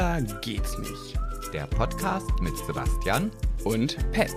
Schwuler 0.00 0.22
geht's 0.40 0.78
nicht. 0.78 1.18
Der 1.52 1.66
Podcast 1.66 2.26
mit 2.40 2.56
Sebastian 2.56 3.30
Und 3.64 3.98
Pet. 4.12 4.32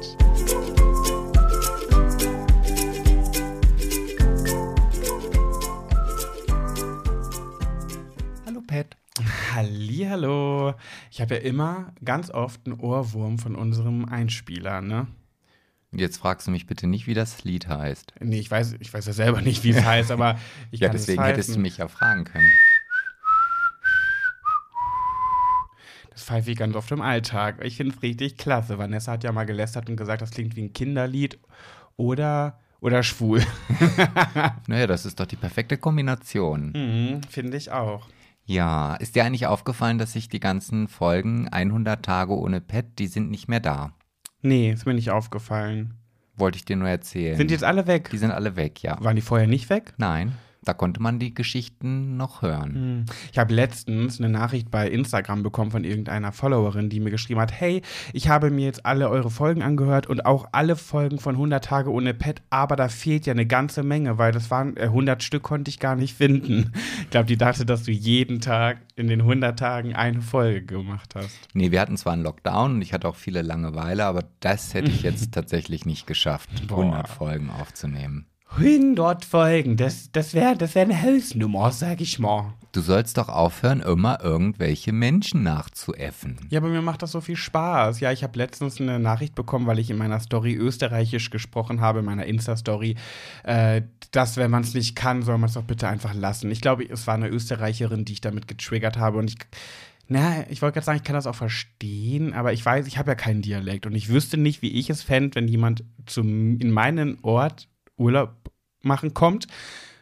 Hallo 8.46 8.60
Pet. 8.68 8.98
Hallihallo. 9.54 10.74
Ich 11.10 11.22
habe 11.22 11.36
ja 11.36 11.42
immer 11.42 11.94
ganz 12.04 12.30
oft 12.30 12.60
einen 12.66 12.78
Ohrwurm 12.82 13.40
von 13.40 13.56
unserem 13.56 14.04
Einspieler, 14.04 14.82
ne? 14.82 15.08
Jetzt 15.94 16.18
fragst 16.18 16.48
du 16.48 16.52
mich 16.52 16.68
bitte 16.68 16.88
nicht, 16.88 17.08
wie 17.08 17.14
das 17.14 17.46
Lied 17.46 17.70
heißt. 17.70 18.16
Nee, 18.20 18.40
ich 18.40 18.52
weiß, 18.52 18.76
ich 18.80 18.94
weiß 18.94 19.06
ja 19.06 19.14
selber 19.14 19.40
nicht, 19.42 19.64
wie 19.64 19.70
es 19.70 19.82
heißt, 19.86 20.12
aber 20.12 20.38
ich 20.72 20.82
Ja, 20.82 20.90
kann 20.90 20.98
deswegen 20.98 21.22
es 21.22 21.28
hättest 21.30 21.56
du 21.56 21.60
mich 21.60 21.78
ja 21.78 21.88
fragen 21.88 22.26
können. 22.26 22.52
Das 26.14 26.24
pfeife 26.24 26.52
ich 26.52 26.58
ganz 26.58 26.76
oft 26.76 26.92
im 26.92 27.02
Alltag. 27.02 27.64
Ich 27.64 27.78
finde 27.78 27.96
es 27.96 28.02
richtig 28.04 28.38
klasse. 28.38 28.78
Vanessa 28.78 29.14
hat 29.14 29.24
ja 29.24 29.32
mal 29.32 29.46
gelästert 29.46 29.90
und 29.90 29.98
gesagt, 29.98 30.22
das 30.22 30.32
klingt 30.32 30.56
wie 30.56 30.62
ein 30.64 30.74
Kinderlied 30.74 31.40
oder, 31.98 32.60
oder 32.80 33.04
schwul. 33.04 33.42
Naja, 34.68 34.88
das 34.88 35.06
ist 35.06 35.20
doch 35.20 35.26
die 35.26 35.36
perfekte 35.36 35.78
Kombination. 35.78 36.72
Mhm, 36.76 37.24
finde 37.30 37.58
ich 37.58 37.72
auch. 37.72 38.08
Ja, 38.46 38.96
ist 38.96 39.16
dir 39.16 39.24
eigentlich 39.26 39.48
aufgefallen, 39.48 39.98
dass 39.98 40.14
sich 40.14 40.30
die 40.30 40.40
ganzen 40.40 40.88
Folgen 40.88 41.48
100 41.48 42.04
Tage 42.04 42.38
ohne 42.38 42.62
Pet, 42.62 43.00
die 43.00 43.08
sind 43.08 43.32
nicht 43.32 43.48
mehr 43.48 43.60
da? 43.60 43.94
Nee, 44.42 44.72
ist 44.72 44.86
mir 44.86 44.94
nicht 44.94 45.12
aufgefallen. 45.12 45.96
Wollte 46.36 46.58
ich 46.58 46.66
dir 46.66 46.76
nur 46.76 46.90
erzählen. 46.90 47.38
Sind 47.38 47.52
jetzt 47.52 47.64
alle 47.64 47.88
weg? 47.88 48.10
die 48.12 48.18
sind 48.18 48.32
alle 48.32 48.56
weg, 48.56 48.82
ja. 48.84 48.98
Waren 49.02 49.16
die 49.16 49.22
vorher 49.22 49.48
nicht 49.48 49.70
weg? 49.70 49.94
Nein, 49.98 50.34
da 50.64 50.74
konnte 50.74 51.02
man 51.02 51.20
die 51.20 51.34
Geschichten 51.34 52.18
noch 52.18 52.42
hören. 52.42 53.06
Ich 53.32 53.38
habe 53.38 53.54
letztens 53.54 54.20
eine 54.20 54.30
Nachricht 54.30 54.72
bei 54.72 54.90
Instagram 54.90 55.44
bekommen 55.44 55.72
von 55.72 55.84
irgendeiner 55.84 56.32
Followerin, 56.32 56.90
die 56.90 57.00
mir 57.00 57.12
geschrieben 57.12 57.40
hat, 57.40 57.52
hey, 57.52 57.82
ich 58.14 58.30
habe 58.30 58.50
mir 58.50 58.66
jetzt 58.66 58.86
alle 58.86 59.10
eure 59.10 59.30
Folgen 59.30 59.62
angehört 59.62 60.08
und 60.08 60.26
auch 60.26 60.48
alle 60.52 60.76
Folgen 60.76 61.20
von 61.20 61.36
100 61.36 61.64
Tage 61.64 61.92
ohne 61.92 62.14
Pet, 62.14 62.42
aber 62.50 62.76
da 62.76 62.88
fehlt 62.90 63.26
ja 63.26 63.34
eine 63.34 63.46
ganze 63.46 63.84
Menge, 63.84 64.18
weil 64.18 64.32
das 64.32 64.52
waren 64.52 64.78
äh, 64.78 64.84
100 64.84 65.24
Stück 65.24 65.44
konnte 65.44 65.70
ich 65.70 65.80
gar 65.80 65.96
nicht 65.96 66.16
finden. 66.16 66.72
Ich 67.02 67.10
glaube, 67.10 67.26
die 67.26 67.38
dachte, 67.38 67.66
dass 67.66 67.84
du 67.84 67.92
jeden 67.92 68.40
Tag 68.40 68.78
in 68.96 69.08
den 69.08 69.22
100 69.22 69.58
Tagen 69.58 69.96
eine 69.96 70.22
Folge 70.22 70.64
gemacht 70.66 71.16
hast. 71.16 71.38
Nee, 71.54 71.72
wir 71.72 71.82
hatten 71.82 71.98
zwar 71.98 72.14
einen 72.14 72.24
Lockdown 72.24 72.76
und 72.76 72.82
ich 72.82 72.94
hatte 72.94 73.08
auch 73.08 73.16
viele 73.16 73.42
Langeweile, 73.42 74.06
aber 74.06 74.24
das 74.40 74.74
hätte 74.74 74.90
ich 74.90 75.04
jetzt 75.04 75.32
tatsächlich 75.34 75.86
nicht 75.86 76.08
geschafft, 76.08 76.68
Boah. 76.68 76.80
100 76.80 77.08
Folgen 77.08 77.50
aufzunehmen. 77.50 78.28
100 78.56 79.26
Folgen, 79.26 79.78
das, 79.78 80.12
das 80.12 80.36
wäre 80.36 80.56
das 80.56 80.76
wär 80.76 80.84
eine 80.84 81.02
Hausnummer, 81.02 81.72
sag 81.72 82.02
ich 82.02 82.20
mal. 82.20 82.54
Du 82.72 82.82
sollst 82.82 83.18
doch 83.18 83.28
aufhören, 83.28 83.82
immer 83.82 84.20
irgendwelche 84.24 84.94
Menschen 84.94 85.42
nachzuäffen. 85.42 86.38
Ja, 86.50 86.60
aber 86.60 86.70
mir 86.70 86.84
macht 86.84 87.02
das 87.02 87.12
so 87.12 87.22
viel 87.22 87.36
Spaß. 87.36 88.00
Ja, 88.00 88.12
ich 88.12 88.24
habe 88.24 88.38
letztens 88.38 88.80
eine 88.80 89.00
Nachricht 89.00 89.34
bekommen, 89.34 89.66
weil 89.66 89.80
ich 89.80 89.90
in 89.90 89.98
meiner 89.98 90.20
Story 90.20 90.54
österreichisch 90.54 91.32
gesprochen 91.32 91.82
habe, 91.82 92.00
in 92.00 92.06
meiner 92.06 92.26
Insta-Story, 92.26 92.96
äh, 93.44 93.82
dass, 94.12 94.38
wenn 94.38 94.52
man 94.52 94.62
es 94.62 94.76
nicht 94.76 94.96
kann, 94.96 95.24
soll 95.24 95.40
man 95.40 95.50
es 95.50 95.56
doch 95.56 95.64
bitte 95.64 95.88
einfach 95.88 96.14
lassen. 96.14 96.52
Ich 96.52 96.62
glaube, 96.62 96.88
es 96.88 97.08
war 97.08 97.16
eine 97.16 97.30
Österreicherin, 97.30 98.06
die 98.06 98.14
ich 98.14 98.22
damit 98.22 98.48
getriggert 98.48 98.98
habe 98.98 99.18
und 99.18 99.30
ich. 99.30 99.38
Na, 100.10 100.46
ich 100.50 100.62
wollte 100.62 100.76
gerade 100.76 100.86
sagen, 100.86 100.98
ich 100.98 101.04
kann 101.04 101.16
das 101.16 101.28
auch 101.28 101.36
verstehen, 101.36 102.34
aber 102.34 102.52
ich 102.54 102.64
weiß, 102.64 102.88
ich 102.88 102.98
habe 102.98 103.12
ja 103.12 103.16
keinen 103.16 103.42
Dialekt 103.42 103.86
und 103.86 103.96
ich 103.96 104.10
wüsste 104.10 104.38
nicht, 104.38 104.62
wie 104.62 104.74
ich 104.74 104.90
es 104.90 105.02
fände, 105.02 105.36
wenn 105.36 105.48
jemand 105.48 105.86
zum, 106.06 106.60
in 106.60 106.72
meinen 106.72 107.18
Ort 107.22 107.70
Urlaub 107.98 108.52
machen 108.82 109.14
kommt 109.14 109.48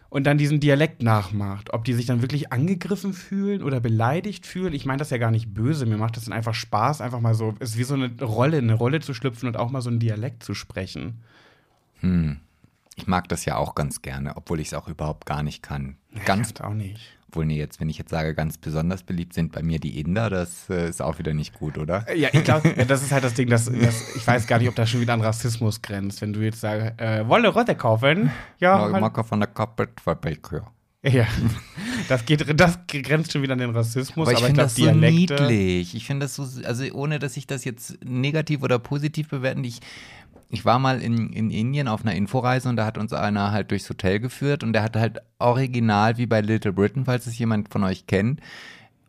und 0.10 0.26
dann 0.26 0.38
diesen 0.38 0.60
Dialekt 0.60 1.02
nachmacht. 1.02 1.74
Ob 1.74 1.86
die 1.86 1.94
sich 1.94 2.06
dann 2.06 2.22
wirklich 2.22 2.52
angegriffen 2.52 3.14
fühlen 3.14 3.64
oder 3.64 3.80
beleidigt 3.80 4.46
fühlen. 4.46 4.74
Ich 4.74 4.86
meine 4.86 5.00
das 5.00 5.10
ja 5.10 5.18
gar 5.18 5.32
nicht 5.32 5.54
böse. 5.54 5.86
Mir 5.86 5.98
macht 5.98 6.18
das 6.18 6.26
dann 6.26 6.34
einfach 6.34 6.54
Spaß, 6.54 7.00
einfach 7.02 7.22
mal 7.22 7.34
so, 7.34 7.56
es 7.60 7.72
ist 7.72 7.78
wie 7.78 7.84
so 7.84 7.94
eine 7.94 8.12
Rolle, 8.22 8.58
eine 8.58 8.74
Rolle 8.74 9.00
zu 9.00 9.14
schlüpfen 9.14 9.48
und 9.48 9.56
auch 9.56 9.72
mal 9.72 9.82
so 9.82 9.90
einen 9.90 10.00
Dialekt 10.00 10.44
zu 10.44 10.54
sprechen. 10.54 11.22
Hm. 12.02 12.42
Ich 12.98 13.08
mag 13.08 13.30
das 13.30 13.46
ja 13.46 13.56
auch 13.56 13.74
ganz 13.74 14.02
gerne, 14.02 14.36
obwohl 14.36 14.60
ich 14.60 14.68
es 14.68 14.74
auch 14.74 14.90
überhaupt 14.90 15.26
gar 15.26 15.44
nicht 15.44 15.64
kann. 15.64 15.96
Ganz, 16.26 16.52
Ich 16.52 16.62
auch 16.62 16.74
nicht. 16.74 17.18
Obwohl 17.32 17.46
nee, 17.46 17.58
jetzt, 17.58 17.80
wenn 17.80 17.88
ich 17.88 17.98
jetzt 17.98 18.10
sage, 18.10 18.36
ganz 18.36 18.58
besonders 18.58 19.04
beliebt 19.04 19.34
sind 19.34 19.54
bei 19.54 19.64
mir 19.64 19.80
die 19.80 20.02
Inder, 20.02 20.30
das 20.30 20.70
äh, 20.70 20.90
ist 20.90 21.02
auch 21.02 21.18
wieder 21.18 21.34
nicht 21.34 21.54
gut, 21.54 21.78
oder? 21.78 22.06
Ja, 22.14 22.28
ich 22.34 22.44
glaube, 22.44 22.74
das 22.88 23.04
ist 23.04 23.14
halt 23.14 23.24
das 23.24 23.36
Ding, 23.36 23.48
dass, 23.48 23.66
dass 23.66 24.16
ich 24.16 24.28
weiß 24.28 24.48
gar 24.48 24.60
nicht, 24.60 24.68
ob 24.68 24.76
das 24.76 24.90
schon 24.90 25.00
wieder 25.00 25.14
an 25.14 25.22
Rassismus 25.22 25.82
grenzt. 25.82 26.22
Wenn 26.22 26.34
du 26.34 26.42
jetzt 26.42 26.60
sagst, 26.60 27.00
äh, 27.00 27.26
Wolle 27.30 27.48
Rotte 27.48 27.76
kaufen, 27.76 28.32
ja, 28.60 28.86
Mag- 28.90 29.16
halt, 29.16 29.26
von 29.28 29.40
der 29.40 29.48
Carpetfabrik, 29.48 30.50
ja. 30.52 31.10
ja. 31.10 31.28
Das 32.10 32.26
geht, 32.26 32.60
das 32.60 32.80
grenzt 32.88 33.32
schon 33.32 33.44
wieder 33.44 33.54
an 33.54 33.60
den 33.60 33.70
Rassismus, 33.70 34.28
Aber 34.28 34.38
ich 34.38 34.44
finde 34.44 34.64
das 34.64 34.76
so 34.76 34.92
niedlich. 34.92 35.96
Ich 35.96 36.06
finde 36.06 36.26
das 36.26 36.36
so, 36.36 36.46
also 36.66 36.84
ohne 36.92 37.18
dass 37.20 37.38
ich 37.38 37.48
das 37.48 37.64
jetzt 37.64 37.98
negativ 38.04 38.62
oder 38.62 38.78
positiv 38.78 39.30
bewerten, 39.30 39.64
ich, 39.64 39.80
ich 40.50 40.66
war 40.66 40.80
mal 40.80 41.02
in, 41.02 41.32
in 41.32 41.50
Indien 41.50 41.88
auf 41.88 42.02
einer 42.02 42.16
Inforeise 42.16 42.68
und 42.70 42.76
da 42.76 42.86
hat 42.86 42.98
uns 42.98 43.14
einer 43.14 43.52
halt 43.52 43.72
durchs 43.72 43.90
Hotel 43.90 44.20
geführt 44.20 44.64
und 44.64 44.74
der 44.74 44.84
hat 44.84 44.96
halt 44.96 45.20
original 45.40 46.18
wie 46.18 46.26
bei 46.26 46.42
Little 46.42 46.74
Britain, 46.74 47.06
falls 47.06 47.26
es 47.26 47.38
jemand 47.38 47.72
von 47.72 47.84
euch 47.84 48.06
kennt, 48.06 48.42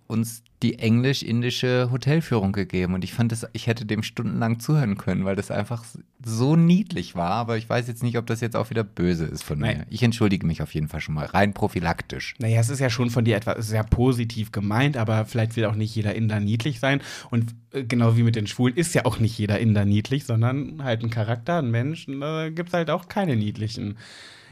uns 0.06 0.44
die 0.62 0.78
englisch-indische 0.78 1.88
Hotelführung 1.90 2.52
gegeben 2.52 2.94
und 2.94 3.04
ich 3.04 3.12
fand 3.12 3.32
das, 3.32 3.46
ich 3.52 3.66
hätte 3.66 3.84
dem 3.84 4.02
stundenlang 4.02 4.60
zuhören 4.60 4.96
können, 4.96 5.24
weil 5.24 5.36
das 5.36 5.50
einfach 5.50 5.84
so 6.24 6.54
niedlich 6.56 7.14
war, 7.16 7.32
aber 7.32 7.56
ich 7.56 7.68
weiß 7.68 7.88
jetzt 7.88 8.02
nicht, 8.02 8.16
ob 8.16 8.26
das 8.26 8.40
jetzt 8.40 8.54
auch 8.54 8.70
wieder 8.70 8.84
böse 8.84 9.24
ist 9.24 9.42
von 9.42 9.58
Nein. 9.58 9.78
mir. 9.78 9.86
Ich 9.90 10.02
entschuldige 10.02 10.46
mich 10.46 10.62
auf 10.62 10.72
jeden 10.74 10.88
Fall 10.88 11.00
schon 11.00 11.14
mal, 11.14 11.26
rein 11.26 11.52
prophylaktisch. 11.52 12.34
Naja, 12.38 12.60
es 12.60 12.70
ist 12.70 12.78
ja 12.78 12.90
schon 12.90 13.10
von 13.10 13.24
dir 13.24 13.36
etwas 13.36 13.66
sehr 13.66 13.82
positiv 13.82 14.52
gemeint, 14.52 14.96
aber 14.96 15.24
vielleicht 15.24 15.56
will 15.56 15.64
auch 15.64 15.74
nicht 15.74 15.94
jeder 15.94 16.14
Inder 16.14 16.38
niedlich 16.38 16.78
sein. 16.78 17.00
Und 17.30 17.54
äh, 17.72 17.82
genau 17.82 18.16
wie 18.16 18.22
mit 18.22 18.36
den 18.36 18.46
Schwulen 18.46 18.76
ist 18.76 18.94
ja 18.94 19.04
auch 19.04 19.18
nicht 19.18 19.36
jeder 19.36 19.58
Inder 19.58 19.84
niedlich, 19.84 20.24
sondern 20.24 20.84
halt 20.84 21.02
ein 21.02 21.10
Charakter, 21.10 21.58
ein 21.58 21.70
Mensch. 21.70 22.06
Und 22.06 22.20
da 22.20 22.50
gibt 22.50 22.68
es 22.68 22.74
halt 22.74 22.90
auch 22.90 23.08
keine 23.08 23.36
niedlichen. 23.36 23.96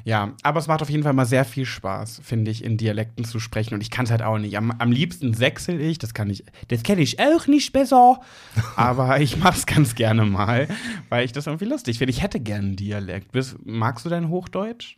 Ja, 0.04 0.32
aber 0.42 0.58
es 0.58 0.66
macht 0.66 0.82
auf 0.82 0.90
jeden 0.90 1.02
Fall 1.02 1.12
mal 1.12 1.26
sehr 1.26 1.44
viel 1.44 1.66
Spaß, 1.66 2.20
finde 2.22 2.50
ich, 2.50 2.64
in 2.64 2.76
Dialekten 2.76 3.24
zu 3.24 3.40
sprechen. 3.40 3.74
Und 3.74 3.80
ich 3.82 3.90
kann 3.90 4.04
es 4.04 4.10
halt 4.10 4.22
auch 4.22 4.38
nicht. 4.38 4.56
Am, 4.56 4.70
am 4.70 4.92
liebsten 4.92 5.34
sechsel 5.34 5.80
ich, 5.80 5.98
das 5.98 6.14
kann 6.14 6.30
ich, 6.30 6.44
das 6.68 6.82
kenne 6.82 7.02
ich 7.02 7.20
auch 7.20 7.46
nicht 7.46 7.72
besser. 7.72 8.20
aber 8.76 9.20
ich 9.20 9.36
mache 9.38 9.58
es 9.58 9.66
ganz 9.66 9.94
gerne 9.94 10.24
mal, 10.24 10.68
weil 11.08 11.24
ich 11.24 11.32
das 11.32 11.46
irgendwie 11.46 11.66
lustig 11.66 11.98
finde. 11.98 12.12
Ich 12.12 12.22
hätte 12.22 12.40
gerne 12.40 12.68
einen 12.68 12.76
Dialekt. 12.76 13.32
Bist, 13.32 13.56
magst 13.64 14.04
du 14.04 14.08
dein 14.08 14.28
Hochdeutsch? 14.28 14.96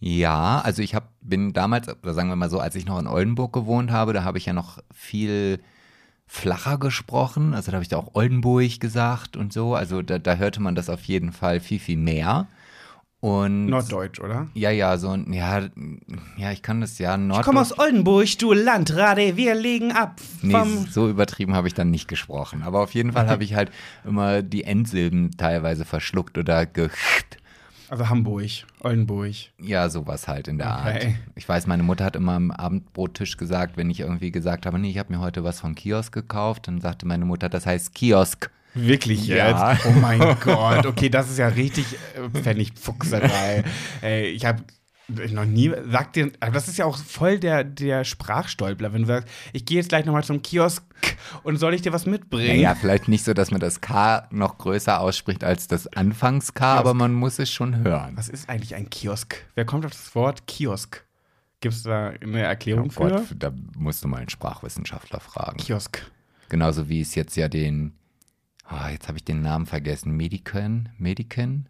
Ja, 0.00 0.60
also 0.60 0.82
ich 0.82 0.94
hab, 0.94 1.10
bin 1.20 1.52
damals, 1.52 1.88
oder 1.88 2.14
sagen 2.14 2.28
wir 2.28 2.36
mal 2.36 2.50
so, 2.50 2.60
als 2.60 2.76
ich 2.76 2.86
noch 2.86 3.00
in 3.00 3.08
Oldenburg 3.08 3.52
gewohnt 3.52 3.90
habe, 3.90 4.12
da 4.12 4.22
habe 4.22 4.38
ich 4.38 4.46
ja 4.46 4.52
noch 4.52 4.78
viel 4.94 5.60
flacher 6.28 6.78
gesprochen. 6.78 7.54
Also 7.54 7.70
da 7.70 7.76
habe 7.76 7.82
ich 7.82 7.88
da 7.88 7.96
auch 7.96 8.14
Oldenburg 8.14 8.78
gesagt 8.78 9.36
und 9.36 9.52
so. 9.52 9.74
Also 9.74 10.02
da, 10.02 10.18
da 10.18 10.36
hörte 10.36 10.60
man 10.60 10.74
das 10.74 10.88
auf 10.88 11.02
jeden 11.04 11.32
Fall 11.32 11.58
viel, 11.58 11.80
viel 11.80 11.96
mehr. 11.96 12.46
Und 13.20 13.66
Norddeutsch, 13.66 14.20
oder? 14.20 14.46
ja, 14.54 14.70
ja, 14.70 14.96
so 14.96 15.08
ein, 15.08 15.32
ja, 15.32 15.62
ja, 16.36 16.52
ich 16.52 16.62
kann 16.62 16.80
das 16.80 16.98
ja 17.00 17.16
Nord. 17.16 17.40
Ich 17.40 17.44
komme 17.44 17.60
aus 17.60 17.76
Oldenburg, 17.76 18.38
du 18.38 18.52
Landrade, 18.52 19.36
wir 19.36 19.56
legen 19.56 19.90
ab 19.90 20.20
Nee, 20.42 20.62
so 20.88 21.08
übertrieben 21.08 21.54
habe 21.54 21.66
ich 21.66 21.74
dann 21.74 21.90
nicht 21.90 22.06
gesprochen. 22.06 22.62
Aber 22.62 22.80
auf 22.80 22.94
jeden 22.94 23.12
Fall 23.12 23.28
habe 23.28 23.42
ich 23.42 23.54
halt 23.54 23.72
immer 24.04 24.42
die 24.42 24.62
Endsilben 24.62 25.32
teilweise 25.36 25.84
verschluckt 25.84 26.38
oder 26.38 26.64
ge 26.64 26.90
Also 27.88 28.08
Hamburg, 28.08 28.50
Oldenburg. 28.80 29.34
Ja, 29.60 29.88
sowas 29.88 30.28
halt 30.28 30.46
in 30.46 30.58
der 30.58 30.68
Okay. 30.68 31.06
Art. 31.06 31.06
Ich 31.34 31.48
weiß, 31.48 31.66
meine 31.66 31.82
Mutter 31.82 32.04
hat 32.04 32.14
immer 32.14 32.34
am 32.34 32.52
Abendbrottisch 32.52 33.36
gesagt, 33.36 33.76
wenn 33.76 33.90
ich 33.90 33.98
irgendwie 33.98 34.30
gesagt 34.30 34.64
habe, 34.64 34.78
nee, 34.78 34.90
ich 34.90 34.98
habe 34.98 35.12
mir 35.12 35.18
heute 35.18 35.42
was 35.42 35.58
vom 35.58 35.74
Kiosk 35.74 36.12
gekauft, 36.14 36.68
dann 36.68 36.80
sagte 36.80 37.04
meine 37.04 37.24
Mutter, 37.24 37.48
das 37.48 37.66
heißt 37.66 37.94
Kiosk. 37.94 38.48
Wirklich 38.86 39.26
Ja. 39.26 39.70
jetzt? 39.72 39.86
Oh 39.86 39.90
mein 40.00 40.18
Gott. 40.40 40.86
Okay, 40.86 41.08
das 41.08 41.30
ist 41.30 41.38
ja 41.38 41.48
richtig 41.48 41.86
äh, 42.16 42.28
Pfennigfuchserei. 42.40 43.64
Ey, 44.02 44.26
ich 44.28 44.44
habe 44.44 44.62
noch 45.30 45.46
nie, 45.46 45.72
sagt 45.90 46.16
dir, 46.16 46.30
aber 46.40 46.52
das 46.52 46.68
ist 46.68 46.76
ja 46.76 46.84
auch 46.84 46.98
voll 46.98 47.38
der, 47.38 47.64
der 47.64 48.04
Sprachstolpler, 48.04 48.92
wenn 48.92 49.02
du 49.02 49.08
sagst, 49.08 49.26
ich 49.54 49.64
gehe 49.64 49.78
jetzt 49.78 49.88
gleich 49.88 50.04
nochmal 50.04 50.22
zum 50.22 50.42
Kiosk 50.42 50.84
und 51.44 51.56
soll 51.56 51.72
ich 51.72 51.80
dir 51.80 51.94
was 51.94 52.04
mitbringen? 52.04 52.56
Naja, 52.60 52.74
vielleicht 52.74 53.08
nicht 53.08 53.24
so, 53.24 53.32
dass 53.32 53.50
man 53.50 53.58
das 53.58 53.80
K 53.80 54.28
noch 54.30 54.58
größer 54.58 55.00
ausspricht 55.00 55.44
als 55.44 55.66
das 55.66 55.86
Anfangs-K, 55.86 56.74
aber 56.74 56.92
man 56.92 57.14
muss 57.14 57.38
es 57.38 57.50
schon 57.50 57.78
hören. 57.84 58.18
Was 58.18 58.28
ist 58.28 58.50
eigentlich 58.50 58.74
ein 58.74 58.90
Kiosk? 58.90 59.46
Wer 59.54 59.64
kommt 59.64 59.86
auf 59.86 59.92
das 59.92 60.14
Wort 60.14 60.46
Kiosk? 60.46 61.02
Gibt 61.60 61.74
es 61.74 61.84
da 61.84 62.08
eine 62.10 62.42
Erklärung 62.42 62.90
Oh 62.94 63.00
Gott, 63.08 63.20
für? 63.20 63.34
da 63.34 63.50
musst 63.78 64.04
du 64.04 64.08
mal 64.08 64.18
einen 64.18 64.28
Sprachwissenschaftler 64.28 65.20
fragen. 65.20 65.56
Kiosk. 65.56 66.04
Genauso 66.50 66.90
wie 66.90 67.00
es 67.00 67.14
jetzt 67.14 67.34
ja 67.36 67.48
den, 67.48 67.94
ah, 68.68 68.90
jetzt 68.90 69.08
habe 69.08 69.18
ich 69.18 69.24
den 69.24 69.42
Namen 69.42 69.66
vergessen, 69.66 70.16
Medican, 70.16 70.88
Medican? 70.98 71.66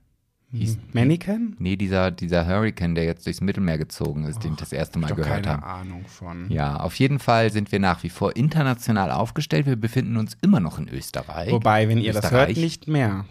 Hieß, 0.50 0.79
Mannequin? 0.95 1.56
nee, 1.59 1.77
dieser, 1.77 2.11
dieser 2.11 2.47
Hurricane, 2.47 2.95
der 2.95 3.05
jetzt 3.05 3.27
durchs 3.27 3.43
Mittelmeer 3.43 3.77
gezogen 3.77 4.25
ist, 4.25 4.43
den 4.45 4.53
ich 4.53 4.59
das 4.59 4.73
erste 4.73 4.99
Mal 4.99 5.09
Doch 5.09 5.17
gehört 5.17 5.45
keine 5.45 5.59
habe. 5.59 5.67
Ahnung 5.67 6.06
von. 6.06 6.50
Ja, 6.50 6.77
auf 6.81 6.95
jeden 6.95 7.19
Fall 7.19 7.53
sind 7.53 7.71
wir 7.71 7.79
nach 7.81 8.03
wie 8.03 8.09
vor 8.09 8.35
international 8.35 9.11
aufgestellt. 9.11 9.67
Wir 9.67 9.77
befinden 9.77 10.17
uns 10.17 10.39
immer 10.41 10.61
noch 10.61 10.79
in 10.79 10.89
Österreich. 10.89 11.53
Wobei, 11.53 11.87
wenn 11.91 11.99
ihr 11.99 12.15
das 12.15 12.31
hört, 12.31 12.49
Österreich. 12.49 12.56
nicht 12.65 12.89
mehr. 12.89 13.27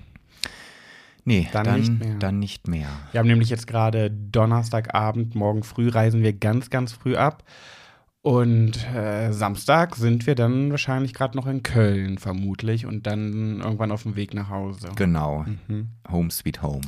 Nee, 1.25 1.49
Dann 1.51 1.65
dann, 1.65 1.79
nicht 1.79 1.99
mehr. 1.99 2.15
dann 2.19 2.39
nicht 2.39 2.67
mehr. 2.67 2.87
Wir 3.11 3.19
haben 3.19 3.27
nämlich 3.27 3.49
jetzt 3.49 3.65
gerade 3.65 4.11
Donnerstagabend, 4.11 5.33
morgen 5.33 5.63
früh 5.63 5.89
reisen 5.89 6.21
wir 6.21 6.33
ganz, 6.33 6.69
ganz 6.69 6.93
früh 6.93 7.15
ab. 7.15 7.43
Und 8.27 8.85
äh, 8.93 9.31
Samstag 9.31 9.95
sind 9.95 10.27
wir 10.27 10.35
dann 10.35 10.69
wahrscheinlich 10.69 11.13
gerade 11.13 11.37
noch 11.37 11.47
in 11.47 11.63
Köln, 11.63 12.17
vermutlich, 12.17 12.85
und 12.85 13.07
dann 13.07 13.61
irgendwann 13.61 13.89
auf 13.89 14.03
dem 14.03 14.17
Weg 14.17 14.33
nach 14.33 14.49
Hause. 14.49 14.89
Genau. 14.97 15.45
Mhm. 15.69 15.87
Home 16.11 16.29
sweet 16.29 16.61
home. 16.61 16.81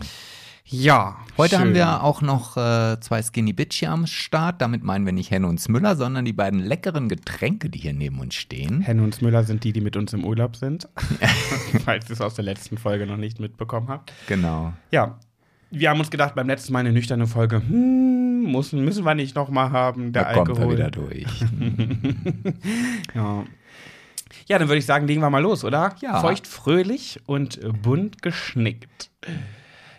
Ja. 0.66 1.16
Heute 1.38 1.56
schön. 1.56 1.60
haben 1.60 1.76
wir 1.76 2.04
auch 2.04 2.22
noch 2.22 2.58
äh, 2.58 3.00
zwei 3.00 3.22
Skinny 3.22 3.54
Bitch 3.54 3.80
hier 3.80 3.92
am 3.92 4.06
Start. 4.06 4.62
Damit 4.62 4.84
meinen 4.84 5.06
wir 5.06 5.14
nicht 5.14 5.32
Henne 5.32 5.48
und 5.48 5.62
Smüller, 5.62 5.96
sondern 5.96 6.26
die 6.26 6.34
beiden 6.34 6.60
leckeren 6.60 7.08
Getränke, 7.08 7.70
die 7.70 7.80
hier 7.80 7.94
neben 7.94 8.20
uns 8.20 8.36
stehen. 8.36 8.82
Henne 8.82 9.02
und 9.02 9.22
Müller 9.22 9.46
sind 9.46 9.64
die, 9.64 9.72
die 9.72 9.80
mit 9.80 9.96
uns 9.96 10.12
im 10.12 10.26
Urlaub 10.26 10.58
sind. 10.58 10.90
Falls 11.86 12.10
ihr 12.10 12.16
es 12.16 12.20
aus 12.20 12.34
der 12.34 12.44
letzten 12.44 12.78
Folge 12.78 13.08
noch 13.08 13.16
nicht 13.16 13.40
mitbekommen 13.40 13.88
habt. 13.88 14.12
Genau. 14.28 14.74
Ja. 14.92 15.18
Wir 15.72 15.92
haben 15.92 16.00
uns 16.00 16.10
gedacht, 16.10 16.36
beim 16.36 16.48
letzten 16.48 16.74
Mal 16.74 16.80
eine 16.80 16.92
nüchterne 16.92 17.28
Folge, 17.28 17.62
hm, 17.66 18.19
müssen, 18.44 18.84
müssen 18.84 19.06
wir 19.06 19.16
nicht 19.16 19.36
nochmal 19.36 19.72
haben, 19.72 20.12
der 20.14 20.24
da 20.26 20.34
kommt 20.34 20.50
er 20.50 20.56
Alkohol. 20.56 20.74
wieder 20.74 20.92
durch. 20.92 21.26
Ja. 23.16 23.46
ja, 24.48 24.60
dann 24.60 24.68
würde 24.68 24.78
ich 24.80 24.86
sagen, 24.86 25.08
legen 25.08 25.22
wir 25.22 25.30
mal 25.30 25.42
los, 25.42 25.64
oder? 25.64 25.96
Ja. 26.02 26.20
Feucht 26.22 26.48
fröhlich 26.48 27.20
und 27.26 27.60
bunt 27.82 28.22
geschnickt. 28.22 29.10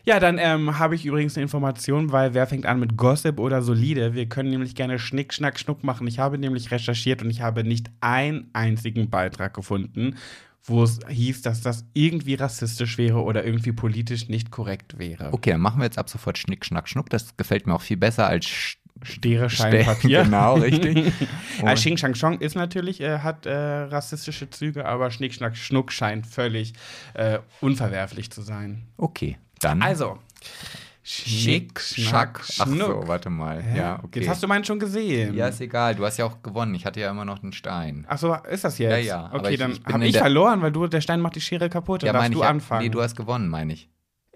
Ja, 0.05 0.19
dann 0.19 0.39
ähm, 0.39 0.79
habe 0.79 0.95
ich 0.95 1.05
übrigens 1.05 1.37
eine 1.37 1.43
Information, 1.43 2.11
weil 2.11 2.33
wer 2.35 2.47
fängt 2.47 2.67
an 2.67 2.81
mit 2.81 2.97
Gossip 2.97 3.39
oder 3.39 3.63
solide? 3.63 4.15
Wir 4.15 4.27
können 4.27 4.51
nämlich 4.51 4.75
gerne 4.75 4.99
Schnick, 4.99 5.35
Schnack, 5.35 5.59
Schnuck 5.59 5.85
machen. 5.85 6.07
Ich 6.07 6.19
habe 6.19 6.39
nämlich 6.39 6.71
recherchiert 6.71 7.23
und 7.23 7.31
ich 7.31 7.43
habe 7.43 7.65
nicht 7.65 7.91
einen 8.01 8.49
einzigen 8.53 9.11
Beitrag 9.11 9.55
gefunden, 9.55 10.17
wo 10.65 10.83
es 10.83 11.01
hieß, 11.09 11.43
dass 11.43 11.63
das 11.63 11.85
irgendwie 11.95 12.35
rassistisch 12.35 12.99
wäre 12.99 13.23
oder 13.23 13.45
irgendwie 13.45 13.73
politisch 13.73 14.29
nicht 14.29 14.51
korrekt 14.51 14.99
wäre. 14.99 15.33
Okay, 15.33 15.51
dann 15.53 15.61
machen 15.61 15.79
wir 15.81 15.85
jetzt 15.85 15.99
ab 15.99 16.09
sofort 16.11 16.39
Schnick, 16.39 16.65
Schnack, 16.65 16.89
Schnuck. 16.89 17.09
Das 17.11 17.37
gefällt 17.37 17.67
mir 17.67 17.75
auch 17.75 17.83
viel 17.83 17.97
besser 17.97 18.27
als 18.27 18.77
Stere, 19.03 19.49
Schein, 19.49 19.73
Ste- 19.73 19.85
Papier. 19.85 20.23
Genau, 20.25 20.55
richtig. 20.55 21.13
Ah, 21.65 21.75
Xing 21.75 21.97
Shang 21.97 22.13
Chong 22.15 22.39
ist 22.41 22.55
natürlich, 22.55 23.01
äh, 23.01 23.19
hat 23.21 23.47
äh, 23.47 23.53
rassistische 23.55 24.49
Züge, 24.51 24.85
aber 24.87 25.11
Schnick, 25.11 25.33
Schnack, 25.35 25.57
Schnuck 25.57 25.91
scheint 25.93 26.27
völlig 26.27 26.73
äh, 27.15 27.39
unverwerflich 27.61 28.31
zu 28.31 28.43
sein. 28.43 28.83
Okay, 28.99 29.39
dann. 29.61 29.81
Also, 29.83 30.19
Schick, 31.03 31.81
Schack. 31.81 32.41
Ach 32.59 32.67
so, 32.67 33.03
warte 33.07 33.31
mal. 33.31 33.63
Hä? 33.63 33.79
Ja, 33.79 34.01
okay. 34.03 34.21
Jetzt 34.21 34.29
hast 34.29 34.43
du 34.43 34.47
meinen 34.47 34.65
schon 34.65 34.79
gesehen. 34.79 35.35
ja, 35.35 35.49
ist 35.49 35.61
egal. 35.61 35.95
Du 35.95 36.05
hast 36.05 36.19
ja 36.19 36.27
auch 36.27 36.43
gewonnen. 36.43 36.75
Ich 36.75 36.85
hatte 36.85 37.01
ja 37.01 37.11
immer 37.11 37.25
noch 37.25 37.39
den 37.39 37.53
Stein. 37.53 38.05
Ach 38.09 38.19
so, 38.19 38.35
ist 38.51 38.65
das 38.65 38.77
jetzt? 38.79 38.91
Ja, 38.91 38.99
ja, 38.99 39.31
Okay, 39.33 39.55
ich- 39.55 39.59
dann 39.59 39.73
ich 39.73 39.85
habe 39.87 40.05
ich 40.07 40.13
der- 40.13 40.21
verloren, 40.23 40.61
weil 40.61 40.73
du, 40.73 40.87
der 40.87 41.01
Stein 41.01 41.21
macht 41.21 41.37
die 41.37 41.41
Schere 41.41 41.71
kaputt. 41.71 42.03
Dann 42.03 42.09
ja, 42.09 42.13
darfst 42.13 42.35
du 42.35 42.41
ich. 42.41 42.45
anfangen. 42.45 42.83
Nee, 42.83 42.89
du 42.91 43.01
hast 43.03 43.17
gewonnen, 43.17 43.49
meine 43.49 43.73
ich. 43.73 43.89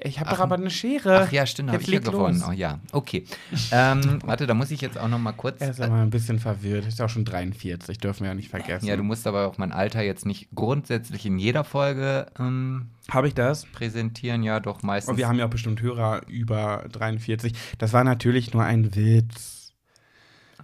Ich 0.05 0.21
habe 0.21 0.31
doch 0.31 0.39
aber 0.39 0.57
eine 0.57 0.71
Schere. 0.71 1.23
Ach 1.27 1.33
ja, 1.33 1.47
stimmt, 1.47 1.73
habe 1.73 1.83
ich 1.83 1.89
ja 1.89 1.99
gewonnen. 1.99 2.39
los. 2.39 2.49
Oh 2.49 2.53
ja, 2.53 2.79
okay. 2.93 3.25
ähm, 3.73 4.19
warte, 4.25 4.47
da 4.47 4.55
muss 4.55 4.71
ich 4.71 4.81
jetzt 4.81 4.99
auch 4.99 5.09
noch 5.09 5.19
mal 5.19 5.33
kurz. 5.33 5.61
Er 5.61 5.71
ist 5.71 5.81
aber 5.81 5.95
ein 5.95 6.11
bisschen 6.11 6.39
verwirrt. 6.39 6.87
Ist 6.87 7.01
auch 7.01 7.09
schon 7.09 7.25
43, 7.25 7.99
dürfen 7.99 8.21
wir 8.25 8.29
ja 8.29 8.35
nicht 8.35 8.51
vergessen. 8.51 8.87
ja, 8.87 8.97
du 8.97 9.03
musst 9.03 9.27
aber 9.27 9.47
auch 9.47 9.59
mein 9.59 9.73
Alter 9.73 10.03
jetzt 10.03 10.27
nicht 10.27 10.49
grundsätzlich 10.55 11.25
in 11.27 11.39
jeder 11.39 11.65
Folge 11.65 12.27
ähm, 12.39 12.91
Habe 13.11 13.29
ich 13.29 13.35
das? 13.35 13.65
präsentieren. 13.67 14.43
Ja, 14.43 14.61
doch 14.61 14.83
meistens. 14.83 15.11
Und 15.11 15.17
wir 15.17 15.27
haben 15.27 15.39
ja 15.39 15.47
auch 15.47 15.51
bestimmt 15.51 15.81
Hörer 15.81 16.27
über 16.29 16.85
43. 16.93 17.53
Das 17.79 17.93
war 17.93 18.05
natürlich 18.05 18.53
nur 18.53 18.63
ein 18.63 18.95
Witz. 18.95 19.73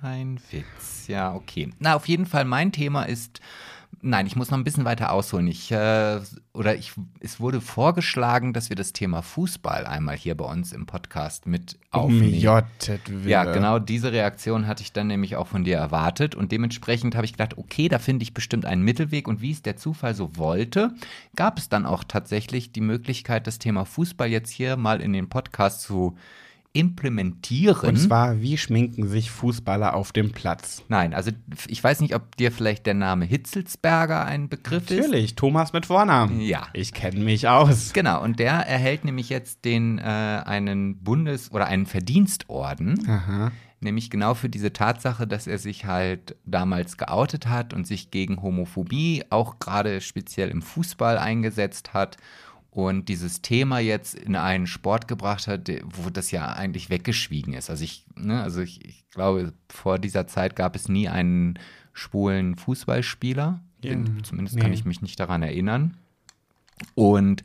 Ein 0.03 0.41
Witz, 0.51 1.07
ja, 1.09 1.35
okay. 1.35 1.73
Na, 1.79 1.95
auf 1.95 2.09
jeden 2.09 2.27
Fall, 2.27 2.45
mein 2.45 2.73
Thema 2.73 3.05
ist. 3.05 3.41
Nein, 4.03 4.27
ich 4.27 4.35
muss 4.35 4.51
noch 4.51 4.57
ein 4.57 4.65
bisschen 4.65 4.87
weiter 4.87 5.13
ausholen. 5.13 5.47
Ich, 5.47 5.71
äh, 5.71 6.21
oder 6.55 6.75
ich, 6.75 6.93
es 7.21 7.39
wurde 7.39 7.61
vorgeschlagen, 7.61 8.55
dass 8.55 8.71
wir 8.71 8.77
das 8.77 8.95
Thema 8.95 9.21
Fußball 9.21 9.87
einmal 9.87 10.17
hier 10.17 10.35
bei 10.35 10.47
uns 10.47 10.73
im 10.73 10.87
Podcast 10.87 11.47
mit 11.47 11.79
aufnehmen. 11.91 12.33
Wille. 13.11 13.29
Ja, 13.29 13.45
genau 13.45 13.79
diese 13.79 14.11
Reaktion 14.13 14.67
hatte 14.67 14.83
ich 14.83 14.93
dann 14.93 15.09
nämlich 15.09 15.37
auch 15.37 15.47
von 15.47 15.65
dir 15.65 15.77
erwartet 15.77 16.35
und 16.35 16.51
dementsprechend 16.51 17.15
habe 17.15 17.27
ich 17.27 17.33
gedacht, 17.33 17.59
okay, 17.59 17.89
da 17.89 17.99
finde 17.99 18.23
ich 18.23 18.33
bestimmt 18.33 18.65
einen 18.65 18.83
Mittelweg 18.83 19.29
und 19.29 19.43
wie 19.43 19.53
es 19.53 19.61
der 19.61 19.77
Zufall 19.77 20.15
so 20.15 20.37
wollte, 20.39 20.95
gab 21.37 21.59
es 21.59 21.69
dann 21.69 21.85
auch 21.85 22.03
tatsächlich 22.03 22.73
die 22.73 22.81
Möglichkeit, 22.81 23.47
das 23.47 23.59
Thema 23.59 23.85
Fußball 23.85 24.29
jetzt 24.29 24.51
hier 24.51 24.77
mal 24.77 25.03
in 25.03 25.13
den 25.13 25.29
Podcast 25.29 25.83
zu 25.83 26.17
implementieren. 26.73 27.91
Und 27.91 27.97
zwar, 27.97 28.41
wie 28.41 28.57
schminken 28.57 29.09
sich 29.09 29.31
Fußballer 29.31 29.95
auf 29.95 30.13
dem 30.13 30.31
Platz? 30.31 30.85
Nein, 30.89 31.15
also 31.15 31.33
ich 31.67 31.83
weiß 31.83 32.01
nicht, 32.01 32.15
ob 32.15 32.37
dir 32.37 32.53
vielleicht 32.53 32.87
der 32.87 32.95
Name 32.95 33.25
Hitzelsberger 33.25 34.25
ein 34.25 34.49
Begriff 34.49 34.91
ist. 34.91 35.01
Natürlich, 35.01 35.35
Thomas 35.35 35.73
mit 35.73 35.87
Vornamen. 35.87 36.41
Ja. 36.41 36.69
Ich 36.73 36.95
kenne 36.95 37.21
mich 37.21 37.49
aus. 37.49 37.93
Genau, 37.93 38.23
und 38.23 38.39
der 38.39 38.53
erhält 38.53 39.05
nämlich 39.05 39.31
jetzt 39.31 39.65
den 39.65 39.99
äh, 39.99 40.03
einen 40.03 41.03
Bundes- 41.03 41.51
oder 41.51 41.67
einen 41.67 41.87
Verdienstorden. 41.87 43.05
Aha. 43.09 43.51
Nämlich 43.81 44.11
genau 44.11 44.35
für 44.35 44.51
diese 44.51 44.73
Tatsache, 44.73 45.27
dass 45.27 45.47
er 45.47 45.59
sich 45.59 45.87
halt 45.87 46.37
damals 46.45 46.99
geoutet 46.99 47.49
hat 47.49 47.73
und 47.73 47.87
sich 47.87 48.11
gegen 48.11 48.43
Homophobie 48.43 49.25
auch 49.31 49.59
gerade 49.59 50.03
speziell 50.03 50.51
im 50.51 50.61
Fußball 50.61 51.19
eingesetzt 51.19 51.95
hat 51.95 52.19
und 52.71 53.09
dieses 53.09 53.43
Thema 53.43 53.81
jetzt 53.81 54.15
in 54.15 54.37
einen 54.37 54.67
Sport 54.67 55.09
gebracht 55.09 55.49
hat, 55.49 55.71
wo 55.85 56.09
das 56.11 56.31
ja 56.31 56.53
eigentlich 56.53 56.89
weggeschwiegen 56.89 57.53
ist. 57.53 57.69
Also 57.69 57.83
ich, 57.83 58.07
ne, 58.15 58.43
also 58.43 58.61
ich, 58.61 58.85
ich 58.85 59.09
glaube, 59.11 59.53
vor 59.69 59.99
dieser 59.99 60.27
Zeit 60.27 60.55
gab 60.55 60.77
es 60.77 60.89
nie 60.89 61.09
einen 61.09 61.59
schwulen 61.93 62.57
Fußballspieler. 62.57 63.61
Ja, 63.83 63.91
Den, 63.91 64.23
zumindest 64.23 64.59
kann 64.59 64.71
nee. 64.71 64.77
ich 64.77 64.85
mich 64.85 65.03
nicht 65.03 65.19
daran 65.19 65.43
erinnern. 65.43 65.97
Und 66.95 67.43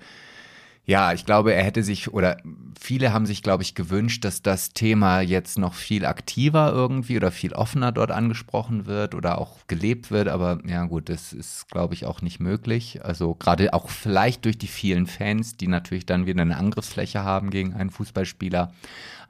ja, 0.88 1.14
ich 1.14 1.26
glaube, 1.26 1.54
er 1.54 1.64
hätte 1.64 1.82
sich 1.82 2.14
oder 2.14 2.38
viele 2.80 3.12
haben 3.12 3.26
sich, 3.26 3.42
glaube 3.42 3.64
ich, 3.64 3.74
gewünscht, 3.74 4.24
dass 4.24 4.44
das 4.44 4.70
Thema 4.70 5.22
jetzt 5.22 5.58
noch 5.58 5.74
viel 5.74 6.06
aktiver 6.06 6.72
irgendwie 6.72 7.18
oder 7.18 7.32
viel 7.32 7.54
offener 7.54 7.92
dort 7.92 8.12
angesprochen 8.12 8.86
wird 8.86 9.16
oder 9.16 9.40
auch 9.40 9.66
gelebt 9.68 10.12
wird. 10.12 10.28
Aber 10.28 10.60
ja, 10.66 10.86
gut, 10.86 11.10
das 11.10 11.34
ist, 11.34 11.70
glaube 11.70 11.96
ich, 11.96 12.06
auch 12.06 12.22
nicht 12.22 12.40
möglich. 12.40 13.04
Also 13.04 13.34
gerade 13.34 13.74
auch 13.74 13.90
vielleicht 13.90 14.46
durch 14.46 14.60
die 14.60 14.68
vielen 14.68 15.08
Fans, 15.08 15.58
die 15.58 15.68
natürlich 15.68 16.06
dann 16.06 16.28
wieder 16.28 16.44
eine 16.44 16.58
Angriffsfläche 16.58 17.24
haben 17.24 17.50
gegen 17.50 17.74
einen 17.74 17.90
Fußballspieler. 17.90 18.72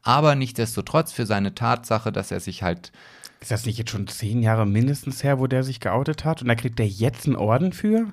Aber 0.03 0.35
nichtsdestotrotz 0.35 1.13
für 1.13 1.25
seine 1.25 1.55
Tatsache, 1.55 2.11
dass 2.11 2.31
er 2.31 2.41
sich 2.41 2.63
halt 2.63 2.91
Ist 3.39 3.51
das 3.51 3.65
nicht 3.65 3.77
jetzt 3.77 3.91
schon 3.91 4.07
zehn 4.07 4.43
Jahre 4.43 4.65
mindestens 4.65 5.23
her, 5.23 5.39
wo 5.39 5.47
der 5.47 5.63
sich 5.63 5.79
geoutet 5.79 6.25
hat? 6.25 6.41
Und 6.41 6.49
da 6.49 6.55
kriegt 6.55 6.79
der 6.79 6.87
jetzt 6.87 7.27
einen 7.27 7.37
Orden 7.37 7.71
für? 7.71 8.11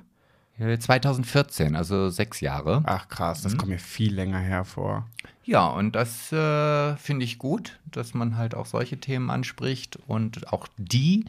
Äh, 0.59 0.77
2014, 0.77 1.75
also 1.75 2.09
sechs 2.09 2.39
Jahre. 2.41 2.81
Ach 2.85 3.07
krass, 3.07 3.39
Mhm. 3.39 3.43
das 3.43 3.57
kommt 3.57 3.69
mir 3.71 3.79
viel 3.79 4.13
länger 4.13 4.39
hervor. 4.39 5.07
Ja, 5.45 5.67
und 5.67 5.95
das 5.95 6.31
äh, 6.31 6.95
finde 6.97 7.25
ich 7.25 7.37
gut, 7.37 7.79
dass 7.85 8.13
man 8.13 8.37
halt 8.37 8.55
auch 8.55 8.65
solche 8.65 8.97
Themen 8.99 9.29
anspricht 9.29 9.97
und 10.07 10.51
auch 10.53 10.67
die 10.77 11.25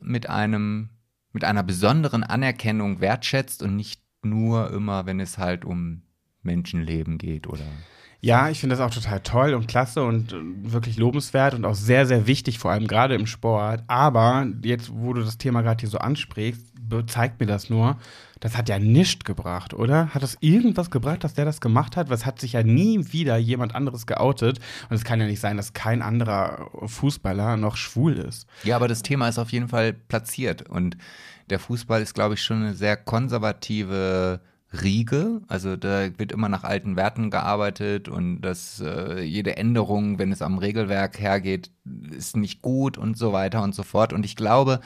mit 0.00 0.30
einem, 0.30 0.88
mit 1.32 1.44
einer 1.44 1.62
besonderen 1.62 2.24
Anerkennung 2.24 3.00
wertschätzt 3.00 3.62
und 3.62 3.76
nicht 3.76 4.00
nur 4.22 4.70
immer, 4.70 5.04
wenn 5.06 5.20
es 5.20 5.36
halt 5.38 5.64
um 5.64 6.02
Menschenleben 6.42 7.18
geht 7.18 7.46
oder. 7.46 7.64
Ja, 8.22 8.50
ich 8.50 8.60
finde 8.60 8.76
das 8.76 8.84
auch 8.84 8.94
total 8.94 9.20
toll 9.20 9.54
und 9.54 9.66
klasse 9.66 10.02
und 10.02 10.32
äh, 10.32 10.36
wirklich 10.72 10.98
lobenswert 10.98 11.54
und 11.54 11.64
auch 11.64 11.74
sehr, 11.74 12.06
sehr 12.06 12.26
wichtig, 12.26 12.58
vor 12.58 12.70
allem 12.70 12.86
gerade 12.86 13.14
im 13.14 13.26
Sport. 13.26 13.82
Aber 13.86 14.46
jetzt, 14.62 14.90
wo 14.92 15.14
du 15.14 15.22
das 15.22 15.38
Thema 15.38 15.62
gerade 15.62 15.80
hier 15.80 15.88
so 15.88 15.98
ansprichst, 15.98 16.66
zeigt 17.06 17.40
mir 17.40 17.46
das 17.46 17.70
nur, 17.70 17.96
das 18.40 18.56
hat 18.56 18.68
ja 18.68 18.78
nichts 18.78 19.24
gebracht, 19.24 19.74
oder? 19.74 20.08
Hat 20.14 20.22
das 20.22 20.36
irgendwas 20.40 20.90
gebracht, 20.90 21.22
dass 21.22 21.34
der 21.34 21.44
das 21.44 21.60
gemacht 21.60 21.96
hat? 21.96 22.10
Was 22.10 22.26
hat 22.26 22.40
sich 22.40 22.54
ja 22.54 22.62
nie 22.62 23.12
wieder 23.12 23.36
jemand 23.36 23.74
anderes 23.74 24.06
geoutet? 24.06 24.58
Und 24.88 24.96
es 24.96 25.04
kann 25.04 25.20
ja 25.20 25.26
nicht 25.26 25.40
sein, 25.40 25.56
dass 25.56 25.72
kein 25.72 26.02
anderer 26.02 26.70
Fußballer 26.84 27.56
noch 27.56 27.76
schwul 27.76 28.14
ist. 28.14 28.46
Ja, 28.64 28.76
aber 28.76 28.88
das 28.88 29.02
Thema 29.02 29.28
ist 29.28 29.38
auf 29.38 29.52
jeden 29.52 29.68
Fall 29.68 29.92
platziert 29.92 30.68
und 30.68 30.96
der 31.50 31.58
Fußball 31.58 32.00
ist, 32.00 32.14
glaube 32.14 32.34
ich, 32.34 32.42
schon 32.42 32.62
eine 32.62 32.74
sehr 32.74 32.96
konservative 32.96 34.40
Riege. 34.72 35.40
Also 35.48 35.76
da 35.76 36.18
wird 36.18 36.32
immer 36.32 36.48
nach 36.48 36.64
alten 36.64 36.96
Werten 36.96 37.30
gearbeitet 37.30 38.08
und 38.08 38.40
dass 38.40 38.80
äh, 38.80 39.20
jede 39.22 39.56
Änderung, 39.56 40.18
wenn 40.18 40.32
es 40.32 40.42
am 40.42 40.58
Regelwerk 40.58 41.18
hergeht, 41.18 41.70
ist 42.10 42.36
nicht 42.36 42.62
gut 42.62 42.96
und 42.96 43.18
so 43.18 43.32
weiter 43.32 43.62
und 43.62 43.74
so 43.74 43.82
fort. 43.82 44.12
Und 44.12 44.24
ich 44.24 44.36
glaube, 44.36 44.80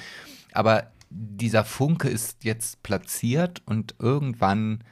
aber 0.52 0.90
dieser 1.10 1.64
Funke 1.64 2.08
ist 2.08 2.44
jetzt 2.44 2.82
platziert 2.82 3.62
und 3.66 3.94
irgendwann 3.98 4.82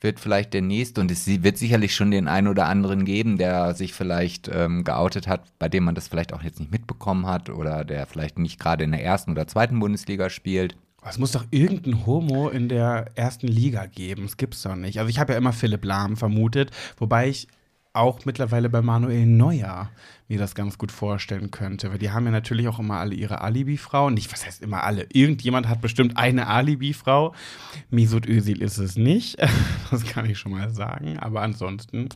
wird 0.00 0.18
vielleicht 0.18 0.54
der 0.54 0.62
nächste, 0.62 1.00
und 1.00 1.10
es 1.10 1.26
wird 1.26 1.58
sicherlich 1.58 1.94
schon 1.94 2.10
den 2.10 2.26
einen 2.26 2.48
oder 2.48 2.66
anderen 2.66 3.04
geben, 3.04 3.36
der 3.36 3.74
sich 3.74 3.92
vielleicht 3.92 4.48
ähm, 4.52 4.82
geoutet 4.82 5.28
hat, 5.28 5.42
bei 5.58 5.68
dem 5.68 5.84
man 5.84 5.94
das 5.94 6.08
vielleicht 6.08 6.32
auch 6.32 6.42
jetzt 6.42 6.58
nicht 6.58 6.72
mitbekommen 6.72 7.26
hat 7.26 7.50
oder 7.50 7.84
der 7.84 8.06
vielleicht 8.06 8.38
nicht 8.38 8.58
gerade 8.58 8.84
in 8.84 8.92
der 8.92 9.04
ersten 9.04 9.32
oder 9.32 9.46
zweiten 9.46 9.78
Bundesliga 9.78 10.30
spielt. 10.30 10.76
Es 11.08 11.18
muss 11.18 11.32
doch 11.32 11.44
irgendein 11.50 12.06
Homo 12.06 12.48
in 12.48 12.68
der 12.68 13.06
ersten 13.14 13.48
Liga 13.48 13.86
geben. 13.86 14.24
Das 14.24 14.36
gibt's 14.36 14.62
doch 14.62 14.76
nicht. 14.76 14.98
Also 14.98 15.08
ich 15.08 15.18
habe 15.18 15.32
ja 15.32 15.38
immer 15.38 15.52
Philipp 15.52 15.84
Lahm 15.84 16.16
vermutet, 16.16 16.70
wobei 16.98 17.28
ich 17.28 17.48
auch 17.92 18.24
mittlerweile 18.24 18.68
bei 18.68 18.82
Manuel 18.82 19.26
Neuer 19.26 19.90
mir 20.30 20.38
das 20.38 20.54
ganz 20.54 20.78
gut 20.78 20.92
vorstellen 20.92 21.50
könnte. 21.50 21.90
Weil 21.90 21.98
die 21.98 22.12
haben 22.12 22.24
ja 22.24 22.30
natürlich 22.30 22.68
auch 22.68 22.78
immer 22.78 22.98
alle 22.98 23.14
ihre 23.14 23.40
Alibi-Frauen. 23.40 24.14
Nicht, 24.14 24.32
was 24.32 24.46
heißt 24.46 24.62
immer 24.62 24.84
alle? 24.84 25.06
Irgendjemand 25.12 25.68
hat 25.68 25.80
bestimmt 25.80 26.16
eine 26.16 26.46
Alibi-Frau. 26.46 27.34
Misut 27.90 28.26
Özil 28.26 28.62
ist 28.62 28.78
es 28.78 28.96
nicht. 28.96 29.36
Das 29.90 30.04
kann 30.04 30.24
ich 30.24 30.38
schon 30.38 30.52
mal 30.52 30.70
sagen. 30.70 31.18
Aber 31.18 31.42
ansonsten. 31.42 32.08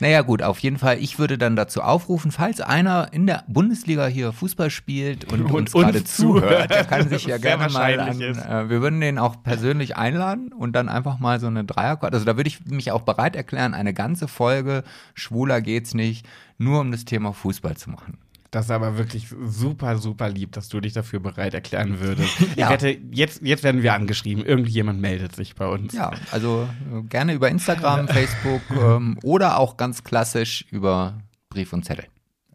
Naja, 0.00 0.22
gut, 0.22 0.42
auf 0.42 0.58
jeden 0.58 0.78
Fall. 0.78 0.98
Ich 0.98 1.20
würde 1.20 1.38
dann 1.38 1.54
dazu 1.54 1.80
aufrufen, 1.80 2.32
falls 2.32 2.60
einer 2.60 3.12
in 3.12 3.28
der 3.28 3.44
Bundesliga 3.46 4.08
hier 4.08 4.32
Fußball 4.32 4.70
spielt 4.70 5.32
und, 5.32 5.42
Und 5.42 5.52
uns 5.52 5.72
gerade 5.72 6.02
zuhört, 6.04 6.70
der 6.70 6.84
kann 6.84 7.08
sich 7.08 7.26
ja 7.26 7.38
gerne 7.38 7.72
mal 7.72 8.00
an, 8.00 8.20
äh, 8.20 8.68
wir 8.68 8.82
würden 8.82 9.00
den 9.00 9.18
auch 9.18 9.40
persönlich 9.44 9.96
einladen 9.96 10.52
und 10.52 10.72
dann 10.72 10.88
einfach 10.88 11.20
mal 11.20 11.38
so 11.38 11.46
eine 11.46 11.62
Dreierkarte. 11.62 12.14
Also 12.16 12.26
da 12.26 12.36
würde 12.36 12.48
ich 12.48 12.66
mich 12.66 12.90
auch 12.90 13.02
bereit 13.02 13.36
erklären, 13.36 13.72
eine 13.72 13.94
ganze 13.94 14.26
Folge 14.26 14.82
Schwuler 15.14 15.60
geht's 15.60 15.94
nicht, 15.94 16.26
nur 16.62 16.80
um 16.80 16.90
das 16.90 17.04
Thema 17.04 17.32
Fußball 17.32 17.76
zu 17.76 17.90
machen. 17.90 18.18
Das 18.52 18.66
ist 18.66 18.70
aber 18.70 18.98
wirklich 18.98 19.28
super, 19.46 19.96
super 19.96 20.28
lieb, 20.28 20.52
dass 20.52 20.68
du 20.68 20.78
dich 20.80 20.92
dafür 20.92 21.20
bereit 21.20 21.54
erklären 21.54 22.00
würdest. 22.00 22.38
Ja. 22.54 22.66
Ich 22.66 22.72
wette, 22.72 22.98
jetzt, 23.10 23.40
jetzt 23.42 23.62
werden 23.62 23.82
wir 23.82 23.94
angeschrieben. 23.94 24.44
Irgendjemand 24.44 25.00
meldet 25.00 25.34
sich 25.34 25.54
bei 25.54 25.66
uns. 25.66 25.94
Ja, 25.94 26.12
also 26.30 26.68
äh, 26.92 27.02
gerne 27.04 27.32
über 27.32 27.48
Instagram, 27.48 28.08
Facebook 28.08 28.60
ähm, 28.70 29.18
oder 29.22 29.58
auch 29.58 29.78
ganz 29.78 30.04
klassisch 30.04 30.66
über 30.70 31.18
Brief 31.48 31.72
und 31.72 31.86
Zettel. 31.86 32.04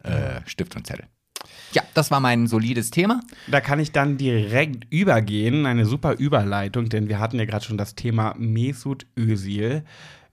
Äh, 0.04 0.40
Stift 0.46 0.76
und 0.76 0.86
Zettel. 0.86 1.06
Ja, 1.72 1.82
das 1.94 2.10
war 2.10 2.20
mein 2.20 2.46
solides 2.46 2.90
Thema. 2.90 3.20
Da 3.48 3.60
kann 3.60 3.80
ich 3.80 3.92
dann 3.92 4.16
direkt 4.16 4.90
übergehen. 4.90 5.66
Eine 5.66 5.84
super 5.84 6.14
Überleitung, 6.14 6.88
denn 6.88 7.08
wir 7.08 7.18
hatten 7.18 7.38
ja 7.38 7.44
gerade 7.44 7.64
schon 7.64 7.76
das 7.76 7.94
Thema 7.94 8.34
Mesut 8.38 9.06
Özil. 9.18 9.84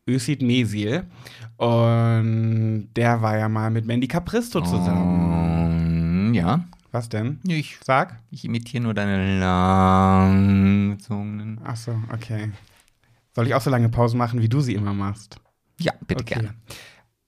Özil 0.08 0.44
Mesil. 0.46 1.04
Und 1.58 2.90
der 2.96 3.22
war 3.22 3.38
ja 3.38 3.50
mal 3.50 3.70
mit 3.72 3.86
Mandy 3.86 4.08
Capristo 4.08 4.62
zusammen. 4.62 6.28
Ähm, 6.30 6.34
ja, 6.34 6.66
Was 6.92 7.10
denn? 7.10 7.40
ich, 7.48 7.78
Sag. 7.84 8.20
ich 8.32 8.46
imitiere 8.46 8.84
nur 8.84 8.94
deine 8.94 9.40
langgezogenen. 9.40 11.60
Ach 11.64 11.76
so, 11.76 12.00
okay. 12.14 12.52
Soll 13.34 13.48
ich 13.48 13.56
auch 13.56 13.62
so 13.62 13.70
lange 13.70 13.90
Pausen 13.90 14.18
machen, 14.18 14.42
wie 14.42 14.48
du 14.50 14.62
sie 14.62 14.76
immer 14.76 14.94
machst? 14.94 15.38
Ja, 15.80 15.92
bitte 16.08 16.22
Okay. 16.24 16.36
gerne. 16.36 16.54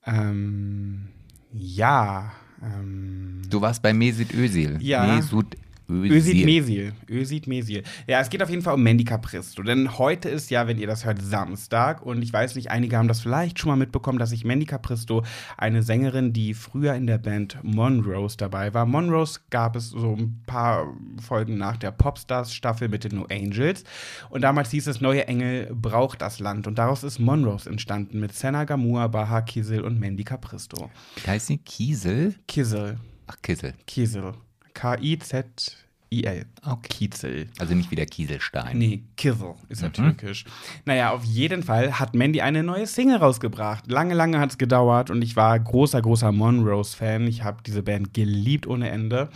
Ähm, 0.06 1.08
ja. 1.52 2.32
Ähm, 2.62 3.42
Du 3.50 3.60
warst 3.62 3.82
bei 3.82 3.94
Mesut 3.94 4.34
Özil. 4.34 4.78
Ja. 4.82 5.16
Mesut. 5.16 5.56
Özid 5.90 6.44
Mesil. 6.46 6.94
Özid 7.10 7.48
Mesil. 7.48 7.84
Ja, 8.08 8.20
es 8.20 8.30
geht 8.30 8.44
auf 8.44 8.50
jeden 8.50 8.62
Fall 8.62 8.74
um 8.74 8.84
Mandy 8.84 9.06
Capristo. 9.06 9.64
Denn 9.64 9.98
heute 9.98 10.28
ist 10.28 10.50
ja, 10.50 10.68
wenn 10.68 10.78
ihr 10.78 10.88
das 10.88 11.06
hört, 11.06 11.22
Samstag. 11.22 12.02
Und 12.02 12.22
ich 12.22 12.34
weiß 12.34 12.56
nicht, 12.56 12.72
einige 12.72 12.98
haben 12.98 13.08
das 13.08 13.22
vielleicht 13.22 13.60
schon 13.60 13.70
mal 13.70 13.78
mitbekommen, 13.78 14.20
dass 14.20 14.34
ich 14.34 14.44
Mandy 14.44 14.66
Capristo, 14.66 15.24
eine 15.56 15.84
Sängerin, 15.84 16.34
die 16.34 16.54
früher 16.54 16.94
in 16.94 17.08
der 17.08 17.18
Band 17.18 17.58
Monrose 17.64 18.36
dabei 18.36 18.74
war. 18.74 18.86
Monrose 18.86 19.40
gab 19.50 19.78
es 19.78 19.90
so 19.92 20.16
ein 20.16 20.42
paar 20.46 20.94
Folgen 21.26 21.58
nach 21.58 21.78
der 21.78 21.92
Popstars-Staffel 21.92 22.90
mit 22.90 23.06
den 23.06 23.16
No 23.16 23.26
Angels. 23.32 23.86
Und 24.30 24.42
damals 24.42 24.72
hieß 24.72 24.88
es, 24.88 25.00
Neue 25.00 25.28
Engel 25.28 25.74
braucht 25.74 26.22
das 26.22 26.40
Land. 26.40 26.68
Und 26.68 26.78
daraus 26.78 27.04
ist 27.04 27.20
Monrose 27.20 27.70
entstanden 27.70 28.20
mit 28.20 28.34
Senna 28.34 28.66
Gamua, 28.66 29.08
Baha 29.08 29.42
Kisil 29.42 29.82
und 29.82 30.00
Mandy 30.00 30.26
Capristo. 30.26 30.92
Wie 31.24 31.30
heißt 31.30 31.48
sie? 31.48 31.60
Kiesel? 31.60 32.36
Kisil. 32.46 32.98
Ach, 33.28 33.38
Kissel. 33.42 33.74
Kisil. 33.86 34.34
K-I-Z-I-L. 34.78 36.46
Okay. 36.66 36.88
Kizel. 36.90 37.48
Also 37.60 37.74
nicht 37.76 37.92
wie 37.92 37.96
der 37.96 38.06
Kieselstein. 38.06 38.78
Nee, 38.78 39.04
Kizzle 39.18 39.56
ist 39.70 39.82
ja 39.82 39.88
Mhm. 39.90 39.94
türkisch. 39.94 40.46
Naja, 40.86 41.12
auf 41.12 41.24
jeden 41.26 41.64
Fall 41.64 42.00
hat 42.00 42.14
Mandy 42.16 42.42
eine 42.42 42.64
neue 42.64 42.88
Single 42.88 43.18
rausgebracht. 43.18 43.90
Lange, 43.92 44.14
lange 44.14 44.40
hat 44.40 44.52
es 44.52 44.58
gedauert 44.58 45.10
und 45.10 45.22
ich 45.22 45.36
war 45.36 45.58
großer, 45.60 46.02
großer 46.02 46.32
Monrose-Fan. 46.32 47.28
Ich 47.28 47.44
habe 47.44 47.62
diese 47.66 47.84
Band 47.84 48.14
geliebt 48.14 48.68
ohne 48.68 48.90
Ende. 48.90 49.30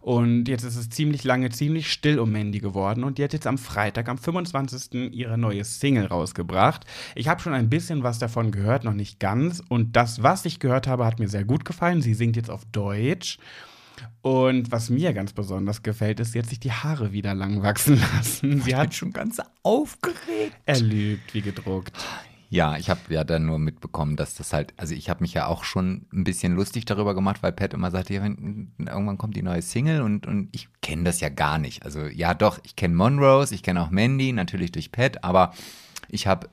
Und 0.00 0.48
jetzt 0.48 0.64
ist 0.64 0.76
es 0.76 0.88
ziemlich 0.90 1.24
lange, 1.24 1.50
ziemlich 1.50 1.90
still 1.92 2.18
um 2.18 2.30
Mandy 2.32 2.60
geworden. 2.60 3.04
Und 3.04 3.18
die 3.18 3.24
hat 3.24 3.32
jetzt 3.32 3.46
am 3.46 3.58
Freitag, 3.58 4.08
am 4.08 4.16
25. 4.18 5.12
ihre 5.12 5.36
neue 5.38 5.64
Single 5.64 6.06
rausgebracht. 6.06 6.84
Ich 7.14 7.28
habe 7.28 7.40
schon 7.40 7.52
ein 7.52 7.68
bisschen 7.70 8.02
was 8.02 8.18
davon 8.18 8.50
gehört, 8.50 8.84
noch 8.84 8.94
nicht 8.94 9.20
ganz. 9.20 9.62
Und 9.68 9.96
das, 9.96 10.22
was 10.22 10.44
ich 10.46 10.60
gehört 10.60 10.86
habe, 10.86 11.04
hat 11.04 11.18
mir 11.18 11.28
sehr 11.28 11.44
gut 11.44 11.64
gefallen. 11.64 12.00
Sie 12.02 12.14
singt 12.14 12.36
jetzt 12.36 12.50
auf 12.50 12.64
Deutsch. 12.72 13.38
Und 14.22 14.70
was 14.72 14.90
mir 14.90 15.12
ganz 15.12 15.32
besonders 15.32 15.82
gefällt, 15.82 16.20
ist, 16.20 16.32
sie 16.32 16.38
hat 16.38 16.46
sich 16.46 16.60
die 16.60 16.72
Haare 16.72 17.12
wieder 17.12 17.34
lang 17.34 17.62
wachsen 17.62 18.00
lassen. 18.16 18.60
Sie 18.62 18.70
Ich 18.70 18.76
hat 18.76 18.88
bin 18.90 18.92
schon 18.92 19.12
ganz 19.12 19.40
aufgeregt. 19.62 20.56
er 20.66 20.80
lügt 20.80 21.34
wie 21.34 21.42
gedruckt. 21.42 21.96
Ja, 22.50 22.78
ich 22.78 22.88
habe 22.88 23.00
ja 23.10 23.24
dann 23.24 23.44
nur 23.44 23.58
mitbekommen, 23.58 24.16
dass 24.16 24.34
das 24.34 24.54
halt, 24.54 24.72
also 24.78 24.94
ich 24.94 25.10
habe 25.10 25.22
mich 25.22 25.34
ja 25.34 25.46
auch 25.46 25.64
schon 25.64 26.06
ein 26.14 26.24
bisschen 26.24 26.54
lustig 26.54 26.86
darüber 26.86 27.14
gemacht, 27.14 27.42
weil 27.42 27.52
Pat 27.52 27.74
immer 27.74 27.90
sagte, 27.90 28.14
ja, 28.14 28.22
wenn, 28.22 28.72
irgendwann 28.78 29.18
kommt 29.18 29.36
die 29.36 29.42
neue 29.42 29.60
Single 29.60 30.00
und, 30.00 30.26
und 30.26 30.48
ich 30.52 30.68
kenne 30.80 31.04
das 31.04 31.20
ja 31.20 31.28
gar 31.28 31.58
nicht. 31.58 31.84
Also 31.84 32.06
ja 32.06 32.32
doch, 32.32 32.58
ich 32.62 32.74
kenne 32.74 32.94
Monrose, 32.94 33.54
ich 33.54 33.62
kenne 33.62 33.82
auch 33.82 33.90
Mandy, 33.90 34.32
natürlich 34.32 34.72
durch 34.72 34.90
Pat, 34.92 35.22
aber 35.24 35.52
ich 36.08 36.26
habe 36.26 36.48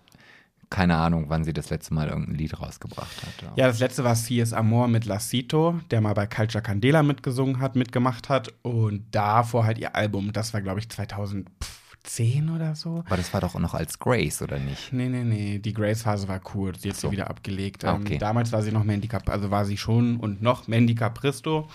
keine 0.75 0.97
Ahnung, 0.97 1.25
wann 1.29 1.45
sie 1.45 1.53
das 1.53 1.69
letzte 1.69 1.93
Mal 1.93 2.09
irgendein 2.09 2.35
Lied 2.35 2.59
rausgebracht 2.59 3.15
hat. 3.21 3.57
Ja, 3.57 3.67
das 3.67 3.79
letzte 3.79 4.03
war 4.03 4.13
C.S. 4.13 4.51
Amor 4.51 4.89
mit 4.89 5.05
Lacito, 5.05 5.79
der 5.89 6.01
mal 6.01 6.13
bei 6.13 6.27
Culture 6.27 6.61
Candela 6.61 7.01
mitgesungen 7.01 7.61
hat, 7.61 7.77
mitgemacht 7.77 8.27
hat. 8.27 8.53
Und 8.61 9.05
davor 9.11 9.63
halt 9.65 9.77
ihr 9.77 9.95
Album, 9.95 10.33
das 10.33 10.53
war, 10.53 10.59
glaube 10.61 10.81
ich, 10.81 10.89
2010 10.89 12.49
oder 12.53 12.75
so. 12.75 13.03
Aber 13.05 13.15
das 13.15 13.33
war 13.33 13.39
doch 13.39 13.57
noch 13.57 13.73
als 13.73 13.99
Grace, 13.99 14.41
oder 14.41 14.59
nicht? 14.59 14.91
Nee, 14.91 15.07
nee, 15.07 15.23
nee, 15.23 15.59
die 15.59 15.73
Grace-Phase 15.73 16.27
war 16.27 16.41
cool, 16.53 16.73
sie 16.77 16.89
hat 16.89 16.97
so. 16.97 17.07
sie 17.07 17.13
wieder 17.13 17.29
abgelegt. 17.29 17.85
Ah, 17.85 17.95
Ähm, 17.95 18.01
okay. 18.01 18.17
damals 18.17 18.51
war 18.51 18.61
sie 18.61 18.73
noch 18.73 18.83
Mandy 18.83 19.07
Cap, 19.07 19.29
also 19.29 19.51
war 19.51 19.63
sie 19.63 19.77
schon 19.77 20.17
und 20.17 20.41
noch 20.41 20.67
Mandy 20.67 20.93
Capristo. 20.95 21.69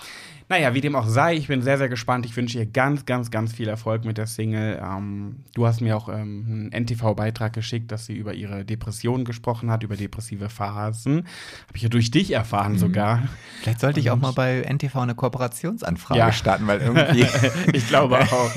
Naja, 0.50 0.75
wie 0.75 0.80
dem 0.80 0.97
auch 0.97 1.07
sei, 1.07 1.37
ich 1.37 1.47
bin 1.47 1.62
sehr, 1.62 1.78
sehr 1.78 1.88
gespannt. 1.88 2.26
Ich 2.26 2.37
wünsche 2.37 2.59
ihr 2.59 2.66
ganz, 2.66 3.07
ganz, 3.07 3.30
ganz 3.30 3.52
viel 3.52 3.69
Erfolg 3.69 4.04
mit 4.04 4.19
der 4.19 4.26
Single. 4.26 4.83
Ähm, 4.85 5.37
du 5.54 5.64
hast 5.64 5.80
mir 5.80 5.97
auch 5.97 6.09
ähm, 6.09 6.71
einen 6.73 6.85
NTV-Beitrag 6.87 7.52
geschickt, 7.52 7.92
dass 7.92 8.07
sie 8.07 8.14
über 8.16 8.35
ihre 8.35 8.64
Depressionen 8.64 9.25
gesprochen 9.25 9.71
hat, 9.71 9.85
über 9.85 9.95
depressive 9.95 10.49
Phasen. 10.49 11.19
Habe 11.19 11.76
ich 11.76 11.83
ja 11.83 11.88
durch 11.88 12.11
dich 12.11 12.33
erfahren 12.33 12.78
sogar. 12.78 13.28
Vielleicht 13.61 13.78
sollte 13.78 14.00
ich 14.00 14.11
auch 14.11 14.16
mal 14.16 14.33
bei 14.33 14.62
NTV 14.62 14.97
eine 14.97 15.14
Kooperationsanfrage 15.14 16.19
Ja. 16.19 16.33
starten, 16.33 16.66
weil 16.66 16.80
irgendwie. 16.80 17.25
ich 17.73 17.87
glaube 17.87 18.19
auch. 18.33 18.50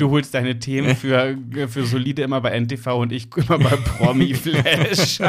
Du 0.00 0.10
holst 0.10 0.34
deine 0.34 0.58
Themen 0.58 0.96
für, 0.96 1.38
für 1.68 1.86
solide 1.86 2.22
immer 2.22 2.40
bei 2.40 2.58
NTV 2.58 2.88
und 2.88 3.12
ich 3.12 3.28
immer 3.36 3.60
bei 3.60 3.76
Promi 3.76 4.34
Flash. 4.34 5.20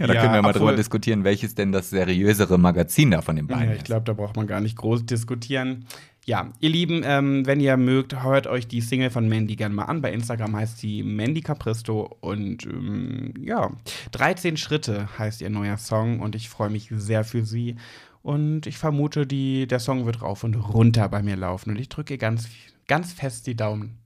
Ja, 0.00 0.06
da 0.06 0.14
können 0.14 0.32
wir 0.32 0.40
mal 0.40 0.52
drüber 0.54 0.74
diskutieren, 0.74 1.24
welches 1.24 1.54
denn 1.54 1.72
das 1.72 1.90
seriösere 1.90 2.58
Magazin 2.58 3.10
da 3.10 3.20
von 3.20 3.36
den 3.36 3.46
beiden 3.46 3.68
Ja, 3.68 3.74
ich 3.74 3.84
glaube, 3.84 4.04
da 4.06 4.14
braucht 4.14 4.34
man 4.34 4.46
gar 4.46 4.60
nicht 4.60 4.76
groß 4.76 5.04
diskutieren. 5.04 5.84
Ja, 6.24 6.52
ihr 6.58 6.70
Lieben, 6.70 7.02
ähm, 7.04 7.44
wenn 7.44 7.60
ihr 7.60 7.76
mögt, 7.76 8.22
hört 8.22 8.46
euch 8.46 8.66
die 8.66 8.80
Single 8.80 9.10
von 9.10 9.28
Mandy 9.28 9.56
gerne 9.56 9.74
mal 9.74 9.84
an. 9.84 10.00
Bei 10.00 10.10
Instagram 10.10 10.56
heißt 10.56 10.78
sie 10.78 11.02
Mandy 11.02 11.42
Capristo 11.42 12.16
und 12.20 12.64
ähm, 12.64 13.34
ja, 13.42 13.70
13 14.12 14.56
Schritte 14.56 15.08
heißt 15.18 15.42
ihr 15.42 15.50
neuer 15.50 15.76
Song 15.76 16.20
und 16.20 16.34
ich 16.34 16.48
freue 16.48 16.70
mich 16.70 16.88
sehr 16.90 17.24
für 17.24 17.44
sie. 17.44 17.76
Und 18.22 18.66
ich 18.66 18.78
vermute, 18.78 19.26
die, 19.26 19.66
der 19.66 19.80
Song 19.80 20.06
wird 20.06 20.22
rauf 20.22 20.44
und 20.44 20.54
runter 20.54 21.08
bei 21.10 21.22
mir 21.22 21.36
laufen 21.36 21.70
und 21.70 21.78
ich 21.78 21.90
drücke 21.90 22.14
ihr 22.14 22.18
ganz, 22.18 22.48
ganz 22.88 23.12
fest 23.12 23.46
die 23.46 23.56
Daumen, 23.56 23.98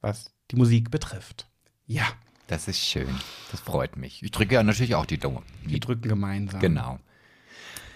was 0.00 0.32
die 0.50 0.56
Musik 0.56 0.90
betrifft. 0.90 1.48
Ja, 1.86 2.04
Das 2.48 2.66
ist 2.66 2.80
schön. 2.80 3.14
Das 3.50 3.60
freut 3.60 3.96
mich. 3.98 4.22
Ich 4.22 4.30
drücke 4.30 4.54
ja 4.54 4.62
natürlich 4.62 4.94
auch 4.94 5.04
die 5.04 5.18
Daumen. 5.18 5.44
wir 5.64 5.78
drücken 5.80 6.08
gemeinsam. 6.08 6.60
Genau. 6.60 6.98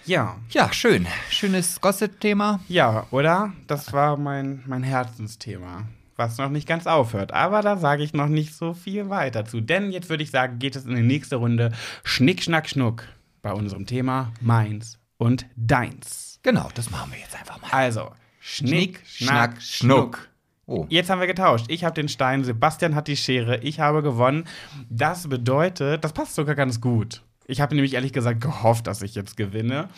Ja. 0.05 0.37
Ja, 0.49 0.71
schön. 0.71 1.07
Schönes 1.31 1.81
Gossip-Thema. 1.81 2.59
Ja, 2.67 3.07
oder? 3.09 3.51
Das 3.65 3.93
war 3.93 4.15
mein, 4.15 4.63
mein 4.67 4.83
Herzensthema, 4.83 5.87
was 6.17 6.37
noch 6.37 6.49
nicht 6.49 6.67
ganz 6.67 6.85
aufhört. 6.85 7.33
Aber 7.33 7.61
da 7.61 7.77
sage 7.77 8.03
ich 8.03 8.13
noch 8.13 8.27
nicht 8.27 8.53
so 8.53 8.75
viel 8.75 9.09
weiter 9.09 9.45
zu. 9.45 9.59
Denn 9.59 9.91
jetzt 9.91 10.09
würde 10.09 10.21
ich 10.21 10.29
sagen, 10.29 10.59
geht 10.59 10.75
es 10.75 10.85
in 10.85 10.95
die 10.95 11.01
nächste 11.01 11.37
Runde 11.37 11.71
Schnick, 12.03 12.43
Schnack, 12.43 12.69
Schnuck 12.69 13.07
bei 13.41 13.53
unserem 13.53 13.87
Thema 13.87 14.33
Meins 14.39 14.99
und 15.17 15.47
Deins. 15.55 16.39
Genau, 16.43 16.69
das 16.75 16.91
machen 16.91 17.11
wir 17.11 17.19
jetzt 17.19 17.35
einfach 17.35 17.59
mal. 17.59 17.69
Also, 17.71 18.11
Schnick, 18.39 19.01
Schnack, 19.07 19.59
Schnuck. 19.63 20.17
Schnuck. 20.17 20.29
Oh, 20.65 20.85
Jetzt 20.87 21.09
haben 21.09 21.19
wir 21.19 21.27
getauscht. 21.27 21.65
Ich 21.67 21.83
habe 21.83 21.93
den 21.93 22.07
Stein, 22.07 22.43
Sebastian 22.43 22.95
hat 22.95 23.07
die 23.07 23.17
Schere, 23.17 23.57
ich 23.57 23.79
habe 23.81 24.01
gewonnen. 24.01 24.45
Das 24.89 25.27
bedeutet, 25.27 26.03
das 26.03 26.13
passt 26.13 26.35
sogar 26.35 26.55
ganz 26.55 26.79
gut. 26.79 27.21
Ich 27.45 27.59
habe 27.59 27.75
nämlich 27.75 27.93
ehrlich 27.93 28.13
gesagt 28.13 28.41
gehofft, 28.41 28.87
dass 28.87 29.01
ich 29.01 29.15
jetzt 29.15 29.35
gewinne. 29.35 29.89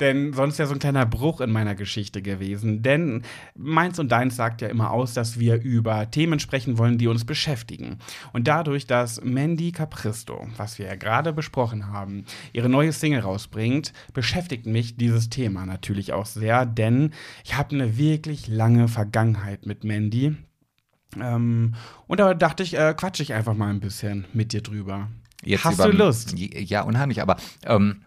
Denn 0.00 0.32
sonst 0.32 0.58
wäre 0.58 0.68
so 0.68 0.74
ein 0.74 0.78
kleiner 0.78 1.04
Bruch 1.04 1.40
in 1.40 1.52
meiner 1.52 1.74
Geschichte 1.74 2.22
gewesen. 2.22 2.82
Denn 2.82 3.22
meins 3.54 3.98
und 3.98 4.10
deins 4.10 4.36
sagt 4.36 4.62
ja 4.62 4.68
immer 4.68 4.90
aus, 4.90 5.12
dass 5.12 5.38
wir 5.38 5.60
über 5.60 6.10
Themen 6.10 6.40
sprechen 6.40 6.78
wollen, 6.78 6.98
die 6.98 7.08
uns 7.08 7.24
beschäftigen. 7.24 7.98
Und 8.32 8.48
dadurch, 8.48 8.86
dass 8.86 9.22
Mandy 9.22 9.72
Capristo, 9.72 10.48
was 10.56 10.78
wir 10.78 10.86
ja 10.86 10.96
gerade 10.96 11.32
besprochen 11.32 11.88
haben, 11.88 12.24
ihre 12.52 12.68
neue 12.68 12.92
Single 12.92 13.20
rausbringt, 13.20 13.92
beschäftigt 14.14 14.66
mich 14.66 14.96
dieses 14.96 15.28
Thema 15.28 15.66
natürlich 15.66 16.12
auch 16.12 16.26
sehr. 16.26 16.64
Denn 16.64 17.12
ich 17.44 17.56
habe 17.56 17.74
eine 17.74 17.98
wirklich 17.98 18.48
lange 18.48 18.88
Vergangenheit 18.88 19.66
mit 19.66 19.84
Mandy. 19.84 20.36
Ähm, 21.20 21.74
und 22.06 22.20
da 22.20 22.34
dachte 22.34 22.62
ich, 22.62 22.76
äh, 22.76 22.94
quatsche 22.96 23.22
ich 23.22 23.34
einfach 23.34 23.54
mal 23.54 23.70
ein 23.70 23.80
bisschen 23.80 24.24
mit 24.32 24.52
dir 24.52 24.62
drüber. 24.62 25.08
Jetzt 25.46 25.64
Hast 25.64 25.74
über- 25.78 25.90
du 25.90 25.96
Lust? 25.96 26.34
Ja, 26.38 26.82
unheimlich. 26.82 27.22
Aber 27.22 27.36
ähm, 27.64 28.02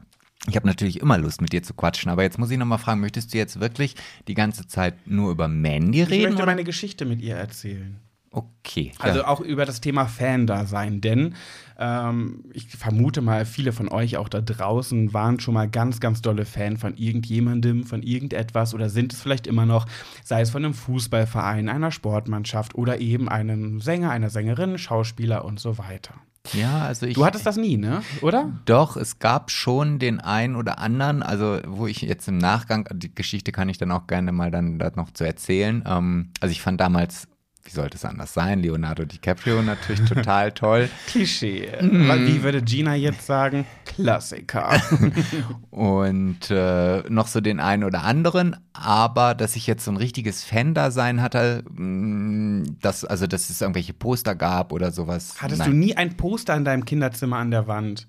Ich 0.48 0.56
habe 0.56 0.68
natürlich 0.68 1.02
immer 1.02 1.18
Lust, 1.18 1.42
mit 1.42 1.52
dir 1.52 1.62
zu 1.64 1.74
quatschen, 1.74 2.10
aber 2.10 2.24
jetzt 2.24 2.40
muss 2.40 2.50
ich 2.50 2.58
noch 2.58 2.66
mal 2.66 2.78
fragen, 2.78 3.02
möchtest 3.02 3.34
du 3.34 3.38
jetzt 3.38 3.60
wirklich 3.60 3.96
die 4.28 4.34
ganze 4.36 4.68
Zeit 4.68 4.96
nur 5.06 5.32
über 5.32 5.48
Mandy 5.50 6.02
Ich 6.04 6.10
reden? 6.10 6.24
möchte 6.24 6.38
oder? 6.38 6.46
meine 6.46 6.64
Geschichte 6.64 7.06
mit 7.06 7.22
ihr 7.22 7.36
erzählen. 7.36 7.98
Okay. 8.32 8.92
Also 9.00 9.20
ja. 9.20 9.28
auch 9.28 9.42
über 9.42 9.66
das 9.66 9.82
Thema 9.82 10.06
Fan-Dasein, 10.06 11.02
denn 11.02 11.34
ähm, 11.80 12.44
ich 12.54 12.68
vermute 12.70 13.22
mal, 13.22 13.44
viele 13.46 13.72
von 13.74 13.90
euch 13.90 14.18
auch 14.18 14.30
da 14.30 14.40
draußen 14.40 15.14
waren 15.14 15.40
schon 15.40 15.56
mal 15.56 15.68
ganz, 15.68 16.00
ganz 16.00 16.22
dolle 16.22 16.46
Fan 16.46 16.78
von 16.78 16.96
irgendjemandem, 16.96 17.86
von 17.86 18.04
irgendetwas 18.04 18.74
oder 18.76 18.90
sind 18.90 19.14
es 19.14 19.22
vielleicht 19.22 19.48
immer 19.48 19.66
noch, 19.66 19.88
sei 20.24 20.42
es 20.42 20.52
von 20.52 20.64
einem 20.64 20.76
Fußballverein, 20.76 21.70
einer 21.70 21.92
Sportmannschaft 21.92 22.76
oder 22.76 23.00
eben 23.02 23.28
einem 23.30 23.82
Sänger, 23.82 24.12
einer 24.12 24.30
Sängerin, 24.30 24.78
Schauspieler 24.78 25.44
und 25.44 25.60
so 25.60 25.78
weiter. 25.80 26.14
Ja, 26.54 26.86
also 26.86 27.06
ich. 27.06 27.16
Du 27.16 27.26
hattest 27.26 27.46
das 27.46 27.58
nie, 27.58 27.78
ne? 27.78 28.02
Oder? 28.22 28.52
Doch, 28.66 28.98
es 28.98 29.20
gab 29.20 29.52
schon 29.52 30.00
den 30.00 30.20
einen 30.20 30.56
oder 30.56 30.80
anderen, 30.80 31.24
also 31.24 31.60
wo 31.68 31.88
ich 31.88 32.02
jetzt 32.02 32.28
im 32.28 32.38
Nachgang, 32.38 32.88
die 32.94 33.14
Geschichte 33.14 33.52
kann 33.52 33.70
ich 33.70 33.78
dann 33.78 33.92
auch 33.92 34.08
gerne 34.08 34.32
mal 34.32 34.52
dann 34.52 34.80
da 34.80 34.92
noch 34.96 35.12
zu 35.12 35.24
erzählen. 35.24 35.84
Ähm, 35.86 36.32
also 36.40 36.52
ich 36.52 36.62
fand 36.62 36.80
damals, 36.80 37.28
wie 37.70 37.76
sollte 37.76 37.98
es 37.98 38.06
anders 38.06 38.34
sein, 38.34 38.62
Leonardo 38.62 39.06
DiCaprio 39.06 39.62
natürlich 39.62 40.04
total 40.10 40.52
toll. 40.54 40.90
Klischee. 41.08 41.70
Mhm. 41.80 42.10
Wie 42.26 42.42
würde 42.42 42.64
Gina 42.64 42.96
jetzt 42.96 43.28
sagen? 43.28 43.66
Klassiker. 43.86 44.82
Und 45.70 46.50
äh, 46.50 47.04
noch 47.10 47.28
so 47.28 47.42
den 47.42 47.60
einen 47.60 47.84
oder 47.84 48.04
anderen, 48.04 48.56
aber 48.74 49.36
dass 49.36 49.56
ich 49.56 49.68
jetzt 49.68 49.86
so 49.86 49.92
ein 49.92 49.98
richtiges 49.98 50.44
Fan-Dasein 50.44 51.22
hatte, 51.22 51.64
mh, 51.70 52.70
dass, 52.82 53.06
also 53.06 53.28
dass 53.28 53.50
es 53.50 53.62
irgendwelche 53.62 53.94
Poster 53.94 54.34
gab 54.36 54.74
oder 54.74 54.92
sowas. 54.92 55.36
Hattest 55.40 55.60
Nein. 55.60 55.72
du 55.72 55.78
nie 55.78 55.96
ein 55.96 56.18
Poster 56.18 56.56
in 56.56 56.66
deinem 56.66 56.86
Kinderzimmer 56.86 57.38
an 57.38 57.52
der 57.52 57.68
Wand? 57.68 58.08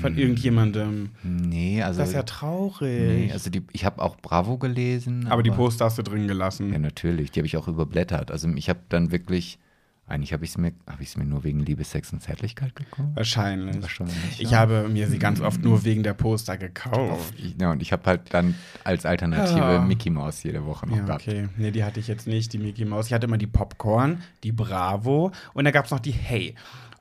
Von 0.00 0.16
irgendjemandem? 0.16 1.10
Nee, 1.24 1.82
also. 1.82 1.98
Das 2.00 2.10
ist 2.10 2.14
ja 2.14 2.22
traurig. 2.22 3.26
nee, 3.26 3.32
also 3.32 3.50
die, 3.50 3.62
ich 3.72 3.84
habe 3.84 4.00
auch 4.00 4.16
Bravo 4.16 4.56
gelesen. 4.56 5.26
aber 5.28 5.42
die 5.42 5.50
Poster 5.50 5.86
hast 5.86 5.98
du 5.98 6.02
drin 6.02 6.28
gelassen. 6.28 6.72
Ja, 6.72 6.78
natürlich. 6.78 7.32
Die 7.32 7.40
habe 7.40 7.46
ich 7.46 7.56
auch 7.56 7.66
überblättert. 7.66 8.30
Also 8.30 8.48
ich 8.54 8.68
habe 8.68 8.78
dann 8.88 9.10
wirklich, 9.10 9.58
eigentlich 10.06 10.32
habe 10.32 10.44
ich 10.44 10.50
es 10.50 10.58
mir, 10.58 10.72
habe 10.88 11.02
ich 11.02 11.08
es 11.08 11.16
mir 11.16 11.24
nur 11.24 11.42
wegen 11.44 11.58
Liebe, 11.60 11.82
Sex 11.82 12.12
und 12.12 12.20
Zärtlichkeit 12.20 12.76
gekauft. 12.76 13.08
Wahrscheinlich. 13.14 13.82
Wahrscheinlich, 13.82 14.14
Ich 14.38 14.50
ja. 14.52 14.58
habe 14.58 14.88
mir 14.88 15.08
sie 15.08 15.18
ganz 15.18 15.40
oft 15.40 15.60
nur 15.62 15.82
wegen 15.84 16.02
der 16.04 16.14
Poster 16.14 16.56
gekauft. 16.56 17.34
Ja, 17.60 17.72
und 17.72 17.82
ich 17.82 17.90
habe 17.92 18.04
halt 18.04 18.32
dann 18.32 18.54
als 18.84 19.04
Alternative 19.06 19.58
Ja. 19.58 19.80
Mickey 19.80 20.10
Mouse 20.10 20.42
jede 20.44 20.64
Woche 20.66 20.86
noch 20.86 20.96
Ja, 20.98 21.04
gehabt. 21.04 21.26
okay. 21.26 21.48
Nee, 21.56 21.70
die 21.72 21.82
hatte 21.82 21.98
ich 22.00 22.06
jetzt 22.06 22.26
nicht, 22.28 22.52
die 22.52 22.58
Mickey 22.58 22.84
Mouse. 22.84 23.06
Ich 23.06 23.12
hatte 23.12 23.26
immer 23.26 23.38
die 23.38 23.46
Popcorn, 23.48 24.22
die 24.44 24.52
Bravo 24.52 25.32
und 25.54 25.64
da 25.64 25.70
gab 25.72 25.86
es 25.86 25.90
noch 25.90 26.00
die 26.00 26.12
Hey. 26.12 26.54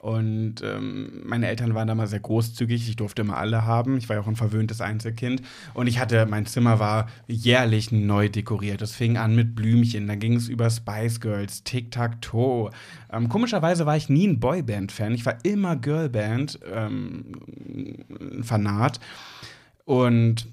Und 0.04 0.56
ähm, 0.62 1.22
meine 1.24 1.48
Eltern 1.48 1.76
waren 1.76 1.88
da 1.88 1.96
mal 1.96 2.08
sehr 2.08 2.20
großzügig. 2.20 2.90
Ich 2.90 2.98
durfte 2.98 3.22
immer 3.22 3.38
alle 3.38 3.64
haben. 3.64 3.96
Ich 3.96 4.10
war 4.10 4.18
ja 4.18 4.22
auch 4.22 4.28
ein 4.28 4.36
verwöhntes 4.36 4.82
Einzelkind. 4.82 5.42
Und 5.74 5.88
ich 5.88 5.98
hatte, 5.98 6.26
mein 6.26 6.46
Zimmer 6.46 6.78
war 6.78 7.08
jährlich 7.26 7.94
neu 7.94 8.28
dekoriert. 8.28 8.82
Es 8.82 8.94
fing 8.94 9.16
an 9.16 9.34
mit 9.34 9.56
Blümchen, 9.56 10.06
dann 10.10 10.20
ging 10.20 10.36
es 10.36 10.50
über 10.50 10.70
Spice 10.70 11.22
Girls, 11.22 11.64
Tic-Tac-Toe. 11.64 12.72
Ähm, 13.14 13.30
komischerweise 13.30 13.86
war 13.86 13.96
ich 13.96 14.10
nie 14.10 14.28
ein 14.28 14.42
Boyband-Fan. 14.42 15.14
Ich 15.14 15.26
war 15.26 15.38
immer 15.44 15.78
Girlband, 15.78 16.60
ähm. 16.70 17.32
Und 19.86 20.53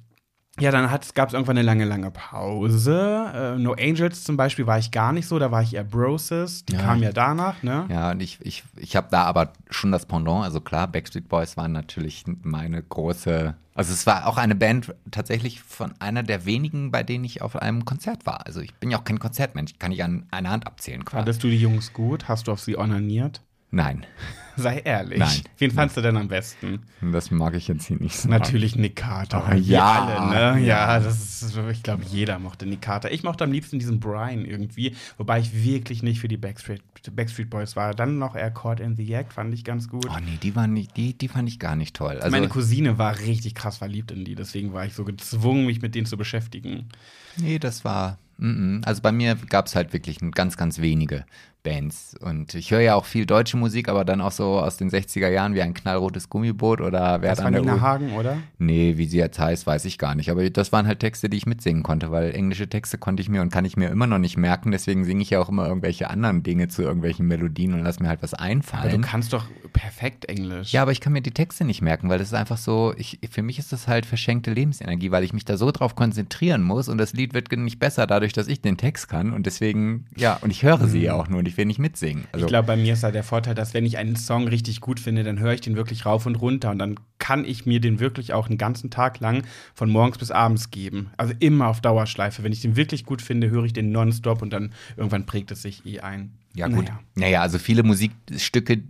ja, 0.61 0.71
dann 0.71 0.89
gab 1.15 1.29
es 1.29 1.35
irgendwann 1.35 1.57
eine 1.59 1.63
lange, 1.67 1.85
lange 1.85 2.11
Pause. 2.11 3.55
Äh, 3.57 3.59
no 3.59 3.73
Angels 3.73 4.25
zum 4.25 4.37
Beispiel 4.37 4.67
war 4.67 4.79
ich 4.79 4.91
gar 4.91 5.13
nicht 5.13 5.27
so, 5.27 5.39
da 5.39 5.51
war 5.51 5.63
ich 5.63 5.75
eher 5.75 5.85
Broses. 5.85 6.65
Die 6.65 6.75
Ja. 6.75 6.81
kam 6.83 7.03
ja 7.03 7.13
danach, 7.13 7.63
ne? 7.63 7.87
Ja, 7.89 8.11
und 8.11 8.21
ich, 8.23 8.39
ich, 8.43 8.65
ich 8.77 8.97
habe 8.97 9.09
da 9.11 9.25
aber 9.25 9.53
schon 9.71 9.93
das 9.93 10.07
Pendant. 10.07 10.45
Also 10.45 10.61
klar, 10.61 10.87
Backstreet 10.89 11.29
Boys 11.29 11.57
waren 11.57 11.73
natürlich 11.73 12.25
meine 12.43 12.83
große. 12.83 13.55
Also 13.75 13.93
es 13.93 14.07
war 14.07 14.27
auch 14.27 14.37
eine 14.37 14.55
Band 14.55 14.95
tatsächlich 15.11 15.61
von 15.63 15.95
einer 16.01 16.23
der 16.23 16.45
wenigen, 16.45 16.91
bei 16.91 17.03
denen 17.03 17.25
ich 17.25 17.41
auf 17.41 17.57
einem 17.57 17.85
Konzert 17.85 18.27
war. 18.27 18.47
Also 18.47 18.61
ich 18.61 18.75
bin 18.75 18.91
ja 18.91 18.99
auch 18.99 19.05
kein 19.05 19.19
Konzertmensch. 19.19 19.73
Kann 19.79 19.93
ich 19.93 20.05
an 20.05 20.27
einer 20.31 20.51
Hand 20.51 20.67
abzählen 20.67 21.05
quasi. 21.05 21.17
Fandest 21.19 21.43
du 21.45 21.49
die 21.49 21.57
Jungs 21.61 21.93
gut? 21.93 22.29
Hast 22.29 22.49
du 22.49 22.53
auf 22.53 22.61
sie 22.61 22.77
onaniert? 22.77 23.41
Nein, 23.71 24.07
Sei 24.61 24.79
ehrlich. 24.79 25.19
Nein. 25.19 25.41
Wen 25.59 25.71
fandst 25.71 25.97
du 25.97 26.01
denn 26.01 26.17
am 26.17 26.29
besten? 26.29 26.81
das 27.01 27.31
mag 27.31 27.55
ich 27.55 27.69
jetzt 27.69 27.87
hier 27.87 27.99
nicht 27.99 28.17
sagen. 28.17 28.31
Natürlich 28.31 28.77
Nick 28.77 28.97
Carter. 28.97 29.49
Oh, 29.51 29.55
ja, 29.55 30.31
alle, 30.31 30.55
ne? 30.57 30.67
Ja, 30.67 30.97
ja. 30.97 31.01
das 31.01 31.43
ist, 31.43 31.57
ich 31.71 31.83
glaube, 31.83 32.05
jeder 32.05 32.39
mochte 32.39 32.67
Nick 32.67 32.83
Carter. 32.83 33.11
Ich 33.11 33.23
mochte 33.23 33.45
am 33.45 33.53
liebsten 33.53 33.79
diesen 33.79 34.01
Brian 34.01 34.45
irgendwie, 34.45 34.95
wobei 35.19 35.41
ich 35.41 35.65
wirklich 35.65 36.03
nicht 36.03 36.21
für 36.21 36.29
die 36.29 36.37
Backstreet, 36.37 36.83
Backstreet 37.13 37.51
Boys 37.51 37.77
war. 37.77 37.95
Dann 37.95 38.19
noch 38.19 38.37
eher 38.37 38.51
Caught 38.51 38.81
in 38.81 38.97
the 38.97 39.13
Act, 39.13 39.33
fand 39.33 39.55
ich 39.55 39.65
ganz 39.65 39.89
gut. 39.89 40.07
Oh 40.11 40.19
nee, 40.25 40.39
die 40.43 40.55
waren 40.55 40.73
nicht, 40.73 40.97
die, 40.97 41.17
die 41.17 41.29
fand 41.29 41.49
ich 41.49 41.59
gar 41.59 41.77
nicht 41.77 41.97
toll. 41.97 42.19
Also, 42.21 42.31
Meine 42.31 42.49
Cousine 42.49 42.99
war 42.99 43.19
richtig 43.19 43.55
krass 43.55 43.79
verliebt 43.79 44.11
in 44.11 44.25
die, 44.25 44.35
deswegen 44.35 44.73
war 44.73 44.85
ich 44.85 44.95
so 44.95 45.05
gezwungen, 45.05 45.67
mich 45.67 45.81
mit 45.81 45.95
denen 45.95 46.07
zu 46.07 46.17
beschäftigen. 46.17 46.89
nee, 47.37 47.59
das 47.59 47.85
war. 47.85 48.19
Mm 48.39 48.79
-mm. 48.79 48.85
Also 48.87 49.03
bei 49.03 49.13
mir 49.13 49.37
gab 49.51 49.67
es 49.67 49.77
halt 49.77 49.93
wirklich 49.93 50.19
ganz, 50.33 50.57
ganz 50.57 50.81
wenige 50.81 51.27
Bands. 51.63 52.15
Und 52.21 52.55
ich 52.55 52.71
höre 52.71 52.81
ja 52.81 52.95
auch 52.95 53.05
viel 53.05 53.27
deutsche 53.27 53.57
Musik, 53.57 53.89
aber 53.89 54.05
dann 54.05 54.21
auch 54.21 54.33
so 54.33 54.59
aus 54.59 54.77
den 54.77 54.91
60er 54.91 55.29
Jahren 55.29 55.55
wie 55.55 55.63
ein 55.63 55.75
knallrotes 55.75 56.29
Gummiboot 56.29 56.81
oder 56.81 57.23
wer 57.23 57.31
Das 57.31 57.43
war 57.45 57.51
dann 57.51 57.63
Nina 57.63 57.81
Hagen, 57.81 58.13
oder? 58.13 58.39
Nee, 58.59 58.95
wie 58.97 59.07
sie 59.07 59.19
jetzt 59.19 59.39
heißt, 59.39 59.67
weiß 59.67 59.85
ich 59.85 59.99
gar 59.99 60.15
nicht. 60.15 60.31
Aber 60.31 60.49
das 60.49 60.73
waren 60.73 60.87
halt 60.87 61.01
Texte, 61.01 61.29
die 61.29 61.37
ich 61.37 61.47
mitsingen 61.47 61.83
konnte, 61.83 62.11
weil 62.11 62.35
englische 62.35 62.69
Texte 62.69 62.99
konnte 62.99 63.21
ich 63.23 63.29
mir 63.29 63.43
und 63.43 63.51
kann 63.53 63.65
ich 63.65 63.77
mir 63.77 63.89
immer 63.89 64.07
noch 64.07 64.19
nicht 64.19 64.37
merken. 64.37 64.71
Deswegen 64.71 65.05
singe 65.05 65.23
ich 65.23 65.31
ja 65.31 65.41
auch 65.41 65.49
immer 65.49 65.67
irgendwelche 65.67 66.11
anderen 66.11 66.43
Dinge 66.43 66.69
zu 66.69 66.83
irgendwelchen 66.83 67.27
Melodien 67.27 67.75
und 67.75 67.83
lass 67.83 68.01
mir 68.01 68.09
halt 68.09 68.23
was 68.23 68.35
Aber 68.35 68.43
einfallen. 68.43 69.03
du 69.03 69.09
kannst 69.09 69.33
doch 69.33 69.47
perfekt 69.73 70.25
Englisch. 70.27 70.73
Ja, 70.73 70.83
aber 70.83 70.93
ich 70.93 71.01
kann 71.01 71.13
mir 71.13 71.23
die 71.23 71.31
Texte 71.31 71.65
nicht 71.65 71.83
merken, 71.83 72.09
weil 72.09 72.19
das 72.19 72.29
ist 72.29 72.35
einfach 72.35 72.59
so, 72.59 72.95
ich, 72.97 73.19
für 73.31 73.43
mich 73.43 73.59
ist 73.59 73.73
das 73.73 73.89
halt 73.89 74.07
verschenkte 74.07 74.53
Lebensenergie, 74.53 75.11
weil 75.11 75.25
ich 75.25 75.33
mich 75.33 75.45
da 75.45 75.57
so 75.57 75.71
drauf 75.71 75.95
konzentrieren 75.95 76.63
muss 76.63 76.89
und 76.89 76.99
das 76.99 77.13
Lied 77.13 77.35
wird 77.35 77.51
nicht 77.53 77.79
besser 77.79 78.07
dadurch, 78.07 78.33
dass 78.33 78.49
ich 78.49 78.61
den 78.61 78.77
Text 78.77 79.09
kann 79.09 79.33
und 79.33 79.47
deswegen, 79.47 80.07
ja, 80.17 80.39
und 80.41 80.51
ich 80.51 80.63
höre 80.63 80.87
sie 80.87 81.03
ja 81.03 81.15
auch 81.15 81.29
nur 81.29 81.41
und 81.41 81.50
ich 81.51 81.57
will 81.57 81.67
nicht 81.67 81.79
mitsingen. 81.79 82.25
Also, 82.33 82.47
Ich 82.47 82.49
glaube, 82.49 82.67
bei 82.67 82.77
mir 82.77 82.95
ist 82.95 83.03
da 83.03 83.11
der 83.11 83.23
Vorteil, 83.23 83.55
dass 83.55 83.75
wenn 83.75 83.85
ich 83.85 83.99
einen 83.99 84.17
Song 84.17 84.49
richtig 84.49 84.81
gut 84.81 84.99
finde, 85.01 85.23
dann 85.25 85.39
höre 85.39 85.53
ich 85.53 85.61
den 85.61 85.77
wirklich 85.77 86.07
rauf 86.07 86.27
und 86.27 86.37
runter 86.37 86.71
und 86.71 86.79
dann 86.79 86.99
kann 87.19 87.45
ich 87.45 87.67
mir 87.67 87.81
den 87.81 88.01
wirklich 88.01 88.33
auch 88.33 88.49
einen 88.49 88.59
ganzen 88.59 88.91
Tag 88.91 89.21
lang 89.21 89.45
von 89.75 89.91
morgens 89.91 90.19
bis 90.19 90.31
abends 90.31 90.71
geben. 90.71 91.11
Also 91.17 91.35
immer 91.39 91.69
auf 91.69 91.81
Dauerschleife. 91.81 92.43
Wenn 92.43 92.53
ich 92.53 92.63
den 92.63 92.77
wirklich 92.77 93.05
gut 93.05 93.21
finde, 93.23 93.51
höre 93.51 93.65
ich 93.65 93.73
den 93.73 93.93
nonstop 93.93 94.43
und 94.43 94.53
dann 94.53 94.73
irgendwann 94.97 95.27
prägt 95.27 95.51
es 95.51 95.63
sich 95.63 95.85
eh 95.85 96.01
ein. 96.01 96.33
ja 96.55 96.69
gut. 96.69 96.85
Naja. 96.87 97.01
Naja, 97.15 97.43
also 97.43 97.59
viele 97.59 97.83
Musikstücke, 97.83 98.83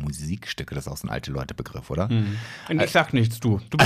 Musikstücke, 0.00 0.74
das 0.74 0.86
ist 0.86 0.92
auch 0.92 0.96
so 0.96 1.06
ein 1.06 1.10
alte 1.10 1.30
Leute-Begriff, 1.30 1.90
oder? 1.90 2.08
Und 2.68 2.82
ich 2.82 2.90
sag 2.90 3.12
nichts, 3.12 3.38
du. 3.40 3.60
du 3.70 3.78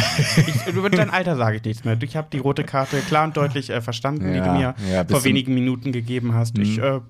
ich, 0.47 0.75
über 0.75 0.89
dein 0.91 1.11
Alter 1.11 1.37
sage 1.37 1.57
ich 1.57 1.65
nichts 1.65 1.85
mehr. 1.85 1.99
Ich 2.01 2.17
habe 2.17 2.29
die 2.33 2.39
rote 2.39 2.65
Karte 2.65 2.99
klar 3.01 3.25
und 3.25 3.37
deutlich 3.37 3.71
äh, 3.71 3.81
verstanden, 3.81 4.33
die 4.33 4.39
Ja, 4.39 4.45
du 4.45 4.53
mir 4.53 4.75
ja, 4.93 5.05
vor 5.05 5.25
wenigen 5.25 5.55
Minuten 5.55 5.93
gegeben 5.93 6.35
hast. 6.35 6.57
Ich 6.59 6.79
äh, 6.79 7.01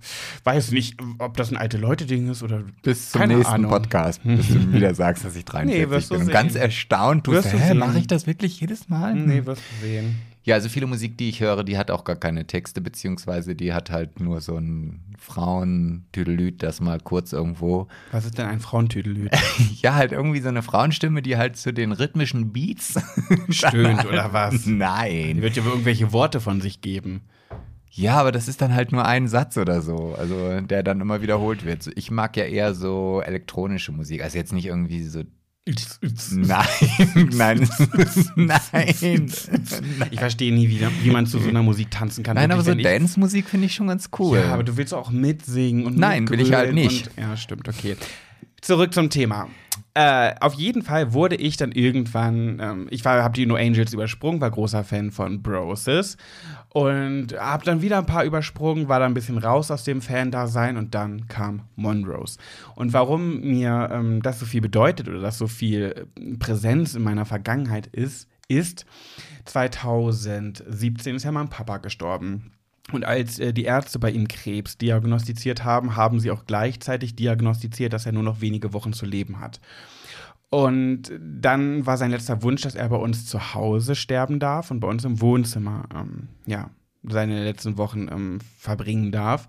weiß 0.44 0.70
nicht, 0.72 0.96
ob 1.18 1.36
das 1.36 1.50
ein 1.50 1.56
alte 1.56 1.76
Leute-Ding 1.78 2.30
ist 2.30 2.42
oder 2.42 2.62
Bis 2.82 3.10
zum 3.12 3.20
keine 3.20 3.36
nächsten 3.36 3.54
Ahnung. 3.54 3.70
Podcast, 3.70 4.20
bis 4.24 4.48
du 4.48 4.72
wieder 4.72 4.94
sagst, 4.94 5.24
dass 5.24 5.36
ich 5.36 5.44
43 5.44 5.76
Nee, 5.78 5.86
bin. 5.86 5.94
Und 6.18 6.24
sehen. 6.24 6.32
ganz 6.32 6.54
erstaunt, 6.54 7.26
du 7.26 7.32
Wirst 7.32 7.50
sagst, 7.50 7.60
du 7.62 7.68
hä, 7.68 7.74
mache 7.74 7.98
ich 7.98 8.06
das 8.06 8.26
wirklich 8.26 8.60
jedes 8.60 8.88
Mal? 8.88 9.14
Nee, 9.14 9.44
wirst 9.46 9.62
du 9.80 9.86
sehen. 9.86 10.16
Ja, 10.46 10.54
also 10.54 10.68
viele 10.68 10.86
Musik, 10.86 11.18
die 11.18 11.28
ich 11.28 11.40
höre, 11.40 11.64
die 11.64 11.76
hat 11.76 11.90
auch 11.90 12.04
gar 12.04 12.14
keine 12.14 12.46
Texte, 12.46 12.80
beziehungsweise 12.80 13.56
die 13.56 13.72
hat 13.72 13.90
halt 13.90 14.20
nur 14.20 14.40
so 14.40 14.56
ein 14.56 15.00
Frauentüdelüt, 15.18 16.62
das 16.62 16.80
mal 16.80 17.00
kurz 17.00 17.32
irgendwo, 17.32 17.88
Was 18.12 18.26
ist 18.26 18.38
denn 18.38 18.46
ein 18.46 18.60
Frauentüdelüt? 18.60 19.32
ja, 19.82 19.96
halt 19.96 20.12
irgendwie 20.12 20.40
so 20.40 20.48
eine 20.48 20.62
Frauenstimme, 20.62 21.20
die 21.20 21.36
halt 21.36 21.56
zu 21.56 21.72
den 21.72 21.90
rhythmischen 21.90 22.52
Beats 22.52 22.94
Stöhnt 23.48 24.06
oder 24.06 24.32
was? 24.32 24.62
Die 24.62 24.70
Nein. 24.70 25.42
wird 25.42 25.56
ja 25.56 25.64
irgendwelche 25.64 26.12
Worte 26.12 26.40
von 26.40 26.60
sich 26.60 26.80
geben. 26.80 27.22
Ja, 27.90 28.14
aber 28.14 28.30
das 28.30 28.46
ist 28.46 28.62
dann 28.62 28.72
halt 28.72 28.92
nur 28.92 29.04
ein 29.04 29.26
Satz 29.26 29.56
oder 29.56 29.80
so, 29.80 30.14
also 30.16 30.60
der 30.60 30.84
dann 30.84 31.00
immer 31.00 31.22
wiederholt 31.22 31.64
wird. 31.64 31.90
Ich 31.96 32.12
mag 32.12 32.36
ja 32.36 32.44
eher 32.44 32.72
so 32.74 33.20
elektronische 33.24 33.90
Musik, 33.90 34.22
also 34.22 34.38
jetzt 34.38 34.52
nicht 34.52 34.66
irgendwie 34.66 35.02
so. 35.02 35.22
Nein, 36.30 36.66
nein, 37.32 37.68
nein. 38.36 38.94
Ich 40.12 40.18
verstehe 40.20 40.54
nie, 40.54 40.68
wie, 40.68 40.80
wie 41.02 41.10
man 41.10 41.26
zu 41.26 41.40
so 41.40 41.48
einer 41.48 41.62
Musik 41.62 41.90
tanzen 41.90 42.22
kann. 42.22 42.36
Nein, 42.36 42.52
aber 42.52 42.62
so 42.62 42.72
Dance-Musik 42.72 43.48
finde 43.48 43.66
ich 43.66 43.74
schon 43.74 43.88
ganz 43.88 44.10
cool. 44.18 44.38
Ja, 44.38 44.52
aber 44.54 44.62
du 44.62 44.76
willst 44.76 44.94
auch 44.94 45.10
mitsingen 45.10 45.86
und 45.86 45.98
Nein, 45.98 46.28
will 46.28 46.40
ich 46.40 46.52
halt 46.52 46.72
nicht. 46.72 47.08
Und, 47.08 47.18
ja, 47.18 47.36
stimmt, 47.36 47.68
okay. 47.68 47.96
Zurück 48.66 48.92
zum 48.92 49.10
Thema. 49.10 49.48
Äh, 49.94 50.34
auf 50.40 50.54
jeden 50.54 50.82
Fall 50.82 51.12
wurde 51.12 51.36
ich 51.36 51.56
dann 51.56 51.70
irgendwann, 51.70 52.58
ähm, 52.60 52.88
ich 52.90 53.06
habe 53.06 53.32
die 53.32 53.46
No 53.46 53.54
Angels 53.54 53.92
übersprungen, 53.92 54.40
war 54.40 54.50
großer 54.50 54.82
Fan 54.82 55.12
von 55.12 55.40
Broses 55.40 56.16
und 56.70 57.38
habe 57.38 57.64
dann 57.64 57.80
wieder 57.80 57.98
ein 57.98 58.06
paar 58.06 58.24
übersprungen, 58.24 58.88
war 58.88 58.98
dann 58.98 59.12
ein 59.12 59.14
bisschen 59.14 59.38
raus 59.38 59.70
aus 59.70 59.84
dem 59.84 60.02
Fan-Dasein 60.02 60.78
und 60.78 60.96
dann 60.96 61.28
kam 61.28 61.62
Monrose. 61.76 62.40
Und 62.74 62.92
warum 62.92 63.40
mir 63.40 63.88
ähm, 63.92 64.20
das 64.20 64.40
so 64.40 64.46
viel 64.46 64.62
bedeutet 64.62 65.06
oder 65.08 65.20
das 65.20 65.38
so 65.38 65.46
viel 65.46 66.08
äh, 66.16 66.36
Präsenz 66.36 66.96
in 66.96 67.04
meiner 67.04 67.24
Vergangenheit 67.24 67.86
ist, 67.86 68.28
ist 68.48 68.84
2017 69.44 71.14
ist 71.14 71.22
ja 71.22 71.30
mein 71.30 71.50
Papa 71.50 71.76
gestorben. 71.78 72.50
Und 72.92 73.04
als 73.04 73.38
äh, 73.38 73.52
die 73.52 73.64
Ärzte 73.64 73.98
bei 73.98 74.10
ihm 74.10 74.28
Krebs 74.28 74.78
diagnostiziert 74.78 75.64
haben, 75.64 75.96
haben 75.96 76.20
sie 76.20 76.30
auch 76.30 76.44
gleichzeitig 76.46 77.16
diagnostiziert, 77.16 77.92
dass 77.92 78.06
er 78.06 78.12
nur 78.12 78.22
noch 78.22 78.40
wenige 78.40 78.72
Wochen 78.72 78.92
zu 78.92 79.06
leben 79.06 79.40
hat. 79.40 79.60
Und 80.50 81.10
dann 81.20 81.86
war 81.86 81.96
sein 81.96 82.12
letzter 82.12 82.42
Wunsch, 82.42 82.62
dass 82.62 82.76
er 82.76 82.88
bei 82.88 82.96
uns 82.96 83.26
zu 83.26 83.54
Hause 83.54 83.96
sterben 83.96 84.38
darf 84.38 84.70
und 84.70 84.80
bei 84.80 84.88
uns 84.88 85.04
im 85.04 85.20
Wohnzimmer, 85.20 85.84
ähm, 85.94 86.28
ja, 86.46 86.70
seine 87.02 87.44
letzten 87.44 87.78
Wochen 87.78 88.08
ähm, 88.10 88.38
verbringen 88.58 89.10
darf. 89.10 89.48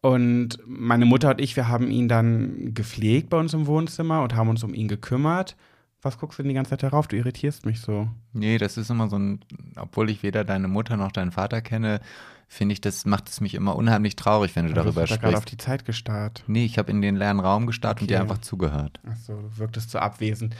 Und 0.00 0.58
meine 0.66 1.06
Mutter 1.06 1.30
und 1.30 1.40
ich, 1.40 1.56
wir 1.56 1.68
haben 1.68 1.90
ihn 1.90 2.08
dann 2.08 2.74
gepflegt 2.74 3.30
bei 3.30 3.38
uns 3.38 3.54
im 3.54 3.66
Wohnzimmer 3.66 4.22
und 4.22 4.34
haben 4.34 4.48
uns 4.48 4.62
um 4.62 4.74
ihn 4.74 4.88
gekümmert. 4.88 5.56
Was 6.02 6.18
guckst 6.18 6.38
du 6.38 6.42
denn 6.42 6.50
die 6.50 6.54
ganze 6.54 6.70
Zeit 6.70 6.82
darauf? 6.82 7.08
Du 7.08 7.16
irritierst 7.16 7.64
mich 7.64 7.80
so. 7.80 8.08
Nee, 8.34 8.58
das 8.58 8.76
ist 8.76 8.90
immer 8.90 9.08
so 9.08 9.16
ein, 9.18 9.40
obwohl 9.76 10.10
ich 10.10 10.22
weder 10.22 10.44
deine 10.44 10.68
Mutter 10.68 10.98
noch 10.98 11.12
deinen 11.12 11.32
Vater 11.32 11.62
kenne, 11.62 12.00
finde 12.48 12.72
ich, 12.74 12.80
das 12.80 13.04
macht 13.06 13.28
es 13.28 13.40
mich 13.40 13.54
immer 13.54 13.76
unheimlich 13.76 14.16
traurig, 14.16 14.54
wenn 14.56 14.66
du 14.66 14.72
Aber 14.72 14.82
darüber 14.82 15.00
du 15.00 15.02
hast 15.02 15.10
da 15.10 15.16
gerade 15.16 15.36
auf 15.36 15.42
sprichst. 15.42 15.60
die 15.60 15.64
Zeit 15.64 15.84
gestarrt. 15.84 16.44
Nee, 16.46 16.64
ich 16.64 16.78
habe 16.78 16.90
in 16.90 17.00
den 17.02 17.16
leeren 17.16 17.40
Raum 17.40 17.66
gestarrt 17.66 18.00
und 18.00 18.10
dir 18.10 18.14
Okay. 18.18 18.22
einfach 18.22 18.38
zugehört. 18.38 19.00
Achso, 19.08 19.34
du 19.34 19.58
wirktest 19.58 19.90
so 19.90 19.98
abwesend. 19.98 20.54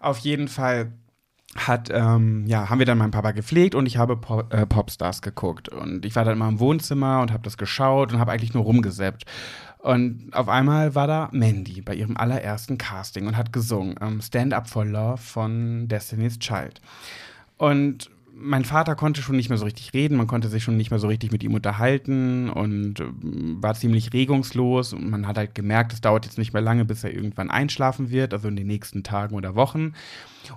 Auf 0.00 0.18
jeden 0.18 0.48
Fall 0.48 0.92
hat, 1.54 1.90
ähm, 1.92 2.46
ja, 2.46 2.70
haben 2.70 2.78
wir 2.78 2.86
dann 2.86 2.96
meinen 2.96 3.10
Papa 3.10 3.32
gepflegt 3.32 3.74
und 3.74 3.84
ich 3.84 3.98
habe 3.98 4.16
Pop, 4.16 4.52
äh, 4.54 4.64
Popstars 4.66 5.20
geguckt. 5.20 5.68
Und 5.68 6.06
ich 6.06 6.16
war 6.16 6.24
dann 6.24 6.34
immer 6.34 6.48
im 6.48 6.60
Wohnzimmer 6.60 7.20
und 7.20 7.30
habe 7.30 7.42
das 7.42 7.58
geschaut 7.58 8.12
und 8.12 8.18
habe 8.18 8.32
eigentlich 8.32 8.54
nur 8.54 8.62
rumgesäppt. 8.64 9.24
Und 9.78 10.30
auf 10.32 10.48
einmal 10.48 10.94
war 10.94 11.06
da 11.06 11.28
Mandy 11.32 11.82
bei 11.82 11.94
ihrem 11.94 12.16
allerersten 12.16 12.78
Casting 12.78 13.26
und 13.26 13.36
hat 13.36 13.52
gesungen 13.52 13.96
ähm, 14.00 14.22
Stand 14.22 14.54
Up 14.54 14.70
for 14.70 14.84
Love 14.86 15.18
von 15.18 15.88
Destiny's 15.88 16.38
Child. 16.38 16.80
Und 17.58 18.08
mein 18.34 18.64
Vater 18.64 18.94
konnte 18.94 19.22
schon 19.22 19.36
nicht 19.36 19.48
mehr 19.48 19.58
so 19.58 19.64
richtig 19.64 19.92
reden, 19.94 20.16
man 20.16 20.26
konnte 20.26 20.48
sich 20.48 20.62
schon 20.62 20.76
nicht 20.76 20.90
mehr 20.90 20.98
so 20.98 21.08
richtig 21.08 21.32
mit 21.32 21.42
ihm 21.42 21.54
unterhalten 21.54 22.50
und 22.50 23.00
ähm, 23.00 23.58
war 23.60 23.74
ziemlich 23.74 24.12
regungslos. 24.12 24.92
Und 24.92 25.10
man 25.10 25.26
hat 25.26 25.38
halt 25.38 25.54
gemerkt, 25.54 25.92
es 25.92 26.00
dauert 26.00 26.24
jetzt 26.24 26.38
nicht 26.38 26.52
mehr 26.52 26.62
lange, 26.62 26.84
bis 26.84 27.04
er 27.04 27.12
irgendwann 27.12 27.50
einschlafen 27.50 28.10
wird, 28.10 28.32
also 28.32 28.48
in 28.48 28.56
den 28.56 28.66
nächsten 28.66 29.02
Tagen 29.02 29.34
oder 29.34 29.54
Wochen. 29.54 29.94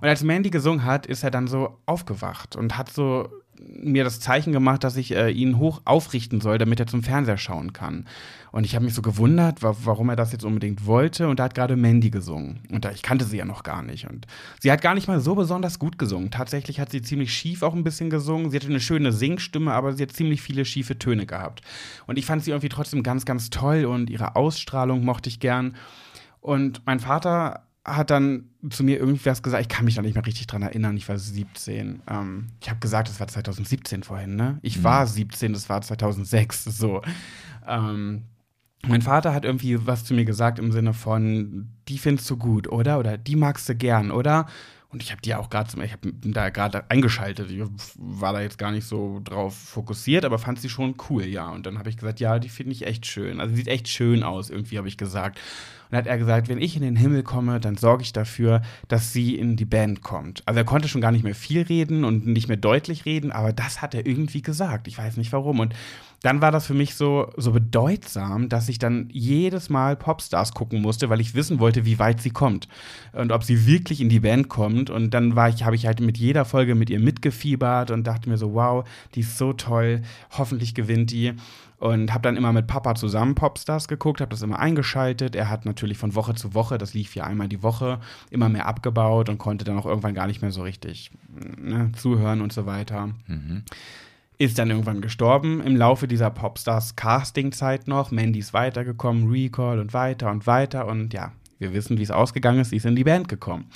Und 0.02 0.08
als 0.08 0.24
Mandy 0.24 0.50
gesungen 0.50 0.84
hat, 0.86 1.06
ist 1.06 1.24
er 1.24 1.32
dann 1.32 1.48
so 1.48 1.78
aufgewacht 1.86 2.56
und 2.56 2.78
hat 2.78 2.92
so 2.92 3.30
mir 3.60 4.04
das 4.04 4.20
Zeichen 4.20 4.52
gemacht, 4.52 4.84
dass 4.84 4.98
ich 4.98 5.14
äh, 5.14 5.30
ihn 5.30 5.58
hoch 5.58 5.82
aufrichten 5.86 6.42
soll, 6.42 6.58
damit 6.58 6.80
er 6.80 6.88
zum 6.88 7.04
Fernseher 7.04 7.38
schauen 7.38 7.74
kann. 7.74 8.06
Und 8.52 8.66
ich 8.66 8.76
habe 8.76 8.86
mich 8.86 8.94
so 8.94 9.02
gewundert, 9.02 9.64
wa 9.64 9.76
warum 9.84 10.10
er 10.10 10.16
das 10.16 10.32
jetzt 10.32 10.46
unbedingt 10.46 10.86
wollte. 10.86 11.28
Und 11.28 11.40
da 11.40 11.46
hat 11.46 11.56
gerade 11.56 11.76
Mandy 11.76 12.10
gesungen. 12.10 12.60
Und 12.72 12.86
da, 12.86 12.92
ich 12.92 13.02
kannte 13.02 13.26
sie 13.26 13.38
ja 13.38 13.46
noch 13.46 13.64
gar 13.64 13.84
nicht. 13.84 14.10
Und 14.10 14.28
sie 14.62 14.72
hat 14.72 14.82
gar 14.82 14.96
nicht 14.96 15.08
mal 15.08 15.20
so 15.20 15.36
besonders 15.36 15.78
gut 15.80 15.98
gesungen. 15.98 16.32
Tatsächlich 16.32 16.80
hat 16.80 16.92
sie 16.92 17.02
ziemlich 17.02 17.34
schief 17.34 17.64
auch 17.64 17.74
ein 17.74 17.84
bisschen 17.84 18.10
gesungen. 18.10 18.52
Sie 18.52 18.58
hatte 18.58 18.68
eine 18.68 18.80
schöne 18.80 19.12
Singstimme, 19.12 19.74
aber 19.74 19.94
sie 19.94 20.04
hat 20.04 20.12
ziemlich 20.14 20.42
viele 20.42 20.66
schiefe 20.66 20.98
Töne 20.98 21.26
gehabt. 21.26 21.62
Und 22.08 22.18
ich 22.18 22.26
fand 22.26 22.44
sie 22.44 22.52
irgendwie 22.52 22.70
trotzdem 22.70 23.04
ganz, 23.04 23.26
ganz 23.26 23.50
toll 23.50 23.86
und 23.86 24.10
ihre 24.10 24.36
Ausstrahlung 24.36 25.04
mochte 25.04 25.30
ich 25.30 25.40
gern. 25.40 25.76
Und 26.40 26.82
mein 26.86 27.00
Vater 27.00 27.65
hat 27.86 28.10
dann 28.10 28.50
zu 28.70 28.84
mir 28.84 28.98
irgendwas 28.98 29.44
gesagt, 29.44 29.62
ich 29.62 29.70
kann 29.70 29.86
mich 29.86 29.96
da 29.96 30.02
nicht 30.02 30.16
mehr 30.16 30.26
richtig 30.26 30.48
dran 30.48 30.64
erinnern, 30.64 30.98
ich 30.98 31.08
war 31.08 31.20
17. 31.20 32.02
Ähm, 32.10 32.48
ich 32.60 32.70
habe 32.70 32.80
gesagt, 32.80 33.08
es 33.10 33.20
war 33.20 33.28
2017 33.28 34.02
vorhin, 34.04 34.36
ne? 34.36 34.58
Ich 34.64 34.84
war 34.84 35.06
17, 35.06 35.54
das 35.54 35.70
war 35.70 35.82
2006, 35.82 36.64
so. 36.66 37.02
Ähm, 37.68 38.24
mein 38.88 39.02
Vater 39.02 39.34
hat 39.34 39.46
irgendwie 39.46 39.86
was 39.86 40.04
zu 40.04 40.14
mir 40.14 40.26
gesagt 40.26 40.60
im 40.60 40.72
Sinne 40.72 40.94
von, 40.94 41.70
die 41.88 42.00
findest 42.00 42.30
du 42.30 42.38
gut, 42.38 42.68
oder? 42.68 43.00
Oder 43.00 43.18
die 43.18 43.36
magst 43.36 43.70
du 43.70 43.76
gern, 43.76 44.12
oder? 44.12 44.48
Und 44.90 45.04
ich 45.04 45.12
habe 45.12 45.22
die 45.22 45.36
auch 45.36 45.50
gerade, 45.50 45.84
ich 45.84 45.92
habe 45.92 46.14
da 46.24 46.50
gerade 46.50 46.90
eingeschaltet. 46.90 47.52
Ich 47.52 47.62
war 47.98 48.34
da 48.34 48.42
jetzt 48.42 48.58
gar 48.58 48.72
nicht 48.72 48.88
so 48.88 49.20
drauf 49.24 49.56
fokussiert, 49.56 50.24
aber 50.24 50.40
fand 50.40 50.60
sie 50.60 50.70
schon 50.70 50.96
cool, 51.10 51.26
ja. 51.26 51.50
Und 51.50 51.66
dann 51.66 51.78
habe 51.78 51.90
ich 51.90 51.98
gesagt, 51.98 52.20
ja, 52.20 52.40
die 52.40 52.50
finde 52.50 52.72
ich 52.72 52.88
echt 52.88 53.06
schön. 53.06 53.40
Also 53.40 53.56
sieht 53.56 53.68
echt 53.68 53.90
schön 53.90 54.24
aus, 54.24 54.50
irgendwie 54.50 54.78
habe 54.78 54.88
ich 54.88 54.98
gesagt. 54.98 55.40
Und 55.90 55.98
hat 55.98 56.08
er 56.08 56.18
gesagt, 56.18 56.50
wenn 56.50 56.62
ich 56.62 56.76
in 56.76 56.82
den 56.82 56.96
Himmel 56.96 57.24
komme, 57.24 57.60
dann 57.60 57.78
sorge 57.78 58.04
ich 58.04 58.14
dafür, 58.14 58.62
dass 58.88 59.14
sie 59.14 59.36
in 59.36 59.56
die 59.56 59.66
Band 59.66 60.02
kommt. 60.02 60.44
Also 60.46 60.60
er 60.60 60.66
konnte 60.66 60.88
schon 60.88 61.02
gar 61.02 61.12
nicht 61.12 61.24
mehr 61.24 61.36
viel 61.36 61.62
reden 61.62 62.04
und 62.04 62.26
nicht 62.26 62.48
mehr 62.48 62.58
deutlich 62.58 63.06
reden, 63.06 63.32
aber 63.32 63.54
das 63.54 63.82
hat 63.82 63.94
er 63.94 64.06
irgendwie 64.06 64.42
gesagt. 64.42 64.88
Ich 64.88 64.98
weiß 64.98 65.18
nicht 65.18 65.32
warum. 65.32 65.60
Und 65.60 65.74
dann 66.22 66.42
war 66.42 66.52
das 66.52 66.66
für 66.66 66.74
mich 66.74 66.96
so, 66.96 67.32
so 67.38 67.52
bedeutsam, 67.52 68.50
dass 68.50 68.70
ich 68.70 68.80
dann 68.80 69.10
jedes 69.12 69.70
Mal 69.70 69.96
Popstars 69.96 70.54
gucken 70.54 70.82
musste, 70.82 71.10
weil 71.10 71.22
ich 71.22 71.36
wissen 71.36 71.60
wollte, 71.60 71.86
wie 71.86 72.00
weit 72.00 72.22
sie 72.22 72.32
kommt 72.32 72.68
und 73.14 73.32
ob 73.32 73.44
sie 73.44 73.68
wirklich 73.68 74.02
in 74.02 74.10
die 74.10 74.22
Band 74.22 74.50
kommt. 74.50 74.90
Und 74.90 75.14
dann 75.14 75.36
war 75.36 75.50
ich, 75.50 75.64
habe 75.64 75.76
ich 75.76 75.86
halt 75.86 76.00
mit 76.00 76.18
jeder 76.18 76.46
Folge 76.46 76.76
mit 76.76 76.90
ihr 76.90 77.00
mitgefiebert 77.00 77.92
und 77.92 78.06
dachte 78.08 78.30
mir 78.30 78.38
so, 78.38 78.54
wow, 78.54 78.88
die 79.14 79.22
ist 79.22 79.38
so 79.38 79.54
toll, 79.54 80.02
hoffentlich 80.32 80.74
gewinnt 80.74 81.12
die. 81.12 81.34
Und 81.78 82.14
habe 82.14 82.22
dann 82.22 82.38
immer 82.38 82.54
mit 82.54 82.68
Papa 82.68 82.96
zusammen 82.96 83.36
Popstars 83.36 83.90
geguckt, 83.90 84.22
habe 84.22 84.32
das 84.32 84.42
immer 84.42 84.60
eingeschaltet. 84.60 85.36
Er 85.36 85.50
hat 85.50 85.66
natürlich 85.66 85.98
von 85.98 86.16
Woche 86.16 86.34
zu 86.34 86.54
Woche, 86.54 86.78
das 86.78 86.94
lief 86.94 87.16
ja 87.16 87.26
einmal 87.26 87.50
die 87.50 87.62
Woche, 87.62 88.00
immer 88.32 88.48
mehr 88.48 88.66
abgebaut 88.66 89.28
und 89.28 89.38
konnte 89.38 89.66
dann 89.66 89.78
auch 89.78 89.86
irgendwann 89.86 90.16
gar 90.16 90.26
nicht 90.26 90.42
mehr 90.42 90.52
so 90.52 90.64
richtig 90.64 91.12
ne, 91.58 91.92
zuhören 91.96 92.42
und 92.42 92.54
so 92.54 92.66
weiter 92.66 93.10
ist 94.38 94.60
dann 94.60 94.70
irgendwann 94.70 95.02
gestorben 95.02 95.62
im 95.62 95.76
Laufe 95.76 96.08
dieser 96.08 96.30
Popstars 96.30 96.96
Casting-Zeit 96.96 97.88
noch. 97.88 98.12
Mandy 98.12 98.40
ist 98.40 98.54
weitergekommen, 98.54 99.30
Recall 99.30 99.80
und 99.80 99.94
weiter 99.94 100.32
und 100.32 100.48
weiter. 100.48 100.88
Und 100.88 101.14
ja, 101.14 101.32
wir 101.60 101.74
wissen, 101.74 101.98
wie 101.98 102.04
es 102.04 102.12
ausgegangen 102.12 102.60
ist. 102.60 102.70
Sie 102.70 102.78
ist 102.78 102.86
in 102.86 102.96
die 102.96 103.04
Band 103.04 103.28
gekommen. 103.28 103.70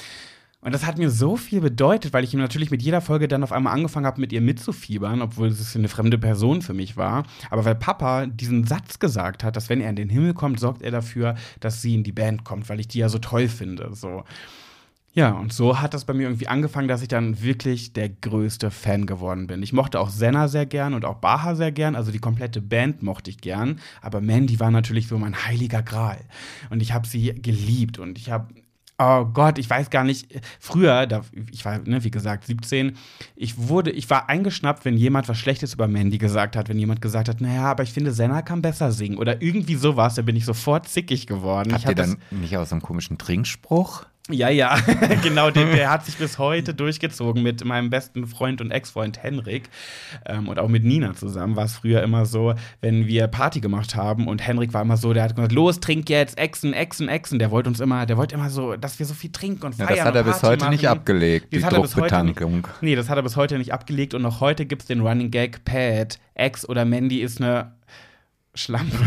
Und 0.62 0.74
das 0.74 0.86
hat 0.86 0.98
mir 0.98 1.10
so 1.10 1.38
viel 1.38 1.62
bedeutet, 1.62 2.12
weil 2.12 2.26
ich 2.26 2.34
ihm 2.34 2.41
natürlich 2.41 2.69
mit 2.69 2.82
jeder 2.82 3.00
Folge 3.00 3.30
dann 3.30 3.43
auf 3.43 3.54
einmal 3.54 3.74
angefangen 3.74 4.06
habe, 4.06 4.19
mit 4.19 4.34
ihr 4.34 4.41
mitzufiebern, 4.41 5.22
obwohl 5.22 5.48
es 5.48 5.74
eine 5.74 5.88
fremde 5.88 6.17
Person 6.17 6.62
für 6.62 6.74
mich 6.74 6.98
war. 6.98 7.24
Aber 7.50 7.63
weil 7.63 7.76
Papa 7.76 8.26
diesen 8.26 8.67
Satz 8.67 9.00
gesagt 9.00 9.45
hat, 9.45 9.56
dass 9.56 9.69
wenn 9.69 9.80
er 9.80 9.89
in 9.89 9.95
den 9.95 10.10
Himmel 10.10 10.34
kommt, 10.34 10.60
sorgt 10.60 10.82
er 10.82 10.91
dafür, 10.91 11.36
dass 11.62 11.82
sie 11.82 11.95
in 11.95 12.04
die 12.04 12.12
Band 12.12 12.43
kommt, 12.43 12.67
weil 12.67 12.82
ich 12.82 12.89
die 12.89 13.00
ja 13.00 13.08
so 13.08 13.19
toll 13.19 13.48
finde. 13.48 13.91
So. 13.93 14.26
Ja, 15.13 15.32
und 15.32 15.52
so 15.52 15.80
hat 15.82 15.93
das 15.93 16.06
bei 16.06 16.13
mir 16.13 16.24
irgendwie 16.24 16.48
angefangen, 16.48 16.88
dass 16.88 17.02
ich 17.02 17.08
dann 17.08 17.41
wirklich 17.41 17.93
der 17.93 18.10
größte 18.10 18.69
Fan 18.69 19.06
geworden 19.08 19.48
bin. 19.48 19.63
Ich 19.63 19.74
mochte 19.74 20.00
auch 20.00 20.10
Senna 20.10 20.48
sehr 20.48 20.65
gern 20.67 20.93
und 20.93 21.04
auch 21.04 21.15
Baha 21.15 21.56
sehr 21.56 21.72
gern, 21.72 21.95
also 21.95 22.12
die 22.12 22.19
komplette 22.19 22.62
Band 22.62 23.02
mochte 23.02 23.30
ich 23.32 23.39
gern, 23.39 23.80
aber 24.02 24.22
Mandy 24.22 24.60
war 24.60 24.69
natürlich 24.72 25.08
so 25.08 25.17
mein 25.17 25.45
heiliger 25.45 25.82
Gral. 25.82 26.19
Und 26.69 26.82
ich 26.82 26.93
habe 26.93 27.08
sie 27.08 27.34
geliebt 27.41 27.98
und 28.00 28.17
ich 28.17 28.30
habe 28.30 28.48
Oh 29.02 29.24
Gott, 29.24 29.58
ich 29.60 29.69
weiß 29.69 29.91
gar 29.91 30.04
nicht. 30.04 30.28
Früher, 30.60 31.08
da, 31.08 31.22
ich 31.54 31.63
war, 31.63 31.80
ne, 31.80 32.04
wie 32.04 32.12
gesagt, 32.12 32.45
17, 32.45 32.98
ich 33.38 33.58
wurde, 33.69 33.91
ich 33.91 34.10
war 34.10 34.28
eingeschnappt, 34.28 34.84
wenn 34.84 34.98
jemand 34.98 35.30
was 35.30 35.38
Schlechtes 35.38 35.74
über 35.74 35.88
Mandy 35.88 36.17
gesagt 36.17 36.58
hat, 36.58 36.67
wenn 36.67 36.78
jemand 36.78 37.02
gesagt 37.02 37.30
hat, 37.30 37.39
naja, 37.39 37.63
aber 37.63 37.84
ich 37.84 37.93
finde, 37.93 38.12
Senna 38.12 38.41
kann 38.41 38.62
besser 38.62 38.91
singen 38.91 39.17
oder 39.17 39.41
irgendwie 39.41 39.76
sowas, 39.76 40.15
da 40.15 40.22
bin 40.22 40.36
ich 40.36 40.43
sofort 40.43 40.89
zickig 40.89 41.28
geworden. 41.28 41.72
Habt 41.72 41.80
ich 41.84 41.86
ihr 41.86 41.89
hab 41.91 41.95
das- 41.95 42.17
dann 42.30 42.41
nicht 42.41 42.58
aus 42.58 42.69
so 42.69 42.76
einem 42.76 42.82
komischen 42.82 43.17
Trinkspruch? 43.17 44.04
Ja, 44.30 44.50
ja, 44.50 44.78
genau, 45.24 45.50
der, 45.52 45.65
der 45.72 45.89
hat 45.92 46.06
sich 46.06 46.18
bis 46.18 46.38
heute 46.38 46.74
durchgezogen 46.76 47.42
mit 47.44 47.63
meinem 47.65 47.89
besten 47.89 48.28
Freund 48.28 48.62
und 48.62 48.72
Ex-Freund 48.72 49.22
Henrik 49.24 49.70
ähm, 50.26 50.48
und 50.48 50.60
auch 50.60 50.68
mit 50.68 50.84
Nina 50.84 51.13
zusammen. 51.13 51.56
War 51.56 51.65
es 51.65 51.74
früher 51.74 52.02
immer 52.04 52.26
so, 52.26 52.54
wenn 52.82 53.08
wir 53.08 53.28
Party 53.28 53.60
gemacht 53.60 53.96
haben 53.96 54.28
und 54.28 54.46
Henrik 54.46 54.74
war 54.74 54.82
immer 54.84 54.98
so, 54.98 55.13
der 55.13 55.24
hat 55.24 55.36
gesagt, 55.36 55.52
los, 55.52 55.80
trink 55.80 56.10
jetzt, 56.10 56.38
Exen, 56.38 56.74
Exen, 56.74 57.08
Exen. 57.10 57.39
Der 57.39 57.52
wollte 57.52 57.70
uns 57.70 57.80
immer, 57.80 58.06
der 58.06 58.18
wollte 58.18 58.36
immer 58.36 58.50
so, 58.50 58.76
dass 58.76 59.00
wir 59.00 59.06
so 59.06 59.13
viel 59.13 59.32
trinken 59.32 59.65
und 59.65 59.78
Ja, 59.78 59.86
feiern 59.88 59.98
das 59.98 60.06
hat 60.06 60.15
er 60.15 60.24
bis 60.24 60.44
heute 60.44 60.70
nicht 60.70 60.84
machen. 60.84 60.98
abgelegt, 61.00 61.54
die 61.54 61.60
Das 61.60 61.72
nicht- 61.72 61.78
Druckbetankung. 61.96 62.68
Nee, 62.82 62.96
das 62.96 63.10
hat 63.10 63.18
er 63.18 63.24
bis 63.24 63.36
heute 63.36 63.58
nicht 63.58 63.74
abgelegt 63.74 64.13
und 64.13 64.22
noch 64.22 64.42
heute 64.42 64.65
gibt 64.65 64.84
es 64.84 64.88
den 64.88 65.02
Running 65.02 65.32
Gag, 65.32 65.65
Pat, 65.65 66.20
Ex 66.36 66.68
oder 66.68 66.86
Mandy 66.86 67.20
ist 67.22 67.42
eine 67.42 67.72
Schlampe. 68.60 68.98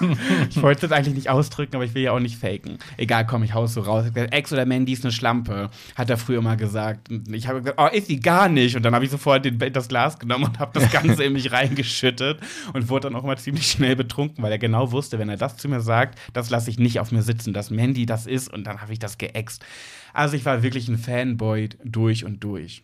ich 0.50 0.60
wollte 0.62 0.86
es 0.86 0.92
eigentlich 0.92 1.14
nicht 1.14 1.30
ausdrücken, 1.30 1.76
aber 1.76 1.84
ich 1.84 1.94
will 1.94 2.02
ja 2.02 2.12
auch 2.12 2.20
nicht 2.20 2.36
faken. 2.36 2.78
Egal, 2.96 3.26
komm, 3.26 3.42
ich 3.42 3.54
hau's 3.54 3.74
so 3.74 3.82
raus. 3.82 4.06
Gesagt, 4.12 4.32
Ex 4.32 4.52
oder 4.52 4.64
Mandy 4.66 4.92
ist 4.92 5.04
eine 5.04 5.12
Schlampe, 5.12 5.70
hat 5.94 6.10
er 6.10 6.16
früher 6.16 6.40
mal 6.40 6.56
gesagt. 6.56 7.10
Und 7.10 7.32
ich 7.32 7.46
habe 7.46 7.60
gesagt, 7.60 7.78
oh, 7.78 7.94
ist 7.94 8.06
sie 8.06 8.20
gar 8.20 8.48
nicht. 8.48 8.74
Und 8.76 8.82
dann 8.82 8.94
habe 8.94 9.04
ich 9.04 9.10
sofort 9.10 9.44
den, 9.44 9.58
das 9.72 9.88
Glas 9.88 10.18
genommen 10.18 10.44
und 10.44 10.58
habe 10.58 10.78
das 10.78 10.90
Ganze 10.90 11.24
in 11.24 11.34
mich 11.34 11.52
reingeschüttet 11.52 12.40
und 12.72 12.88
wurde 12.88 13.08
dann 13.08 13.16
auch 13.16 13.24
mal 13.24 13.38
ziemlich 13.38 13.70
schnell 13.70 13.96
betrunken, 13.96 14.42
weil 14.42 14.52
er 14.52 14.58
genau 14.58 14.92
wusste, 14.92 15.18
wenn 15.18 15.28
er 15.28 15.36
das 15.36 15.56
zu 15.56 15.68
mir 15.68 15.80
sagt, 15.80 16.18
das 16.32 16.50
lasse 16.50 16.70
ich 16.70 16.78
nicht 16.78 17.00
auf 17.00 17.12
mir 17.12 17.22
sitzen, 17.22 17.52
dass 17.52 17.70
Mandy 17.70 18.06
das 18.06 18.26
ist. 18.26 18.52
Und 18.52 18.64
dann 18.64 18.80
habe 18.80 18.92
ich 18.92 18.98
das 18.98 19.18
geäxt. 19.18 19.64
Also 20.12 20.36
ich 20.36 20.44
war 20.44 20.62
wirklich 20.62 20.88
ein 20.88 20.98
Fanboy 20.98 21.68
durch 21.84 22.24
und 22.24 22.42
durch. 22.42 22.82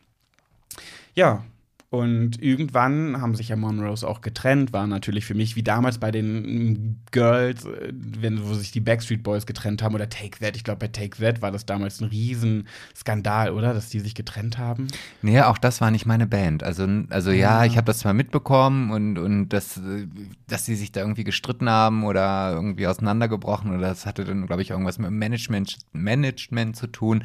Ja, 1.14 1.44
und 1.90 2.42
irgendwann 2.42 3.18
haben 3.18 3.34
sich 3.34 3.48
ja 3.48 3.56
Monrose 3.56 4.06
auch 4.06 4.20
getrennt, 4.20 4.74
war 4.74 4.86
natürlich 4.86 5.24
für 5.24 5.34
mich 5.34 5.56
wie 5.56 5.62
damals 5.62 5.96
bei 5.96 6.10
den 6.10 7.00
Girls, 7.12 7.64
äh, 7.64 7.92
wenn, 7.94 8.46
wo 8.46 8.52
sich 8.52 8.72
die 8.72 8.80
Backstreet 8.80 9.22
Boys 9.22 9.46
getrennt 9.46 9.82
haben 9.82 9.94
oder 9.94 10.10
Take 10.10 10.38
That. 10.40 10.54
Ich 10.54 10.64
glaube, 10.64 10.80
bei 10.80 10.88
Take 10.88 11.16
That 11.18 11.40
war 11.40 11.50
das 11.50 11.64
damals 11.64 12.02
ein 12.02 12.08
Riesenskandal, 12.08 13.52
oder? 13.52 13.72
Dass 13.72 13.88
die 13.88 14.00
sich 14.00 14.14
getrennt 14.14 14.58
haben. 14.58 14.88
Nee, 15.22 15.40
auch 15.40 15.56
das 15.56 15.80
war 15.80 15.90
nicht 15.90 16.04
meine 16.04 16.26
Band. 16.26 16.62
Also, 16.62 16.86
also 17.08 17.30
ja, 17.30 17.64
ich 17.64 17.78
habe 17.78 17.86
das 17.86 18.00
zwar 18.00 18.12
mitbekommen 18.12 18.90
und, 18.90 19.16
und 19.16 19.48
das, 19.48 19.78
äh, 19.78 20.06
dass 20.46 20.66
sie 20.66 20.76
sich 20.76 20.92
da 20.92 21.00
irgendwie 21.00 21.24
gestritten 21.24 21.70
haben 21.70 22.04
oder 22.04 22.52
irgendwie 22.52 22.86
auseinandergebrochen 22.86 23.70
oder 23.70 23.88
das 23.88 24.04
hatte 24.04 24.24
dann, 24.24 24.46
glaube 24.46 24.60
ich, 24.60 24.70
irgendwas 24.70 24.98
mit 24.98 25.10
Management, 25.10 25.78
Management 25.94 26.76
zu 26.76 26.86
tun. 26.88 27.24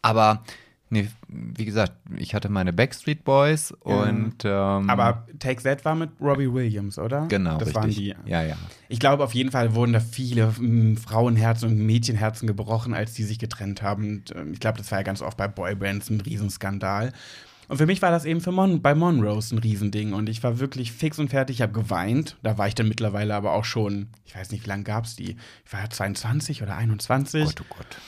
Aber 0.00 0.44
Nee, 0.90 1.08
wie 1.28 1.64
gesagt, 1.66 1.92
ich 2.16 2.34
hatte 2.34 2.48
meine 2.48 2.72
Backstreet 2.72 3.22
Boys 3.24 3.72
und. 3.80 4.36
Ähm, 4.44 4.88
Aber 4.88 5.26
Take 5.38 5.62
That 5.62 5.84
war 5.84 5.94
mit 5.94 6.10
Robbie 6.20 6.52
Williams, 6.52 6.98
oder? 6.98 7.26
Genau, 7.28 7.58
das 7.58 7.68
richtig. 7.68 7.74
waren 7.74 7.90
die. 7.90 8.14
Ja, 8.24 8.42
ja. 8.42 8.56
Ich 8.88 8.98
glaube, 8.98 9.24
auf 9.24 9.34
jeden 9.34 9.50
Fall 9.50 9.74
wurden 9.74 9.92
da 9.92 10.00
viele 10.00 10.54
m, 10.58 10.96
Frauenherzen 10.96 11.68
und 11.68 11.78
Mädchenherzen 11.78 12.46
gebrochen, 12.46 12.94
als 12.94 13.12
die 13.12 13.24
sich 13.24 13.38
getrennt 13.38 13.82
haben. 13.82 14.08
Und, 14.08 14.34
ähm, 14.34 14.52
ich 14.54 14.60
glaube, 14.60 14.78
das 14.78 14.90
war 14.90 14.98
ja 14.98 15.02
ganz 15.02 15.20
oft 15.20 15.36
bei 15.36 15.46
Boybands 15.46 16.08
ein 16.08 16.20
Riesenskandal. 16.22 17.12
Und 17.68 17.76
für 17.76 17.86
mich 17.86 18.00
war 18.00 18.10
das 18.10 18.24
eben 18.24 18.40
für 18.40 18.50
Mon 18.50 18.80
bei 18.80 18.94
Monrose 18.94 19.54
ein 19.54 19.58
Riesending. 19.58 20.14
Und 20.14 20.30
ich 20.30 20.42
war 20.42 20.58
wirklich 20.58 20.90
fix 20.90 21.18
und 21.18 21.28
fertig. 21.28 21.56
Ich 21.56 21.62
habe 21.62 21.72
geweint. 21.72 22.38
Da 22.42 22.56
war 22.56 22.66
ich 22.66 22.74
dann 22.74 22.88
mittlerweile 22.88 23.34
aber 23.34 23.52
auch 23.52 23.66
schon, 23.66 24.08
ich 24.24 24.34
weiß 24.34 24.52
nicht, 24.52 24.64
wie 24.64 24.68
lange 24.68 24.84
gab 24.84 25.04
es 25.04 25.16
die? 25.16 25.36
Ich 25.66 25.72
war 25.72 25.80
ja 25.80 25.90
22 25.90 26.62
oder 26.62 26.76
21. 26.76 27.44
Gott, 27.44 27.60
oh 27.60 27.74
Gott. 27.76 27.98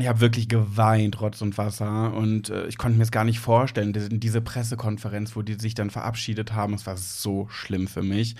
Ich 0.00 0.08
habe 0.08 0.20
wirklich 0.20 0.48
geweint, 0.48 1.20
Rotz 1.20 1.42
und 1.42 1.58
Wasser. 1.58 2.12
Und 2.14 2.50
äh, 2.50 2.66
ich 2.66 2.78
konnte 2.78 2.96
mir 2.96 3.04
es 3.04 3.10
gar 3.10 3.24
nicht 3.24 3.40
vorstellen, 3.40 3.92
diese, 3.92 4.08
diese 4.08 4.40
Pressekonferenz, 4.40 5.36
wo 5.36 5.42
die 5.42 5.54
sich 5.54 5.74
dann 5.74 5.90
verabschiedet 5.90 6.52
haben. 6.52 6.74
Es 6.74 6.86
war 6.86 6.96
so 6.96 7.48
schlimm 7.50 7.86
für 7.86 8.02
mich. 8.02 8.36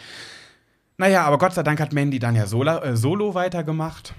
Naja, 0.99 1.25
aber 1.25 1.39
Gott 1.39 1.55
sei 1.55 1.63
Dank 1.63 1.81
hat 1.81 1.93
Mandy 1.93 2.19
dann 2.19 2.37
ja 2.37 2.47
Solo, 2.47 2.79
äh, 2.79 2.97
Solo 2.97 3.35
weitergemacht. 3.35 4.15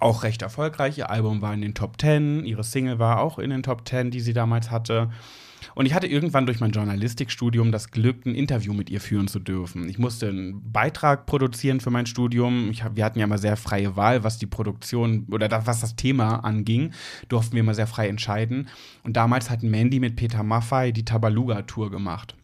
Auch 0.00 0.22
recht 0.22 0.42
erfolgreich. 0.42 0.98
Ihr 0.98 1.10
Album 1.10 1.42
war 1.42 1.54
in 1.54 1.62
den 1.62 1.74
Top 1.74 2.00
10. 2.00 2.44
Ihre 2.44 2.64
Single 2.64 2.98
war 2.98 3.20
auch 3.20 3.38
in 3.38 3.50
den 3.50 3.62
Top 3.62 3.86
10, 3.86 4.10
die 4.10 4.20
sie 4.20 4.32
damals 4.32 4.70
hatte. 4.70 5.10
Und 5.74 5.86
ich 5.86 5.94
hatte 5.94 6.06
irgendwann 6.06 6.46
durch 6.46 6.60
mein 6.60 6.70
Journalistikstudium 6.70 7.72
das 7.72 7.90
Glück, 7.90 8.26
ein 8.26 8.34
Interview 8.34 8.72
mit 8.72 8.90
ihr 8.90 9.00
führen 9.00 9.28
zu 9.28 9.38
dürfen. 9.38 9.88
Ich 9.88 9.98
musste 9.98 10.28
einen 10.28 10.72
Beitrag 10.72 11.26
produzieren 11.26 11.80
für 11.80 11.90
mein 11.90 12.06
Studium. 12.06 12.70
Hab, 12.82 12.96
wir 12.96 13.04
hatten 13.04 13.18
ja 13.18 13.24
immer 13.24 13.38
sehr 13.38 13.56
freie 13.56 13.96
Wahl, 13.96 14.24
was 14.24 14.38
die 14.38 14.46
Produktion 14.46 15.26
oder 15.30 15.48
das, 15.48 15.66
was 15.66 15.80
das 15.80 15.96
Thema 15.96 16.44
anging, 16.44 16.92
durften 17.28 17.54
wir 17.54 17.60
immer 17.60 17.74
sehr 17.74 17.86
frei 17.86 18.08
entscheiden. 18.08 18.68
Und 19.02 19.16
damals 19.16 19.50
hat 19.50 19.62
Mandy 19.62 20.00
mit 20.00 20.16
Peter 20.16 20.42
Maffay 20.42 20.92
die 20.92 21.04
Tabaluga-Tour 21.04 21.90
gemacht. 21.90 22.36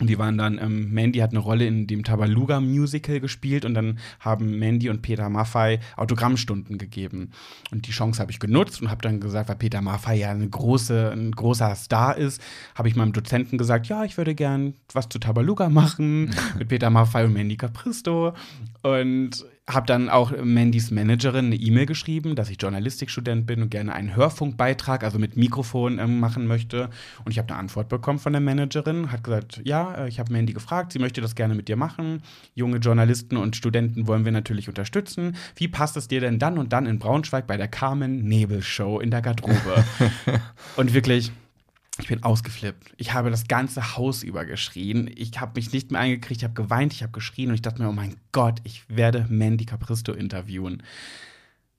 Und 0.00 0.08
die 0.08 0.18
waren 0.18 0.38
dann, 0.38 0.58
ähm, 0.58 0.92
Mandy 0.92 1.18
hat 1.18 1.30
eine 1.30 1.40
Rolle 1.40 1.66
in 1.66 1.86
dem 1.86 2.04
Tabaluga-Musical 2.04 3.20
gespielt 3.20 3.66
und 3.66 3.74
dann 3.74 3.98
haben 4.18 4.58
Mandy 4.58 4.88
und 4.88 5.02
Peter 5.02 5.28
Maffay 5.28 5.78
Autogrammstunden 5.96 6.78
gegeben. 6.78 7.32
Und 7.70 7.86
die 7.86 7.92
Chance 7.92 8.20
habe 8.20 8.32
ich 8.32 8.40
genutzt 8.40 8.80
und 8.80 8.90
habe 8.90 9.02
dann 9.02 9.20
gesagt, 9.20 9.50
weil 9.50 9.56
Peter 9.56 9.82
Maffay 9.82 10.18
ja 10.18 10.30
eine 10.30 10.48
große, 10.48 11.12
ein 11.12 11.32
großer 11.32 11.74
Star 11.74 12.16
ist, 12.16 12.40
habe 12.74 12.88
ich 12.88 12.96
meinem 12.96 13.12
Dozenten 13.12 13.58
gesagt, 13.58 13.88
ja, 13.88 14.04
ich 14.04 14.16
würde 14.16 14.34
gern 14.34 14.72
was 14.94 15.10
zu 15.10 15.18
Tabaluga 15.18 15.68
machen 15.68 16.34
mit 16.58 16.68
Peter 16.68 16.88
Maffay 16.88 17.24
und 17.24 17.34
Mandy 17.34 17.56
Capristo. 17.56 18.32
Und 18.82 19.44
habe 19.72 19.86
dann 19.86 20.08
auch 20.08 20.32
Mandys 20.42 20.90
Managerin 20.90 21.46
eine 21.46 21.56
E-Mail 21.56 21.86
geschrieben, 21.86 22.34
dass 22.34 22.50
ich 22.50 22.60
Journalistikstudent 22.60 23.46
bin 23.46 23.62
und 23.62 23.70
gerne 23.70 23.92
einen 23.92 24.14
Hörfunkbeitrag, 24.14 25.04
also 25.04 25.18
mit 25.18 25.36
Mikrofon 25.36 25.98
ähm, 25.98 26.20
machen 26.20 26.46
möchte. 26.46 26.90
Und 27.24 27.32
ich 27.32 27.38
habe 27.38 27.48
eine 27.50 27.58
Antwort 27.58 27.88
bekommen 27.88 28.18
von 28.18 28.32
der 28.32 28.40
Managerin, 28.40 29.10
hat 29.10 29.24
gesagt, 29.24 29.60
ja, 29.64 29.94
äh, 29.94 30.08
ich 30.08 30.18
habe 30.18 30.32
Mandy 30.32 30.52
gefragt, 30.52 30.92
sie 30.92 30.98
möchte 30.98 31.20
das 31.20 31.34
gerne 31.34 31.54
mit 31.54 31.68
dir 31.68 31.76
machen. 31.76 32.22
Junge 32.54 32.78
Journalisten 32.78 33.36
und 33.36 33.56
Studenten 33.56 34.06
wollen 34.06 34.24
wir 34.24 34.32
natürlich 34.32 34.68
unterstützen. 34.68 35.36
Wie 35.56 35.68
passt 35.68 35.96
es 35.96 36.08
dir 36.08 36.20
denn 36.20 36.38
dann 36.38 36.58
und 36.58 36.72
dann 36.72 36.86
in 36.86 36.98
Braunschweig 36.98 37.46
bei 37.46 37.56
der 37.56 37.68
Carmen 37.68 38.24
Nebel 38.24 38.62
Show 38.62 39.00
in 39.00 39.10
der 39.10 39.22
Garderobe? 39.22 39.84
und 40.76 40.94
wirklich, 40.94 41.32
ich 42.00 42.08
bin 42.08 42.22
ausgeflippt. 42.22 42.92
Ich 42.96 43.12
habe 43.12 43.30
das 43.30 43.46
ganze 43.48 43.96
Haus 43.96 44.22
über 44.22 44.44
geschrien. 44.44 45.10
Ich 45.14 45.40
habe 45.40 45.52
mich 45.56 45.72
nicht 45.72 45.90
mehr 45.90 46.00
eingekriegt, 46.00 46.40
ich 46.40 46.44
habe 46.44 46.54
geweint, 46.54 46.92
ich 46.92 47.02
habe 47.02 47.12
geschrien 47.12 47.48
und 47.48 47.54
ich 47.54 47.62
dachte 47.62 47.82
mir, 47.82 47.88
oh 47.88 47.92
mein 47.92 48.16
Gott, 48.32 48.60
ich 48.64 48.82
werde 48.88 49.26
Mandy 49.28 49.66
Capristo 49.66 50.12
interviewen. 50.12 50.82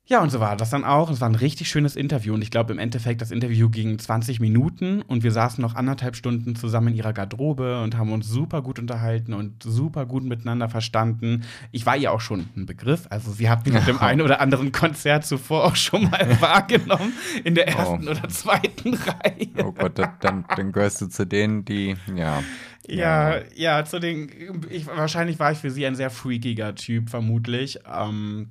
Ja, 0.07 0.19
und 0.21 0.29
so 0.29 0.39
war 0.41 0.57
das 0.57 0.71
dann 0.71 0.83
auch. 0.83 1.09
Es 1.09 1.21
war 1.21 1.29
ein 1.29 1.35
richtig 1.35 1.69
schönes 1.69 1.95
Interview 1.95 2.33
und 2.33 2.41
ich 2.41 2.49
glaube 2.51 2.73
im 2.73 2.79
Endeffekt, 2.79 3.21
das 3.21 3.31
Interview 3.31 3.69
ging 3.69 3.97
20 3.97 4.39
Minuten 4.41 5.01
und 5.03 5.23
wir 5.23 5.31
saßen 5.31 5.61
noch 5.61 5.75
anderthalb 5.75 6.15
Stunden 6.17 6.55
zusammen 6.55 6.89
in 6.89 6.95
ihrer 6.95 7.13
Garderobe 7.13 7.81
und 7.81 7.95
haben 7.97 8.11
uns 8.11 8.27
super 8.27 8.61
gut 8.61 8.77
unterhalten 8.79 9.33
und 9.33 9.61
super 9.63 10.05
gut 10.05 10.23
miteinander 10.23 10.67
verstanden. 10.69 11.43
Ich 11.71 11.85
war 11.85 11.95
ihr 11.95 12.11
auch 12.11 12.19
schon 12.19 12.49
ein 12.57 12.65
Begriff, 12.65 13.05
also 13.09 13.31
sie 13.31 13.47
hat 13.49 13.63
mich 13.65 13.73
mit 13.75 13.87
dem 13.87 13.99
einen 14.01 14.21
oder 14.21 14.41
anderen 14.41 14.71
Konzert 14.73 15.23
zuvor 15.25 15.63
auch 15.65 15.75
schon 15.77 16.09
mal 16.09 16.35
wahrgenommen 16.41 17.13
in 17.43 17.55
der 17.55 17.67
ersten 17.69 18.07
Oh. 18.07 18.11
oder 18.11 18.27
zweiten 18.27 18.95
Reihe. 18.95 19.47
Oh 19.63 19.71
Gott, 19.71 19.97
da- 19.97 20.17
dann, 20.19 20.45
dann 20.57 20.71
gehörst 20.73 20.99
du 21.01 21.07
zu 21.07 21.25
denen, 21.25 21.63
die, 21.63 21.95
ja. 22.15 22.43
Ja, 22.87 23.35
ja, 23.55 23.85
zu 23.85 23.99
den. 23.99 24.29
Ich, 24.69 24.87
wahrscheinlich 24.87 25.37
war 25.39 25.51
ich 25.51 25.59
für 25.59 25.69
sie 25.69 25.85
ein 25.85 25.95
sehr 25.95 26.09
freakiger 26.09 26.73
Typ, 26.75 27.09
vermutlich. 27.11 27.79
Ähm, 27.89 28.49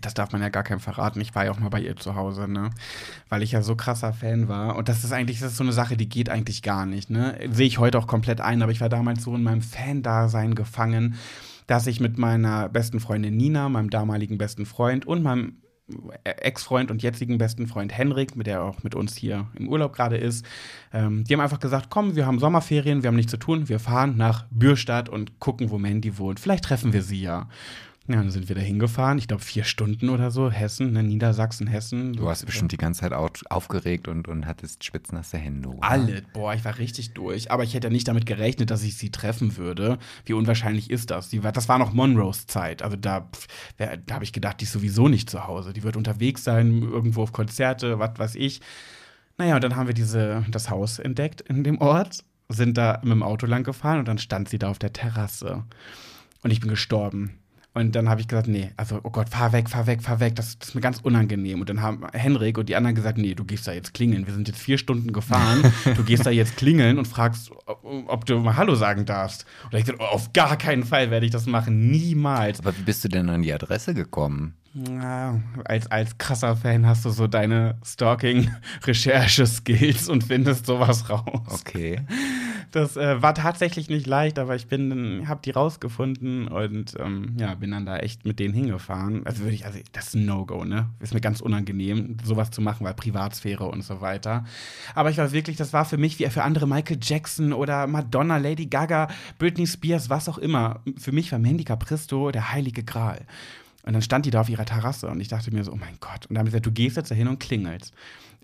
das 0.00 0.12
darf 0.14 0.32
man 0.32 0.42
ja 0.42 0.50
gar 0.50 0.64
keinem 0.64 0.80
verraten. 0.80 1.20
Ich 1.20 1.34
war 1.34 1.46
ja 1.46 1.50
auch 1.50 1.58
mal 1.58 1.70
bei 1.70 1.80
ihr 1.80 1.96
zu 1.96 2.14
Hause, 2.14 2.46
ne? 2.46 2.70
Weil 3.28 3.42
ich 3.42 3.52
ja 3.52 3.62
so 3.62 3.74
krasser 3.74 4.12
Fan 4.12 4.48
war. 4.48 4.76
Und 4.76 4.88
das 4.88 5.02
ist 5.02 5.12
eigentlich, 5.12 5.40
das 5.40 5.52
ist 5.52 5.56
so 5.56 5.64
eine 5.64 5.72
Sache, 5.72 5.96
die 5.96 6.08
geht 6.08 6.28
eigentlich 6.28 6.62
gar 6.62 6.84
nicht, 6.84 7.08
ne? 7.08 7.38
Sehe 7.50 7.66
ich 7.66 7.78
heute 7.78 7.98
auch 7.98 8.06
komplett 8.06 8.40
ein, 8.40 8.62
aber 8.62 8.70
ich 8.70 8.82
war 8.82 8.90
damals 8.90 9.22
so 9.22 9.34
in 9.34 9.42
meinem 9.42 9.62
Fan-Dasein 9.62 10.54
gefangen, 10.54 11.14
dass 11.66 11.86
ich 11.86 12.00
mit 12.00 12.18
meiner 12.18 12.68
besten 12.68 13.00
Freundin 13.00 13.36
Nina, 13.36 13.68
meinem 13.68 13.88
damaligen 13.88 14.36
besten 14.36 14.66
Freund 14.66 15.06
und 15.06 15.22
meinem 15.22 15.56
Ex-Freund 16.24 16.90
und 16.90 17.02
jetzigen 17.02 17.38
besten 17.38 17.66
Freund 17.66 17.96
Henrik, 17.96 18.36
mit 18.36 18.46
der 18.46 18.58
er 18.58 18.64
auch 18.64 18.82
mit 18.82 18.94
uns 18.94 19.16
hier 19.16 19.46
im 19.54 19.68
Urlaub 19.68 19.94
gerade 19.94 20.18
ist, 20.18 20.44
ähm, 20.92 21.24
die 21.24 21.32
haben 21.32 21.40
einfach 21.40 21.60
gesagt, 21.60 21.88
komm, 21.88 22.14
wir 22.14 22.26
haben 22.26 22.38
Sommerferien, 22.38 23.02
wir 23.02 23.08
haben 23.08 23.16
nichts 23.16 23.30
zu 23.30 23.38
tun, 23.38 23.70
wir 23.70 23.80
fahren 23.80 24.18
nach 24.18 24.44
Bürstadt 24.50 25.08
und 25.08 25.40
gucken, 25.40 25.70
wo 25.70 25.78
Mandy 25.78 26.18
wohnt. 26.18 26.40
Vielleicht 26.40 26.64
treffen 26.64 26.92
wir 26.92 27.02
sie 27.02 27.22
ja. 27.22 27.48
Ja, 28.10 28.16
dann 28.16 28.30
sind 28.30 28.48
wir 28.48 28.56
da 28.56 28.62
hingefahren, 28.62 29.18
ich 29.18 29.28
glaube 29.28 29.42
vier 29.42 29.64
Stunden 29.64 30.08
oder 30.08 30.30
so, 30.30 30.50
Hessen, 30.50 30.92
ne, 30.92 31.02
Niedersachsen, 31.02 31.66
Hessen. 31.66 32.14
Du 32.14 32.22
warst 32.24 32.46
bestimmt 32.46 32.72
die 32.72 32.78
ganze 32.78 33.00
Zeit 33.02 33.12
au- 33.12 33.28
aufgeregt 33.50 34.08
und, 34.08 34.28
und 34.28 34.46
hattest 34.46 34.82
spitznasse 34.82 35.36
Hände. 35.36 35.68
oder? 35.68 35.82
Alle, 35.86 36.22
boah, 36.32 36.54
ich 36.54 36.64
war 36.64 36.78
richtig 36.78 37.12
durch. 37.12 37.50
Aber 37.50 37.64
ich 37.64 37.74
hätte 37.74 37.88
ja 37.88 37.92
nicht 37.92 38.08
damit 38.08 38.24
gerechnet, 38.24 38.70
dass 38.70 38.82
ich 38.82 38.96
sie 38.96 39.10
treffen 39.10 39.58
würde. 39.58 39.98
Wie 40.24 40.32
unwahrscheinlich 40.32 40.88
ist 40.90 41.10
das? 41.10 41.28
Die 41.28 41.44
war, 41.44 41.52
das 41.52 41.68
war 41.68 41.78
noch 41.78 41.92
Monroes 41.92 42.46
Zeit. 42.46 42.80
Also 42.82 42.96
da, 42.96 43.28
da 43.76 43.90
habe 44.14 44.24
ich 44.24 44.32
gedacht, 44.32 44.60
die 44.60 44.64
ist 44.64 44.72
sowieso 44.72 45.08
nicht 45.08 45.28
zu 45.28 45.46
Hause. 45.46 45.74
Die 45.74 45.82
wird 45.82 45.96
unterwegs 45.98 46.42
sein, 46.44 46.80
irgendwo 46.80 47.22
auf 47.24 47.32
Konzerte, 47.32 47.98
was 47.98 48.18
weiß 48.18 48.36
ich. 48.36 48.62
Naja, 49.36 49.56
und 49.56 49.62
dann 49.64 49.76
haben 49.76 49.86
wir 49.86 49.94
diese, 49.94 50.46
das 50.50 50.70
Haus 50.70 50.98
entdeckt 50.98 51.42
in 51.42 51.62
dem 51.62 51.78
Ort, 51.82 52.24
sind 52.48 52.78
da 52.78 53.00
mit 53.02 53.12
dem 53.12 53.22
Auto 53.22 53.44
lang 53.44 53.64
gefahren 53.64 53.98
und 53.98 54.08
dann 54.08 54.16
stand 54.16 54.48
sie 54.48 54.58
da 54.58 54.70
auf 54.70 54.78
der 54.78 54.94
Terrasse. 54.94 55.64
Und 56.42 56.50
ich 56.52 56.60
bin 56.60 56.70
gestorben. 56.70 57.34
Und 57.78 57.94
dann 57.94 58.08
habe 58.08 58.20
ich 58.20 58.26
gesagt, 58.26 58.48
nee, 58.48 58.70
also, 58.76 58.98
oh 59.04 59.10
Gott, 59.10 59.28
fahr 59.28 59.52
weg, 59.52 59.70
fahr 59.70 59.86
weg, 59.86 60.02
fahr 60.02 60.18
weg, 60.18 60.34
das, 60.34 60.58
das 60.58 60.70
ist 60.70 60.74
mir 60.74 60.80
ganz 60.80 60.98
unangenehm. 61.00 61.60
Und 61.60 61.70
dann 61.70 61.80
haben 61.80 62.04
Henrik 62.12 62.58
und 62.58 62.68
die 62.68 62.74
anderen 62.74 62.96
gesagt, 62.96 63.18
nee, 63.18 63.34
du 63.34 63.44
gehst 63.44 63.68
da 63.68 63.72
jetzt 63.72 63.94
klingeln. 63.94 64.26
Wir 64.26 64.34
sind 64.34 64.48
jetzt 64.48 64.58
vier 64.58 64.78
Stunden 64.78 65.12
gefahren, 65.12 65.72
du 65.96 66.02
gehst 66.02 66.26
da 66.26 66.30
jetzt 66.30 66.56
klingeln 66.56 66.98
und 66.98 67.06
fragst, 67.06 67.52
ob, 67.66 67.84
ob 68.08 68.24
du 68.24 68.40
mal 68.40 68.56
Hallo 68.56 68.74
sagen 68.74 69.06
darfst. 69.06 69.46
Und 69.64 69.78
ich 69.78 69.84
gesagt, 69.84 70.00
oh, 70.02 70.06
auf 70.06 70.32
gar 70.32 70.56
keinen 70.56 70.82
Fall 70.82 71.12
werde 71.12 71.26
ich 71.26 71.32
das 71.32 71.46
machen, 71.46 71.88
niemals. 71.88 72.58
Aber 72.58 72.76
wie 72.76 72.82
bist 72.82 73.04
du 73.04 73.08
denn 73.08 73.28
an 73.28 73.42
die 73.42 73.52
Adresse 73.52 73.94
gekommen? 73.94 74.54
Ja, 74.74 75.40
als, 75.64 75.90
als 75.90 76.18
krasser 76.18 76.54
Fan 76.56 76.86
hast 76.86 77.04
du 77.04 77.10
so 77.10 77.26
deine 77.26 77.76
Stalking-Recherche-Skills 77.84 80.08
und 80.10 80.22
findest 80.24 80.66
sowas 80.66 81.10
raus. 81.10 81.42
Okay. 81.48 82.00
Das 82.70 82.98
äh, 82.98 83.22
war 83.22 83.34
tatsächlich 83.34 83.88
nicht 83.88 84.06
leicht, 84.06 84.38
aber 84.38 84.54
ich 84.54 84.66
bin, 84.66 85.26
habe 85.26 85.40
die 85.42 85.52
rausgefunden 85.52 86.48
und 86.48 86.96
ähm, 86.98 87.34
ja, 87.38 87.54
bin 87.54 87.70
dann 87.70 87.86
da 87.86 87.96
echt 87.96 88.26
mit 88.26 88.38
denen 88.38 88.52
hingefahren. 88.52 89.26
Also 89.26 89.40
würde 89.40 89.54
ich, 89.54 89.64
also 89.64 89.78
das 89.92 90.08
ist 90.08 90.16
ein 90.16 90.26
No-Go, 90.26 90.64
ne? 90.64 90.90
Ist 91.00 91.14
mir 91.14 91.22
ganz 91.22 91.40
unangenehm, 91.40 92.18
sowas 92.22 92.50
zu 92.50 92.60
machen, 92.60 92.84
weil 92.84 92.92
Privatsphäre 92.92 93.64
und 93.64 93.82
so 93.82 94.02
weiter. 94.02 94.44
Aber 94.94 95.08
ich 95.08 95.16
war 95.16 95.32
wirklich, 95.32 95.56
das 95.56 95.72
war 95.72 95.86
für 95.86 95.96
mich 95.96 96.18
wie 96.18 96.26
für 96.26 96.42
andere 96.42 96.68
Michael 96.68 96.98
Jackson 97.00 97.54
oder 97.54 97.86
Madonna, 97.86 98.36
Lady 98.36 98.66
Gaga, 98.66 99.08
Britney 99.38 99.66
Spears, 99.66 100.10
was 100.10 100.28
auch 100.28 100.38
immer. 100.38 100.82
Für 100.98 101.12
mich 101.12 101.32
war 101.32 101.38
Mandy 101.38 101.64
Capristo 101.64 102.30
der 102.30 102.52
heilige 102.52 102.84
Gral. 102.84 103.24
Und 103.88 103.94
dann 103.94 104.02
stand 104.02 104.26
die 104.26 104.30
da 104.30 104.42
auf 104.42 104.50
ihrer 104.50 104.66
Terrasse 104.66 105.08
und 105.08 105.18
ich 105.18 105.28
dachte 105.28 105.50
mir 105.50 105.64
so, 105.64 105.72
oh 105.72 105.76
mein 105.76 105.96
Gott. 105.98 106.26
Und 106.26 106.34
dann 106.34 106.40
haben 106.40 106.46
sie 106.48 106.50
gesagt, 106.50 106.66
du 106.66 106.72
gehst 106.72 106.98
jetzt 106.98 107.10
dahin 107.10 107.26
und 107.26 107.40
klingelst. 107.40 107.94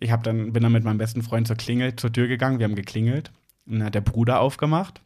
Ich 0.00 0.10
hab 0.10 0.22
dann, 0.22 0.54
bin 0.54 0.62
dann 0.62 0.72
mit 0.72 0.84
meinem 0.84 0.96
besten 0.96 1.22
Freund 1.22 1.46
zur 1.46 1.56
Klingel, 1.56 1.96
zur 1.96 2.10
Tür 2.10 2.28
gegangen, 2.28 2.60
wir 2.60 2.64
haben 2.64 2.74
geklingelt. 2.74 3.30
Und 3.66 3.74
dann 3.74 3.84
hat 3.84 3.94
der 3.94 4.00
Bruder 4.00 4.40
aufgemacht. 4.40 5.02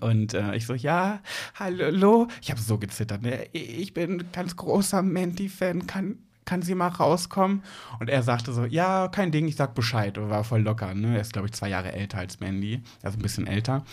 Und 0.00 0.32
äh, 0.32 0.56
ich 0.56 0.64
so, 0.64 0.72
ja, 0.72 1.20
hallo. 1.54 2.28
Ich 2.40 2.50
habe 2.50 2.58
so 2.58 2.78
gezittert. 2.78 3.20
Ne? 3.20 3.44
Ich 3.52 3.92
bin 3.92 4.32
ganz 4.32 4.56
großer 4.56 5.02
Mandy-Fan. 5.02 5.86
Kann, 5.86 6.16
kann 6.46 6.62
sie 6.62 6.74
mal 6.74 6.88
rauskommen? 6.88 7.62
Und 8.00 8.08
er 8.08 8.22
sagte 8.22 8.54
so, 8.54 8.64
ja, 8.64 9.08
kein 9.08 9.32
Ding, 9.32 9.48
ich 9.48 9.56
sag 9.56 9.74
Bescheid. 9.74 10.16
Und 10.16 10.30
war 10.30 10.44
voll 10.44 10.62
locker. 10.62 10.94
Ne? 10.94 11.16
Er 11.16 11.20
ist, 11.20 11.34
glaube 11.34 11.48
ich, 11.48 11.52
zwei 11.52 11.68
Jahre 11.68 11.92
älter 11.92 12.16
als 12.16 12.40
Mandy. 12.40 12.80
Also 13.02 13.18
ein 13.18 13.22
bisschen 13.22 13.46
älter. 13.46 13.84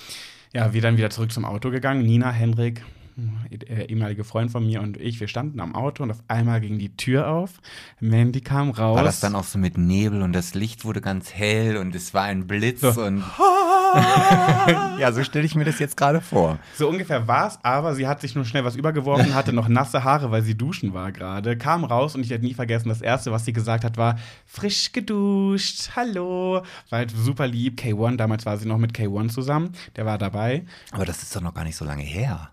Ja, 0.54 0.72
wir 0.72 0.82
dann 0.82 0.96
wieder 0.96 1.10
zurück 1.10 1.34
zum 1.34 1.44
Auto 1.44 1.70
gegangen. 1.70 2.06
Nina, 2.06 2.32
Henrik, 2.32 2.82
äh, 3.70 3.86
ehemalige 3.86 4.24
Freund 4.24 4.52
von 4.52 4.66
mir 4.66 4.82
und 4.82 4.98
ich, 4.98 5.20
wir 5.20 5.28
standen 5.28 5.60
am 5.60 5.76
Auto 5.76 6.04
und 6.04 6.12
auf 6.12 6.24
einmal 6.28 6.60
ging 6.62 6.78
die 6.80 6.96
Tür 6.98 7.28
auf. 7.30 7.62
Mandy 8.00 8.42
kam 8.42 8.70
raus. 8.72 8.98
War 8.98 9.04
das 9.04 9.20
dann 9.20 9.36
auch 9.36 9.44
so 9.44 9.58
mit 9.58 9.78
Nebel 9.78 10.22
und 10.22 10.34
das 10.34 10.54
Licht 10.54 10.86
wurde 10.86 11.02
ganz 11.02 11.34
hell 11.34 11.78
und 11.78 11.96
es 11.96 12.14
war 12.14 12.24
ein 12.24 12.48
Blitz 12.48 12.82
So. 12.82 12.90
und. 13.02 13.24
ja, 15.00 15.12
so 15.14 15.24
stelle 15.24 15.46
ich 15.46 15.56
mir 15.56 15.64
das 15.64 15.80
jetzt 15.80 15.96
gerade 15.96 16.20
vor. 16.20 16.60
So 16.78 16.90
ungefähr 16.90 17.28
war 17.28 17.48
es, 17.48 17.60
aber 17.64 17.96
sie 17.96 18.08
hat 18.08 18.22
sich 18.22 18.36
nur 18.36 18.44
schnell 18.46 18.66
was 18.66 18.76
übergeworfen, 18.76 19.34
hatte 19.34 19.54
noch 19.54 19.68
nasse 19.70 20.04
Haare, 20.04 20.32
weil 20.32 20.42
sie 20.42 20.56
duschen 20.56 20.94
war 20.94 21.12
gerade, 21.12 21.58
kam 21.58 21.84
raus 21.86 22.16
und 22.16 22.22
ich 22.22 22.30
werde 22.30 22.46
nie 22.46 22.54
vergessen, 22.54 22.90
das 22.90 23.02
Erste, 23.02 23.32
was 23.32 23.46
sie 23.46 23.54
gesagt 23.54 23.84
hat, 23.86 23.98
war 23.98 24.18
frisch 24.46 24.92
geduscht, 24.92 25.92
hallo. 25.96 26.64
War 26.90 27.00
halt 27.00 27.12
super 27.12 27.48
lieb. 27.48 27.80
K1, 27.80 28.18
damals 28.18 28.46
war 28.46 28.58
sie 28.58 28.68
noch 28.68 28.78
mit 28.78 28.92
K1 28.94 29.30
zusammen, 29.30 29.72
der 29.96 30.06
war 30.06 30.18
dabei. 30.18 30.66
Aber 30.92 31.06
das 31.06 31.24
ist 31.24 31.36
doch 31.36 31.42
noch 31.42 31.54
gar 31.54 31.64
nicht 31.64 31.76
so 31.78 31.86
lange 31.86 32.04
her. 32.04 32.50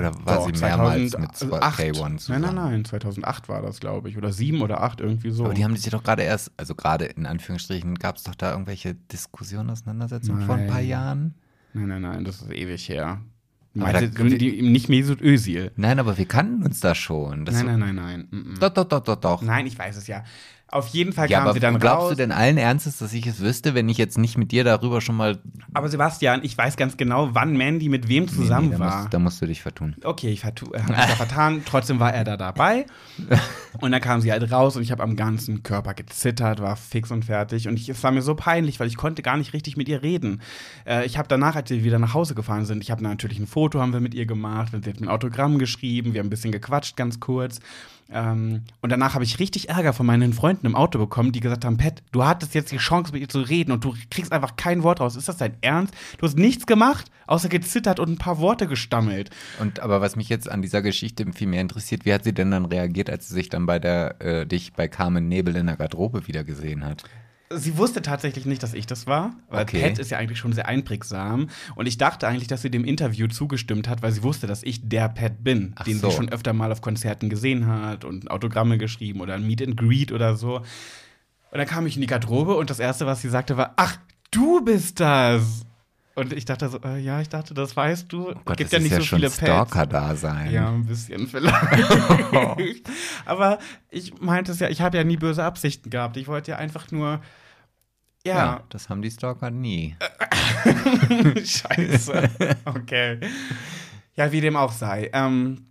Oder 0.00 0.14
war 0.24 0.36
Doch, 0.36 0.46
sie 0.54 0.60
mehrmals 0.60 1.18
mit 1.18 1.34
2008. 1.36 1.78
K1 1.80 2.00
Nein, 2.02 2.18
zusammen? 2.18 2.40
nein, 2.42 2.54
nein, 2.54 2.84
2008 2.84 3.48
war 3.48 3.62
das, 3.62 3.80
glaube 3.80 4.08
ich. 4.08 4.16
Oder 4.16 4.32
7 4.32 4.60
oder 4.62 4.82
8, 4.82 5.00
irgendwie 5.00 5.30
so. 5.30 5.44
Aber 5.44 5.54
die 5.54 5.64
haben 5.64 5.76
sich 5.76 5.90
doch 5.90 6.02
gerade 6.02 6.22
erst, 6.22 6.50
also 6.56 6.74
gerade 6.74 7.04
in 7.06 7.26
Anführungsstrichen, 7.26 7.94
gab 7.96 8.16
es 8.16 8.24
doch 8.24 8.34
da 8.34 8.52
irgendwelche 8.52 8.94
Diskussionen, 8.94 9.70
Auseinandersetzungen 9.70 10.46
vor 10.46 10.56
ein 10.56 10.66
paar 10.66 10.76
Nein. 10.76 10.88
Jahren? 10.88 11.34
nein, 11.72 11.88
nein, 11.88 12.02
nein, 12.02 12.24
das 12.24 12.42
ist 12.42 12.50
ewig 12.50 12.88
her. 12.88 13.20
Meinte, 13.72 14.10
da- 14.10 14.24
die, 14.24 14.62
nicht 14.62 14.88
Mesut 14.88 15.20
Özil. 15.22 15.70
Nein, 15.76 16.00
aber 16.00 16.18
wir 16.18 16.26
kannten 16.26 16.64
uns 16.64 16.80
da 16.80 16.94
schon. 16.96 17.44
Das 17.44 17.54
Nein, 17.54 17.78
nein, 17.78 17.78
nein, 17.78 17.94
nein. 17.94 18.28
mm, 18.30 18.36
mm. 18.54 18.58
Doch, 18.58 18.70
doch, 18.70 18.84
doch, 18.84 19.00
doch, 19.00 19.16
doch. 19.16 19.42
Nein, 19.42 19.66
ich 19.66 19.78
weiß 19.78 19.96
es 19.96 20.08
ja. 20.08 20.24
Auf 20.72 20.88
jeden 20.88 21.12
Fall 21.12 21.28
Ja, 21.30 21.38
kam 21.38 21.48
aber 21.48 21.54
sie 21.54 21.60
dann 21.60 21.78
glaubst 21.78 22.02
raus. 22.04 22.10
du 22.10 22.16
denn 22.16 22.32
allen 22.32 22.56
Ernstes, 22.56 22.98
dass 22.98 23.12
ich 23.12 23.26
es 23.26 23.40
wüsste, 23.40 23.74
wenn 23.74 23.88
ich 23.88 23.98
jetzt 23.98 24.18
nicht 24.18 24.38
mit 24.38 24.52
dir 24.52 24.62
darüber 24.62 25.00
schon 25.00 25.16
mal 25.16 25.40
aber 25.72 25.88
Sebastian, 25.88 26.40
ich 26.42 26.56
weiß 26.56 26.76
ganz 26.76 26.96
genau, 26.96 27.30
wann 27.32 27.56
Mandy 27.56 27.88
mit 27.88 28.08
wem 28.08 28.26
zusammen 28.28 28.68
Nee, 28.70 28.74
nee, 28.74 28.78
da 28.78 28.90
war. 28.90 28.98
Musst, 29.02 29.14
da 29.14 29.18
musst 29.18 29.42
du 29.42 29.46
dich 29.46 29.62
vertun. 29.62 29.96
Okay, 30.02 30.30
ich 30.30 30.44
habe 30.44 30.54
mich 30.64 30.96
da 30.96 31.06
vertan. 31.16 31.62
Trotzdem 31.66 32.00
war 32.00 32.12
er 32.12 32.24
da 32.24 32.36
dabei. 32.36 32.86
Und 33.80 33.92
dann 33.92 34.00
kam 34.00 34.20
sie 34.20 34.32
halt 34.32 34.50
raus 34.50 34.76
und 34.76 34.82
ich 34.82 34.90
habe 34.90 35.02
am 35.02 35.14
ganzen 35.14 35.62
Körper 35.62 35.94
gezittert, 35.94 36.60
war 36.60 36.74
fix 36.76 37.10
und 37.12 37.24
fertig. 37.24 37.68
Und 37.68 37.78
ich, 37.78 37.88
es 37.88 38.02
war 38.02 38.10
mir 38.10 38.20
so 38.22 38.34
peinlich, 38.34 38.80
weil 38.80 38.88
ich 38.88 38.96
konnte 38.96 39.22
gar 39.22 39.36
nicht 39.36 39.52
richtig 39.52 39.76
mit 39.76 39.88
ihr 39.88 40.02
reden. 40.02 40.40
Äh, 40.86 41.06
ich 41.06 41.16
habe 41.16 41.28
danach, 41.28 41.54
als 41.54 41.70
wir 41.70 41.84
wieder 41.84 41.98
nach 42.00 42.12
Hause 42.12 42.34
gefahren 42.34 42.64
sind, 42.66 42.82
ich 42.82 42.90
habe 42.90 43.02
natürlich 43.02 43.38
ein 43.38 43.46
Foto 43.46 43.80
haben 43.80 43.92
wir 43.92 44.00
mit 44.00 44.12
ihr 44.14 44.26
gemacht. 44.26 44.72
Sie 44.72 44.90
hat 44.90 45.00
mir 45.00 45.06
ein 45.06 45.08
Autogramm 45.08 45.58
geschrieben. 45.58 46.12
Wir 46.14 46.20
haben 46.20 46.26
ein 46.26 46.30
bisschen 46.30 46.52
gequatscht, 46.52 46.96
ganz 46.96 47.20
kurz. 47.20 47.60
Ähm, 48.12 48.62
und 48.80 48.90
danach 48.90 49.14
habe 49.14 49.24
ich 49.24 49.38
richtig 49.38 49.68
Ärger 49.68 49.92
von 49.92 50.06
meinen 50.06 50.32
Freunden 50.32 50.66
im 50.66 50.74
Auto 50.74 50.98
bekommen, 50.98 51.32
die 51.32 51.40
gesagt 51.40 51.64
haben, 51.64 51.76
Pat, 51.76 52.02
du 52.12 52.24
hattest 52.24 52.54
jetzt 52.54 52.72
die 52.72 52.78
Chance, 52.78 53.12
mit 53.12 53.22
ihr 53.22 53.28
zu 53.28 53.40
reden 53.40 53.72
und 53.72 53.84
du 53.84 53.94
kriegst 54.10 54.32
einfach 54.32 54.56
kein 54.56 54.82
Wort 54.82 55.00
raus. 55.00 55.16
Ist 55.16 55.28
das 55.28 55.36
dein 55.36 55.56
Ernst? 55.60 55.94
Du 56.18 56.26
hast 56.26 56.36
nichts 56.36 56.66
gemacht, 56.66 57.10
außer 57.26 57.48
gezittert 57.48 58.00
und 58.00 58.10
ein 58.10 58.18
paar 58.18 58.38
Worte 58.38 58.66
gestammelt. 58.66 59.30
Und 59.60 59.80
aber 59.80 60.00
was 60.00 60.16
mich 60.16 60.28
jetzt 60.28 60.50
an 60.50 60.62
dieser 60.62 60.82
Geschichte 60.82 61.24
viel 61.32 61.46
mehr 61.46 61.60
interessiert, 61.60 62.04
wie 62.04 62.12
hat 62.12 62.24
sie 62.24 62.34
denn 62.34 62.50
dann 62.50 62.64
reagiert, 62.64 63.10
als 63.10 63.28
sie 63.28 63.34
sich 63.34 63.48
dann 63.48 63.66
bei 63.66 63.78
der 63.78 64.20
äh, 64.20 64.46
dich 64.46 64.72
bei 64.72 64.88
Carmen 64.88 65.28
Nebel 65.28 65.56
in 65.56 65.66
der 65.66 65.76
Garderobe 65.76 66.26
wieder 66.26 66.44
gesehen 66.44 66.84
hat? 66.84 67.04
Sie 67.52 67.76
wusste 67.76 68.00
tatsächlich 68.00 68.46
nicht, 68.46 68.62
dass 68.62 68.74
ich 68.74 68.86
das 68.86 69.08
war, 69.08 69.34
weil 69.48 69.62
Okay. 69.64 69.82
Pat 69.88 69.98
ist 69.98 70.12
ja 70.12 70.18
eigentlich 70.18 70.38
schon 70.38 70.52
sehr 70.52 70.68
einprägsam. 70.68 71.48
Und 71.74 71.86
ich 71.86 71.98
dachte 71.98 72.28
eigentlich, 72.28 72.46
dass 72.46 72.62
sie 72.62 72.70
dem 72.70 72.84
Interview 72.84 73.26
zugestimmt 73.26 73.88
hat, 73.88 74.02
weil 74.02 74.12
sie 74.12 74.22
wusste, 74.22 74.46
dass 74.46 74.62
ich 74.62 74.88
der 74.88 75.08
Pat 75.08 75.42
bin, 75.42 75.72
Ach 75.74 75.82
den 75.84 75.98
so. 75.98 76.10
sie 76.10 76.16
schon 76.16 76.28
öfter 76.28 76.52
mal 76.52 76.70
auf 76.70 76.80
Konzerten 76.80 77.28
gesehen 77.28 77.66
hat 77.66 78.04
und 78.04 78.30
Autogramme 78.30 78.78
geschrieben 78.78 79.20
oder 79.20 79.34
ein 79.34 79.44
Meet 79.44 79.62
and 79.62 79.76
Greet 79.76 80.12
oder 80.12 80.36
so. 80.36 80.58
Und 80.58 81.58
dann 81.58 81.66
kam 81.66 81.86
ich 81.88 81.96
in 81.96 82.02
die 82.02 82.06
Garderobe 82.06 82.54
und 82.54 82.70
das 82.70 82.78
Erste, 82.78 83.04
was 83.06 83.20
sie 83.20 83.28
sagte, 83.28 83.56
war: 83.56 83.72
Ach, 83.74 83.96
du 84.30 84.64
bist 84.64 85.00
das! 85.00 85.66
Und 86.14 86.32
ich 86.32 86.44
dachte 86.44 86.68
so: 86.68 86.78
äh, 86.84 86.98
Ja, 87.00 87.20
ich 87.20 87.30
dachte, 87.30 87.52
das 87.52 87.76
weißt 87.76 88.12
du. 88.12 88.30
Oh 88.30 88.34
Gott, 88.44 88.58
Gibt 88.58 88.72
das 88.72 88.72
ja 88.72 88.78
ist 88.78 88.82
nicht 88.84 88.92
ja 88.92 88.98
so 88.98 89.04
schon 89.04 89.18
viele 89.18 89.30
Pats. 89.30 89.38
Stalker-Dasein. 89.40 90.52
Ja, 90.52 90.68
ein 90.70 90.86
bisschen 90.86 91.26
vielleicht. 91.26 91.56
Aber 93.26 93.58
ich 93.90 94.20
meinte 94.20 94.52
es 94.52 94.60
ja, 94.60 94.68
ich 94.68 94.80
habe 94.80 94.96
ja 94.98 95.02
nie 95.02 95.16
böse 95.16 95.42
Absichten 95.42 95.90
gehabt. 95.90 96.16
Ich 96.16 96.28
wollte 96.28 96.52
ja 96.52 96.56
einfach 96.58 96.92
nur. 96.92 97.20
Ja, 98.26 98.36
Ja, 98.36 98.64
das 98.68 98.88
haben 98.88 99.02
die 99.02 99.10
Stalker 99.10 99.50
nie. 99.50 99.96
scheiße. 101.44 102.30
Okay. 102.64 103.20
Ja, 104.14 104.32
wie 104.32 104.40
dem 104.40 104.56
auch 104.56 104.72
sei. 104.72 105.10
Ähm, 105.12 105.66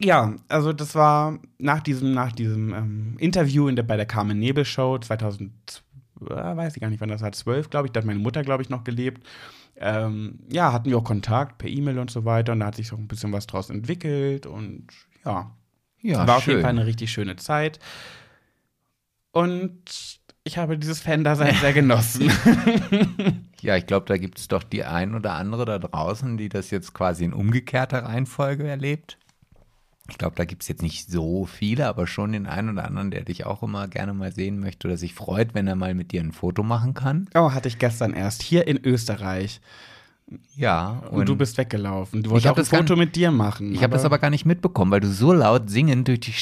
ja, 0.00 0.34
also 0.48 0.72
das 0.72 0.94
war 0.94 1.38
nach 1.58 1.80
diesem, 1.80 2.12
nach 2.12 2.32
diesem 2.32 2.74
ähm, 2.74 3.16
Interview 3.18 3.68
in 3.68 3.76
der, 3.76 3.82
bei 3.84 3.96
der 3.96 4.06
Carmen 4.06 4.38
Nebel 4.38 4.64
Show 4.64 4.98
2000, 4.98 5.52
äh, 6.22 6.26
weiß 6.34 6.74
ich 6.76 6.80
gar 6.80 6.90
nicht, 6.90 7.00
wann 7.00 7.10
das 7.10 7.22
war, 7.22 7.32
12, 7.32 7.70
glaube 7.70 7.86
ich, 7.88 7.92
da 7.92 8.00
hat 8.00 8.06
meine 8.06 8.18
Mutter, 8.20 8.42
glaube 8.42 8.62
ich, 8.62 8.70
noch 8.70 8.84
gelebt. 8.84 9.26
Ähm, 9.76 10.40
ja, 10.50 10.72
hatten 10.72 10.90
wir 10.90 10.98
auch 10.98 11.04
Kontakt 11.04 11.58
per 11.58 11.68
E-Mail 11.68 11.98
und 11.98 12.10
so 12.10 12.24
weiter 12.24 12.52
und 12.52 12.60
da 12.60 12.66
hat 12.66 12.76
sich 12.76 12.88
so 12.88 12.96
ein 12.96 13.08
bisschen 13.08 13.32
was 13.32 13.46
draus 13.46 13.70
entwickelt 13.70 14.46
und 14.46 14.88
ja, 15.24 15.54
Ja, 16.02 16.26
war 16.26 16.38
auf 16.38 16.46
jeden 16.46 16.56
schön. 16.58 16.62
Fall 16.62 16.70
eine 16.70 16.86
richtig 16.86 17.12
schöne 17.12 17.36
Zeit. 17.36 17.78
Und 19.32 20.19
ich 20.44 20.58
habe 20.58 20.78
dieses 20.78 21.00
Fan-Dasein 21.00 21.54
sehr 21.56 21.72
genossen. 21.72 22.30
Ja, 23.62 23.76
ich 23.76 23.86
glaube, 23.86 24.06
da 24.06 24.16
gibt 24.16 24.38
es 24.38 24.48
doch 24.48 24.62
die 24.62 24.84
ein 24.84 25.14
oder 25.14 25.34
andere 25.34 25.66
da 25.66 25.78
draußen, 25.78 26.38
die 26.38 26.48
das 26.48 26.70
jetzt 26.70 26.94
quasi 26.94 27.26
in 27.26 27.34
umgekehrter 27.34 28.04
Reihenfolge 28.04 28.66
erlebt. 28.66 29.18
Ich 30.08 30.16
glaube, 30.16 30.34
da 30.34 30.46
gibt 30.46 30.62
es 30.62 30.68
jetzt 30.68 30.82
nicht 30.82 31.10
so 31.10 31.44
viele, 31.44 31.86
aber 31.86 32.06
schon 32.06 32.32
den 32.32 32.46
einen 32.46 32.70
oder 32.70 32.86
anderen, 32.86 33.10
der 33.10 33.22
dich 33.22 33.44
auch 33.44 33.62
immer 33.62 33.86
gerne 33.86 34.14
mal 34.14 34.32
sehen 34.32 34.58
möchte 34.60 34.88
oder 34.88 34.96
sich 34.96 35.14
freut, 35.14 35.54
wenn 35.54 35.68
er 35.68 35.76
mal 35.76 35.94
mit 35.94 36.10
dir 36.12 36.22
ein 36.22 36.32
Foto 36.32 36.62
machen 36.62 36.94
kann. 36.94 37.28
oh, 37.34 37.52
hatte 37.52 37.68
ich 37.68 37.78
gestern 37.78 38.14
erst 38.14 38.42
hier 38.42 38.66
in 38.66 38.82
Österreich. 38.82 39.60
Ja, 40.54 41.02
Und, 41.10 41.28
du 41.28 41.36
bist 41.36 41.58
weggelaufen. 41.58 42.22
Du 42.22 42.28
Ich 42.28 42.44
wolltest 42.44 42.72
auch 42.72 42.78
ein 42.78 42.86
Foto 42.86 42.96
mit 42.96 43.16
dir 43.16 43.30
machen. 43.30 43.74
Ich 43.74 43.82
habe 43.82 43.92
das 43.92 44.04
aber 44.04 44.18
gar 44.18 44.30
nicht 44.30 44.46
mitbekommen, 44.46 44.90
weil 44.90 45.00
du 45.00 45.08
so 45.08 45.32
laut 45.32 45.68
singend 45.68 46.08
durch 46.08 46.20
die 46.20 46.32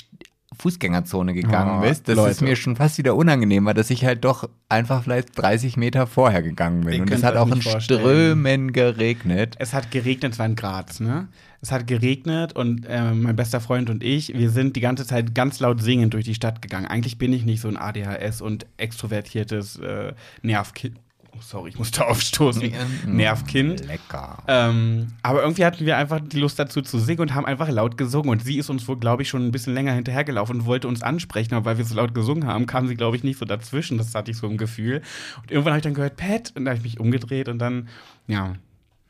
Fußgängerzone 0.59 1.35
gegangen 1.35 1.79
Oh, 1.79 1.89
bist. 1.89 2.09
Das 2.09 2.17
Leute. 2.17 2.31
ist 2.31 2.43
mir 2.43 2.57
schon 2.57 2.77
fast 2.77 2.99
wieder 2.99 3.15
unangenehm, 3.15 3.65
weil 3.65 3.75
dass 3.75 3.91
ich 3.91 4.05
halt 4.05 4.25
doch 4.25 4.49
einfach 4.69 5.05
vielleicht 5.05 5.37
30 5.41 5.77
Meter 5.77 6.07
vorher 6.07 6.43
gegangen 6.43 6.85
bin. 6.85 6.95
Ihr 6.95 7.03
Und 7.03 7.11
es 7.11 7.23
hat 7.23 7.37
auch 7.37 7.47
in 7.51 7.63
vorstellen. 7.63 8.01
Strömen 8.01 8.73
geregnet. 8.73 9.57
Es 9.59 9.73
hat 9.75 9.91
geregnet, 9.91 10.33
es 10.33 10.39
war 10.39 10.47
in 10.47 10.57
Graz, 10.57 11.01
ne? 11.01 11.29
Es 11.61 11.73
hat 11.73 11.87
geregnet 11.89 12.55
und 12.55 12.87
äh, 12.87 13.13
mein 13.13 13.35
bester 13.35 13.61
Freund 13.61 13.91
und 13.91 14.05
ich, 14.05 14.33
wir 14.33 14.51
sind 14.51 14.77
die 14.77 14.81
ganze 14.81 15.05
Zeit 15.05 15.35
ganz 15.35 15.59
laut 15.59 15.83
singend 15.83 16.15
durch 16.15 16.25
die 16.25 16.35
Stadt 16.35 16.63
gegangen. 16.63 16.87
Eigentlich 16.87 17.19
bin 17.19 17.33
ich 17.33 17.45
nicht 17.45 17.61
so 17.61 17.67
ein 17.69 17.77
ADHS 17.77 18.41
und 18.41 18.67
extrovertiertes 18.77 19.77
äh, 19.81 20.13
Nervkind. 20.43 20.97
Oh, 21.33 21.41
sorry, 21.41 21.71
ich 21.71 21.79
musste 21.79 22.07
aufstoßen. 22.09 22.73
Nervkind. 23.07 23.85
Lecker. 23.87 24.43
Ähm, 24.49 25.09
aber 25.23 25.43
irgendwie 25.43 25.65
hatten 25.65 25.87
wir 25.87 25.97
einfach 25.97 26.21
die 26.21 26.39
Lust 26.41 26.59
dazu 26.59 26.83
zu 26.83 26.99
singen 26.99 27.21
und 27.21 27.35
haben 27.35 27.47
einfach 27.47 27.69
laut 27.69 27.97
gesungen. 27.97 28.31
Und 28.31 28.43
sie 28.45 28.59
ist 28.59 28.71
uns 28.71 28.87
wohl, 28.89 28.99
glaube 28.99 29.23
ich, 29.23 29.29
schon 29.29 29.47
ein 29.47 29.53
bisschen 29.53 29.75
länger 29.75 29.93
hinterhergelaufen 29.93 30.61
und 30.61 30.67
wollte 30.67 30.89
uns 30.89 31.03
ansprechen. 31.03 31.55
Aber 31.55 31.65
weil 31.67 31.79
wir 31.79 31.85
so 31.85 31.95
laut 31.95 32.15
gesungen 32.15 32.47
haben, 32.47 32.67
kam 32.67 32.89
sie, 32.89 32.95
glaube 32.97 33.17
ich, 33.17 33.25
nicht 33.25 33.39
so 33.39 33.45
dazwischen. 33.45 33.99
Das 33.99 34.15
hatte 34.15 34.31
ich 34.31 34.37
so 34.37 34.47
im 34.47 34.57
Gefühl. 34.57 35.03
Und 35.43 35.51
irgendwann 35.51 35.73
habe 35.75 35.79
ich 35.79 35.85
dann 35.85 35.95
gehört, 35.95 36.17
Pat. 36.17 36.53
Und 36.57 36.65
da 36.65 36.71
habe 36.71 36.79
ich 36.79 36.85
mich 36.85 37.01
umgedreht 37.01 37.49
und 37.49 37.59
dann, 37.59 37.89
ja, 38.27 38.55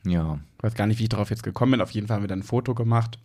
Ja. 0.05 0.39
ich 0.57 0.63
weiß 0.63 0.75
gar 0.75 0.87
nicht, 0.87 0.99
wie 0.99 1.03
ich 1.03 1.09
darauf 1.09 1.29
jetzt 1.29 1.43
gekommen 1.43 1.71
bin. 1.71 1.81
Auf 1.81 1.91
jeden 1.91 2.07
Fall 2.07 2.15
haben 2.17 2.23
wir 2.23 2.27
dann 2.27 2.39
ein 2.39 2.43
Foto 2.43 2.75
gemacht. 2.75 3.17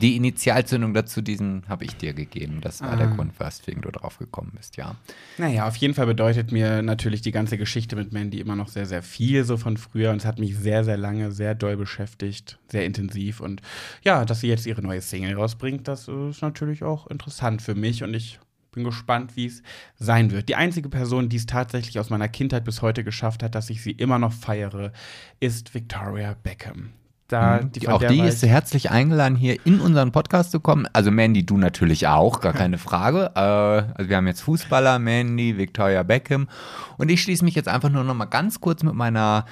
Die, 0.00 0.16
Initialzündung 0.16 0.92
dazu, 0.92 1.22
diesen 1.22 1.62
habe 1.68 1.84
ich 1.84 1.94
dir 1.96 2.14
gegeben. 2.14 2.60
Das 2.60 2.80
war 2.80 2.96
der 2.96 3.08
Ah. 3.08 3.14
Grund, 3.14 3.38
weswegen 3.38 3.80
du 3.80 3.92
drauf 3.92 4.18
gekommen 4.18 4.52
bist, 4.56 4.76
ja. 4.76 4.96
Naja, 5.38 5.68
auf 5.68 5.76
jeden 5.76 5.94
Fall 5.94 6.06
bedeutet 6.06 6.50
mir 6.50 6.82
natürlich 6.82 7.20
die 7.22 7.30
ganze 7.30 7.58
Geschichte 7.58 7.94
mit 7.94 8.12
Mandy 8.12 8.40
immer 8.40 8.56
noch 8.56 8.68
sehr, 8.68 8.86
sehr 8.86 9.02
viel 9.02 9.44
so 9.44 9.56
von 9.56 9.76
früher. 9.76 10.10
Und 10.10 10.16
es 10.16 10.24
hat 10.24 10.40
mich 10.40 10.56
sehr, 10.56 10.82
sehr 10.82 10.96
lange, 10.96 11.30
sehr 11.30 11.54
doll 11.54 11.76
beschäftigt, 11.76 12.58
sehr 12.66 12.84
intensiv. 12.84 13.40
Und 13.40 13.62
ja, 14.02 14.24
dass 14.24 14.40
sie 14.40 14.48
jetzt 14.48 14.66
ihre 14.66 14.82
neue 14.82 15.00
Single 15.00 15.34
rausbringt, 15.34 15.86
das 15.86 16.08
ist 16.08 16.42
natürlich 16.42 16.82
auch 16.82 17.06
interessant 17.06 17.62
für 17.62 17.76
mich. 17.76 18.02
Und 18.02 18.14
ich 18.14 18.40
bin 18.78 18.84
gespannt, 18.84 19.36
wie 19.36 19.46
es 19.46 19.62
sein 19.98 20.30
wird. 20.30 20.48
Die 20.48 20.54
einzige 20.54 20.88
Person, 20.88 21.28
die 21.28 21.36
es 21.36 21.46
tatsächlich 21.46 21.98
aus 21.98 22.10
meiner 22.10 22.28
Kindheit 22.28 22.64
bis 22.64 22.80
heute 22.80 23.04
geschafft 23.04 23.42
hat, 23.42 23.54
dass 23.54 23.70
ich 23.70 23.82
sie 23.82 23.90
immer 23.92 24.18
noch 24.18 24.32
feiere, 24.32 24.92
ist 25.40 25.74
Victoria 25.74 26.34
Beckham. 26.42 26.90
Da, 27.26 27.58
Die, 27.58 27.80
von 27.80 27.92
auch 27.94 28.02
die 28.02 28.20
ist 28.20 28.42
ich- 28.42 28.48
herzlich 28.48 28.90
eingeladen, 28.90 29.36
hier 29.36 29.58
in 29.66 29.80
unseren 29.80 30.12
Podcast 30.12 30.50
zu 30.50 30.60
kommen. 30.60 30.86
Also 30.94 31.10
Mandy, 31.10 31.44
du 31.44 31.58
natürlich 31.58 32.06
auch, 32.06 32.40
gar 32.40 32.52
keine 32.54 32.78
Frage. 32.78 33.32
Äh, 33.34 33.38
also 33.40 34.08
wir 34.08 34.16
haben 34.16 34.26
jetzt 34.26 34.40
Fußballer, 34.40 34.98
Mandy, 34.98 35.58
Victoria 35.58 36.02
Beckham. 36.04 36.48
Und 36.96 37.10
ich 37.10 37.20
schließe 37.20 37.44
mich 37.44 37.54
jetzt 37.54 37.68
einfach 37.68 37.90
nur 37.90 38.02
noch 38.04 38.14
mal 38.14 38.24
ganz 38.24 38.60
kurz 38.62 38.82
mit 38.82 38.94
meiner 38.94 39.44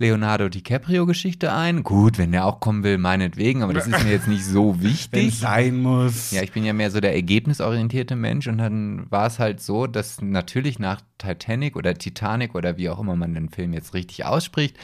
Leonardo 0.00 0.48
DiCaprio-Geschichte 0.48 1.52
ein. 1.52 1.82
Gut, 1.82 2.16
wenn 2.16 2.32
der 2.32 2.46
auch 2.46 2.58
kommen 2.58 2.82
will, 2.82 2.96
meinetwegen, 2.96 3.62
aber 3.62 3.74
das 3.74 3.86
ist 3.86 4.02
mir 4.02 4.10
jetzt 4.10 4.28
nicht 4.28 4.44
so 4.46 4.76
wenn 4.76 4.82
wichtig. 4.90 5.28
es 5.28 5.40
sein 5.40 5.76
muss. 5.76 6.30
Ja, 6.30 6.42
ich 6.42 6.52
bin 6.52 6.64
ja 6.64 6.72
mehr 6.72 6.90
so 6.90 7.00
der 7.00 7.14
ergebnisorientierte 7.14 8.16
Mensch 8.16 8.46
und 8.46 8.56
dann 8.56 9.10
war 9.10 9.26
es 9.26 9.38
halt 9.38 9.60
so, 9.60 9.86
dass 9.86 10.22
natürlich 10.22 10.78
nach 10.78 11.02
Titanic 11.18 11.76
oder 11.76 11.94
Titanic 11.94 12.54
oder 12.54 12.78
wie 12.78 12.88
auch 12.88 12.98
immer 12.98 13.14
man 13.14 13.34
den 13.34 13.50
Film 13.50 13.74
jetzt 13.74 13.92
richtig 13.92 14.24
ausspricht, 14.24 14.74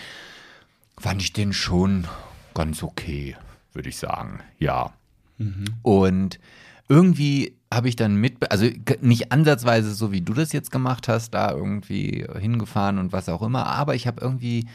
fand 0.98 1.22
ich 1.22 1.32
den 1.32 1.54
schon 1.54 2.06
ganz 2.52 2.82
okay, 2.82 3.36
würde 3.72 3.88
ich 3.88 3.96
sagen. 3.96 4.40
Ja. 4.58 4.92
Und 5.82 6.38
irgendwie 6.90 7.56
habe 7.72 7.88
ich 7.88 7.96
dann 7.96 8.16
mit, 8.16 8.50
also 8.50 8.68
nicht 9.00 9.32
ansatzweise 9.32 9.94
so 9.94 10.12
wie 10.12 10.20
du 10.20 10.34
das 10.34 10.52
jetzt 10.52 10.70
gemacht 10.70 11.08
hast, 11.08 11.30
da 11.30 11.52
irgendwie 11.52 12.26
hingefahren 12.38 12.98
und 12.98 13.12
was 13.12 13.30
auch 13.30 13.40
immer, 13.40 13.66
aber 13.66 13.94
ich 13.94 14.06
habe 14.06 14.20
irgendwie 14.20 14.66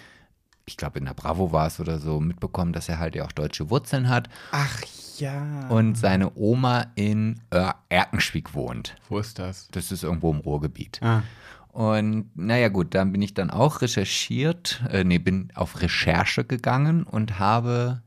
ich 0.66 0.78
glaube 0.78 1.00
in 1.00 1.06
der 1.06 1.14
Bravo 1.14 1.52
war 1.52 1.68
es 1.68 1.80
oder 1.80 2.00
so, 2.00 2.20
mitbekommen, 2.20 2.74
dass 2.74 2.90
er 2.90 3.00
halt 3.00 3.16
ja 3.16 3.26
auch 3.26 3.32
deutsche 3.32 3.70
Wurzeln 3.70 4.10
hat. 4.10 4.30
Ach 4.52 4.82
ja. 5.18 5.68
Und 5.70 5.98
seine 5.98 6.36
Oma 6.36 6.88
in 6.96 7.42
äh, 7.52 7.72
Erkenschwick 7.90 8.54
wohnt. 8.54 8.96
Wo 9.08 9.20
ist 9.20 9.40
das? 9.40 9.68
Das 9.72 9.92
ist 9.92 10.04
irgendwo 10.04 10.32
im 10.32 10.40
Ruhrgebiet. 10.40 11.00
Ah. 11.02 11.24
Und 11.72 12.36
naja 12.36 12.68
gut, 12.68 12.94
dann 12.96 13.12
bin 13.14 13.22
ich 13.22 13.34
dann 13.34 13.50
auch 13.50 13.82
recherchiert, 13.82 14.84
äh, 14.90 15.06
nee, 15.06 15.20
bin 15.20 15.52
auf 15.56 15.82
Recherche 15.82 16.44
gegangen 16.44 17.04
und 17.04 17.40
habe, 17.40 18.02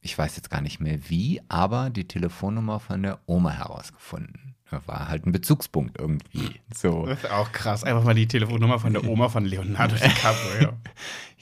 ich 0.00 0.16
weiß 0.16 0.36
jetzt 0.36 0.48
gar 0.48 0.62
nicht 0.62 0.80
mehr 0.80 0.98
wie, 1.10 1.42
aber 1.48 1.90
die 1.90 2.08
Telefonnummer 2.08 2.80
von 2.80 3.02
der 3.02 3.18
Oma 3.26 3.50
herausgefunden. 3.50 4.54
War 4.86 5.08
halt 5.08 5.26
ein 5.26 5.32
Bezugspunkt 5.32 5.98
irgendwie. 5.98 6.60
So. 6.72 7.04
Das 7.06 7.24
ist 7.24 7.30
auch 7.30 7.50
krass. 7.50 7.82
Einfach 7.82 8.04
mal 8.04 8.14
die 8.14 8.28
Telefonnummer 8.28 8.78
von 8.78 8.92
der 8.92 9.04
Oma 9.04 9.28
von 9.28 9.44
Leonardo 9.44 9.96
DiCaprio. 10.02 10.74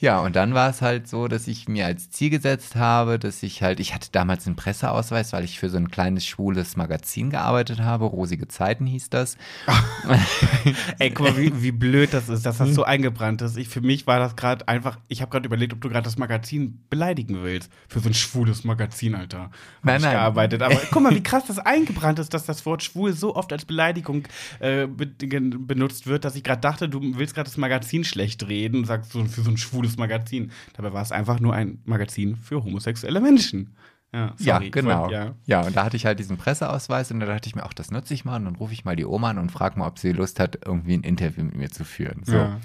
Ja, 0.01 0.21
und 0.21 0.37
dann 0.37 0.53
war 0.53 0.69
es 0.69 0.81
halt 0.81 1.09
so, 1.09 1.27
dass 1.27 1.45
ich 1.47 1.67
mir 1.67 1.85
als 1.85 2.09
Ziel 2.09 2.29
gesetzt 2.29 2.77
habe, 2.77 3.19
dass 3.19 3.43
ich 3.43 3.61
halt, 3.61 3.81
ich 3.81 3.93
hatte 3.93 4.07
damals 4.13 4.47
einen 4.47 4.55
Presseausweis, 4.55 5.33
weil 5.33 5.43
ich 5.43 5.59
für 5.59 5.69
so 5.69 5.75
ein 5.75 5.91
kleines 5.91 6.25
schwules 6.25 6.77
Magazin 6.77 7.29
gearbeitet 7.29 7.81
habe. 7.81 8.05
Rosige 8.05 8.47
Zeiten 8.47 8.85
hieß 8.85 9.09
das. 9.09 9.35
Ey, 10.99 11.11
guck 11.11 11.27
mal, 11.27 11.37
wie, 11.37 11.61
wie 11.61 11.73
blöd 11.73 12.13
das 12.13 12.29
ist, 12.29 12.45
dass 12.45 12.59
das 12.59 12.73
so 12.73 12.85
eingebrannt 12.85 13.41
ist. 13.41 13.57
Ich, 13.57 13.67
für 13.67 13.81
mich 13.81 14.07
war 14.07 14.19
das 14.19 14.37
gerade 14.37 14.65
einfach, 14.69 14.99
ich 15.09 15.21
habe 15.21 15.31
gerade 15.31 15.45
überlegt, 15.45 15.73
ob 15.73 15.81
du 15.81 15.89
gerade 15.89 16.05
das 16.05 16.17
Magazin 16.17 16.79
beleidigen 16.89 17.43
willst. 17.43 17.69
Für 17.89 17.99
so 17.99 18.07
ein 18.07 18.13
schwules 18.13 18.63
Magazin, 18.63 19.15
Alter. 19.15 19.39
Hab 19.39 19.51
Nein, 19.83 19.97
ich 19.97 20.03
nein. 20.03 20.13
gearbeitet. 20.13 20.61
Aber 20.61 20.79
guck 20.91 21.03
mal, 21.03 21.13
wie 21.13 21.23
krass 21.23 21.43
das 21.45 21.59
eingebrannt 21.59 22.19
ist, 22.19 22.33
dass 22.33 22.45
das 22.45 22.65
Wort 22.65 22.83
schwul 22.83 23.11
so 23.11 23.35
oft 23.35 23.51
als 23.51 23.65
Beleidigung 23.65 24.23
äh, 24.59 24.87
benutzt 24.87 26.07
wird, 26.07 26.23
dass 26.23 26.37
ich 26.37 26.43
gerade 26.45 26.61
dachte, 26.61 26.87
du 26.87 27.01
willst 27.17 27.35
gerade 27.35 27.49
das 27.49 27.57
Magazin 27.57 28.05
schlecht 28.05 28.47
reden 28.47 28.77
und 28.77 28.85
sagst 28.85 29.11
so 29.11 29.25
für 29.25 29.41
so 29.41 29.51
ein 29.51 29.57
schwules 29.57 29.88
Magazin. 29.97 30.51
Dabei 30.73 30.93
war 30.93 31.01
es 31.01 31.11
einfach 31.11 31.39
nur 31.39 31.53
ein 31.53 31.79
Magazin 31.85 32.35
für 32.35 32.63
homosexuelle 32.63 33.19
Menschen. 33.21 33.75
Ja, 34.11 34.33
Ja, 34.39 34.55
sorry. 34.55 34.69
genau. 34.71 35.09
Ja. 35.11 35.35
Ja. 35.45 35.61
und 35.61 35.75
da 35.75 35.85
hatte 35.85 35.95
ich 35.95 36.05
halt 36.05 36.17
diesen 36.19 36.37
Presseausweis 36.37 37.11
und 37.11 37.19
da 37.19 37.27
dachte 37.27 37.47
ich 37.47 37.55
mir, 37.55 37.63
ach, 37.63 37.73
das 37.73 37.91
nutze 37.91 38.13
ich 38.13 38.25
mal 38.25 38.37
und 38.37 38.45
dann 38.45 38.55
rufe 38.55 38.73
ich 38.73 38.83
mal 38.85 38.95
die 38.95 39.05
Oma 39.05 39.29
an 39.29 39.37
und 39.37 39.51
frage 39.51 39.77
mal, 39.77 39.87
ob 39.87 39.99
sie 39.99 40.11
Lust 40.13 40.39
hat, 40.39 40.57
irgendwie 40.65 40.95
ein 40.95 41.03
Interview 41.03 41.43
mit 41.43 41.55
mir 41.55 41.69
zu 41.69 41.83
führen. 41.83 42.23
So. 42.25 42.35
Ja. 42.35 42.59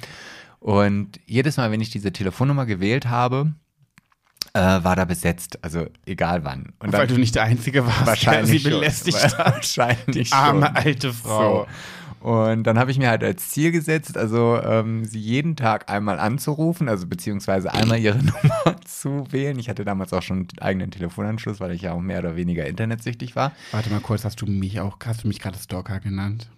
Und 0.60 1.20
jedes 1.26 1.58
Mal, 1.58 1.70
wenn 1.70 1.82
ich 1.82 1.90
diese 1.90 2.12
Telefonnummer 2.12 2.64
gewählt 2.64 3.06
habe, 3.08 3.52
äh, 4.54 4.60
war 4.60 4.96
da 4.96 5.04
besetzt, 5.04 5.58
also 5.62 5.86
egal 6.06 6.44
wann. 6.44 6.72
Und 6.78 6.92
Weil 6.92 7.06
du 7.08 7.18
nicht 7.18 7.34
der 7.34 7.42
Einzige 7.44 7.84
warst, 7.86 8.06
wahrscheinlich 8.06 8.62
der 8.62 8.70
sie 8.70 8.70
schon. 8.70 8.80
belästigt 8.80 9.22
hat. 9.38 9.38
Wahrscheinlich 9.54 10.32
Arme 10.32 10.66
schon. 10.66 10.76
alte 10.76 11.12
Frau. 11.12 11.64
So. 11.64 11.68
Und 12.24 12.62
dann 12.64 12.78
habe 12.78 12.90
ich 12.90 12.98
mir 12.98 13.10
halt 13.10 13.22
als 13.22 13.50
Ziel 13.50 13.70
gesetzt, 13.70 14.16
also 14.16 14.58
ähm, 14.62 15.04
sie 15.04 15.18
jeden 15.20 15.56
Tag 15.56 15.90
einmal 15.90 16.18
anzurufen, 16.18 16.88
also 16.88 17.06
beziehungsweise 17.06 17.70
einmal 17.74 17.98
ihre 17.98 18.16
Nummer 18.24 18.76
zu 18.86 19.26
wählen. 19.30 19.58
Ich 19.58 19.68
hatte 19.68 19.84
damals 19.84 20.14
auch 20.14 20.22
schon 20.22 20.38
einen 20.38 20.48
eigenen 20.58 20.90
Telefonanschluss, 20.90 21.60
weil 21.60 21.72
ich 21.72 21.82
ja 21.82 21.92
auch 21.92 22.00
mehr 22.00 22.20
oder 22.20 22.34
weniger 22.34 22.64
internetsüchtig 22.66 23.36
war. 23.36 23.52
Warte 23.72 23.90
mal 23.90 24.00
kurz, 24.00 24.24
hast 24.24 24.40
du 24.40 24.46
mich 24.46 24.80
auch, 24.80 24.96
hast 25.04 25.24
du 25.24 25.28
mich 25.28 25.38
gerade 25.38 25.58
Stalker 25.58 26.00
genannt? 26.00 26.48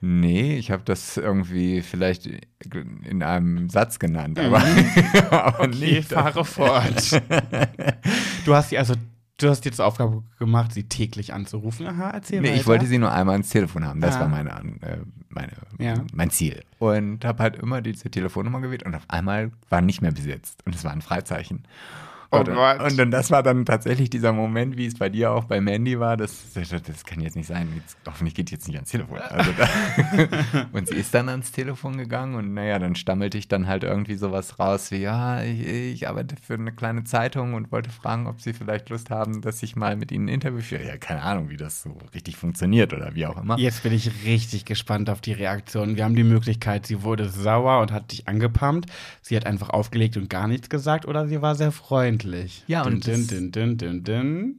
Nee, 0.00 0.56
ich 0.58 0.70
habe 0.70 0.84
das 0.84 1.16
irgendwie 1.16 1.82
vielleicht 1.82 2.28
in 3.04 3.24
einem 3.24 3.68
Satz 3.68 3.98
genannt, 3.98 4.38
aber, 4.38 4.62
aber 5.30 5.66
Mhm. 5.66 5.72
Okay, 5.74 5.94
nicht. 5.96 6.12
fahre 6.12 6.44
fort. 6.44 7.20
du 8.44 8.54
hast 8.54 8.70
sie 8.70 8.78
also, 8.78 8.94
du 9.38 9.48
hast 9.48 9.64
zur 9.74 9.86
Aufgabe 9.86 10.22
gemacht, 10.38 10.72
sie 10.72 10.84
täglich 10.84 11.32
anzurufen. 11.32 11.86
Aha, 11.86 12.10
erzähl 12.10 12.40
Nee, 12.40 12.48
weiter. 12.48 12.60
ich 12.60 12.66
wollte 12.66 12.86
sie 12.86 12.98
nur 12.98 13.12
einmal 13.12 13.34
ans 13.34 13.48
Telefon 13.48 13.84
haben. 13.84 14.00
Das 14.00 14.16
Ah. 14.16 14.20
war 14.20 14.28
meine, 14.28 14.50
äh, 14.82 14.98
meine, 15.30 15.52
Ja. 15.78 15.94
mein 16.12 16.30
Ziel. 16.30 16.62
Und 16.78 17.24
habe 17.24 17.42
halt 17.42 17.56
immer 17.56 17.80
diese 17.80 18.10
Telefonnummer 18.10 18.60
gewählt 18.60 18.82
und 18.84 18.94
auf 18.94 19.04
einmal 19.08 19.50
war 19.68 19.80
nicht 19.80 20.02
mehr 20.02 20.12
besetzt. 20.12 20.60
Und 20.66 20.74
es 20.74 20.84
war 20.84 20.92
ein 20.92 21.02
Freizeichen. 21.02 21.64
Oh 22.30 22.40
und, 22.40 22.52
Gott. 22.52 22.82
und 22.82 22.98
dann, 22.98 23.10
das 23.10 23.30
war 23.30 23.42
dann 23.42 23.64
tatsächlich 23.64 24.10
dieser 24.10 24.34
Moment, 24.34 24.76
wie 24.76 24.84
es 24.84 24.96
bei 24.96 25.08
dir 25.08 25.32
auch 25.32 25.44
bei 25.44 25.62
Mandy 25.62 25.98
war. 25.98 26.18
Das, 26.18 26.52
das 26.52 27.04
kann 27.06 27.22
jetzt 27.22 27.36
nicht 27.36 27.46
sein. 27.46 27.72
Jetzt, 27.74 27.96
hoffentlich 28.06 28.34
geht 28.34 28.50
die 28.50 28.54
jetzt 28.54 28.68
nicht 28.68 28.76
ans 28.76 28.90
Telefon. 28.90 29.18
Also 29.18 29.50
und 30.72 30.88
sie 30.88 30.96
ist 30.96 31.14
dann 31.14 31.30
ans 31.30 31.52
Telefon 31.52 31.96
gegangen 31.96 32.34
und 32.34 32.52
naja, 32.52 32.78
dann 32.78 32.96
stammelte 32.96 33.38
ich 33.38 33.48
dann 33.48 33.66
halt 33.66 33.82
irgendwie 33.82 34.16
sowas 34.16 34.58
raus 34.58 34.90
wie, 34.90 34.98
ja, 34.98 35.42
ich, 35.42 35.66
ich 35.66 36.08
arbeite 36.08 36.36
für 36.36 36.54
eine 36.54 36.70
kleine 36.70 37.04
Zeitung 37.04 37.54
und 37.54 37.72
wollte 37.72 37.88
fragen, 37.88 38.26
ob 38.26 38.42
sie 38.42 38.52
vielleicht 38.52 38.90
Lust 38.90 39.08
haben, 39.08 39.40
dass 39.40 39.62
ich 39.62 39.74
mal 39.74 39.96
mit 39.96 40.12
ihnen 40.12 40.26
ein 40.26 40.34
Interview 40.34 40.60
führe. 40.60 40.86
Ja, 40.86 40.98
keine 40.98 41.22
Ahnung, 41.22 41.48
wie 41.48 41.56
das 41.56 41.80
so 41.80 41.96
richtig 42.12 42.36
funktioniert 42.36 42.92
oder 42.92 43.14
wie 43.14 43.24
auch 43.24 43.40
immer. 43.40 43.58
Jetzt 43.58 43.82
bin 43.82 43.94
ich 43.94 44.26
richtig 44.26 44.66
gespannt 44.66 45.08
auf 45.08 45.22
die 45.22 45.32
Reaktion. 45.32 45.96
Wir 45.96 46.04
haben 46.04 46.14
die 46.14 46.24
Möglichkeit, 46.24 46.86
sie 46.86 47.02
wurde 47.02 47.30
sauer 47.30 47.80
und 47.80 47.90
hat 47.90 48.12
dich 48.12 48.28
angepumpt. 48.28 48.90
Sie 49.22 49.34
hat 49.34 49.46
einfach 49.46 49.70
aufgelegt 49.70 50.18
und 50.18 50.28
gar 50.28 50.46
nichts 50.46 50.68
gesagt 50.68 51.06
oder 51.06 51.26
sie 51.26 51.40
war 51.40 51.54
sehr 51.54 51.72
freundlich. 51.72 52.17
Ja, 52.66 52.82
und 52.82 53.04
din, 53.06 53.12
das- 53.14 53.26
din, 53.28 53.50
din, 53.50 53.76
din, 53.76 54.02
din. 54.04 54.54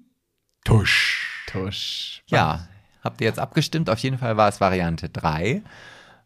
Tusch. 0.66 1.26
Tusch. 1.47 2.22
Ja, 2.28 2.68
habt 3.03 3.22
ihr 3.22 3.28
jetzt 3.28 3.39
abgestimmt? 3.39 3.89
Auf 3.89 3.99
jeden 3.99 4.18
Fall 4.18 4.38
war 4.38 4.49
es 4.49 4.60
Variante 4.62 5.10
3. 5.10 5.62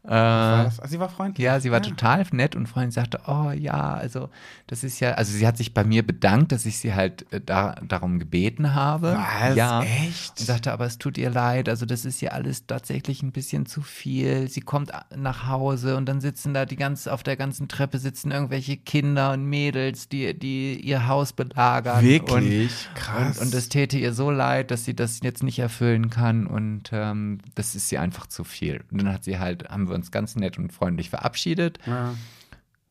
Äh? 0.05 0.13
Ah, 0.13 0.69
Sie 0.85 0.99
war 0.99 1.07
freundlich. 1.07 1.43
ja, 1.45 1.59
sie 1.61 1.71
war 1.71 1.81
total 1.81 2.25
nett 2.31 2.55
und 2.55 2.67
freundlich 2.67 2.95
sagte, 2.95 3.21
oh 3.27 3.51
ja, 3.51 3.93
also 3.93 4.29
das 4.67 4.83
ist 4.83 4.99
ja, 4.99 5.11
also 5.13 5.31
sie 5.31 5.47
hat 5.47 5.57
sich 5.57 5.73
bei 5.73 5.85
mir 5.85 6.05
bedankt, 6.05 6.51
dass 6.51 6.65
ich 6.65 6.77
sie 6.77 6.93
halt 6.93 7.25
äh, 7.31 7.39
da, 7.39 7.75
darum 7.87 8.19
gebeten 8.19 8.73
habe. 8.75 9.17
Was? 9.17 9.55
Ja. 9.55 9.81
Echt? 9.81 10.39
Und 10.39 10.45
sagte, 10.45 10.73
aber 10.73 10.85
es 10.85 10.97
tut 10.97 11.17
ihr 11.17 11.29
leid, 11.29 11.69
also 11.69 11.85
das 11.85 12.03
ist 12.03 12.19
ja 12.21 12.31
alles 12.31 12.67
tatsächlich 12.67 13.23
ein 13.23 13.31
bisschen 13.31 13.65
zu 13.65 13.81
viel. 13.81 14.49
Sie 14.49 14.59
kommt 14.61 14.91
nach 15.15 15.47
Hause 15.47 15.95
und 15.95 16.05
dann 16.07 16.19
sitzen 16.19 16.53
da 16.53 16.65
die 16.65 16.75
ganz, 16.75 17.07
auf 17.07 17.23
der 17.23 17.37
ganzen 17.37 17.69
Treppe 17.69 17.97
sitzen 17.97 18.31
irgendwelche 18.31 18.75
Kinder 18.75 19.31
und 19.31 19.45
Mädels, 19.45 20.09
die, 20.09 20.37
die 20.37 20.81
ihr 20.81 21.07
Haus 21.07 21.31
belagern. 21.31 22.03
Wirklich? 22.03 22.87
Und, 22.89 22.95
Krass. 22.95 23.37
Und, 23.37 23.45
und 23.45 23.53
das 23.53 23.69
täte 23.69 23.97
ihr 23.97 24.13
so 24.13 24.31
leid, 24.31 24.69
dass 24.69 24.83
sie 24.83 24.95
das 24.95 25.21
jetzt 25.23 25.43
nicht 25.43 25.59
erfüllen 25.59 26.09
kann 26.09 26.45
und 26.45 26.89
ähm, 26.91 27.39
das 27.55 27.73
ist 27.73 27.89
ihr 27.91 28.01
einfach 28.01 28.27
zu 28.27 28.43
viel. 28.43 28.83
Und 28.91 29.01
dann 29.03 29.13
hat 29.13 29.23
sie 29.23 29.39
halt, 29.39 29.69
haben 29.69 29.87
wir 29.87 29.92
uns 29.93 30.11
ganz 30.11 30.35
nett 30.35 30.57
und 30.57 30.71
freundlich 30.73 31.09
verabschiedet 31.09 31.79
Ja. 31.85 32.13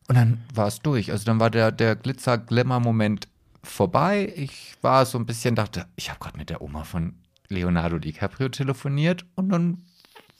und 0.07 0.15
dann 0.15 0.41
war 0.53 0.67
es 0.67 0.79
durch. 0.79 1.11
Also 1.11 1.25
dann 1.25 1.39
war 1.39 1.49
der, 1.49 1.71
der 1.71 1.95
Glitzer-Glimmer-Moment 1.95 3.27
vorbei. 3.63 4.33
Ich 4.35 4.75
war 4.81 5.05
so 5.05 5.17
ein 5.17 5.25
bisschen, 5.25 5.55
dachte, 5.55 5.85
ich 5.95 6.09
habe 6.09 6.19
gerade 6.19 6.37
mit 6.37 6.49
der 6.49 6.61
Oma 6.61 6.83
von 6.83 7.15
Leonardo 7.49 7.99
DiCaprio 7.99 8.49
telefoniert 8.49 9.25
und 9.35 9.49
dann 9.49 9.83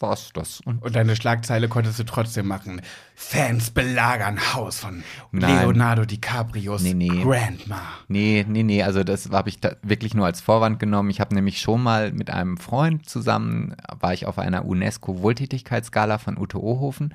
war 0.03 0.13
es 0.13 0.31
das. 0.33 0.61
Und 0.61 0.83
Und 0.83 0.95
deine 0.95 1.15
Schlagzeile 1.15 1.67
konntest 1.67 1.97
du 1.97 2.03
trotzdem 2.03 2.47
machen. 2.47 2.81
Fans 3.15 3.71
belagern 3.71 4.53
Haus 4.53 4.79
von 4.79 5.03
Nein. 5.31 5.61
Leonardo 5.61 6.05
DiCaprios 6.05 6.83
Nee, 6.83 6.93
nee. 6.93 7.07
Grandma. 7.07 7.81
Nee, 8.07 8.45
nee, 8.47 8.61
nee, 8.61 8.83
also 8.83 9.03
das 9.03 9.31
habe 9.31 9.49
ich 9.49 9.59
da 9.59 9.75
wirklich 9.81 10.13
nur 10.13 10.27
als 10.27 10.41
Vorwand 10.41 10.79
genommen. 10.79 11.09
Ich 11.09 11.19
habe 11.19 11.33
nämlich 11.33 11.59
schon 11.59 11.81
mal 11.81 12.11
mit 12.11 12.29
einem 12.29 12.57
Freund 12.57 13.09
zusammen, 13.09 13.75
war 13.99 14.13
ich 14.13 14.27
auf 14.27 14.37
einer 14.37 14.65
UNESCO-Wohltätigkeitsgala 14.65 16.19
von 16.19 16.37
Ute 16.37 16.61
Ohofen 16.61 17.13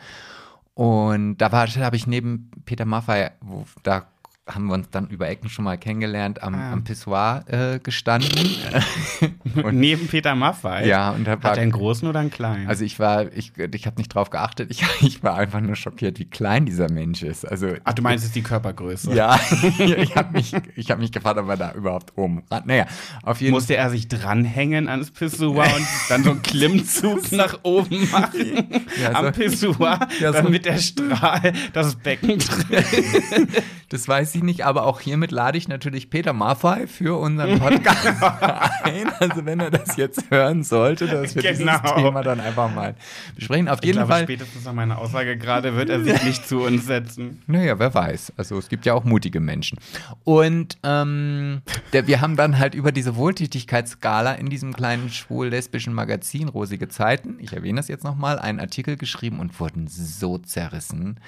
und 0.78 1.38
da 1.38 1.50
war, 1.50 1.66
habe 1.66 1.96
ich 1.96 2.06
neben 2.06 2.52
Peter 2.64 2.84
Maffay, 2.84 3.30
wo, 3.40 3.64
da 3.82 4.06
haben 4.48 4.66
wir 4.66 4.74
uns 4.74 4.88
dann 4.90 5.08
über 5.08 5.28
Ecken 5.28 5.48
schon 5.48 5.64
mal 5.64 5.76
kennengelernt, 5.78 6.42
am, 6.42 6.54
Ah. 6.54 6.72
am 6.72 6.84
Pissoir 6.84 7.44
äh, 7.48 7.78
gestanden. 7.78 8.30
Und 9.62 9.76
neben 9.76 10.06
Peter 10.08 10.34
Maffay. 10.34 10.86
ja, 10.88 11.10
und 11.10 11.24
da 11.26 11.42
war, 11.42 11.50
Hat 11.50 11.56
er 11.58 11.62
einen 11.62 11.72
großen 11.72 12.06
oder 12.08 12.20
einen 12.20 12.30
kleinen? 12.30 12.68
also 12.68 12.84
ich 12.84 12.98
war, 12.98 13.32
ich, 13.32 13.52
ich 13.56 13.86
habe 13.86 13.96
nicht 13.96 14.08
drauf 14.14 14.30
geachtet, 14.30 14.70
ich, 14.70 14.82
ich 15.00 15.22
war 15.22 15.34
einfach 15.36 15.60
nur 15.60 15.74
schockiert, 15.76 16.18
wie 16.18 16.24
klein 16.26 16.66
dieser 16.66 16.90
Mensch 16.90 17.22
ist. 17.22 17.44
Also 17.46 17.68
Ach, 17.84 17.92
du 17.94 18.02
meinst 18.02 18.24
jetzt 18.24 18.34
die 18.36 18.42
Körpergröße? 18.42 19.12
ja, 19.14 19.38
ich 19.78 20.14
habe 20.16 20.32
mich, 20.32 20.52
ich 20.76 20.90
hab 20.90 20.98
mich 20.98 21.12
gefragt, 21.12 21.38
ob 21.38 21.48
er 21.48 21.56
da 21.56 21.72
überhaupt 21.72 22.16
oben 22.16 22.42
ran. 22.50 22.62
Naja, 22.66 22.86
auf 23.22 23.40
jeden 23.40 23.52
Fall. 23.52 23.58
Musste 23.58 23.76
er 23.76 23.90
sich 23.90 24.08
dranhängen 24.08 24.88
ans 24.88 25.10
Pissoir 25.10 25.64
und 25.74 25.86
dann 26.08 26.24
so 26.24 26.30
einen 26.30 26.42
Klimmzug 26.42 27.32
nach 27.32 27.58
oben 27.64 28.08
machen 28.10 28.80
Ja, 29.02 29.12
am 29.14 29.26
so- 29.26 29.32
Pissoir, 29.32 30.08
Ja, 30.20 30.32
so- 30.32 30.42
damit 30.42 30.64
der 30.66 30.78
Strahl 30.78 31.52
das 31.72 31.96
Becken 31.96 32.38
trifft. 32.38 33.62
Das 33.90 34.06
weiß 34.06 34.34
ich 34.34 34.37
nicht, 34.42 34.64
aber 34.64 34.84
auch 34.84 35.00
hiermit 35.00 35.30
lade 35.30 35.58
ich 35.58 35.68
natürlich 35.68 36.10
Peter 36.10 36.32
Maffay 36.32 36.86
für 36.86 37.18
unseren 37.18 37.58
Podcast 37.58 38.06
ein. 38.84 39.10
Also 39.20 39.44
wenn 39.44 39.60
er 39.60 39.70
das 39.70 39.96
jetzt 39.96 40.30
hören 40.30 40.62
sollte, 40.62 41.06
dass 41.06 41.34
wir 41.34 41.42
Genau. 41.42 41.78
dieses 41.78 41.94
Thema 41.94 42.22
dann 42.22 42.40
einfach 42.40 42.72
mal 42.74 42.94
besprechen. 43.36 43.68
Auf 43.68 43.78
Ich 43.80 43.86
jeden 43.86 43.98
glaube, 43.98 44.12
Fall. 44.12 44.22
spätestens 44.24 44.64
nach 44.64 44.72
meiner 44.72 44.98
Aussage 44.98 45.36
gerade 45.36 45.74
wird 45.76 45.88
er 45.90 46.02
sich 46.02 46.22
nicht 46.24 46.46
zu 46.48 46.60
uns 46.62 46.86
setzen. 46.86 47.42
Naja, 47.46 47.78
wer 47.78 47.92
weiß. 47.94 48.32
Also 48.36 48.58
es 48.58 48.68
gibt 48.68 48.86
ja 48.86 48.94
auch 48.94 49.04
mutige 49.04 49.40
Menschen. 49.40 49.78
Und 50.24 50.78
ähm, 50.84 51.62
der, 51.92 52.06
wir 52.06 52.20
haben 52.20 52.36
dann 52.36 52.58
halt 52.58 52.74
über 52.74 52.92
diese 52.92 53.16
Wohltätigkeitsskala 53.16 54.32
in 54.34 54.50
diesem 54.50 54.72
kleinen 54.74 55.10
schwul-lesbischen 55.10 55.92
Magazin 55.92 56.48
Rosige 56.48 56.88
Zeiten, 56.88 57.36
ich 57.40 57.52
erwähne 57.52 57.76
das 57.80 57.88
jetzt 57.88 58.04
nochmal, 58.04 58.38
einen 58.38 58.60
Artikel 58.60 58.96
geschrieben 58.96 59.40
und 59.40 59.58
wurden 59.60 59.86
so 59.88 60.38
zerrissen. 60.38 61.18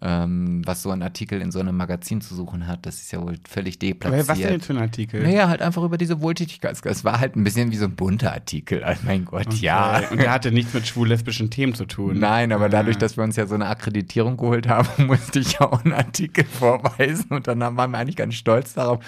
Ähm, 0.00 0.62
was 0.64 0.82
so 0.82 0.90
ein 0.90 1.02
Artikel 1.02 1.40
in 1.40 1.50
so 1.50 1.58
einem 1.60 1.76
Magazin 1.76 2.20
zu 2.20 2.34
suchen 2.34 2.66
hat. 2.66 2.86
Das 2.86 2.96
ist 2.96 3.12
ja 3.12 3.20
wohl 3.22 3.36
völlig 3.48 3.78
deplatziert. 3.78 4.28
Was 4.28 4.38
denn 4.38 4.52
jetzt 4.52 4.66
für 4.66 4.72
ein 4.74 4.78
Artikel? 4.78 5.22
Naja, 5.22 5.48
halt 5.48 5.62
einfach 5.62 5.82
über 5.82 5.98
diese 5.98 6.20
Wohltätigkeit. 6.20 6.76
Es 6.84 7.04
war 7.04 7.20
halt 7.20 7.36
ein 7.36 7.44
bisschen 7.44 7.72
wie 7.72 7.76
so 7.76 7.84
ein 7.86 7.96
bunter 7.96 8.32
Artikel. 8.32 8.84
Also 8.84 9.02
mein 9.04 9.24
Gott, 9.24 9.46
Okay. 9.48 9.56
ja. 9.60 10.02
Und 10.10 10.18
der 10.20 10.30
hatte 10.30 10.52
nichts 10.52 10.74
mit 10.74 10.86
schwul-lesbischen 10.86 11.50
Themen 11.50 11.74
zu 11.74 11.84
tun. 11.84 12.18
Nein, 12.18 12.52
aber 12.52 12.68
dadurch, 12.68 12.96
Ah. 12.96 13.00
dass 13.00 13.16
wir 13.16 13.24
uns 13.24 13.36
ja 13.36 13.46
so 13.46 13.54
eine 13.54 13.66
Akkreditierung 13.66 14.36
geholt 14.36 14.68
haben, 14.68 14.88
musste 15.06 15.40
ich 15.40 15.54
ja 15.54 15.60
auch 15.62 15.84
einen 15.84 15.94
Artikel 15.94 16.44
vorweisen 16.44 17.26
und 17.30 17.46
dann 17.48 17.60
waren 17.60 17.90
wir 17.90 17.98
eigentlich 17.98 18.16
ganz 18.16 18.34
stolz 18.34 18.74
darauf 18.74 19.04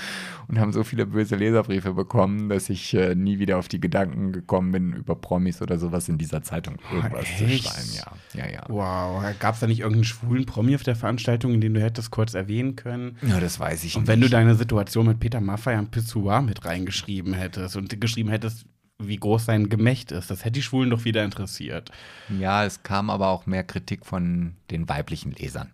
und 0.48 0.58
haben 0.58 0.72
so 0.72 0.82
viele 0.82 1.06
böse 1.06 1.36
Leserbriefe 1.36 1.94
bekommen, 1.94 2.48
dass 2.48 2.68
ich 2.70 2.94
äh, 2.94 3.14
nie 3.14 3.38
wieder 3.38 3.58
auf 3.58 3.68
die 3.68 3.80
Gedanken 3.80 4.32
gekommen 4.32 4.72
bin, 4.72 4.92
über 4.94 5.14
Promis 5.14 5.62
oder 5.62 5.78
sowas 5.78 6.08
in 6.08 6.18
dieser 6.18 6.42
Zeitung 6.42 6.76
irgendwas 6.92 7.26
zu 7.38 7.44
echt? 7.44 7.64
schreiben. 7.68 7.88
Ja, 8.34 8.44
ja, 8.46 8.52
ja. 8.52 8.64
Wow, 8.68 9.22
gab 9.38 9.54
es 9.54 9.60
da 9.60 9.66
nicht 9.66 9.80
irgendeinen 9.80 10.04
schwulen 10.04 10.46
Promi 10.46 10.79
auf 10.80 10.84
der 10.84 10.96
Veranstaltung, 10.96 11.52
in 11.54 11.60
dem 11.60 11.74
du 11.74 11.80
hättest 11.82 12.10
kurz 12.10 12.34
erwähnen 12.34 12.74
können? 12.76 13.16
Ja, 13.22 13.38
das 13.38 13.60
weiß 13.60 13.84
ich 13.84 13.96
Und 13.96 14.02
nicht. 14.02 14.08
wenn 14.08 14.20
du 14.22 14.28
deine 14.30 14.54
Situation 14.54 15.06
mit 15.06 15.20
Peter 15.20 15.40
Maffay 15.40 15.74
am 15.74 15.90
Pissoir 15.90 16.40
mit 16.42 16.64
reingeschrieben 16.64 17.34
hättest 17.34 17.76
und 17.76 18.00
geschrieben 18.00 18.30
hättest, 18.30 18.64
wie 18.98 19.16
groß 19.16 19.44
sein 19.46 19.68
Gemächt 19.68 20.12
ist, 20.12 20.30
das 20.30 20.40
hätte 20.44 20.52
die 20.52 20.62
Schwulen 20.62 20.90
doch 20.90 21.04
wieder 21.04 21.24
interessiert. 21.24 21.90
ja, 22.38 22.64
es 22.64 22.82
kam 22.82 23.08
aber 23.10 23.28
auch 23.28 23.46
mehr 23.46 23.64
Kritik 23.64 24.04
von 24.06 24.54
den 24.70 24.88
weiblichen 24.88 25.32
Lesern. 25.32 25.70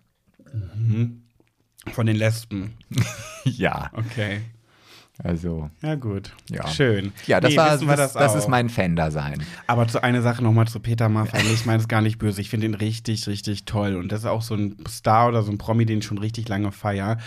Von 1.92 2.06
den 2.06 2.16
Lesben. 2.16 2.74
ja, 3.44 3.90
Okay. 3.92 4.40
Also. 5.22 5.70
Ja, 5.82 5.94
gut. 5.94 6.32
Ja. 6.50 6.68
Schön. 6.68 7.12
Ja, 7.26 7.40
das, 7.40 7.50
Nee, 7.50 7.56
war, 7.56 7.78
das, 7.78 8.12
das, 8.12 8.16
auch. 8.16 8.36
ist 8.36 8.48
mein 8.48 8.68
Fan-Dasein. 8.68 9.42
Aber 9.66 9.88
zu 9.88 10.02
einer 10.02 10.22
Sache 10.22 10.42
nochmal 10.42 10.68
zu 10.68 10.80
Peter 10.80 11.08
Maffay. 11.08 11.42
Ich 11.52 11.64
meine 11.64 11.78
es 11.80 11.88
gar 11.88 12.02
nicht 12.02 12.18
böse. 12.18 12.40
Ich 12.40 12.50
finde 12.50 12.66
ihn 12.66 12.74
richtig, 12.74 13.26
richtig 13.26 13.64
toll. 13.64 13.96
Und 13.96 14.12
das 14.12 14.20
ist 14.20 14.26
auch 14.26 14.42
so 14.42 14.54
ein 14.54 14.76
Star 14.88 15.28
oder 15.28 15.42
so 15.42 15.50
ein 15.50 15.58
Promi, 15.58 15.86
den 15.86 15.98
ich 15.98 16.04
schon 16.04 16.18
richtig 16.18 16.48
lange 16.48 16.70
feier. 16.72 17.18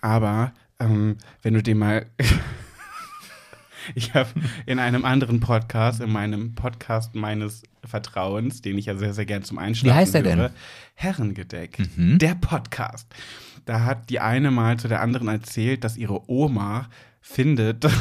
Aber 0.00 0.52
ähm, 0.78 1.16
wenn 1.42 1.54
du 1.54 1.62
den 1.62 1.78
mal. 1.78 2.06
ich 3.94 4.14
habe 4.14 4.28
in 4.66 4.78
einem 4.78 5.04
anderen 5.04 5.40
Podcast, 5.40 6.00
in 6.00 6.12
meinem 6.12 6.54
Podcast 6.54 7.14
meines 7.14 7.62
Vertrauens, 7.84 8.62
den 8.62 8.78
ich 8.78 8.86
ja 8.86 8.96
sehr, 8.96 9.14
sehr 9.14 9.26
gern 9.26 9.42
zum 9.42 9.58
Einschlafen 9.58 9.94
Wie 9.96 10.00
heißt 10.00 10.14
der 10.14 10.22
denn? 10.22 10.50
Herrengedeck. 10.94 11.78
Mhm. 11.96 12.18
Der 12.18 12.34
Podcast. 12.34 13.08
Da 13.64 13.84
hat 13.84 14.10
die 14.10 14.20
eine 14.20 14.50
mal 14.50 14.78
zu 14.78 14.88
der 14.88 15.00
anderen 15.00 15.28
erzählt, 15.28 15.84
dass 15.84 15.96
ihre 15.96 16.28
Oma 16.30 16.88
findet. 17.22 17.86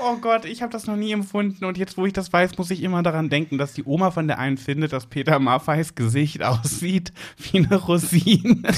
Oh 0.00 0.16
Gott, 0.18 0.44
ich 0.44 0.62
habe 0.62 0.72
das 0.72 0.86
noch 0.86 0.96
nie 0.96 1.10
empfunden 1.12 1.64
und 1.64 1.76
jetzt, 1.76 1.96
wo 1.96 2.06
ich 2.06 2.12
das 2.12 2.32
weiß, 2.32 2.56
muss 2.56 2.70
ich 2.70 2.82
immer 2.82 3.02
daran 3.02 3.28
denken, 3.28 3.58
dass 3.58 3.72
die 3.74 3.82
Oma 3.84 4.12
von 4.12 4.28
der 4.28 4.38
einen 4.38 4.56
findet, 4.56 4.92
dass 4.92 5.06
Peter 5.06 5.38
Maffeis 5.40 5.96
Gesicht 5.96 6.42
aussieht 6.42 7.12
wie 7.36 7.58
eine 7.58 7.74
Rosine. 7.76 8.62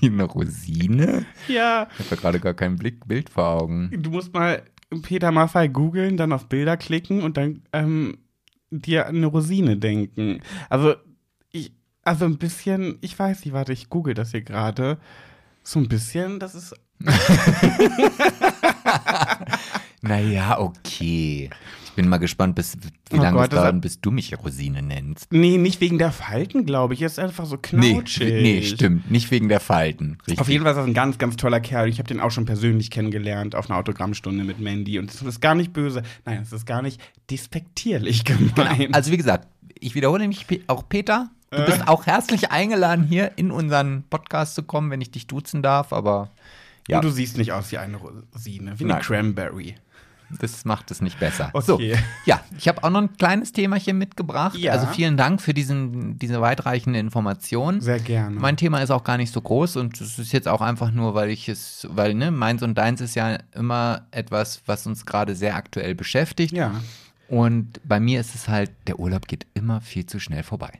Wie 0.00 0.08
eine 0.08 0.24
Rosine? 0.24 1.24
ja, 1.48 1.88
Ich 1.98 2.04
habe 2.04 2.10
ja 2.10 2.16
gerade 2.16 2.40
gar 2.40 2.52
kein 2.52 2.76
Blick, 2.76 3.08
Bild 3.08 3.30
vor 3.30 3.48
Augen. 3.48 3.90
du 3.96 4.10
musst 4.10 4.34
mal 4.34 4.62
Peter 5.02 5.32
Maffei 5.32 5.68
googeln, 5.68 6.18
dann 6.18 6.34
auf 6.34 6.50
Bilder 6.50 6.76
klicken 6.76 7.22
und 7.22 7.38
dann 7.38 7.62
ähm, 7.72 8.18
dir 8.70 9.06
an 9.06 9.16
eine 9.16 9.26
Rosine 9.26 9.78
denken. 9.78 10.42
Also, 10.68 10.96
ich, 11.50 11.72
also 12.02 12.26
ein 12.26 12.36
bisschen, 12.36 12.98
ich 13.00 13.18
weiß 13.18 13.42
nicht, 13.46 13.54
warte, 13.54 13.72
ich 13.72 13.88
google 13.88 14.12
das 14.12 14.32
hier 14.32 14.42
gerade. 14.42 14.98
So 15.64 15.80
ein 15.80 15.88
bisschen, 15.88 16.38
das 16.38 16.54
ist 16.54 16.74
Naja, 20.02 20.58
okay. 20.60 21.48
Ich 21.84 21.92
bin 21.96 22.08
mal 22.08 22.18
gespannt, 22.18 22.56
bis, 22.56 22.76
wie 23.10 23.16
Oh 23.18 23.22
lange 23.22 23.36
Gott, 23.36 23.44
es 23.44 23.50
das 23.50 23.62
dauert, 23.62 23.80
bis 23.80 24.00
du 24.00 24.10
mich 24.10 24.36
Rosine 24.36 24.82
nennst. 24.82 25.32
Nee, 25.32 25.56
nicht 25.58 25.80
wegen 25.80 25.96
der 25.96 26.10
Falten, 26.10 26.66
glaube 26.66 26.92
ich. 26.94 27.00
Er 27.02 27.06
ist 27.06 27.18
einfach 27.20 27.46
so 27.46 27.54
Nee, 27.72 27.92
knautschig. 27.92 28.42
nee, 28.42 28.62
stimmt. 28.62 29.10
Nicht 29.10 29.30
wegen 29.30 29.48
der 29.48 29.60
Falten. 29.60 30.18
Richtig. 30.26 30.40
Auf 30.40 30.48
jeden 30.48 30.64
Fall 30.64 30.72
ist 30.72 30.78
das 30.78 30.86
ein 30.86 30.92
ganz, 30.94 31.18
ganz 31.18 31.36
toller 31.36 31.60
Kerl. 31.60 31.88
Ich 31.88 31.98
habe 31.98 32.08
den 32.08 32.20
auch 32.20 32.32
schon 32.32 32.44
persönlich 32.46 32.90
kennengelernt 32.90 33.54
auf 33.54 33.70
einer 33.70 33.78
Autogrammstunde 33.78 34.42
mit 34.44 34.58
Mandy. 34.58 34.98
Und 34.98 35.08
es 35.14 35.22
ist 35.22 35.40
gar 35.40 35.54
nicht 35.54 35.72
böse. 35.72 36.02
Nein, 36.26 36.42
es 36.42 36.52
ist 36.52 36.66
gar 36.66 36.82
nicht 36.82 37.00
despektierlich 37.30 38.24
gemeint. 38.24 38.92
Also 38.94 39.12
wie 39.12 39.16
gesagt, 39.16 39.46
ich 39.78 39.94
wiederhole 39.94 40.26
mich, 40.26 40.44
auch 40.66 40.88
Peter, 40.88 41.30
du 41.56 41.62
Äh. 41.62 41.66
bist 41.66 41.88
auch 41.88 42.06
herzlich 42.06 42.50
eingeladen, 42.50 43.04
hier 43.04 43.32
in 43.36 43.50
unseren 43.50 44.04
Podcast 44.10 44.54
zu 44.54 44.62
kommen, 44.62 44.90
wenn 44.90 45.00
ich 45.00 45.10
dich 45.10 45.26
duzen 45.26 45.62
darf, 45.62 45.92
aber 45.92 46.30
ja, 46.88 46.98
Und 46.98 47.04
du 47.04 47.10
siehst 47.10 47.38
nicht 47.38 47.52
aus 47.52 47.72
wie 47.72 47.78
eine 47.78 47.96
Rosine, 47.96 48.78
wie 48.78 48.84
eine 48.84 48.94
Nein. 48.94 49.02
Cranberry. 49.02 49.74
das 50.40 50.64
macht 50.64 50.90
es 50.90 51.00
nicht 51.00 51.18
besser. 51.20 51.50
Okay. 51.52 51.64
So, 51.66 51.80
ja, 52.26 52.40
ich 52.58 52.66
habe 52.68 52.82
auch 52.82 52.90
noch 52.90 53.00
ein 53.02 53.16
kleines 53.16 53.52
Themachen 53.52 53.96
mitgebracht. 53.98 54.56
Ja. 54.58 54.72
Also 54.72 54.86
vielen 54.88 55.16
Dank 55.16 55.40
für 55.40 55.54
diesen, 55.54 56.18
diese 56.18 56.40
weitreichende 56.40 56.98
Information. 56.98 57.80
Sehr 57.80 58.00
gerne. 58.00 58.38
Mein 58.38 58.56
Thema 58.56 58.82
ist 58.82 58.90
auch 58.90 59.04
gar 59.04 59.16
nicht 59.16 59.32
so 59.32 59.40
groß 59.40 59.76
und 59.76 60.00
es 60.00 60.18
ist 60.18 60.32
jetzt 60.32 60.48
auch 60.48 60.60
einfach 60.60 60.90
nur, 60.90 61.14
weil 61.14 61.30
ich 61.30 61.48
es, 61.48 61.86
weil 61.90 62.14
ne, 62.14 62.30
meins 62.30 62.62
und 62.62 62.76
deins 62.76 63.00
ist 63.00 63.14
ja 63.14 63.38
immer 63.54 64.02
etwas, 64.10 64.62
was 64.66 64.86
uns 64.86 65.06
gerade 65.06 65.34
sehr 65.36 65.54
aktuell 65.56 65.94
beschäftigt. 65.94 66.52
ja. 66.52 66.72
Und 67.26 67.80
bei 67.84 68.00
mir 68.00 68.20
ist 68.20 68.34
es 68.34 68.48
halt, 68.48 68.70
der 68.86 69.00
Urlaub 69.00 69.26
geht 69.26 69.46
immer 69.54 69.80
viel 69.80 70.04
zu 70.04 70.20
schnell 70.20 70.42
vorbei. 70.42 70.72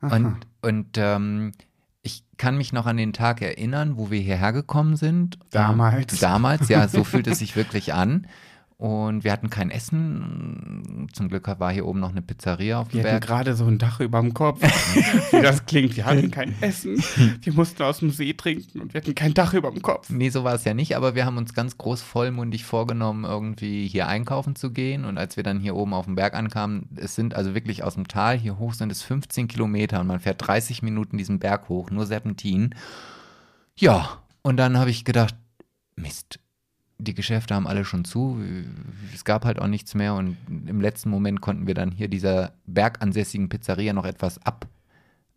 Und, 0.00 0.46
und 0.62 0.86
ähm, 0.96 1.52
ich 2.02 2.24
kann 2.36 2.56
mich 2.56 2.72
noch 2.72 2.86
an 2.86 2.96
den 2.96 3.12
Tag 3.12 3.42
erinnern, 3.42 3.96
wo 3.96 4.10
wir 4.10 4.20
hierher 4.20 4.52
gekommen 4.52 4.96
sind. 4.96 5.38
Damals. 5.50 6.14
Ähm, 6.14 6.18
damals, 6.20 6.68
ja, 6.68 6.86
so 6.88 7.04
fühlt 7.04 7.26
es 7.26 7.38
sich 7.38 7.56
wirklich 7.56 7.94
an. 7.94 8.26
Und 8.78 9.24
wir 9.24 9.32
hatten 9.32 9.48
kein 9.48 9.70
Essen. 9.70 11.08
Zum 11.14 11.28
Glück 11.28 11.48
war 11.58 11.72
hier 11.72 11.86
oben 11.86 11.98
noch 11.98 12.10
eine 12.10 12.20
Pizzeria 12.20 12.78
auf 12.78 12.88
dem 12.88 12.94
Wir 12.98 13.04
hatten 13.04 13.20
Berg. 13.20 13.26
gerade 13.26 13.54
so 13.54 13.64
ein 13.64 13.78
Dach 13.78 14.00
über 14.00 14.20
dem 14.20 14.34
Kopf. 14.34 14.60
wie 15.32 15.40
das 15.40 15.64
klingt. 15.64 15.96
Wir 15.96 16.04
hatten 16.04 16.30
kein 16.30 16.54
Essen. 16.60 17.02
Wir 17.40 17.54
mussten 17.54 17.82
aus 17.82 18.00
dem 18.00 18.10
See 18.10 18.34
trinken 18.34 18.82
und 18.82 18.92
wir 18.92 19.00
hatten 19.00 19.14
kein 19.14 19.32
Dach 19.32 19.54
über 19.54 19.70
dem 19.70 19.80
Kopf. 19.80 20.10
Nee, 20.10 20.28
so 20.28 20.44
war 20.44 20.54
es 20.54 20.64
ja 20.64 20.74
nicht, 20.74 20.94
aber 20.94 21.14
wir 21.14 21.24
haben 21.24 21.38
uns 21.38 21.54
ganz 21.54 21.78
groß 21.78 22.02
vollmundig 22.02 22.64
vorgenommen, 22.64 23.24
irgendwie 23.24 23.86
hier 23.86 24.08
einkaufen 24.08 24.56
zu 24.56 24.70
gehen. 24.70 25.06
Und 25.06 25.16
als 25.16 25.38
wir 25.38 25.42
dann 25.42 25.58
hier 25.58 25.74
oben 25.74 25.94
auf 25.94 26.04
dem 26.04 26.14
Berg 26.14 26.34
ankamen, 26.34 26.90
es 26.96 27.14
sind 27.14 27.32
also 27.34 27.54
wirklich 27.54 27.82
aus 27.82 27.94
dem 27.94 28.08
Tal 28.08 28.36
hier 28.36 28.58
hoch 28.58 28.74
sind 28.74 28.92
es 28.92 29.02
15 29.02 29.48
Kilometer 29.48 30.00
und 30.00 30.06
man 30.06 30.20
fährt 30.20 30.46
30 30.46 30.82
Minuten 30.82 31.16
diesen 31.16 31.38
Berg 31.38 31.70
hoch, 31.70 31.90
nur 31.90 32.04
Serpentin. 32.04 32.74
Ja, 33.78 34.22
und 34.42 34.58
dann 34.58 34.76
habe 34.76 34.90
ich 34.90 35.06
gedacht, 35.06 35.34
Mist, 35.96 36.40
die 36.98 37.14
Geschäfte 37.14 37.54
haben 37.54 37.66
alle 37.66 37.84
schon 37.84 38.04
zu, 38.04 38.40
es 39.14 39.24
gab 39.24 39.44
halt 39.44 39.58
auch 39.60 39.66
nichts 39.66 39.94
mehr 39.94 40.14
und 40.14 40.36
im 40.48 40.80
letzten 40.80 41.10
Moment 41.10 41.40
konnten 41.40 41.66
wir 41.66 41.74
dann 41.74 41.90
hier 41.90 42.08
dieser 42.08 42.52
bergansässigen 42.66 43.48
Pizzeria 43.48 43.92
noch 43.92 44.06
etwas 44.06 44.44
ab. 44.44 44.66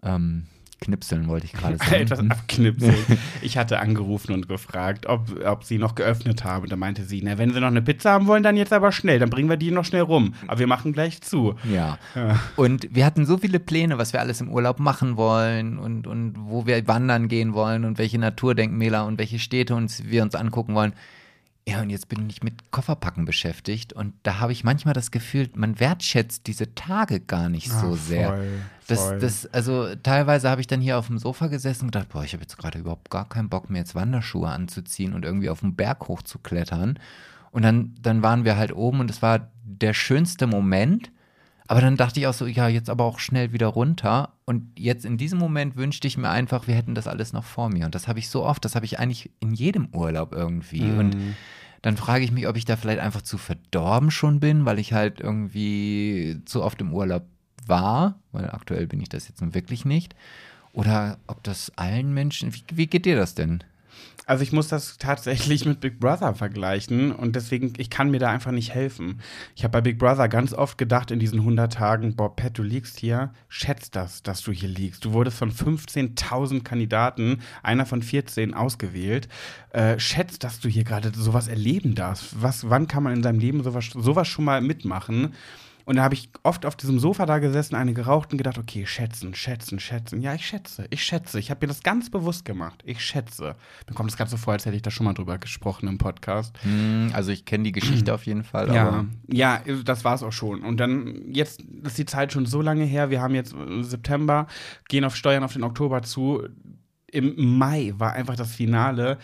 Ähm, 0.02 0.46
knipseln 0.80 1.28
wollte 1.28 1.46
ich 1.46 1.54
gerade 1.54 1.78
sagen. 1.80 1.94
Etwas 1.94 2.20
abknipseln. 2.20 2.96
Ich 3.42 3.58
hatte 3.58 3.80
angerufen 3.80 4.34
und 4.34 4.48
gefragt, 4.48 5.06
ob, 5.08 5.28
ob 5.46 5.64
sie 5.64 5.78
noch 5.78 5.96
geöffnet 5.96 6.44
haben. 6.44 6.70
Da 6.70 6.76
meinte 6.76 7.04
sie, 7.04 7.22
na, 7.24 7.38
wenn 7.38 7.54
sie 7.54 7.60
noch 7.60 7.68
eine 7.68 7.82
Pizza 7.82 8.12
haben 8.12 8.28
wollen, 8.28 8.44
dann 8.44 8.58
jetzt 8.58 8.74
aber 8.74 8.92
schnell. 8.92 9.20
Dann 9.20 9.30
bringen 9.30 9.50
wir 9.50 9.58
die 9.58 9.72
noch 9.72 9.86
schnell 9.86 10.02
rum. 10.02 10.34
Aber 10.48 10.60
wir 10.60 10.68
machen 10.68 10.94
gleich 10.94 11.22
zu. 11.22 11.56
Ja. 11.70 11.98
Ja. 12.16 12.40
Und 12.56 12.88
wir 12.96 13.06
hatten 13.06 13.26
so 13.26 13.38
viele 13.38 13.60
Pläne, 13.60 13.98
was 13.98 14.14
wir 14.14 14.22
alles 14.22 14.42
im 14.42 14.50
Urlaub 14.50 14.80
machen 14.80 15.18
wollen 15.18 15.78
und, 15.78 16.08
und 16.08 16.36
wo 16.38 16.66
wir 16.66 16.88
wandern 16.88 17.28
gehen 17.28 17.54
wollen 17.54 17.86
und 17.86 17.98
welche 17.98 18.18
Naturdenkmäler 18.18 19.06
und 19.06 19.20
welche 19.20 19.40
Städte 19.40 19.76
uns, 19.76 20.06
wir 20.06 20.24
uns 20.24 20.36
angucken 20.36 20.76
wollen. 20.76 20.94
Ja, 21.68 21.82
und 21.82 21.92
jetzt 21.92 22.10
bin 22.10 22.28
ich 22.30 22.42
mit 22.42 22.72
Kofferpacken 22.72 23.26
beschäftigt 23.26 23.94
und 23.94 24.14
da 24.24 24.40
habe 24.40 24.52
ich 24.52 24.64
manchmal 24.64 24.96
das 24.96 25.12
Gefühl, 25.12 25.50
man 25.54 25.80
wertschätzt 25.80 26.48
diese 26.48 26.74
Tage 26.74 27.20
gar 27.20 27.48
nicht 27.48 27.70
so 27.70 27.92
Ah, 27.92 27.96
sehr. 27.96 28.28
voll, 28.30 28.48
Das, 28.88 29.00
voll. 29.02 29.20
das, 29.20 29.46
also 29.54 29.96
teilweise 30.02 30.50
habe 30.50 30.62
ich 30.62 30.68
dann 30.68 30.82
hier 30.82 30.98
auf 30.98 31.08
dem 31.08 31.20
Sofa 31.20 31.46
gesessen 31.48 31.86
und 31.86 31.92
gedacht, 31.92 32.10
boah, 32.10 32.24
ich 32.24 32.34
habe 32.34 32.42
jetzt 32.42 32.58
gerade 32.58 32.80
überhaupt 32.80 33.12
gar 33.12 33.30
keinen 33.30 33.50
Bock 33.50 33.70
mehr, 33.70 33.82
jetzt 33.82 33.94
Wanderschuhe 33.94 34.50
anzuziehen 34.50 35.14
und 35.14 35.26
irgendwie 35.26 35.50
auf 35.50 35.60
den 35.60 35.76
Berg 35.76 36.08
hochzuklettern. 36.08 36.98
Und 37.52 37.62
dann, 37.64 37.94
dann 38.02 38.24
waren 38.24 38.46
wir 38.46 38.58
halt 38.58 38.74
oben 38.74 39.00
und 39.02 39.12
es 39.12 39.22
war 39.22 39.52
der 39.64 39.94
schönste 39.94 40.48
Moment. 40.48 41.12
Aber 41.70 41.82
dann 41.82 41.98
dachte 41.98 42.20
ich 42.20 42.26
auch 42.26 42.34
so, 42.34 42.48
ja, 42.48 42.68
jetzt 42.68 42.90
aber 42.90 43.04
auch 43.04 43.20
schnell 43.20 43.54
wieder 43.54 43.68
runter. 43.68 44.34
Und 44.46 44.72
jetzt 44.76 45.06
in 45.06 45.18
diesem 45.18 45.38
Moment 45.38 45.76
wünschte 45.76 46.08
ich 46.08 46.18
mir 46.18 46.30
einfach, 46.30 46.66
wir 46.66 46.74
hätten 46.74 46.96
das 46.96 47.06
alles 47.06 47.32
noch 47.32 47.44
vor 47.44 47.70
mir. 47.70 47.86
Und 47.86 47.94
das 47.94 48.08
habe 48.08 48.18
ich 48.18 48.28
so 48.30 48.44
oft, 48.44 48.66
das 48.66 48.74
habe 48.74 48.88
ich 48.88 48.98
eigentlich 48.98 49.30
in 49.40 49.54
jedem 49.54 49.90
Urlaub 49.94 50.34
irgendwie. 50.34 50.82
Und 50.98 51.16
dann 51.84 51.96
frage 51.96 52.24
ich 52.24 52.32
mich, 52.32 52.48
ob 52.48 52.58
ich 52.58 52.66
da 52.66 52.76
vielleicht 52.76 53.00
einfach 53.00 53.22
zu 53.22 53.38
verdorben 53.38 54.10
schon 54.10 54.40
bin, 54.40 54.66
weil 54.66 54.80
ich 54.80 54.94
halt 54.94 55.20
irgendwie 55.20 56.42
zu 56.46 56.64
oft 56.64 56.82
im 56.82 56.92
Urlaub 56.92 57.28
war, 57.68 58.16
weil 58.32 58.50
aktuell 58.50 58.88
bin 58.88 59.00
ich 59.00 59.10
das 59.10 59.28
jetzt 59.28 59.42
nun 59.42 59.54
wirklich 59.54 59.86
nicht. 59.86 60.16
Oder 60.74 61.20
ob 61.28 61.44
das 61.44 61.72
allen 61.76 62.16
Menschen, 62.16 62.52
wie, 62.56 62.64
wie 62.74 62.88
geht 62.88 63.06
dir 63.06 63.16
das 63.16 63.36
denn? 63.36 63.64
Also 64.30 64.44
ich 64.44 64.52
muss 64.52 64.68
das 64.68 65.00
tatsächlich 65.00 65.66
mit 65.66 65.80
Big 65.80 66.00
Brother 66.00 66.36
vergleichen 66.36 67.12
und 67.12 67.36
deswegen, 67.36 67.74
ich 67.78 67.90
kann 67.90 68.12
mir 68.12 68.20
da 68.20 68.30
einfach 68.30 68.52
nicht 68.52 68.76
helfen. 68.76 69.22
Ich 69.56 69.64
habe 69.64 69.72
bei 69.72 69.82
Big 69.82 69.98
Brother 69.98 70.30
ganz 70.30 70.54
oft 70.54 70.78
gedacht 70.78 71.10
in 71.10 71.18
diesen 71.18 71.40
100 71.40 71.74
Tagen, 71.74 72.16
boah, 72.16 72.36
Pat, 72.36 72.56
du 72.56 72.62
liegst 72.62 73.00
hier, 73.00 73.34
schätzt 73.48 73.96
das, 73.96 74.22
dass 74.22 74.44
du 74.44 74.52
hier 74.52 74.70
liegst. 74.70 75.04
Du 75.04 75.14
wurdest 75.14 75.40
von 75.40 75.52
15.000 75.52 76.62
Kandidaten, 76.62 77.42
einer 77.64 77.88
von 77.88 78.04
14 78.04 78.54
ausgewählt. 78.54 79.28
Äh, 79.72 79.98
schätzt, 79.98 80.44
dass 80.44 80.60
du 80.60 80.70
hier 80.70 80.84
gerade 80.84 81.12
sowas 81.16 81.48
erleben 81.48 81.96
darfst. 81.96 82.40
Was, 82.40 82.70
wann 82.70 82.88
kann 82.88 83.02
man 83.02 83.14
in 83.14 83.24
seinem 83.24 83.40
Leben 83.40 83.64
sowas, 83.64 83.90
sowas 83.96 84.28
schon 84.28 84.46
mal 84.46 84.62
mitmachen? 84.62 85.34
Und 85.90 85.96
da 85.96 86.04
habe 86.04 86.14
ich 86.14 86.30
oft 86.44 86.68
auf 86.68 86.76
diesem 86.76 87.00
Sofa 87.00 87.26
da 87.26 87.40
gesessen, 87.40 87.74
eine 87.74 87.96
geraucht 87.96 88.32
und 88.32 88.38
gedacht, 88.38 88.60
okay, 88.60 88.86
schätzen, 88.86 89.34
schätzen, 89.34 89.80
schätzen. 89.80 90.22
Ja, 90.22 90.36
ich 90.36 90.46
schätze, 90.46 90.86
ich 90.92 91.04
schätze. 91.04 91.40
Ich 91.40 91.50
habe 91.50 91.66
mir 91.66 91.68
das 91.70 91.82
ganz 91.82 92.12
bewusst 92.12 92.46
gemacht. 92.46 92.84
Ich 92.86 93.04
schätze. 93.04 93.56
Mir 93.88 93.96
kommt 93.96 94.12
das 94.12 94.16
Ganze 94.16 94.38
vor, 94.38 94.54
als 94.54 94.68
hätte 94.68 94.76
ich 94.76 94.84
da 94.84 94.92
schon 94.92 95.06
mal 95.06 95.16
drüber 95.16 95.40
gesprochen 95.40 95.88
im 95.90 95.98
Podcast. 95.98 96.56
Hm, 96.62 97.10
also 97.14 97.32
ich 97.32 97.44
kenne 97.44 97.64
die 97.64 97.72
Geschichte 97.72 98.14
auf 98.14 98.28
jeden 98.28 98.44
Fall. 98.44 98.72
Ja, 98.72 99.06
ja, 99.32 99.64
das 99.84 100.06
war 100.06 100.14
es 100.14 100.22
auch 100.22 100.32
schon. 100.32 100.62
Und 100.62 100.78
dann, 100.78 101.24
jetzt 101.34 101.62
ist 101.62 101.98
die 101.98 102.06
Zeit 102.06 102.34
schon 102.34 102.46
so 102.46 102.62
lange 102.62 102.84
her. 102.84 103.10
Wir 103.10 103.20
haben 103.20 103.34
jetzt 103.34 103.56
September, 103.82 104.46
gehen 104.90 105.04
auf 105.04 105.16
Steuern 105.16 105.44
auf 105.44 105.54
den 105.54 105.64
Oktober 105.64 106.04
zu. 106.04 106.48
Im 107.12 107.58
Mai 107.58 107.96
war 107.98 108.14
einfach 108.14 108.36
das 108.36 108.54
Finale. 108.54 109.18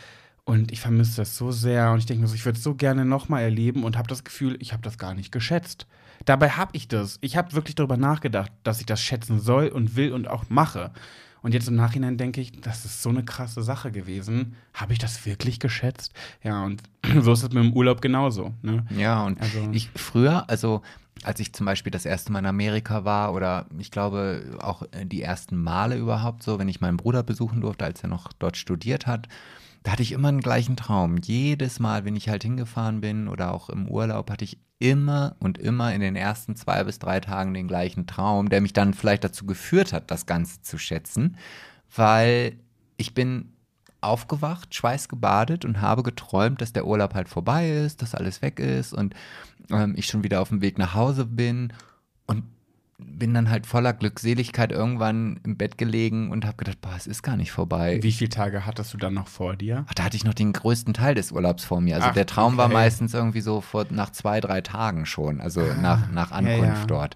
Und 0.45 0.71
ich 0.71 0.79
vermisse 0.79 1.17
das 1.17 1.37
so 1.37 1.51
sehr. 1.51 1.91
Und 1.91 1.99
ich 1.99 2.07
denke 2.07 2.23
mir 2.23 2.27
so, 2.27 2.33
ich 2.33 2.45
würde 2.45 2.57
es 2.57 2.63
so 2.63 2.73
gerne 2.73 3.05
nochmal 3.05 3.43
erleben 3.43 3.83
und 3.83 3.99
habe 3.99 4.07
das 4.07 4.23
Gefühl, 4.23 4.57
ich 4.59 4.73
habe 4.73 4.81
das 4.81 4.97
gar 4.97 5.13
nicht 5.13 5.31
geschätzt. 5.31 5.85
Dabei 6.23 6.49
habe 6.51 6.71
ich 6.73 6.87
das. 6.87 7.17
Ich 7.21 7.35
habe 7.35 7.53
wirklich 7.53 7.75
darüber 7.75 7.97
nachgedacht, 7.97 8.51
dass 8.63 8.79
ich 8.79 8.85
das 8.85 9.01
schätzen 9.01 9.39
soll 9.39 9.67
und 9.67 9.95
will 9.95 10.13
und 10.13 10.27
auch 10.27 10.45
mache. 10.49 10.91
Und 11.41 11.53
jetzt 11.53 11.67
im 11.67 11.75
Nachhinein 11.75 12.17
denke 12.17 12.41
ich, 12.41 12.59
das 12.59 12.85
ist 12.85 13.03
so 13.03 13.09
eine 13.09 13.23
krasse 13.23 13.61
Sache 13.61 13.91
gewesen. 13.91 14.55
Habe 14.73 14.93
ich 14.93 14.99
das 14.99 15.27
wirklich 15.27 15.59
geschätzt? 15.59 16.11
Ja, 16.41 16.63
und 16.63 16.81
so 17.21 17.33
ist 17.33 17.43
es 17.43 17.51
mit 17.51 17.63
dem 17.63 17.73
Urlaub 17.73 18.01
genauso. 18.01 18.53
Ne? 18.63 18.83
Ja, 18.97 19.23
und 19.23 19.39
also, 19.39 19.69
ich 19.71 19.91
früher, 19.95 20.49
also 20.49 20.81
als 21.23 21.39
ich 21.39 21.53
zum 21.53 21.67
Beispiel 21.67 21.91
das 21.91 22.05
erste 22.05 22.31
Mal 22.31 22.39
in 22.39 22.45
Amerika 22.47 23.05
war 23.05 23.33
oder 23.33 23.67
ich 23.77 23.91
glaube 23.91 24.57
auch 24.59 24.83
die 25.03 25.21
ersten 25.21 25.55
Male 25.61 25.97
überhaupt 25.97 26.41
so, 26.41 26.57
wenn 26.57 26.67
ich 26.67 26.81
meinen 26.81 26.97
Bruder 26.97 27.21
besuchen 27.23 27.61
durfte, 27.61 27.85
als 27.85 28.01
er 28.01 28.09
noch 28.09 28.33
dort 28.33 28.57
studiert 28.57 29.05
hat, 29.05 29.27
da 29.85 29.91
hatte 29.91 30.01
ich 30.01 30.13
immer 30.13 30.29
einen 30.29 30.41
gleichen 30.41 30.75
Traum. 30.75 31.17
Jedes 31.17 31.79
Mal, 31.79 32.05
wenn 32.05 32.15
ich 32.15 32.27
halt 32.27 32.41
hingefahren 32.41 33.01
bin 33.01 33.27
oder 33.27 33.53
auch 33.53 33.69
im 33.69 33.87
Urlaub, 33.87 34.31
hatte 34.31 34.43
ich 34.43 34.57
immer 34.79 35.35
und 35.39 35.59
immer 35.59 35.93
in 35.93 36.01
den 36.01 36.15
ersten 36.15 36.55
zwei 36.55 36.83
bis 36.83 36.97
drei 36.97 37.19
Tagen 37.19 37.53
den 37.53 37.67
gleichen 37.67 38.07
Traum, 38.07 38.49
der 38.49 38.61
mich 38.61 38.73
dann 38.73 38.95
vielleicht 38.95 39.23
dazu 39.23 39.45
geführt 39.45 39.93
hat, 39.93 40.09
das 40.09 40.25
Ganze 40.25 40.59
zu 40.63 40.79
schätzen, 40.79 41.37
weil 41.95 42.57
ich 42.97 43.13
bin 43.13 43.53
aufgewacht, 44.01 44.73
schweißgebadet 44.73 45.65
und 45.65 45.81
habe 45.81 46.01
geträumt, 46.01 46.61
dass 46.61 46.73
der 46.73 46.87
Urlaub 46.87 47.13
halt 47.13 47.29
vorbei 47.29 47.69
ist, 47.69 48.01
dass 48.01 48.15
alles 48.15 48.41
weg 48.41 48.59
ist 48.59 48.91
und 48.91 49.13
ähm, 49.69 49.93
ich 49.95 50.07
schon 50.07 50.23
wieder 50.23 50.41
auf 50.41 50.49
dem 50.49 50.61
Weg 50.61 50.79
nach 50.79 50.95
Hause 50.95 51.25
bin 51.25 51.71
und 52.25 52.43
bin 52.97 53.33
dann 53.33 53.49
halt 53.49 53.65
voller 53.65 53.91
Glückseligkeit 53.93 54.71
irgendwann 54.71 55.39
im 55.43 55.57
Bett 55.57 55.77
gelegen 55.77 56.31
und 56.31 56.45
habe 56.45 56.55
gedacht, 56.57 56.79
boah, 56.79 56.93
es 56.95 57.07
ist 57.07 57.23
gar 57.23 57.35
nicht 57.35 57.51
vorbei. 57.51 57.99
Wie 58.01 58.11
viele 58.11 58.29
Tage 58.29 58.65
hattest 58.65 58.93
du 58.93 58.97
dann 58.97 59.13
noch 59.13 59.27
vor 59.27 59.57
dir? 59.57 59.85
Ach, 59.87 59.93
da 59.93 60.03
hatte 60.05 60.15
ich 60.15 60.23
noch 60.23 60.33
den 60.33 60.53
größten 60.53 60.93
Teil 60.93 61.15
des 61.15 61.31
Urlaubs 61.31 61.65
vor 61.65 61.81
mir. 61.81 61.95
Also 61.95 62.07
Ach, 62.09 62.13
der 62.13 62.25
Traum 62.25 62.53
okay. 62.53 62.57
war 62.57 62.69
meistens 62.69 63.13
irgendwie 63.13 63.41
so 63.41 63.59
vor, 63.59 63.85
nach 63.89 64.11
zwei, 64.11 64.39
drei 64.39 64.61
Tagen 64.61 65.05
schon, 65.05 65.41
also 65.41 65.61
ah, 65.61 65.75
nach, 65.81 66.09
nach 66.11 66.31
Ankunft 66.31 66.61
ja, 66.61 66.73
ja. 66.73 66.85
dort. 66.85 67.15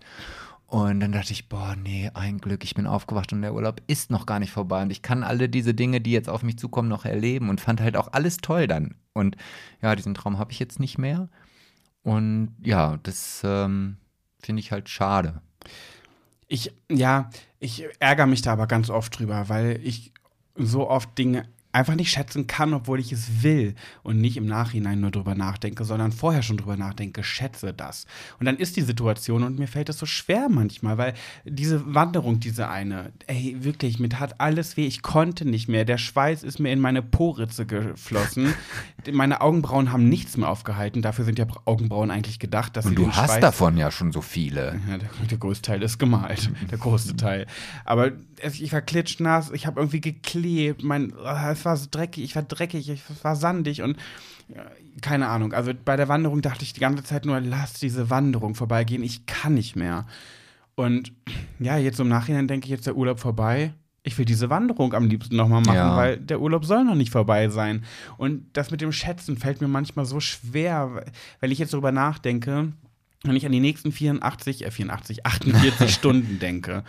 Und 0.68 1.00
dann 1.00 1.12
dachte 1.14 1.32
ich, 1.32 1.50
boah, 1.50 1.76
nee, 1.82 2.12
ein 2.14 2.40
Glück, 2.40 2.64
ich 2.64 2.76
bin 2.76 2.86
aufgewacht 2.86 3.34
und 3.34 3.42
der 3.42 3.56
Urlaub 3.56 3.82
ist 3.88 4.12
noch 4.12 4.26
gar 4.26 4.40
nicht 4.40 4.52
vorbei. 4.52 4.84
Und 4.84 4.92
ich 4.92 5.02
kann 5.02 5.24
alle 5.24 5.50
diese 5.50 5.74
Dinge, 5.74 6.02
die 6.02 6.12
jetzt 6.12 6.30
auf 6.30 6.44
mich 6.44 6.60
zukommen, 6.60 6.90
noch 6.90 7.06
erleben 7.06 7.50
und 7.50 7.60
fand 7.60 7.82
halt 7.82 7.98
auch 7.98 8.10
alles 8.12 8.38
toll 8.38 8.68
dann. 8.68 8.96
Und 9.14 9.36
ja, 9.82 9.96
diesen 9.96 10.14
Traum 10.14 10.38
habe 10.38 10.52
ich 10.52 10.60
jetzt 10.60 10.80
nicht 10.80 11.00
mehr. 11.00 11.30
Und 12.04 12.56
ja, 12.62 12.98
das 13.02 13.42
ähm, 13.44 13.98
finde 14.40 14.60
ich 14.60 14.72
halt 14.72 14.90
schade. 14.90 15.42
Ich, 16.48 16.74
ja, 16.90 17.30
ich 17.60 17.86
ärgere 18.00 18.26
mich 18.26 18.42
da 18.42 18.54
aber 18.54 18.68
ganz 18.68 18.90
oft 18.90 19.20
drüber, 19.20 19.50
weil 19.50 19.80
ich 19.84 20.14
so 20.56 20.90
oft 20.90 21.18
Dinge 21.18 21.48
einfach 21.72 21.96
nicht 21.96 22.12
schätzen 22.12 22.48
kann, 22.48 22.74
obwohl 22.74 23.00
ich 23.00 23.12
es 23.12 23.44
will 23.44 23.76
und 24.02 24.20
nicht 24.20 24.38
im 24.38 24.48
Nachhinein 24.48 25.00
nur 25.00 25.12
drüber 25.12 25.36
nachdenke, 25.36 25.84
sondern 25.84 26.12
vorher 26.12 26.42
schon 26.42 26.58
drüber 26.58 26.78
nachdenke, 26.78 27.24
schätze 27.24 27.74
das. 27.74 28.06
Und 28.40 28.48
dann 28.48 28.58
ist 28.58 28.76
die 28.76 28.82
Situation 28.82 29.44
und 29.44 29.60
mir 29.60 29.68
fällt 29.68 29.90
es 29.90 30.00
so 30.00 30.08
schwer 30.08 30.50
manchmal, 30.50 30.98
weil 30.98 31.14
diese 31.46 31.94
Wanderung, 31.94 32.40
diese 32.40 32.70
eine, 32.70 33.12
ey, 33.28 33.58
wirklich, 33.60 34.00
mir 34.00 34.10
tat 34.10 34.42
alles 34.42 34.78
weh, 34.78 34.88
ich 34.88 35.04
konnte 35.04 35.46
nicht 35.46 35.68
mehr, 35.68 35.86
der 35.86 36.00
Schweiß 36.00 36.42
ist 36.42 36.60
mir 36.60 36.72
in 36.72 36.80
meine 36.80 37.04
Poritze 37.04 37.68
geflossen, 37.68 38.54
meine 39.12 39.42
Augenbrauen 39.42 39.92
haben 39.92 40.10
nichts 40.10 40.38
mehr 40.38 40.50
aufgehalten, 40.50 41.04
dafür 41.04 41.26
sind 41.26 41.38
ja 41.38 41.46
Augenbrauen 41.66 42.10
eigentlich 42.10 42.40
gedacht, 42.40 42.78
dass 42.78 42.86
und 42.86 42.92
sie 42.92 42.96
du 42.96 43.12
hast 43.12 43.28
Schweiß 43.28 43.42
davon 43.42 43.78
ja 43.78 43.92
schon 43.92 44.12
so 44.12 44.22
viele. 44.22 44.80
Ja, 44.90 44.98
der, 44.98 45.10
der 45.30 45.38
größte 45.38 45.72
Teil 45.72 45.84
ist 45.84 46.00
gemalt, 46.00 46.50
der 46.72 46.80
große 46.80 47.16
Teil. 47.18 47.46
Aber 47.86 48.12
ich 48.42 48.74
war 48.74 48.82
klitschnass, 48.82 49.52
ich 49.52 49.68
habe 49.68 49.80
irgendwie 49.80 50.02
geklebt, 50.02 50.84
mein, 50.84 51.14
es 51.60 51.66
war 51.66 51.78
so 51.78 51.88
dreckig, 51.90 52.24
ich 52.24 52.36
war 52.36 52.44
dreckig, 52.44 52.90
ich 52.90 53.02
war 53.24 53.36
sandig 53.36 53.82
und 53.82 53.98
keine 55.02 55.28
Ahnung. 55.28 55.54
Also 55.54 55.72
bei 55.86 55.96
der 55.96 56.08
Wanderung 56.08 56.42
dachte 56.42 56.64
ich 56.64 56.74
die 56.74 56.80
ganze 56.80 57.04
Zeit 57.04 57.26
nur, 57.26 57.40
lass 57.40 57.74
diese 57.74 58.10
Wanderung 58.10 58.56
vorbeigehen, 58.56 59.04
ich 59.04 59.26
kann 59.26 59.54
nicht 59.54 59.76
mehr. 59.76 60.06
Und 60.76 61.12
ja, 61.60 61.78
jetzt 61.78 62.00
im 62.00 62.08
Nachhinein 62.08 62.48
denke 62.48 62.66
ich, 62.66 62.72
jetzt 62.72 62.88
der 62.88 62.96
Urlaub 62.96 63.20
vorbei. 63.20 63.74
Ich 64.02 64.18
will 64.18 64.26
diese 64.26 64.50
Wanderung 64.50 64.94
am 64.94 65.06
liebsten 65.06 65.36
nochmal 65.36 65.62
machen, 65.62 65.76
ja. 65.76 65.96
weil 65.96 66.18
der 66.18 66.40
Urlaub 66.40 66.66
soll 66.66 66.86
noch 66.86 66.96
nicht 66.96 67.12
vorbei 67.12 67.50
sein. 67.50 67.84
Und 68.18 68.46
das 68.54 68.72
mit 68.72 68.82
dem 68.82 68.92
Schätzen 68.92 69.38
fällt 69.38 69.62
mir 69.62 69.68
manchmal 69.68 70.06
so 70.06 70.20
schwer, 70.20 71.04
weil 71.42 71.52
ich 71.52 71.60
jetzt 71.60 71.74
darüber 71.74 71.92
nachdenke, 71.92 72.72
wenn 73.24 73.36
ich 73.36 73.46
an 73.46 73.52
die 73.52 73.60
nächsten 73.60 73.92
84, 73.92 74.66
äh 74.66 74.72
84, 74.72 75.26
48 75.26 75.94
Stunden 75.94 76.40
denke 76.40 76.84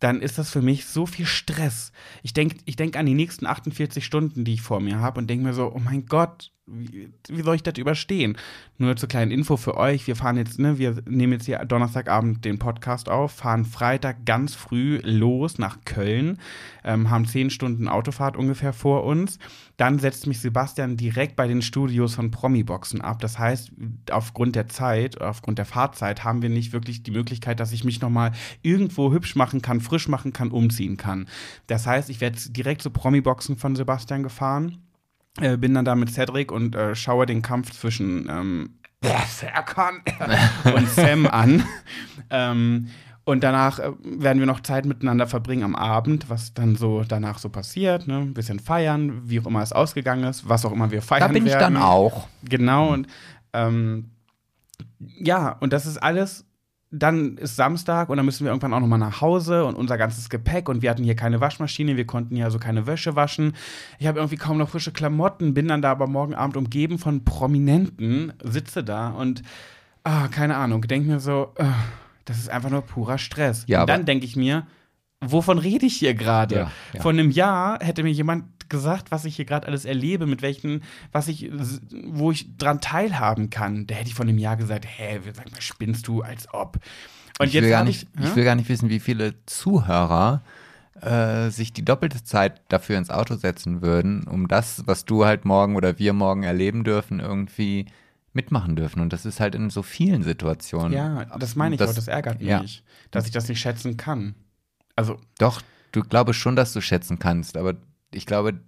dann 0.00 0.20
ist 0.20 0.38
das 0.38 0.50
für 0.50 0.62
mich 0.62 0.86
so 0.86 1.06
viel 1.06 1.26
Stress. 1.26 1.92
Ich 2.22 2.34
denke 2.34 2.56
ich 2.64 2.76
denk 2.76 2.96
an 2.96 3.06
die 3.06 3.14
nächsten 3.14 3.46
48 3.46 4.04
Stunden, 4.04 4.44
die 4.44 4.54
ich 4.54 4.62
vor 4.62 4.80
mir 4.80 5.00
habe 5.00 5.18
und 5.18 5.28
denke 5.28 5.44
mir 5.44 5.54
so, 5.54 5.72
oh 5.74 5.80
mein 5.80 6.06
Gott, 6.06 6.50
wie, 6.68 7.12
wie, 7.28 7.42
soll 7.42 7.54
ich 7.54 7.62
das 7.62 7.78
überstehen? 7.78 8.36
Nur 8.76 8.96
zur 8.96 9.08
kleinen 9.08 9.30
Info 9.30 9.56
für 9.56 9.76
euch, 9.76 10.06
wir 10.08 10.16
fahren 10.16 10.36
jetzt, 10.36 10.58
ne, 10.58 10.78
wir 10.78 10.96
nehmen 11.08 11.34
jetzt 11.34 11.46
hier 11.46 11.58
Donnerstagabend 11.64 12.44
den 12.44 12.58
Podcast 12.58 13.08
auf, 13.08 13.30
fahren 13.30 13.64
Freitag 13.64 14.26
ganz 14.26 14.56
früh 14.56 14.98
los 15.04 15.58
nach 15.58 15.78
Köln, 15.84 16.38
ähm, 16.82 17.08
haben 17.08 17.26
zehn 17.26 17.50
Stunden 17.50 17.86
Autofahrt 17.88 18.36
ungefähr 18.36 18.72
vor 18.72 19.04
uns. 19.04 19.38
Dann 19.76 20.00
setzt 20.00 20.26
mich 20.26 20.40
Sebastian 20.40 20.96
direkt 20.96 21.36
bei 21.36 21.46
den 21.46 21.62
Studios 21.62 22.16
von 22.16 22.32
Promi-Boxen 22.32 23.00
ab. 23.00 23.20
Das 23.20 23.38
heißt, 23.38 23.70
aufgrund 24.10 24.56
der 24.56 24.66
Zeit, 24.66 25.20
aufgrund 25.20 25.58
der 25.58 25.66
Fahrzeit 25.66 26.24
haben 26.24 26.42
wir 26.42 26.48
nicht 26.48 26.72
wirklich 26.72 27.04
die 27.04 27.10
Möglichkeit, 27.12 27.60
dass 27.60 27.72
ich 27.72 27.84
mich 27.84 28.00
nochmal 28.00 28.32
irgendwo 28.62 29.12
hübsch 29.12 29.36
machen 29.36 29.62
kann, 29.62 29.80
frisch 29.86 30.08
machen 30.08 30.32
kann, 30.32 30.50
umziehen 30.50 30.96
kann. 30.96 31.28
Das 31.66 31.86
heißt, 31.86 32.10
ich 32.10 32.20
werde 32.20 32.38
direkt 32.50 32.82
zu 32.82 32.90
Promi-Boxen 32.90 33.56
von 33.56 33.74
Sebastian 33.76 34.22
gefahren 34.22 34.78
äh, 35.40 35.56
bin 35.56 35.74
dann 35.74 35.84
da 35.84 35.94
mit 35.94 36.10
Cedric 36.10 36.50
und 36.50 36.74
äh, 36.74 36.94
schaue 36.94 37.26
den 37.26 37.42
Kampf 37.42 37.72
zwischen 37.72 38.28
ähm, 38.30 38.70
Serkan 39.28 40.02
und 40.74 40.88
Sam 40.88 41.26
an. 41.26 41.64
ähm, 42.30 42.88
und 43.24 43.42
danach 43.42 43.78
äh, 43.78 43.90
werden 44.02 44.38
wir 44.38 44.46
noch 44.46 44.60
Zeit 44.60 44.86
miteinander 44.86 45.26
verbringen 45.26 45.64
am 45.64 45.74
Abend, 45.74 46.30
was 46.30 46.54
dann 46.54 46.76
so 46.76 47.02
danach 47.06 47.38
so 47.38 47.48
passiert, 47.48 48.06
ne? 48.06 48.18
Ein 48.18 48.34
bisschen 48.34 48.60
feiern, 48.60 49.22
wie 49.24 49.40
auch 49.40 49.46
immer 49.46 49.62
es 49.62 49.72
ausgegangen 49.72 50.24
ist, 50.24 50.48
was 50.48 50.64
auch 50.64 50.72
immer 50.72 50.90
wir 50.90 51.02
feiern. 51.02 51.20
Da 51.20 51.28
bin 51.28 51.44
werden. 51.44 51.48
ich 51.48 51.58
dann 51.58 51.76
auch. 51.76 52.28
Genau, 52.44 52.92
und 52.92 53.08
ähm, 53.52 54.10
ja, 54.98 55.50
und 55.60 55.72
das 55.72 55.86
ist 55.86 55.98
alles 55.98 56.46
dann 56.90 57.36
ist 57.36 57.56
Samstag 57.56 58.08
und 58.08 58.16
dann 58.16 58.26
müssen 58.26 58.44
wir 58.44 58.50
irgendwann 58.50 58.72
auch 58.72 58.80
nochmal 58.80 58.98
nach 58.98 59.20
Hause 59.20 59.64
und 59.64 59.74
unser 59.74 59.98
ganzes 59.98 60.30
Gepäck 60.30 60.68
und 60.68 60.82
wir 60.82 60.90
hatten 60.90 61.02
hier 61.02 61.16
keine 61.16 61.40
Waschmaschine, 61.40 61.96
wir 61.96 62.06
konnten 62.06 62.36
ja 62.36 62.48
so 62.50 62.58
keine 62.58 62.86
Wäsche 62.86 63.16
waschen. 63.16 63.54
Ich 63.98 64.06
habe 64.06 64.18
irgendwie 64.18 64.36
kaum 64.36 64.58
noch 64.58 64.68
frische 64.68 64.92
Klamotten, 64.92 65.52
bin 65.52 65.68
dann 65.68 65.82
da 65.82 65.90
aber 65.90 66.06
morgen 66.06 66.34
Abend 66.34 66.56
umgeben 66.56 66.98
von 66.98 67.24
Prominenten, 67.24 68.32
sitze 68.42 68.84
da 68.84 69.08
und 69.10 69.42
ah, 70.04 70.28
keine 70.28 70.56
Ahnung, 70.56 70.82
denke 70.82 71.10
mir 71.10 71.20
so, 71.20 71.52
uh, 71.58 71.64
das 72.24 72.38
ist 72.38 72.50
einfach 72.50 72.70
nur 72.70 72.82
purer 72.82 73.18
Stress. 73.18 73.64
Ja, 73.66 73.80
und 73.80 73.88
dann 73.88 74.04
denke 74.04 74.24
ich 74.24 74.36
mir, 74.36 74.66
wovon 75.20 75.58
rede 75.58 75.86
ich 75.86 75.96
hier 75.96 76.14
gerade? 76.14 76.54
Ja, 76.54 76.70
ja. 76.92 77.02
Vor 77.02 77.10
einem 77.10 77.30
Jahr 77.30 77.78
hätte 77.80 78.04
mir 78.04 78.12
jemand 78.12 78.44
gesagt, 78.68 79.10
was 79.10 79.24
ich 79.24 79.36
hier 79.36 79.44
gerade 79.44 79.66
alles 79.66 79.84
erlebe, 79.84 80.26
mit 80.26 80.42
welchen, 80.42 80.82
was 81.12 81.28
ich, 81.28 81.50
wo 82.06 82.30
ich 82.30 82.56
dran 82.56 82.80
teilhaben 82.80 83.50
kann. 83.50 83.86
Da 83.86 83.94
hätte 83.94 84.08
ich 84.08 84.14
vor 84.14 84.24
einem 84.24 84.38
Jahr 84.38 84.56
gesagt, 84.56 84.86
hä, 84.86 85.20
sag 85.32 85.50
mal, 85.50 85.60
spinnst 85.60 86.08
du, 86.08 86.22
als 86.22 86.52
ob. 86.52 86.78
Und 87.38 87.48
ich 87.48 87.52
jetzt 87.52 87.64
will 87.64 87.70
gar 87.70 87.84
nicht, 87.84 88.08
ich, 88.18 88.24
ich 88.24 88.36
will 88.36 88.44
gar 88.44 88.54
nicht 88.54 88.68
wissen, 88.68 88.88
wie 88.88 89.00
viele 89.00 89.34
Zuhörer 89.46 90.42
äh, 91.00 91.50
sich 91.50 91.72
die 91.72 91.84
doppelte 91.84 92.24
Zeit 92.24 92.62
dafür 92.68 92.98
ins 92.98 93.10
Auto 93.10 93.36
setzen 93.36 93.82
würden, 93.82 94.24
um 94.24 94.48
das, 94.48 94.82
was 94.86 95.04
du 95.04 95.24
halt 95.24 95.44
morgen 95.44 95.76
oder 95.76 95.98
wir 95.98 96.12
morgen 96.12 96.42
erleben 96.42 96.84
dürfen, 96.84 97.20
irgendwie 97.20 97.86
mitmachen 98.32 98.76
dürfen. 98.76 99.00
Und 99.00 99.12
das 99.12 99.26
ist 99.26 99.40
halt 99.40 99.54
in 99.54 99.70
so 99.70 99.82
vielen 99.82 100.22
Situationen. 100.22 100.92
Ja, 100.92 101.24
das 101.38 101.56
meine 101.56 101.74
ich 101.74 101.78
das, 101.78 101.90
auch, 101.90 101.94
das 101.94 102.08
ärgert 102.08 102.40
mich, 102.40 102.48
ja. 102.48 102.82
dass 103.10 103.26
ich 103.26 103.32
das 103.32 103.48
nicht 103.48 103.60
schätzen 103.60 103.96
kann. 103.96 104.34
Also. 104.94 105.18
Doch, 105.38 105.60
du 105.92 106.02
glaubst 106.02 106.36
schon, 106.36 106.56
dass 106.56 106.72
du 106.72 106.80
schätzen 106.80 107.18
kannst, 107.18 107.56
aber 107.56 107.74
ich 108.12 108.26
glaube, 108.26 108.60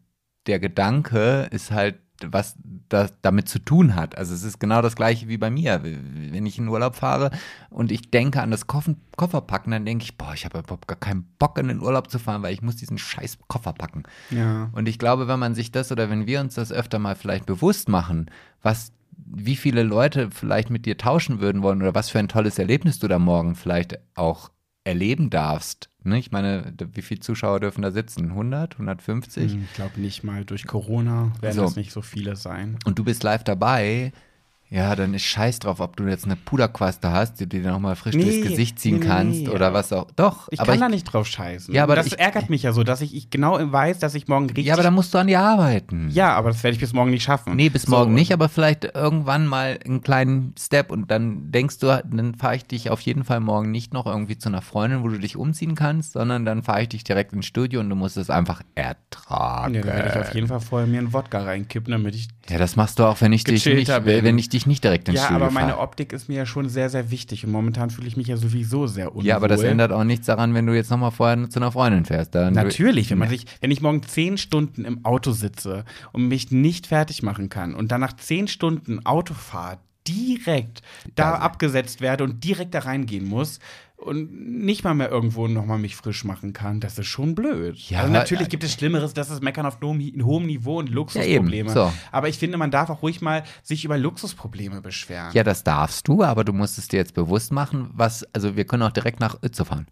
der 0.47 0.59
Gedanke 0.59 1.49
ist 1.51 1.71
halt, 1.71 1.99
was 2.25 2.57
das 2.89 3.13
damit 3.23 3.49
zu 3.49 3.59
tun 3.61 3.95
hat. 3.95 4.17
Also 4.19 4.35
es 4.35 4.43
ist 4.43 4.59
genau 4.59 4.83
das 4.83 4.97
gleiche 4.97 5.29
wie 5.29 5.39
bei 5.39 5.51
mir. 5.51 5.83
Wenn 5.83 6.47
ich 6.47 6.59
in 6.59 6.69
Urlaub 6.69 6.97
fahre 6.97 7.31
und 7.71 7.93
ich 7.93 8.11
denke 8.11 8.41
an 8.41 8.51
das 8.51 8.67
Koffer, 8.67 8.95
Kofferpacken, 9.17 9.71
dann 9.71 9.85
denke 9.85 10.05
ich, 10.05 10.17
boah, 10.19 10.33
ich 10.35 10.45
habe 10.45 10.59
überhaupt 10.59 10.89
gar 10.89 10.99
keinen 10.99 11.25
Bock 11.39 11.59
in 11.59 11.69
den 11.69 11.81
Urlaub 11.81 12.11
zu 12.11 12.19
fahren, 12.19 12.43
weil 12.43 12.55
ich 12.55 12.63
muss 12.63 12.77
diesen 12.77 12.99
scheiß 12.99 13.39
Koffer 13.47 13.73
packen. 13.73 14.03
Ja. 14.31 14.69
Und 14.73 14.89
ich 14.89 14.99
glaube, 14.99 15.29
wenn 15.29 15.39
man 15.39 15.55
sich 15.55 15.71
das 15.71 15.93
oder 15.93 16.11
wenn 16.11 16.27
wir 16.27 16.41
uns 16.41 16.55
das 16.55 16.73
öfter 16.73 16.99
mal 16.99 17.15
vielleicht 17.15 17.47
bewusst 17.47 17.89
machen, 17.89 18.31
was 18.63 18.93
wie 19.31 19.57
viele 19.57 19.83
Leute 19.83 20.31
vielleicht 20.31 20.71
mit 20.71 20.87
dir 20.87 20.97
tauschen 20.97 21.41
würden 21.41 21.63
wollen 21.63 21.83
oder 21.83 21.95
was 21.95 22.09
für 22.09 22.19
ein 22.19 22.29
tolles 22.29 22.59
Erlebnis 22.59 22.99
du 22.99 23.09
da 23.09 23.19
morgen 23.19 23.55
vielleicht 23.55 23.99
auch 24.15 24.51
erleben 24.89 25.31
darfst. 25.31 25.91
Ne? 26.03 26.19
Ich 26.19 26.31
meine, 26.33 26.73
wie 26.95 27.03
viele 27.03 27.21
Zuschauer 27.21 27.61
dürfen 27.61 27.83
da 27.83 27.91
sitzen? 27.91 28.31
100, 28.31 28.75
150? 28.75 29.53
Hm, 29.53 29.65
Ich 29.65 29.75
glaube 29.75 30.01
nicht 30.01 30.25
mal 30.25 30.45
durch 30.45 30.67
Corona 30.67 31.33
werden 31.41 31.55
So. 31.55 31.65
es 31.65 31.77
nicht 31.77 31.93
so 31.93 32.03
viele 32.03 32.35
sein. 32.37 32.79
Und 32.85 32.99
du 32.99 33.05
bist 33.05 33.23
live 33.23 33.45
dabei. 33.45 34.13
Ja, 34.71 34.95
dann 34.95 35.15
ist 35.15 35.23
scheiß 35.25 35.61
drauf, 35.61 35.81
ob 35.81 35.97
du 35.97 36.05
jetzt 36.05 36.27
eine 36.27 36.37
Puderquaste 36.37 37.11
hast, 37.11 37.41
die 37.41 37.49
du 37.49 37.61
dir 37.63 37.71
nochmal 37.71 37.97
frisch 37.97 38.15
Nee, 38.15 38.23
durchs 38.25 38.43
Gesicht 38.49 38.79
ziehen 38.79 38.99
nee, 38.99 39.07
kannst 39.07 39.41
nee, 39.41 39.49
oder 39.49 39.73
was 39.73 39.93
auch. 39.95 40.09
Doch, 40.17 40.49
Ich 40.51 40.61
aber 40.61 40.73
kann 40.73 40.81
da 40.83 40.89
nicht 40.91 41.05
drauf 41.05 41.27
scheißen. 41.27 41.75
Ja, 41.75 41.85
aber 41.85 41.97
das 41.97 42.09
ich- 42.09 42.19
ärgert 42.19 42.51
mich 42.51 42.65
ja 42.65 42.73
so, 42.75 42.85
dass 42.85 43.01
ich, 43.01 43.15
ich 43.17 43.31
genau 43.31 43.59
weiß, 43.61 43.99
dass 43.99 44.15
ich 44.15 44.29
morgen 44.29 44.45
richtig. 44.47 44.67
ja, 44.67 44.75
aber 44.75 44.83
da 44.83 44.91
musst 44.91 45.15
du 45.15 45.19
an 45.19 45.27
dir 45.29 45.41
arbeiten. 45.41 46.11
ja, 46.11 46.35
aber 46.35 46.51
das 46.51 46.63
werde 46.63 46.75
ich 46.75 46.81
bis 46.81 46.93
morgen 46.93 47.11
nicht 47.11 47.23
schaffen. 47.23 47.57
Nee, 47.57 47.71
bis 47.71 47.83
So, 47.85 47.93
morgen 47.93 48.13
nicht, 48.13 48.31
aber 48.33 48.51
vielleicht 48.51 48.85
irgendwann 48.95 49.47
mal 49.47 49.79
einen 49.85 50.03
kleinen 50.03 50.55
Step 50.59 50.91
und 50.91 51.11
dann 51.11 51.51
denkst 51.51 51.79
du, 51.79 51.87
dann 52.05 52.35
fahre 52.35 52.57
ich 52.57 52.67
dich 52.67 52.91
auf 52.91 53.01
jeden 53.01 53.25
Fall 53.25 53.41
morgen 53.41 53.71
nicht 53.71 53.95
noch 53.95 54.05
irgendwie 54.05 54.37
zu 54.37 54.51
einer 54.51 54.61
Freundin, 54.61 55.03
wo 55.03 55.09
du 55.09 55.19
dich 55.19 55.37
umziehen 55.37 55.77
kannst, 55.77 56.13
sondern 56.13 56.45
dann 56.45 56.63
fahre 56.63 56.83
ich 56.83 56.91
dich 56.91 57.05
direkt 57.05 57.33
ins 57.33 57.47
Studio 57.47 57.81
und 57.81 57.89
du 57.89 57.97
musst 57.97 58.19
es 58.19 58.29
einfach 58.29 58.61
ertragen. 58.75 59.75
Ja, 59.75 59.81
da 59.81 59.87
werde 59.87 60.09
ich 60.11 60.17
auf 60.29 60.35
jeden 60.35 60.49
Fall 60.49 60.61
vorher 60.61 60.87
mir 60.87 60.99
einen 60.99 61.13
Wodka 61.15 61.43
reinkippen, 61.43 61.91
damit 61.93 62.15
ich. 62.15 62.29
Ja, 62.51 62.59
das 62.59 62.77
machst 62.77 62.99
du 62.99 63.05
auch, 63.05 63.21
wenn 63.21 63.33
ich 63.33 63.45
dich 63.45 63.65
nicht, 63.67 63.87
bin. 64.05 64.25
wenn 64.25 64.39
ich 64.39 64.49
dich 64.49 64.67
nicht 64.67 64.83
direkt 64.83 65.09
ins 65.09 65.19
Ja, 65.19 65.27
Studio 65.27 65.45
aber 65.45 65.53
meine. 65.53 65.79
Optik 65.79 66.13
ist 66.13 66.29
mir 66.29 66.37
ja 66.37 66.47
schon 66.47 66.69
sehr, 66.69 66.89
sehr 66.89 67.11
wichtig 67.11 67.45
und 67.45 67.53
momentan 67.53 67.91
fühle 67.91 68.09
ich 68.09 68.17
mich 68.17 68.27
ja 68.29 68.37
sowieso 68.37 68.87
sehr 68.87 69.11
unwohl. 69.11 69.25
Ja, 69.27 69.37
aber 69.37 69.49
das 69.49 69.63
ändert 69.63 69.93
auch 69.93 70.05
nichts 70.05 70.27
daran, 70.27 70.55
wenn 70.55 70.67
du 70.67 70.75
jetzt 70.75 70.91
nochmal 70.91 71.11
vorher 71.11 71.51
zu 71.51 71.59
einer 71.59 71.73
Freundin 71.73 72.05
fährst. 72.07 72.35
Dann 72.35 72.55
Natürlich, 72.55 73.11
wenn 73.11 73.19
man 73.19 73.29
sich, 73.29 73.45
wenn 73.61 73.71
ich 73.71 73.83
morgen 73.83 74.03
zehn 74.03 74.39
Stunden 74.39 74.85
im 74.85 75.05
Auto 75.05 75.33
sitze 75.33 75.85
und 76.13 76.29
mich 76.29 76.51
nicht 76.51 76.87
fertig 76.87 77.23
machen 77.23 77.49
kann 77.49 77.75
und 77.75 77.93
dann 77.93 78.01
nach 78.01 78.15
zehn 78.15 78.49
Stunden 78.49 79.05
Autofahrt 79.05 79.81
direkt 80.07 80.81
da 81.17 81.33
Also- 81.33 81.43
abgesetzt 81.43 82.01
werde 82.01 82.25
und 82.25 82.43
direkt 82.45 82.75
da 82.75 82.81
reingehen 82.81 83.27
muss 83.27 83.59
und 83.99 84.33
nicht 84.65 84.85
mal 84.85 84.95
mehr 84.95 85.11
irgendwo 85.11 85.49
nochmal 85.49 85.79
mich 85.79 85.97
frisch 85.97 86.25
machen 86.25 86.53
kann, 86.53 86.81
das 86.81 86.99
ist 86.99 87.07
schon 87.09 87.35
blöd. 87.35 87.77
Ja, 87.91 88.01
also 88.01 88.13
natürlich 88.13 88.49
gibt 88.49 88.63
es 88.65 88.73
Schlimmeres, 88.73 89.13
das 89.13 89.29
ist 89.31 89.43
Meckern 89.43 89.67
auf 89.67 89.79
hohem, 89.83 90.01
hohem 90.23 90.47
Niveau 90.47 90.79
und 90.79 90.89
Luxusprobleme. 90.89 91.69
Ja, 91.69 91.75
so. 91.75 91.93
Aber 92.13 92.29
ich 92.29 92.39
finde, 92.39 92.57
man 92.59 92.71
darf 92.71 92.91
auch 92.91 93.03
ruhig 93.03 93.21
mal 93.21 93.43
sich 93.63 93.85
über 93.85 93.99
Luxusprobleme 93.99 94.81
beschweren. 94.81 95.33
Ja, 95.35 95.43
das 95.43 95.65
darfst 95.65 96.07
du, 96.09 96.23
aber 96.23 96.45
du 96.45 96.53
musst 96.53 96.79
es 96.79 96.89
dir 96.89 96.99
jetzt 96.99 97.15
bewusst 97.15 97.53
machen, 97.53 97.91
was, 97.93 98.25
also 98.33 98.57
wir 98.57 98.65
können 98.65 98.85
auch 98.85 98.93
direkt 98.93 99.21
nach 99.21 99.43
Itze 99.43 99.65
fahren. 99.65 99.87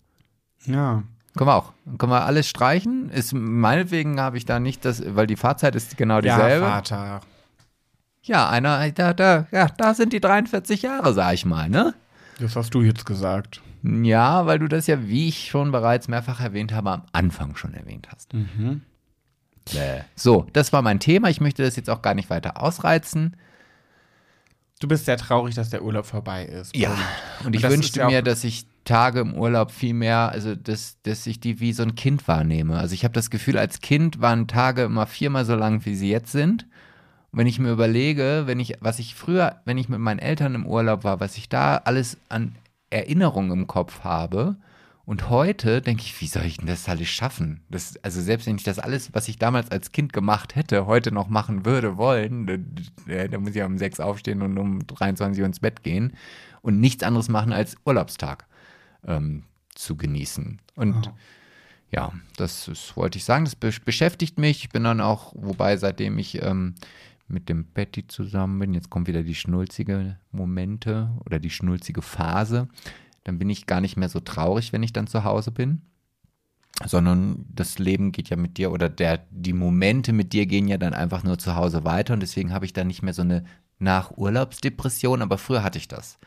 ja. 0.64 1.02
Können 1.36 1.50
wir 1.50 1.54
auch. 1.56 1.74
Können 1.98 2.12
wir 2.12 2.24
alles 2.24 2.48
streichen? 2.48 3.10
Ist, 3.10 3.34
meinetwegen 3.34 4.18
habe 4.18 4.38
ich 4.38 4.46
da 4.46 4.58
nicht 4.58 4.86
das, 4.86 5.02
weil 5.14 5.26
die 5.26 5.36
Fahrzeit 5.36 5.74
ist 5.76 5.98
genau 5.98 6.20
Ja, 6.20 6.34
dieselbe. 6.38 6.64
Vater. 6.64 7.20
Ja, 8.22 8.48
einer, 8.48 8.90
da, 8.92 9.12
da, 9.12 9.46
ja, 9.52 9.66
da 9.76 9.92
sind 9.92 10.14
die 10.14 10.20
43 10.20 10.80
Jahre, 10.80 11.12
sag 11.12 11.34
ich 11.34 11.44
mal, 11.44 11.68
ne? 11.68 11.92
Das 12.40 12.56
hast 12.56 12.72
du 12.72 12.80
jetzt 12.80 13.04
gesagt. 13.04 13.60
Ja, 13.82 14.46
weil 14.46 14.58
du 14.58 14.68
das 14.68 14.86
ja, 14.86 15.06
wie 15.08 15.28
ich 15.28 15.48
schon 15.48 15.72
bereits 15.72 16.08
mehrfach 16.08 16.40
erwähnt 16.40 16.72
habe, 16.72 16.90
am 16.90 17.02
Anfang 17.12 17.56
schon 17.56 17.74
erwähnt 17.74 18.08
hast. 18.12 18.34
Mhm. 18.34 18.82
So, 20.14 20.46
das 20.52 20.72
war 20.72 20.82
mein 20.82 21.00
Thema. 21.00 21.28
Ich 21.28 21.40
möchte 21.40 21.62
das 21.62 21.76
jetzt 21.76 21.90
auch 21.90 22.02
gar 22.02 22.14
nicht 22.14 22.30
weiter 22.30 22.62
ausreizen. 22.62 23.36
Du 24.78 24.88
bist 24.88 25.06
sehr 25.06 25.16
traurig, 25.16 25.54
dass 25.54 25.70
der 25.70 25.82
Urlaub 25.82 26.06
vorbei 26.06 26.44
ist. 26.44 26.76
Ja. 26.76 26.90
Punkt. 26.90 27.46
Und 27.46 27.56
ich 27.56 27.62
wünschte 27.62 28.00
ja 28.00 28.06
mir, 28.06 28.22
dass 28.22 28.44
ich 28.44 28.66
Tage 28.84 29.20
im 29.20 29.34
Urlaub 29.34 29.70
viel 29.72 29.94
mehr, 29.94 30.30
also 30.30 30.54
dass, 30.54 30.98
dass 31.02 31.26
ich 31.26 31.40
die 31.40 31.60
wie 31.60 31.72
so 31.72 31.82
ein 31.82 31.94
Kind 31.94 32.28
wahrnehme. 32.28 32.78
Also 32.78 32.94
ich 32.94 33.02
habe 33.02 33.14
das 33.14 33.30
Gefühl, 33.30 33.58
als 33.58 33.80
Kind 33.80 34.20
waren 34.20 34.46
Tage 34.46 34.82
immer 34.82 35.06
viermal 35.06 35.44
so 35.44 35.56
lang, 35.56 35.84
wie 35.84 35.94
sie 35.94 36.10
jetzt 36.10 36.30
sind. 36.30 36.66
Und 37.32 37.38
wenn 37.40 37.46
ich 37.46 37.58
mir 37.58 37.72
überlege, 37.72 38.42
wenn 38.46 38.60
ich, 38.60 38.74
was 38.80 38.98
ich 38.98 39.14
früher, 39.14 39.60
wenn 39.64 39.78
ich 39.78 39.88
mit 39.88 39.98
meinen 39.98 40.20
Eltern 40.20 40.54
im 40.54 40.66
Urlaub 40.66 41.04
war, 41.04 41.20
was 41.20 41.36
ich 41.36 41.48
da 41.48 41.78
alles 41.78 42.18
an 42.28 42.54
Erinnerungen 42.90 43.52
im 43.52 43.66
Kopf 43.66 44.04
habe. 44.04 44.56
Und 45.04 45.30
heute 45.30 45.82
denke 45.82 46.02
ich, 46.02 46.20
wie 46.20 46.26
soll 46.26 46.44
ich 46.44 46.56
denn 46.56 46.66
das 46.66 46.88
alles 46.88 47.08
schaffen? 47.08 47.60
Das, 47.70 47.96
also 48.02 48.20
selbst 48.20 48.48
wenn 48.48 48.56
ich 48.56 48.64
das 48.64 48.80
alles, 48.80 49.14
was 49.14 49.28
ich 49.28 49.38
damals 49.38 49.70
als 49.70 49.92
Kind 49.92 50.12
gemacht 50.12 50.56
hätte, 50.56 50.86
heute 50.86 51.12
noch 51.12 51.28
machen 51.28 51.64
würde, 51.64 51.96
wollen, 51.96 52.46
da, 53.06 53.38
muss 53.38 53.54
ich 53.54 53.62
um 53.62 53.78
sechs 53.78 54.00
aufstehen 54.00 54.42
und 54.42 54.58
um 54.58 54.84
23 54.84 55.40
Uhr 55.40 55.46
ins 55.46 55.60
Bett 55.60 55.84
gehen 55.84 56.14
und 56.60 56.80
nichts 56.80 57.04
anderes 57.04 57.28
machen 57.28 57.52
als 57.52 57.76
Urlaubstag 57.84 58.46
ähm, 59.06 59.44
zu 59.76 59.96
genießen. 59.96 60.60
Und 60.74 61.12
ja, 61.92 62.12
das 62.36 62.66
ist, 62.66 62.96
wollte 62.96 63.18
ich 63.18 63.24
sagen, 63.24 63.44
das 63.44 63.54
be 63.54 63.72
beschäftigt 63.84 64.38
mich. 64.38 64.64
Ich 64.64 64.68
bin 64.70 64.84
dann 64.84 65.00
auch, 65.00 65.32
wobei 65.36 65.76
seitdem 65.76 66.18
ich 66.18 66.42
ähm, 66.42 66.74
mit 67.28 67.48
dem 67.48 67.64
Betty 67.64 68.06
zusammen 68.06 68.58
bin, 68.58 68.74
jetzt 68.74 68.90
kommt 68.90 69.08
wieder 69.08 69.22
die 69.22 69.34
schnulzige 69.34 70.18
Momente 70.30 71.10
oder 71.24 71.38
die 71.38 71.50
schnulzige 71.50 72.02
Phase, 72.02 72.68
dann 73.24 73.38
bin 73.38 73.50
ich 73.50 73.66
gar 73.66 73.80
nicht 73.80 73.96
mehr 73.96 74.08
so 74.08 74.20
traurig, 74.20 74.72
wenn 74.72 74.82
ich 74.82 74.92
dann 74.92 75.06
zu 75.06 75.24
Hause 75.24 75.50
bin. 75.50 75.82
Sondern 76.84 77.46
das 77.48 77.78
Leben 77.78 78.12
geht 78.12 78.28
ja 78.28 78.36
mit 78.36 78.58
dir 78.58 78.70
oder 78.70 78.90
der, 78.90 79.24
die 79.30 79.54
Momente 79.54 80.12
mit 80.12 80.34
dir 80.34 80.46
gehen 80.46 80.68
ja 80.68 80.76
dann 80.76 80.92
einfach 80.92 81.24
nur 81.24 81.38
zu 81.38 81.56
Hause 81.56 81.84
weiter 81.84 82.12
und 82.12 82.20
deswegen 82.20 82.52
habe 82.52 82.66
ich 82.66 82.74
dann 82.74 82.86
nicht 82.86 83.02
mehr 83.02 83.14
so 83.14 83.22
eine 83.22 83.44
Nachurlaubsdepression, 83.78 85.22
aber 85.22 85.38
früher 85.38 85.62
hatte 85.62 85.78
ich 85.78 85.88
das. 85.88 86.18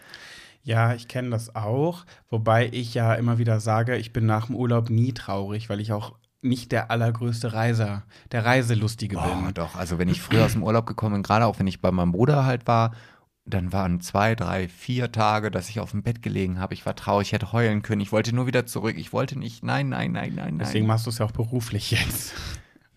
Ja, 0.64 0.94
ich 0.94 1.08
kenne 1.08 1.30
das 1.30 1.56
auch. 1.56 2.06
Wobei 2.30 2.70
ich 2.72 2.94
ja 2.94 3.14
immer 3.14 3.38
wieder 3.38 3.60
sage, 3.60 3.96
ich 3.96 4.12
bin 4.12 4.26
nach 4.26 4.48
dem 4.48 4.56
Urlaub 4.56 4.90
nie 4.90 5.14
traurig, 5.14 5.70
weil 5.70 5.80
ich 5.80 5.94
auch 5.94 6.16
nicht 6.42 6.72
der 6.72 6.90
allergrößte 6.92 7.54
Reiser, 7.54 8.04
der 8.32 8.46
Reiselustige 8.46 9.18
Oh, 9.18 9.22
bin. 9.46 9.54
doch, 9.54 9.76
also 9.76 9.98
wenn 10.00 10.08
ich 10.10 10.22
früher 10.22 10.46
aus 10.46 10.54
dem 10.54 10.64
Urlaub 10.64 10.86
gekommen 10.86 11.16
bin, 11.16 11.24
gerade 11.24 11.46
auch 11.46 11.60
wenn 11.60 11.68
ich 11.68 11.82
bei 11.82 11.92
meinem 11.92 12.12
Bruder 12.12 12.46
halt 12.46 12.68
war, 12.68 12.92
dann 13.46 13.74
waren 13.74 14.00
zwei, 14.00 14.36
drei, 14.36 14.68
vier 14.68 15.12
Tage, 15.12 15.50
dass 15.50 15.70
ich 15.70 15.80
auf 15.80 15.92
dem 15.92 16.04
Bett 16.04 16.22
gelegen 16.22 16.60
habe. 16.60 16.74
Ich 16.76 16.86
war 16.86 16.96
traurig, 16.96 17.30
ich 17.30 17.34
hätte 17.34 17.52
heulen 17.52 17.82
können. 17.82 18.02
Ich 18.02 18.12
wollte 18.12 18.34
nur 18.34 18.46
wieder 18.46 18.66
zurück. 18.68 18.96
Ich 18.98 19.12
wollte 19.12 19.40
nicht. 19.40 19.64
Nein, 19.64 19.90
nein, 19.90 20.12
nein, 20.12 20.34
nein, 20.36 20.46
nein. 20.46 20.60
Deswegen 20.60 20.86
machst 20.86 21.08
du 21.08 21.10
es 21.10 21.18
ja 21.18 21.26
auch 21.26 21.32
beruflich 21.32 21.90
jetzt. 21.92 22.34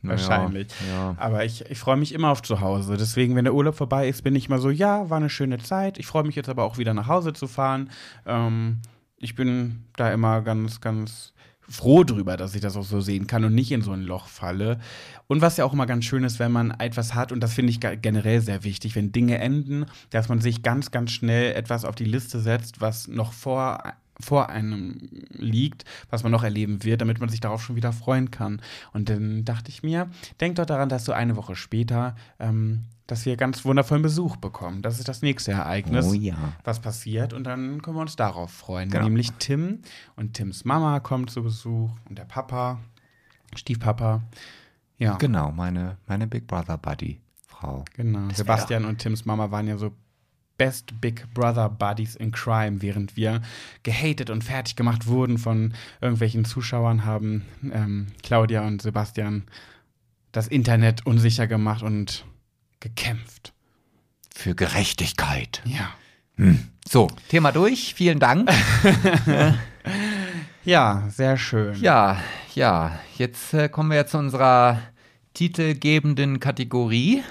Ja, 0.03 0.11
Wahrscheinlich. 0.11 0.69
Ja. 0.91 1.15
Aber 1.17 1.45
ich, 1.45 1.65
ich 1.71 1.79
freue 1.79 1.97
mich 1.97 2.13
immer 2.13 2.29
auf 2.31 2.43
zu 2.43 2.61
Hause. 2.61 2.97
Deswegen, 2.99 3.35
wenn 3.35 3.45
der 3.45 3.55
Urlaub 3.55 3.77
vorbei 3.77 4.09
ist, 4.09 4.23
bin 4.23 4.35
ich 4.37 4.49
immer 4.49 4.59
so, 4.59 4.69
ja, 4.69 5.09
war 5.09 5.17
eine 5.17 5.31
schöne 5.31 5.59
Zeit. 5.59 5.97
Ich 5.99 6.07
freue 6.07 6.25
mich 6.25 6.35
jetzt 6.35 6.49
aber 6.49 6.65
auch 6.65 6.77
wieder 6.77 6.93
nach 6.93 7.07
Hause 7.07 7.33
zu 7.33 7.47
fahren. 7.47 7.89
Ähm, 8.27 8.81
ich 9.17 9.35
bin 9.37 9.85
da 9.97 10.13
immer 10.13 10.43
ganz, 10.43 10.81
ganz 10.81 11.33
froh 11.69 12.05
drüber, 12.05 12.37
dass 12.37 12.55
ich 12.55 12.61
das 12.61 12.77
auch 12.77 12.85
so 12.85 13.01
sehen 13.01 13.27
kann 13.27 13.45
und 13.45 13.55
nicht 13.55 13.73
in 13.73 13.83
so 13.83 13.93
ein 13.93 14.03
Loch 14.03 14.27
falle. 14.27 14.79
Und 15.27 15.41
was 15.41 15.57
ja 15.57 15.65
auch 15.65 15.73
immer 15.73 15.87
ganz 15.87 16.05
schön 16.05 16.25
ist, 16.25 16.39
wenn 16.39 16.53
man 16.53 16.73
etwas 16.73 17.15
hat, 17.15 17.33
und 17.33 17.41
das 17.41 17.55
finde 17.55 17.71
ich 17.71 17.81
ge- 17.81 17.97
generell 17.97 18.41
sehr 18.41 18.65
wichtig, 18.65 18.95
wenn 18.97 19.13
Dinge 19.13 19.39
enden, 19.39 19.87
dass 20.11 20.29
man 20.29 20.41
sich 20.41 20.63
ganz, 20.63 20.91
ganz 20.91 21.13
schnell 21.13 21.55
etwas 21.55 21.85
auf 21.85 21.95
die 21.95 22.05
Liste 22.05 22.41
setzt, 22.41 22.81
was 22.81 23.09
noch 23.09 23.33
vor 23.33 23.95
vor 24.25 24.49
einem 24.51 24.99
liegt, 25.31 25.85
was 26.11 26.23
man 26.23 26.33
noch 26.33 26.45
erleben 26.45 26.85
wird, 26.85 27.01
damit 27.01 27.21
man 27.21 27.29
sich 27.29 27.41
darauf 27.41 27.63
schon 27.63 27.77
wieder 27.77 27.93
freuen 27.93 28.31
kann. 28.31 28.61
Und 28.93 29.09
dann 29.09 29.45
dachte 29.45 29.71
ich 29.71 29.83
mir, 29.83 30.09
denk 30.41 30.57
doch 30.57 30.67
daran, 30.67 30.89
dass 30.89 31.05
du 31.05 31.13
eine 31.13 31.37
Woche 31.37 31.57
später, 31.57 32.15
ähm, 32.39 32.85
dass 33.07 33.27
wir 33.27 33.37
ganz 33.37 33.65
wundervollen 33.65 34.03
Besuch 34.03 34.37
bekommen. 34.37 34.81
Das 34.81 34.99
ist 34.99 35.09
das 35.09 35.23
nächste 35.23 35.53
Ereignis, 35.53 36.07
Oh 36.09 36.15
ja. 36.15 36.37
was 36.65 36.81
passiert. 36.81 37.33
Und 37.33 37.45
dann 37.45 37.83
können 37.83 37.97
wir 37.97 38.01
uns 38.03 38.17
darauf 38.17 38.51
freuen. 38.53 38.89
Genau. 38.91 39.05
Nämlich 39.05 39.33
Tim 39.39 39.81
und 40.17 40.35
Tims 40.35 40.65
Mama 40.65 41.01
kommt 41.01 41.31
zu 41.31 41.43
Besuch 41.43 41.91
und 42.09 42.17
der 42.19 42.25
Papa, 42.25 42.79
Stiefpapa. 43.55 44.23
Ja, 44.99 45.17
Genau, 45.17 45.51
meine, 45.53 45.97
meine 46.07 46.27
Big 46.27 46.47
Brother 46.47 46.79
Buddy, 46.79 47.21
Frau. 47.47 47.85
genau. 47.95 48.29
Das 48.29 48.39
Sebastian 48.39 48.85
und 48.85 48.99
Tims 48.99 49.25
Mama 49.25 49.51
waren 49.51 49.67
ja 49.67 49.77
so 49.77 49.93
Best 50.63 51.01
Big 51.01 51.27
Brother 51.35 51.69
Buddies 51.69 52.15
in 52.15 52.31
Crime, 52.31 52.83
während 52.83 53.17
wir 53.17 53.43
gehatet 53.83 54.31
und 54.31 54.45
fertig 54.45 54.77
gemacht 54.77 55.09
wurden 55.09 55.37
von 55.37 55.75
irgendwelchen 56.01 56.45
Zuschauern, 56.45 57.05
haben 57.05 57.43
ähm, 57.73 58.07
Claudia 58.23 58.65
und 58.65 58.81
Sebastian 58.81 59.43
das 60.31 60.47
Internet 60.47 61.05
unsicher 61.05 61.49
gemacht 61.49 61.83
und 61.83 62.25
gekämpft. 62.79 63.53
Für 64.33 64.55
Gerechtigkeit. 64.55 65.63
Ja. 65.65 65.91
So, 66.89 67.09
Thema 67.29 67.51
durch. 67.51 67.95
Vielen 67.95 68.21
Dank. 68.21 68.49
Ja, 70.65 71.09
sehr 71.11 71.37
schön. 71.39 71.75
ja, 71.81 72.23
ja. 72.55 73.01
Jetzt 73.19 73.53
äh, 73.53 73.69
kommen 73.69 73.91
wir 73.91 73.97
ja 73.97 74.07
zu 74.07 74.17
unserer 74.17 74.81
titelgebenden 75.35 76.39
Kategorie. 76.39 77.25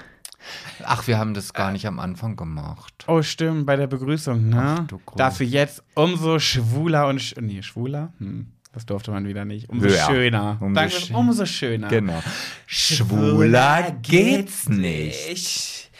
Ach, 0.84 1.06
wir 1.06 1.18
haben 1.18 1.34
das 1.34 1.52
gar 1.52 1.72
nicht 1.72 1.86
am 1.86 1.98
Anfang 2.00 2.36
gemacht. 2.36 3.04
Oh, 3.06 3.22
stimmt, 3.22 3.66
bei 3.66 3.76
der 3.76 3.86
Begrüßung, 3.86 4.48
ne? 4.48 4.76
Ach, 4.80 4.86
du. 4.86 5.00
Dafür 5.16 5.46
jetzt 5.46 5.82
umso 5.94 6.38
schwuler 6.38 7.08
und. 7.08 7.20
Sch 7.20 7.34
nee, 7.40 7.62
schwuler? 7.62 8.12
Hm, 8.18 8.48
das 8.72 8.86
durfte 8.86 9.10
man 9.10 9.26
wieder 9.26 9.44
nicht. 9.44 9.68
Umso 9.68 9.88
Ja, 9.88 10.06
schöner. 10.06 10.56
umso 10.60 10.74
Danke, 10.80 10.94
schön- 11.00 11.16
umso 11.16 11.46
schöner. 11.46 11.88
Genau. 11.88 12.22
Schwuler 12.66 13.90
geht's 14.02 14.68
nicht. 14.68 15.90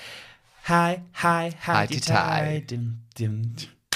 Hi, 0.64 0.98
hi, 1.14 1.50
hi, 1.66 1.86
Hi, 1.86 2.64
die 2.66 3.28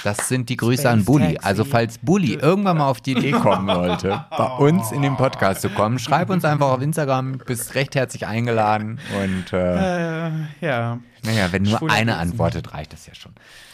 Das 0.05 0.28
sind 0.28 0.49
die 0.49 0.57
Grüße 0.57 0.82
Space 0.82 0.92
an 0.92 1.05
Bully. 1.05 1.34
Taxi. 1.34 1.49
Also 1.49 1.64
falls 1.64 1.99
Bully 1.99 2.34
irgendwann 2.34 2.78
mal 2.78 2.88
auf 2.88 3.01
die 3.01 3.12
Idee 3.12 3.30
kommen 3.42 3.68
sollte, 3.74 4.24
bei 4.36 4.47
uns 4.59 4.92
in 4.92 5.03
den 5.03 5.16
Podcast 5.16 5.62
zu 5.62 5.70
kommen, 5.70 5.99
schreib 5.99 6.30
uns 6.30 6.44
einfach 6.44 6.68
auf 6.68 6.80
Instagram, 6.82 7.38
bist 7.38 7.74
recht 7.74 7.94
herzlich 7.94 8.26
eingeladen. 8.26 8.99
Und 9.22 9.53
äh, 9.53 10.26
Äh, 10.26 10.30
ja. 10.61 10.99
naja, 11.24 11.53
wenn 11.53 11.62
nur 11.62 11.78
Schwule 11.78 11.92
eine 11.92 12.16
antwortet, 12.16 12.72
reicht 12.74 12.92
das 12.92 13.07
ja 13.07 13.14
schon. 13.14 13.32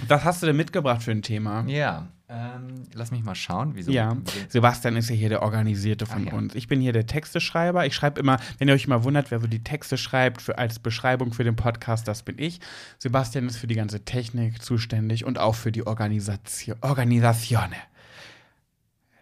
Was 0.09 0.25
hast 0.25 0.43
du 0.43 0.47
denn 0.47 0.57
mitgebracht 0.57 1.03
für 1.03 1.11
ein 1.11 1.23
Thema? 1.23 1.65
Ja, 1.67 2.09
ähm, 2.33 2.85
lass 2.95 3.11
mich 3.11 3.23
mal 3.23 3.35
schauen, 3.35 3.73
wieso. 3.75 3.91
Ja, 3.91 4.17
Sebastian 4.49 4.97
ist 4.97 5.11
ja 5.11 5.15
hier 5.17 5.29
der 5.29 5.43
Organisierte 5.43 6.07
von 6.07 6.23
Ah, 6.29 6.31
ja. 6.31 6.33
uns. 6.33 6.55
Ich 6.55 6.67
bin 6.67 6.81
hier 6.81 6.93
der 6.95 7.07
Texteschreiber. 7.07 7.85
Ich 7.85 7.95
schreibe 7.95 8.19
immer, 8.21 8.39
wenn 8.59 8.69
ihr 8.69 8.75
euch 8.75 8.89
mal 8.89 9.05
wundert, 9.05 9.31
wer 9.31 9.39
so 9.41 9.47
die 9.47 9.63
Texte 9.63 9.99
schreibt 9.99 10.41
für, 10.41 10.57
als 10.57 10.79
Beschreibung 10.79 11.33
für 11.35 11.45
den 11.45 11.57
Podcast, 11.57 12.09
das 12.09 12.23
bin 12.23 12.39
ich. 12.39 12.61
Sebastian 12.99 13.47
ist 13.49 13.57
für 13.59 13.67
die 13.67 13.75
ganze 13.75 14.05
Technik 14.05 14.63
zuständig 14.63 15.25
und 15.27 15.39
auch 15.39 15.55
für 15.55 15.73
die 15.73 15.87
Organisation. 15.87 16.79
Organisatione. 16.81 17.77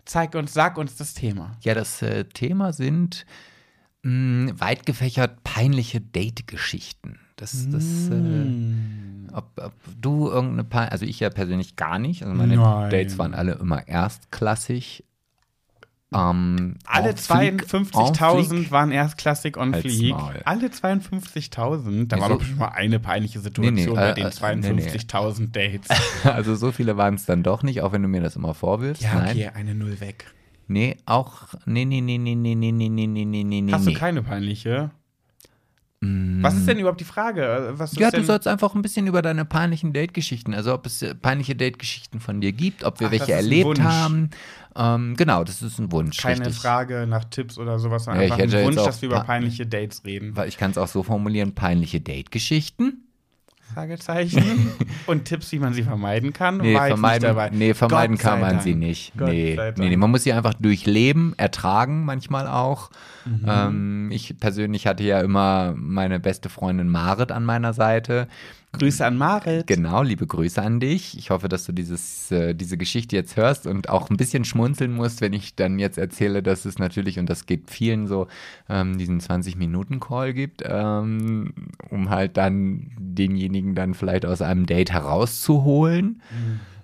Zeig 0.04 0.34
uns, 0.34 0.52
sag 0.52 0.78
uns 0.78 0.96
das 0.96 1.14
Thema. 1.14 1.56
Ja, 1.62 1.74
das 1.74 2.02
äh, 2.02 2.24
Thema 2.24 2.72
sind 2.72 3.26
mh, 4.02 4.52
weit 4.60 4.86
gefächert 4.86 5.42
peinliche 5.44 6.00
Date-Geschichten. 6.00 7.18
Das, 7.40 7.68
das, 7.70 7.84
Mm. 8.10 9.28
äh, 9.30 9.32
ob, 9.34 9.44
ob 9.56 9.72
du 10.00 10.28
irgendeine, 10.28 10.64
Pein 10.64 10.88
also 10.90 11.04
ich 11.06 11.20
ja 11.20 11.30
persönlich 11.30 11.76
gar 11.76 11.98
nicht. 11.98 12.22
Also 12.22 12.34
meine 12.34 12.56
Nein. 12.56 12.90
Dates 12.90 13.18
waren 13.18 13.32
alle 13.34 13.52
immer 13.52 13.86
erstklassig. 13.88 15.04
Ähm, 16.12 16.74
Alle 16.86 17.10
en 17.10 17.16
fleek- 17.16 17.62
en 17.62 17.84
52.000 17.86 18.48
fleek. 18.48 18.70
waren 18.72 18.90
erstklassig 18.90 19.56
on 19.56 19.72
Halt's 19.72 19.94
fleek. 19.94 20.10
Maul. 20.16 20.40
Alle 20.44 20.68
52.000. 20.70 22.08
Da 22.08 22.16
Nee, 22.16 22.22
war 22.22 22.28
so- 22.30 22.34
doch 22.38 22.44
schon 22.44 22.58
mal 22.58 22.68
eine 22.68 22.98
peinliche 22.98 23.38
Situation 23.38 23.74
Nee, 23.74 23.86
nee, 23.86 23.92
bei 23.94 24.10
äh, 24.10 24.14
den 24.14 24.26
äh, 24.26 24.56
nee, 24.56 24.72
nee. 24.72 24.82
52.000 24.88 25.52
Dates. 25.52 25.88
Also 26.24 26.56
so 26.56 26.72
viele 26.72 26.96
waren 26.96 27.14
es 27.14 27.26
dann 27.26 27.44
doch 27.44 27.62
nicht, 27.62 27.82
auch 27.82 27.92
wenn 27.92 28.02
du 28.02 28.08
mir 28.08 28.20
das 28.20 28.34
immer 28.34 28.54
vorwirfst. 28.54 29.02
Ja, 29.02 29.14
Nein. 29.14 29.30
okay, 29.30 29.50
eine 29.54 29.74
Null 29.76 30.00
weg. 30.00 30.26
Nee, 30.66 30.96
auch. 31.06 31.42
Nee, 31.64 31.84
nee, 31.84 32.00
nee, 32.00 32.18
nee, 32.18 32.34
nee, 32.34 32.54
nee, 32.56 32.72
nee, 32.72 32.88
nee, 32.88 33.06
nee, 33.06 33.24
nee, 33.44 33.60
nee. 33.60 33.72
Hast 33.72 33.86
du 33.86 33.94
keine 33.94 34.22
peinliche? 34.22 34.90
Mm. 36.00 36.42
Was 36.42 36.56
ist 36.56 36.66
denn 36.66 36.78
überhaupt 36.78 37.00
die 37.00 37.04
Frage? 37.04 37.76
Ist 37.78 37.98
Ja, 37.98 38.10
du 38.10 38.22
sollst 38.22 38.48
einfach 38.48 38.74
ein 38.74 38.80
bisschen 38.80 39.06
über 39.06 39.20
deine 39.20 39.44
peinlichen 39.44 39.92
Date-Geschichten, 39.92 40.54
also 40.54 40.72
ob 40.72 40.86
es 40.86 41.02
äh, 41.02 41.14
peinliche 41.14 41.54
Date-Geschichten 41.54 42.20
von 42.20 42.40
dir 42.40 42.52
gibt, 42.52 42.84
ob 42.84 43.00
wir 43.00 43.08
Ach, 43.08 43.12
welche 43.12 43.32
erlebt 43.32 43.80
haben. 43.82 44.30
Ähm, 44.74 45.14
genau, 45.16 45.44
das 45.44 45.60
ist 45.60 45.78
ein 45.78 45.92
Wunsch, 45.92 46.16
keine 46.16 46.46
richtig. 46.46 46.56
Frage 46.56 47.06
nach 47.06 47.24
Tipps 47.24 47.58
oder 47.58 47.78
sowas, 47.78 48.04
sondern 48.04 48.22
Ja, 48.22 48.26
ich 48.28 48.32
einfach 48.32 48.58
ein 48.58 48.64
Wunsch, 48.64 48.76
dass 48.76 49.02
wir 49.02 49.10
über 49.10 49.20
peinliche 49.20 49.66
Dates 49.66 50.02
reden. 50.06 50.34
Weil 50.36 50.48
ich 50.48 50.56
kann 50.56 50.70
es 50.70 50.78
auch 50.78 50.88
so 50.88 51.02
formulieren, 51.02 51.54
peinliche 51.54 52.00
Date-Geschichten. 52.00 53.09
Fragezeichen. 53.74 54.72
Und 55.06 55.24
Tipps, 55.24 55.52
wie 55.52 55.58
man 55.58 55.72
sie 55.72 55.82
vermeiden 55.82 56.32
kann. 56.32 56.58
Nee, 56.58 56.72
nicht 56.72 56.82
vermeiden, 56.86 57.28
dabei. 57.28 57.50
nee, 57.50 57.74
vermeiden 57.74 58.18
kann 58.18 58.40
man 58.40 58.60
sie 58.60 58.72
Dank. 58.72 58.84
nicht. 58.84 59.12
Gott 59.16 59.28
Nee, 59.28 59.58
nee, 59.76 59.88
nee, 59.88 59.96
man 59.96 60.10
muss 60.10 60.24
sie 60.24 60.32
einfach 60.32 60.54
durchleben, 60.54 61.34
ertragen 61.36 62.04
manchmal 62.04 62.46
auch. 62.46 62.90
Mhm. 63.24 63.44
Ähm, 63.46 64.10
ich 64.12 64.38
persönlich 64.38 64.86
hatte 64.86 65.04
ja 65.04 65.20
immer 65.20 65.74
meine 65.76 66.20
beste 66.20 66.48
Freundin 66.48 66.88
Marit 66.88 67.32
an 67.32 67.44
meiner 67.44 67.72
Seite. 67.72 68.28
Grüße 68.72 69.04
an 69.04 69.16
Marit. 69.16 69.66
Genau, 69.66 70.02
liebe 70.02 70.26
Grüße 70.26 70.62
an 70.62 70.78
dich. 70.78 71.18
Ich 71.18 71.30
hoffe, 71.30 71.48
dass 71.48 71.64
du 71.64 71.72
dieses, 71.72 72.30
äh, 72.30 72.54
diese 72.54 72.76
Geschichte 72.76 73.16
jetzt 73.16 73.36
hörst 73.36 73.66
und 73.66 73.88
auch 73.88 74.10
ein 74.10 74.16
bisschen 74.16 74.44
schmunzeln 74.44 74.92
musst, 74.92 75.20
wenn 75.20 75.32
ich 75.32 75.56
dann 75.56 75.80
jetzt 75.80 75.98
erzähle, 75.98 76.42
dass 76.42 76.64
es 76.64 76.78
natürlich, 76.78 77.18
und 77.18 77.28
das 77.28 77.46
geht 77.46 77.68
vielen 77.68 78.06
so, 78.06 78.28
ähm, 78.68 78.96
diesen 78.96 79.20
20-Minuten-Call 79.20 80.34
gibt, 80.34 80.62
ähm, 80.64 81.52
um 81.90 82.10
halt 82.10 82.36
dann 82.36 82.92
denjenigen 82.96 83.74
dann 83.74 83.94
vielleicht 83.94 84.24
aus 84.24 84.40
einem 84.40 84.66
Date 84.66 84.92
herauszuholen, 84.92 86.22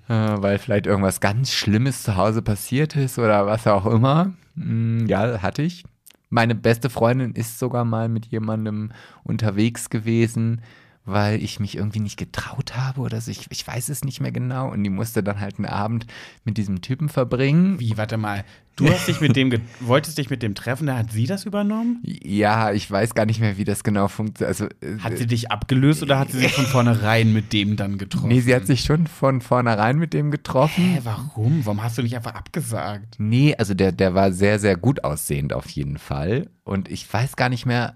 äh, 0.09 0.13
weil 0.13 0.59
vielleicht 0.59 0.87
irgendwas 0.87 1.21
ganz 1.21 1.53
Schlimmes 1.53 2.03
zu 2.03 2.17
Hause 2.17 2.43
passiert 2.43 2.97
ist 2.97 3.19
oder 3.19 3.47
was 3.47 3.65
auch 3.69 3.87
immer. 3.87 4.33
Mm, 4.57 5.07
ja, 5.07 5.41
hatte 5.41 5.63
ich. 5.63 5.85
Meine 6.31 6.57
beste 6.57 6.91
Freundin 6.91 7.33
ist 7.33 7.61
sogar 7.61 7.85
mal 7.85 8.09
mit 8.09 8.27
jemandem 8.27 8.91
unterwegs 9.23 9.89
gewesen, 9.89 10.61
weil 11.07 11.43
ich 11.43 11.61
mich 11.61 11.77
irgendwie 11.77 12.01
nicht 12.01 12.19
getraut 12.19 12.77
habe 12.77 13.01
oder 13.01 13.21
so. 13.21 13.31
Ich, 13.31 13.47
ich 13.51 13.67
weiß 13.67 13.89
es 13.89 14.05
nicht 14.05 14.21
mehr 14.21 14.33
genau. 14.33 14.71
Und 14.71 14.83
die 14.83 14.91
musste 14.91 15.23
dann 15.23 15.41
halt 15.41 15.57
einen 15.57 15.67
Abend 15.67 16.07
mit 16.45 16.59
diesem 16.59 16.83
Typen 16.83 17.09
verbringen. 17.09 17.79
Wie, 17.81 17.97
warte 17.97 18.17
mal. 18.17 18.45
Du 18.75 18.91
hast 18.91 19.09
dich 19.09 19.23
mit 19.23 19.37
dem, 19.37 19.51
wolltest 19.81 20.19
dich 20.19 20.29
mit 20.29 20.43
dem 20.43 20.55
treffen, 20.55 20.87
da 20.87 20.99
hat 20.99 21.11
sie 21.11 21.27
das 21.27 21.47
übernommen? 21.47 22.03
Ja, 22.05 22.73
ich 22.73 22.91
weiß 22.91 23.15
gar 23.15 23.25
nicht 23.25 23.41
mehr, 23.41 23.57
wie 23.57 23.65
das 23.65 23.85
genau 23.85 24.09
funktioniert. 24.09 24.49
Also, 24.49 24.67
äh, 24.83 24.99
Hat 24.99 25.17
sie 25.17 25.27
dich 25.27 25.51
abgelöst 25.51 26.03
oder 26.03 26.19
hat 26.19 26.31
sie 26.31 26.41
sich 26.41 26.53
von 26.53 26.67
vornherein 26.67 27.33
mit 27.33 27.55
dem 27.55 27.77
dann 27.77 27.97
getroffen? 27.97 28.29
nee, 28.29 28.41
sie 28.41 28.55
hat 28.55 28.67
sich 28.67 28.83
schon 28.83 29.07
von 29.07 29.41
vornherein 29.41 29.97
mit 29.99 30.13
dem 30.13 30.31
getroffen. 30.31 30.85
Hä, 30.85 31.01
warum? 31.05 31.65
Warum 31.65 31.83
hast 31.83 31.97
du 31.97 32.03
nicht 32.03 32.17
einfach 32.17 32.35
abgesagt? 32.35 33.15
Nee, 33.19 33.55
also 33.57 33.73
der, 33.73 33.93
der 33.93 34.15
war 34.15 34.33
sehr, 34.33 34.59
sehr 34.59 34.77
gut 34.77 35.05
aussehend 35.05 35.55
auf 35.55 35.71
jeden 35.71 35.97
Fall. 35.97 36.51
Und 36.65 36.91
ich 36.91 37.11
weiß 37.11 37.37
gar 37.37 37.49
nicht 37.49 37.65
mehr, 37.65 37.95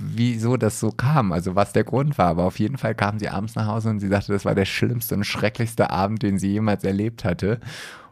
wieso 0.00 0.56
das 0.56 0.80
so 0.80 0.90
kam, 0.90 1.32
also 1.32 1.54
was 1.54 1.72
der 1.72 1.84
Grund 1.84 2.18
war. 2.18 2.26
Aber 2.28 2.44
auf 2.44 2.58
jeden 2.58 2.78
Fall 2.78 2.94
kam 2.94 3.18
sie 3.18 3.28
abends 3.28 3.54
nach 3.54 3.66
Hause 3.66 3.90
und 3.90 4.00
sie 4.00 4.08
sagte, 4.08 4.32
das 4.32 4.44
war 4.44 4.54
der 4.54 4.64
schlimmste 4.66 5.14
und 5.14 5.24
schrecklichste 5.24 5.90
Abend, 5.90 6.22
den 6.22 6.38
sie 6.38 6.48
jemals 6.52 6.84
erlebt 6.84 7.24
hatte. 7.24 7.60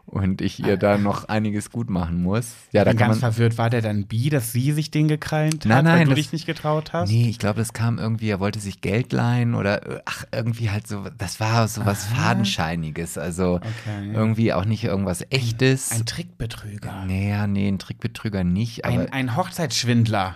Und 0.09 0.39
ich 0.41 0.65
ihr 0.65 0.77
da 0.77 0.97
noch 0.97 1.25
einiges 1.27 1.69
gut 1.69 1.89
machen 1.89 2.23
muss. 2.23 2.53
Ja, 2.71 2.85
da 2.85 2.93
ganz 2.93 3.19
man. 3.19 3.33
verwirrt. 3.33 3.57
War 3.57 3.69
der 3.69 3.81
dann 3.81 4.05
bi, 4.07 4.29
dass 4.29 4.53
sie 4.53 4.71
sich 4.71 4.89
den 4.89 5.09
gekrallt 5.09 5.65
hat, 5.65 5.83
Nein, 5.83 5.85
weil 5.85 6.03
du 6.05 6.11
das- 6.11 6.15
dich 6.19 6.31
nicht 6.31 6.45
getraut 6.45 6.93
hast? 6.93 7.09
Nee, 7.09 7.27
ich 7.29 7.39
glaube, 7.39 7.59
das 7.59 7.73
kam 7.73 7.99
irgendwie, 7.99 8.29
er 8.29 8.39
wollte 8.39 8.59
sich 8.61 8.79
Geld 8.79 9.11
leihen 9.11 9.53
oder 9.53 9.85
äh, 9.97 10.01
ach, 10.05 10.23
irgendwie 10.31 10.69
halt 10.69 10.87
so, 10.87 11.03
das 11.17 11.41
war 11.41 11.67
so 11.67 11.85
was 11.85 12.05
Fadenscheiniges. 12.05 13.17
Also 13.17 13.55
Okay. 13.55 14.11
irgendwie 14.13 14.53
auch 14.53 14.63
nicht 14.63 14.85
irgendwas 14.85 15.25
echtes. 15.29 15.91
Ein 15.91 16.05
Trickbetrüger. 16.05 17.03
nee, 17.05 17.29
ja, 17.29 17.45
nee, 17.45 17.67
ein 17.67 17.77
Trickbetrüger 17.77 18.45
nicht, 18.45 18.85
aber 18.85 18.93
Ein, 19.01 19.11
ein 19.11 19.35
Hochzeitsschwindler. 19.35 20.35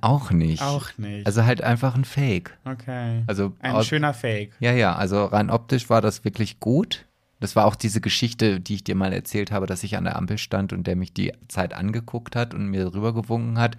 Auch 0.00 0.30
nicht. 0.30 0.62
Auch 0.62 0.90
nicht. 0.98 1.26
Also 1.26 1.44
halt 1.44 1.62
einfach 1.62 1.94
ein 1.94 2.04
Fake. 2.04 2.56
okay. 2.64 3.22
Also 3.26 3.52
ein 3.60 3.72
aus- 3.74 3.86
schöner 3.86 4.14
Fake. 4.14 4.52
Ja, 4.60 4.72
ja, 4.72 4.94
also 4.94 5.24
rein 5.24 5.50
optisch 5.50 5.88
war 5.90 6.00
das 6.00 6.24
wirklich 6.24 6.60
gut. 6.60 7.04
Das 7.40 7.54
war 7.54 7.66
auch 7.66 7.76
diese 7.76 8.00
Geschichte, 8.00 8.58
die 8.60 8.74
ich 8.74 8.84
dir 8.84 8.96
mal 8.96 9.12
erzählt 9.12 9.52
habe, 9.52 9.66
dass 9.66 9.84
ich 9.84 9.96
an 9.96 10.04
der 10.04 10.16
Ampel 10.16 10.38
stand 10.38 10.72
und 10.72 10.86
der 10.88 10.96
mich 10.96 11.12
die 11.12 11.32
Zeit 11.46 11.72
angeguckt 11.72 12.34
hat 12.34 12.52
und 12.52 12.66
mir 12.66 12.92
rübergewunken 12.92 13.58
hat 13.60 13.76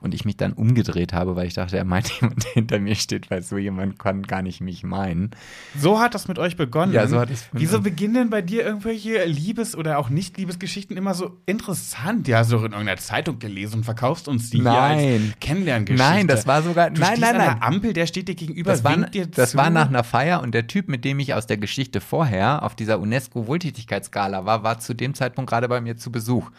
und 0.00 0.14
ich 0.14 0.24
mich 0.24 0.36
dann 0.36 0.52
umgedreht 0.52 1.12
habe, 1.12 1.36
weil 1.36 1.46
ich 1.46 1.54
dachte, 1.54 1.76
er 1.76 1.84
meint 1.84 2.10
jemand, 2.20 2.44
der 2.44 2.52
hinter 2.52 2.78
mir 2.78 2.94
steht, 2.94 3.30
weil 3.30 3.42
so 3.42 3.56
jemand 3.58 3.98
kann 3.98 4.22
gar 4.22 4.42
nicht 4.42 4.60
mich 4.60 4.82
meinen. 4.84 5.30
So 5.78 6.00
hat 6.00 6.14
das 6.14 6.28
mit 6.28 6.38
euch 6.38 6.56
begonnen. 6.56 6.92
Ja, 6.92 7.06
so 7.06 7.18
hat 7.18 7.30
es. 7.30 7.46
Wieso 7.52 7.80
beginnen 7.80 8.14
denn 8.14 8.30
bei 8.30 8.42
dir 8.42 8.64
irgendwelche 8.64 9.24
Liebes- 9.24 9.76
oder 9.76 9.98
auch 9.98 10.08
Nicht-Liebesgeschichten 10.10 10.96
immer 10.96 11.14
so 11.14 11.38
interessant? 11.46 12.28
Ja, 12.28 12.42
doch 12.44 12.62
in 12.64 12.72
irgendeiner 12.72 12.96
Zeitung 12.96 13.38
gelesen 13.38 13.76
und 13.78 13.84
verkaufst 13.84 14.28
uns 14.28 14.50
die 14.50 14.58
hier 14.58 14.64
Nein. 14.64 14.98
als 15.30 15.40
Kennenlerngeschichte. 15.40 16.10
Nein, 16.10 16.26
das 16.28 16.46
war 16.46 16.62
sogar, 16.62 16.90
Du 16.90 17.00
nein, 17.00 17.16
stehst 17.16 17.20
nein, 17.22 17.34
an 17.34 17.40
der 17.40 17.50
nein. 17.54 17.62
Ampel, 17.62 17.92
der 17.92 18.06
steht 18.06 18.28
dir 18.28 18.34
gegenüber, 18.34 18.70
Das 18.72 18.84
war, 18.84 18.96
dir 18.96 19.26
das 19.26 19.52
zu. 19.52 19.58
war 19.58 19.70
nach 19.70 19.88
einer 19.88 20.04
Feier 20.04 20.42
und 20.42 20.52
der 20.52 20.66
Typ, 20.66 20.88
mit 20.88 21.04
dem 21.04 21.18
ich 21.18 21.34
aus 21.34 21.46
der 21.46 21.56
Geschichte 21.56 22.00
vorher 22.00 22.62
auf 22.62 22.74
dieser 22.74 23.00
UNESCO-Wohltätigkeitsskala 23.00 24.44
war, 24.44 24.62
war 24.62 24.78
zu 24.78 24.94
dem 24.94 25.14
Zeitpunkt 25.14 25.50
gerade 25.50 25.68
bei 25.68 25.80
mir 25.80 25.96
zu 25.96 26.10
Besuch. 26.12 26.50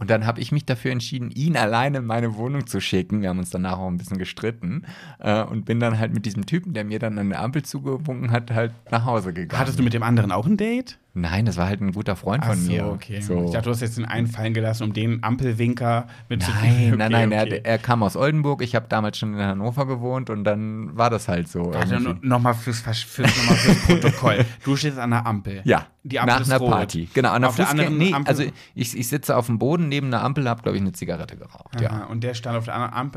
Und 0.00 0.08
dann 0.08 0.26
habe 0.26 0.40
ich 0.40 0.50
mich 0.50 0.64
dafür 0.64 0.92
entschieden, 0.92 1.30
ihn 1.30 1.58
alleine 1.58 1.98
in 1.98 2.06
meine 2.06 2.34
Wohnung 2.36 2.66
zu 2.66 2.80
schicken. 2.80 3.20
Wir 3.20 3.28
haben 3.28 3.38
uns 3.38 3.50
danach 3.50 3.78
auch 3.78 3.86
ein 3.86 3.98
bisschen 3.98 4.16
gestritten 4.16 4.86
äh, 5.18 5.42
und 5.42 5.66
bin 5.66 5.78
dann 5.78 5.98
halt 5.98 6.14
mit 6.14 6.24
diesem 6.24 6.46
Typen, 6.46 6.72
der 6.72 6.84
mir 6.84 6.98
dann 6.98 7.18
an 7.18 7.28
der 7.28 7.40
Ampel 7.40 7.62
zugewunken 7.62 8.30
hat, 8.30 8.50
halt 8.50 8.72
nach 8.90 9.04
Hause 9.04 9.34
gegangen. 9.34 9.60
Hattest 9.60 9.78
du 9.78 9.82
mit 9.82 9.92
dem 9.92 10.02
anderen 10.02 10.32
auch 10.32 10.46
ein 10.46 10.56
Date? 10.56 10.98
Nein, 11.12 11.44
das 11.44 11.56
war 11.56 11.66
halt 11.66 11.80
ein 11.80 11.92
guter 11.92 12.14
Freund 12.14 12.44
von 12.44 12.54
Ach 12.54 12.60
so, 12.60 12.70
mir. 12.70 12.86
okay. 12.86 13.20
So. 13.20 13.44
Ich 13.44 13.50
dachte, 13.50 13.64
du 13.64 13.70
hast 13.70 13.80
jetzt 13.80 13.98
den 13.98 14.04
einen 14.04 14.28
fallen 14.28 14.54
gelassen, 14.54 14.84
um 14.84 14.92
den 14.92 15.22
Ampelwinker 15.24 16.06
mit 16.28 16.42
zu 16.42 16.50
Nein, 16.52 16.60
okay, 16.92 16.96
nein, 16.96 17.10
nein, 17.12 17.32
okay. 17.32 17.60
Er, 17.64 17.72
er 17.72 17.78
kam 17.78 18.02
aus 18.04 18.16
Oldenburg. 18.16 18.62
Ich 18.62 18.76
habe 18.76 18.86
damals 18.88 19.18
schon 19.18 19.34
in 19.34 19.40
Hannover 19.40 19.86
gewohnt 19.86 20.30
und 20.30 20.44
dann 20.44 20.96
war 20.96 21.10
das 21.10 21.26
halt 21.26 21.48
so. 21.48 21.74
Warte, 21.74 21.94
irgendwie. 21.94 22.26
nochmal 22.26 22.54
fürs, 22.54 22.80
fürs, 22.80 23.26
noch 23.36 23.46
mal 23.50 23.56
fürs 23.56 23.78
Protokoll. 23.86 24.44
Du 24.64 24.76
stehst 24.76 24.98
an 24.98 25.10
der 25.10 25.26
Ampel. 25.26 25.62
Ja, 25.64 25.86
Die 26.04 26.20
Ampel 26.20 26.34
nach 26.34 26.40
ist 26.42 26.50
einer 26.50 26.60
rot. 26.60 26.70
Party. 26.70 27.08
Genau, 27.12 27.30
an 27.32 27.42
der 27.42 27.48
Auf 27.50 27.56
der 27.56 27.68
anderen 27.70 27.98
Nee, 27.98 28.12
Ampel- 28.12 28.28
also 28.28 28.44
ich, 28.76 28.96
ich 28.96 29.08
sitze 29.08 29.36
auf 29.36 29.46
dem 29.46 29.58
Boden 29.58 29.88
neben 29.88 30.06
einer 30.08 30.22
Ampel, 30.22 30.48
habe, 30.48 30.62
glaube 30.62 30.76
ich, 30.76 30.82
eine 30.82 30.92
Zigarette 30.92 31.36
geraucht. 31.36 31.80
Ja. 31.80 31.90
Aha, 31.90 32.04
und 32.04 32.22
der 32.22 32.34
stand 32.34 32.56
auf 32.56 32.66
der 32.66 32.74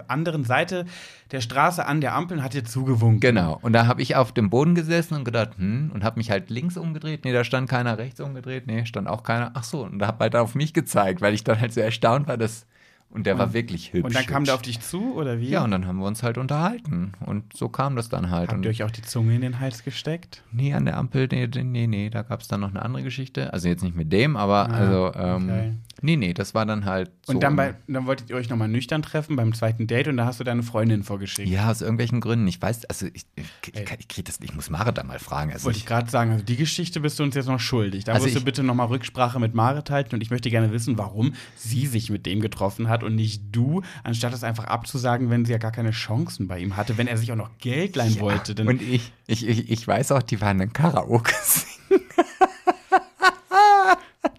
anderen 0.08 0.44
Seite 0.46 0.86
der 1.34 1.42
Straße 1.42 1.86
an 1.86 2.00
der 2.00 2.14
Ampel 2.14 2.38
und 2.38 2.44
hat 2.44 2.54
dir 2.54 2.64
zugewunken. 2.64 3.20
Genau. 3.20 3.60
Und 3.62 3.74
da 3.74 3.88
habe 3.88 4.02
ich 4.02 4.16
auf 4.16 4.32
dem 4.32 4.50
Boden 4.50 4.76
gesessen 4.76 5.16
und 5.16 5.26
gedacht, 5.26 5.58
hm, 5.58 5.92
und 5.94 6.04
habe 6.04 6.20
mich 6.20 6.30
halt 6.30 6.50
links 6.50 6.78
umgedreht. 6.78 7.26
Nee, 7.26 7.34
da 7.34 7.44
stand 7.44 7.68
keiner 7.68 7.98
rechts 7.98 8.22
umgedreht. 8.22 8.68
Nee, 8.68 8.86
stand 8.86 9.08
auch 9.08 9.24
keiner. 9.24 9.52
Ach 9.56 9.64
so, 9.64 9.84
und 9.84 10.00
da 10.00 10.08
habe 10.08 10.20
halt 10.24 10.36
auf 10.36 10.54
mich 10.54 10.74
gezeigt, 10.74 11.22
weil 11.22 11.34
ich 11.34 11.44
dann 11.44 11.60
halt 11.60 11.74
so 11.74 11.82
erstaunt 11.82 12.28
war, 12.28 12.38
dass 12.38 12.68
Und 13.14 13.28
der 13.28 13.38
war 13.38 13.53
wirklich 13.53 13.93
hübsch. 13.93 14.05
Und 14.05 14.16
dann 14.16 14.26
kam 14.26 14.43
der 14.43 14.55
auf 14.55 14.64
dich 14.64 14.80
zu, 14.80 15.14
oder 15.14 15.39
wie? 15.39 15.47
Ja, 15.47 15.64
und 15.64 15.70
dann 15.70 15.86
haben 15.86 15.99
wir 15.99 16.07
uns 16.07 16.24
halt 16.24 16.39
unterhalten. 16.39 17.11
Und 17.24 17.55
so 17.55 17.70
kam 17.70 17.95
das 17.95 18.09
dann 18.09 18.32
halt. 18.32 18.49
Habt 18.49 18.57
und 18.57 18.64
ihr 18.66 18.72
euch 18.72 18.82
auch 18.84 18.89
die 18.89 19.03
Zunge 19.03 19.36
in 19.36 19.41
den 19.41 19.59
Hals 19.59 19.84
gesteckt? 19.84 20.41
Nee, 20.51 20.74
an 20.74 20.86
der 20.86 20.97
Ampel, 20.97 21.28
nee, 21.32 21.47
nee, 21.64 21.86
nee, 21.86 22.09
da 22.09 22.24
gab 22.24 22.41
es 22.41 22.47
dann 22.47 22.61
noch 22.61 22.72
eine 22.72 22.82
andere 22.82 23.03
Geschichte. 23.03 23.53
Also 23.53 23.68
jetzt 23.68 23.84
nicht 23.84 23.95
mit 23.95 24.11
dem, 24.11 24.36
aber 24.36 24.68
Ah, 24.70 24.74
also, 24.74 25.11
ähm, 25.16 25.43
okay. 25.49 25.74
nee, 26.01 26.16
nee, 26.16 26.34
das 26.34 26.55
war 26.55 26.66
dann 26.66 26.86
halt 26.86 27.11
so. 27.26 27.34
Und 27.34 27.43
dann, 27.43 27.55
bei, 27.55 27.76
dann 27.88 28.07
wolltet 28.07 28.32
ihr 28.32 28.36
euch 28.36 28.49
nochmal 28.49 28.68
nüchtern 28.68 29.03
treffen 29.03 29.36
beim 29.36 29.53
zweiten 29.53 29.86
Date 29.86 30.07
und 30.07 30.18
da 30.18 30.26
hast 30.26 30.39
du 30.39 30.43
deine 30.43 30.64
Freundin 30.64 31.03
vorgeschickt. 31.03 31.47
ja, 31.49 31.70
aus 31.70 31.82
irgendwelchen 31.82 32.20
Gründen. 32.20 32.47
Ich 32.47 32.59
weiß, 32.59 32.86
also 32.86 33.05
ich, 33.14 33.26
ich, 33.36 33.45
ich, 33.76 33.91
ich 33.99 34.07
krieg 34.07 34.26
das, 34.26 34.39
ich 34.41 34.55
muss 34.55 34.72
Marit 34.72 34.97
da 34.97 35.03
mal 35.03 35.20
fragen. 35.20 35.51
Also 35.53 35.66
Wollte 35.66 35.78
ich 35.78 35.86
gerade 35.86 36.09
sagen, 36.09 36.32
also 36.32 36.43
die 36.43 36.55
Geschichte 36.57 36.99
bist 36.99 37.20
du 37.20 37.24
uns 37.24 37.36
jetzt 37.36 37.47
noch 37.47 37.59
schuldig. 37.59 38.05
Da 38.05 38.14
Also 38.14 38.26
musst 38.26 38.38
du 38.38 38.43
bitte 38.43 38.64
nochmal 38.64 38.88
Rücksprache 38.88 39.39
mit 39.39 39.53
Marit 39.53 39.91
halten 39.91 40.16
und 40.16 40.22
ich 40.22 40.32
möchte 40.32 40.49
gerne 40.49 40.72
wissen, 40.72 40.97
warum 40.97 41.34
sie 41.55 41.86
sich 41.86 42.09
mit 42.09 42.26
dem 42.26 42.39
getroffen 42.39 42.89
hat 42.89 43.03
und 43.04 43.16
nicht 43.16 43.43
du, 43.51 43.82
anstatt 44.04 44.34
es 44.34 44.43
einfach 44.43 44.66
abzusagen, 44.66 45.30
wenn 45.30 45.45
sie 45.45 45.51
ja 45.51 45.58
gar 45.58 45.72
keine 45.72 45.91
Chancen 45.91 46.47
bei 46.47 46.60
ihm 46.60 46.76
hatte, 46.78 46.97
wenn 46.97 47.08
er 47.08 47.18
sich 47.18 47.32
auch 47.32 47.36
noch 47.38 47.58
Geld 47.60 47.95
leihen 47.95 48.20
wollte. 48.20 48.56
Denn 48.56 48.68
und 48.68 48.82
ich, 48.82 49.12
ich, 49.28 49.47
ich, 49.47 49.70
ich 49.70 49.88
weiß 49.88 50.12
auch, 50.12 50.24
die 50.24 50.41
waren 50.41 50.60
in 50.60 50.74
Karaoke 50.74 51.34
singen. 51.43 52.01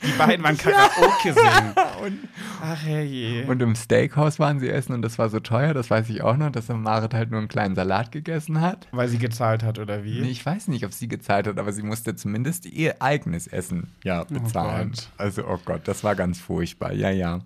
die 0.03 0.13
beiden 0.19 0.45
waren 0.45 0.57
Karaoke 0.57 1.33
singen. 1.33 1.75
Und, 2.03 2.19
Ach 2.63 2.83
herrje. 2.83 3.47
und 3.47 3.61
im 3.63 3.75
Steakhouse 3.75 4.39
waren 4.39 4.61
sie 4.61 4.69
essen 4.69 4.93
und 4.93 5.03
das 5.03 5.19
war 5.19 5.29
so 5.29 5.41
teuer, 5.41 5.75
das 5.75 5.91
weiß 5.91 6.09
ich 6.11 6.23
auch 6.23 6.37
noch, 6.37 6.51
dass 6.51 6.69
Marit 6.69 7.15
halt 7.15 7.31
nur 7.31 7.39
einen 7.39 7.49
kleinen 7.49 7.75
Salat 7.75 8.13
gegessen 8.13 8.61
hat. 8.61 8.89
Weil 8.93 9.09
sie 9.09 9.19
gezahlt 9.19 9.63
hat, 9.63 9.79
oder 9.79 10.05
wie? 10.05 10.21
Nee, 10.21 10.31
Ich 10.31 10.45
weiß 10.45 10.69
nicht, 10.69 10.85
ob 10.85 10.93
sie 10.93 11.09
gezahlt 11.09 11.47
hat, 11.47 11.59
aber 11.59 11.73
sie 11.73 11.83
musste 11.83 12.17
zumindest 12.17 12.67
ihr 12.67 13.01
eigenes 13.03 13.47
Essen 13.47 13.89
ja 14.03 14.25
bezahlen. 14.25 14.93
Gott. 14.93 15.09
also, 15.19 15.47
oh 15.47 15.59
Gott, 15.65 15.83
das 15.87 16.05
war 16.05 16.15
ganz 16.15 16.41
furchtbar. 16.41 16.93
Ja, 16.93 17.11
ja. 17.11 17.41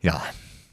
Ja. 0.00 0.22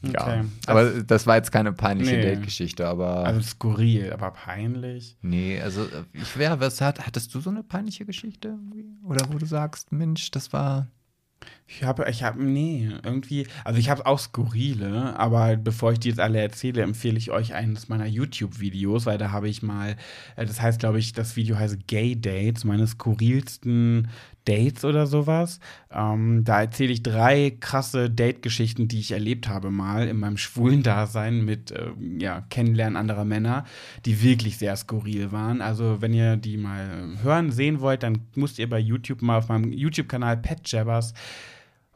Ja. 0.03 0.21
Okay. 0.21 0.43
Aber 0.67 0.89
das 1.03 1.25
war 1.25 1.37
jetzt 1.37 1.51
keine 1.51 1.73
peinliche 1.73 2.11
Nee. 2.17 2.21
Date-Geschichte, 2.21 2.87
aber. 2.87 3.25
Also 3.25 3.41
skurril, 3.41 4.13
aber 4.13 4.29
peinlich. 4.31 5.17
nee, 5.21 5.59
also 5.59 5.81
äh, 5.85 6.03
ich 6.13 6.37
wäre, 6.37 6.59
was 6.59 6.81
hat, 6.81 7.05
hattest 7.05 7.33
du 7.33 7.39
so 7.39 7.49
eine 7.49 7.63
peinliche 7.63 8.05
Geschichte? 8.05 8.49
irgendwie? 8.49 8.85
Oder 9.03 9.27
wo 9.31 9.37
du 9.39 9.45
sagst, 9.47 9.91
Mensch, 9.91 10.29
das 10.31 10.53
war. 10.53 10.87
Ich 11.67 11.83
habe, 11.83 12.09
ich 12.09 12.23
habe, 12.23 12.43
nee, 12.43 12.89
irgendwie, 13.03 13.47
also 13.63 13.79
ich 13.79 13.89
habe 13.89 14.05
auch 14.05 14.17
skurrile, 14.19 15.17
aber 15.19 15.55
bevor 15.57 15.91
ich 15.91 15.99
die 15.99 16.09
jetzt 16.09 16.19
alle 16.19 16.39
erzähle, 16.39 16.81
empfehle 16.81 17.17
ich 17.17 17.29
euch 17.29 17.53
eines 17.53 17.89
meiner 17.89 18.07
YouTube-Videos, 18.07 19.05
weil 19.05 19.17
da 19.17 19.31
habe 19.31 19.47
ich 19.49 19.61
mal, 19.61 19.95
äh, 20.35 20.45
das 20.45 20.61
heißt, 20.61 20.79
glaube 20.79 20.99
ich, 20.99 21.13
das 21.13 21.35
Video 21.35 21.57
heißt 21.57 21.85
Gay 21.87 22.19
Dates, 22.19 22.63
meine 22.63 22.87
skurrilsten 22.87 24.07
Dates 24.47 24.85
oder 24.85 25.07
sowas. 25.07 25.59
Ähm, 25.91 26.43
da 26.43 26.61
erzähle 26.61 26.93
ich 26.93 27.03
drei 27.03 27.55
krasse 27.59 28.09
Date-Geschichten, 28.09 28.87
die 28.87 28.99
ich 28.99 29.11
erlebt 29.11 29.47
habe 29.47 29.71
mal 29.71 30.07
in 30.07 30.17
meinem 30.17 30.37
schwulen 30.37 30.83
Dasein 30.83 31.43
mit, 31.43 31.71
ähm, 31.71 32.19
ja, 32.19 32.41
Kennenlernen 32.49 32.97
anderer 32.97 33.25
Männer, 33.25 33.65
die 34.05 34.21
wirklich 34.23 34.57
sehr 34.57 34.75
skurril 34.75 35.31
waren. 35.31 35.61
Also, 35.61 36.01
wenn 36.01 36.13
ihr 36.13 36.37
die 36.37 36.57
mal 36.57 37.17
hören, 37.21 37.51
sehen 37.51 37.81
wollt, 37.81 38.03
dann 38.03 38.19
müsst 38.35 38.59
ihr 38.59 38.69
bei 38.69 38.79
YouTube 38.79 39.21
mal 39.21 39.37
auf 39.37 39.49
meinem 39.49 39.71
YouTube-Kanal 39.71 40.37
Pet 40.37 40.61
Jabbers 40.65 41.13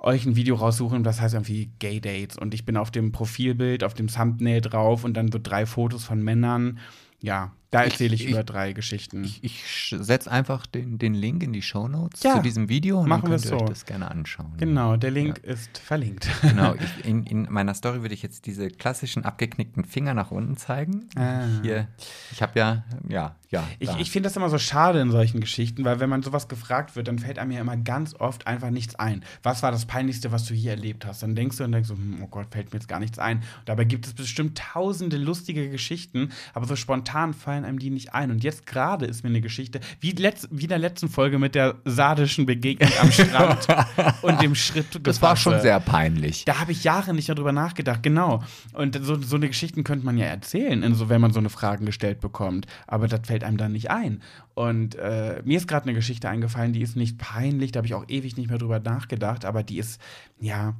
euch 0.01 0.25
ein 0.25 0.35
Video 0.35 0.55
raussuchen, 0.55 1.03
das 1.03 1.21
heißt 1.21 1.35
irgendwie 1.35 1.71
Gay 1.79 2.01
Dates. 2.01 2.37
Und 2.37 2.53
ich 2.53 2.65
bin 2.65 2.75
auf 2.75 2.91
dem 2.91 3.11
Profilbild, 3.11 3.83
auf 3.83 3.93
dem 3.93 4.07
Thumbnail 4.07 4.61
drauf 4.61 5.03
und 5.03 5.15
dann 5.15 5.31
so 5.31 5.39
drei 5.41 5.65
Fotos 5.65 6.03
von 6.03 6.21
Männern. 6.21 6.79
Ja, 7.21 7.53
da 7.71 7.83
erzähle 7.83 8.13
ich, 8.15 8.25
ich- 8.25 8.31
über 8.31 8.43
drei 8.43 8.73
Geschichten. 8.73 9.23
Ich, 9.23 9.43
ich 9.43 9.95
setze 9.97 10.29
einfach 10.29 10.65
den, 10.65 10.97
den 10.99 11.13
Link 11.13 11.41
in 11.43 11.53
die 11.53 11.61
Shownotes 11.61 12.21
Ja, 12.23 12.35
zu 12.35 12.41
diesem 12.41 12.69
Video 12.69 12.99
und 12.99 13.09
machen 13.09 13.23
dann 13.23 13.31
könnt 13.39 13.45
ihr 13.45 13.53
euch 13.53 13.59
so. 13.59 13.65
das 13.65 13.85
gerne 13.85 14.11
anschauen. 14.11 14.53
genau, 14.57 14.97
der 14.97 15.11
Link 15.11 15.39
ist 15.39 15.77
verlinkt. 15.77 16.27
Genau, 16.41 16.75
ich, 16.99 17.05
in, 17.05 17.23
in 17.25 17.47
meiner 17.49 17.73
Story 17.73 18.01
würde 18.01 18.13
ich 18.13 18.21
jetzt 18.23 18.45
diese 18.45 18.67
klassischen 18.69 19.23
abgeknickten 19.25 19.85
Finger 19.85 20.13
nach 20.13 20.31
unten 20.31 20.57
zeigen. 20.57 21.07
Ah. 21.15 21.45
Hier, 21.63 21.87
ich 22.31 22.41
habe 22.41 22.59
ja, 22.59 22.83
ja, 23.07 23.35
ja. 23.49 23.67
Ich, 23.79 23.89
ich 23.97 24.11
finde 24.11 24.27
das 24.27 24.35
immer 24.35 24.49
so 24.49 24.57
schade 24.57 24.99
in 24.99 25.11
solchen 25.11 25.39
Geschichten, 25.39 25.83
weil 25.85 25.99
wenn 25.99 26.09
man 26.09 26.23
sowas 26.23 26.47
gefragt 26.47 26.95
wird, 26.95 27.07
dann 27.07 27.19
fällt 27.19 27.39
einem 27.39 27.51
ja 27.51 27.61
immer 27.61 27.77
ganz 27.77 28.13
oft 28.15 28.47
einfach 28.47 28.69
nichts 28.69 28.95
ein. 28.95 29.23
Was 29.43 29.63
war 29.63 29.71
das 29.71 29.85
Peinlichste, 29.85 30.31
was 30.31 30.45
du 30.45 30.53
hier 30.53 30.71
erlebt 30.71 31.05
hast? 31.05 31.23
Dann 31.23 31.35
denkst 31.35 31.57
du 31.57 31.63
und 31.63 31.71
denkst 31.71 31.87
so, 31.89 31.95
hm, 31.95 32.19
oh 32.23 32.27
Gott, 32.27 32.47
fällt 32.51 32.73
mir 32.73 32.79
jetzt 32.79 32.87
gar 32.89 32.99
nichts 32.99 33.17
ein. 33.19 33.37
Und 33.37 33.45
dabei 33.65 33.83
gibt 33.85 34.05
es 34.07 34.13
bestimmt 34.13 34.57
tausende 34.57 35.17
lustige 35.17 35.69
Geschichten, 35.69 36.31
aber 36.53 36.65
so 36.65 36.75
spontan 36.75 37.33
fallen 37.33 37.60
einem 37.65 37.79
die 37.79 37.89
nicht 37.89 38.13
ein. 38.13 38.31
Und 38.31 38.43
jetzt 38.43 38.65
gerade 38.65 39.05
ist 39.05 39.23
mir 39.23 39.29
eine 39.29 39.41
Geschichte, 39.41 39.79
wie, 39.99 40.11
letz, 40.11 40.47
wie 40.51 40.63
in 40.63 40.69
der 40.69 40.79
letzten 40.79 41.09
Folge 41.09 41.39
mit 41.39 41.55
der 41.55 41.75
sadischen 41.85 42.45
Begegnung 42.45 42.91
am 42.99 43.11
Strand 43.11 43.67
und 44.21 44.41
dem 44.41 44.55
Schritt 44.55 44.87
das 45.03 45.21
war 45.21 45.35
schon 45.35 45.59
sehr 45.61 45.79
peinlich. 45.79 46.45
Da 46.45 46.59
habe 46.59 46.71
ich 46.71 46.83
Jahre 46.83 47.13
nicht 47.13 47.29
darüber 47.29 47.51
nachgedacht, 47.51 48.03
genau. 48.03 48.43
Und 48.73 48.99
so, 49.01 49.21
so 49.21 49.35
eine 49.35 49.47
Geschichten 49.47 49.83
könnte 49.83 50.05
man 50.05 50.17
ja 50.17 50.25
erzählen, 50.25 50.93
so, 50.95 51.09
wenn 51.09 51.21
man 51.21 51.33
so 51.33 51.39
eine 51.39 51.49
Fragen 51.49 51.85
gestellt 51.85 52.19
bekommt. 52.19 52.67
Aber 52.87 53.07
das 53.07 53.21
fällt 53.25 53.43
einem 53.43 53.57
dann 53.57 53.71
nicht 53.71 53.91
ein. 53.91 54.21
Und 54.53 54.95
äh, 54.95 55.41
mir 55.45 55.57
ist 55.57 55.67
gerade 55.67 55.85
eine 55.85 55.93
Geschichte 55.93 56.29
eingefallen, 56.29 56.73
die 56.73 56.81
ist 56.81 56.95
nicht 56.95 57.17
peinlich, 57.17 57.71
da 57.71 57.79
habe 57.79 57.87
ich 57.87 57.93
auch 57.93 58.05
ewig 58.07 58.37
nicht 58.37 58.49
mehr 58.49 58.57
drüber 58.57 58.79
nachgedacht, 58.79 59.45
aber 59.45 59.63
die 59.63 59.77
ist, 59.77 60.01
ja, 60.39 60.75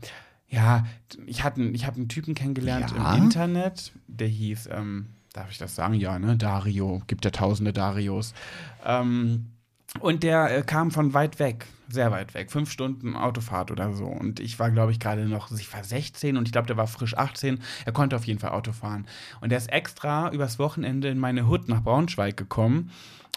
ja, 0.47 0.85
ich, 1.25 1.43
hatte, 1.43 1.61
ich 1.61 1.85
habe 1.85 1.95
einen 1.95 2.09
Typen 2.09 2.35
kennengelernt 2.35 2.93
Ja? 2.95 3.15
im 3.15 3.23
Internet, 3.23 3.93
der 4.07 4.27
hieß, 4.27 4.69
ähm, 4.71 5.07
darf 5.33 5.51
ich 5.51 5.57
das 5.57 5.75
sagen? 5.75 5.93
Ja, 5.93 6.19
ne? 6.19 6.37
Dario, 6.37 7.01
gibt 7.07 7.25
ja 7.25 7.31
tausende 7.31 7.73
Darios. 7.73 8.33
Ähm, 8.85 9.47
und 9.99 10.23
der 10.23 10.57
äh, 10.57 10.61
kam 10.61 10.91
von 10.91 11.13
weit 11.13 11.39
weg, 11.39 11.67
sehr 11.89 12.11
weit 12.11 12.33
weg, 12.33 12.49
fünf 12.49 12.71
Stunden 12.71 13.15
Autofahrt 13.15 13.71
oder 13.71 13.93
so. 13.93 14.05
Und 14.05 14.39
ich 14.39 14.57
war, 14.57 14.71
glaube 14.71 14.93
ich, 14.93 14.99
gerade 14.99 15.25
noch, 15.25 15.51
ich 15.51 15.73
war 15.73 15.83
16 15.83 16.37
und 16.37 16.47
ich 16.47 16.53
glaube, 16.53 16.67
der 16.67 16.77
war 16.77 16.87
frisch 16.87 17.17
18. 17.17 17.59
Er 17.85 17.91
konnte 17.91 18.15
auf 18.15 18.25
jeden 18.25 18.39
Fall 18.39 18.51
Auto 18.51 18.71
fahren. 18.71 19.05
Und 19.41 19.51
er 19.51 19.57
ist 19.57 19.71
extra 19.71 20.31
übers 20.31 20.59
Wochenende 20.59 21.09
in 21.09 21.19
meine 21.19 21.47
Hut 21.47 21.67
nach 21.67 21.81
Braunschweig 21.81 22.37
gekommen 22.37 22.91